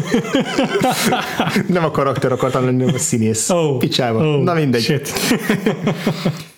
Nem 1.68 1.84
a 1.84 1.90
karakter 1.90 2.32
akartam 2.32 2.64
lenni, 2.64 2.92
a 2.94 2.98
színész. 2.98 3.50
Oh, 3.50 3.78
Picsába. 3.78 4.18
oh, 4.18 4.42
Na 4.42 4.54
mindegy. 4.54 4.82
Shit. 4.82 5.12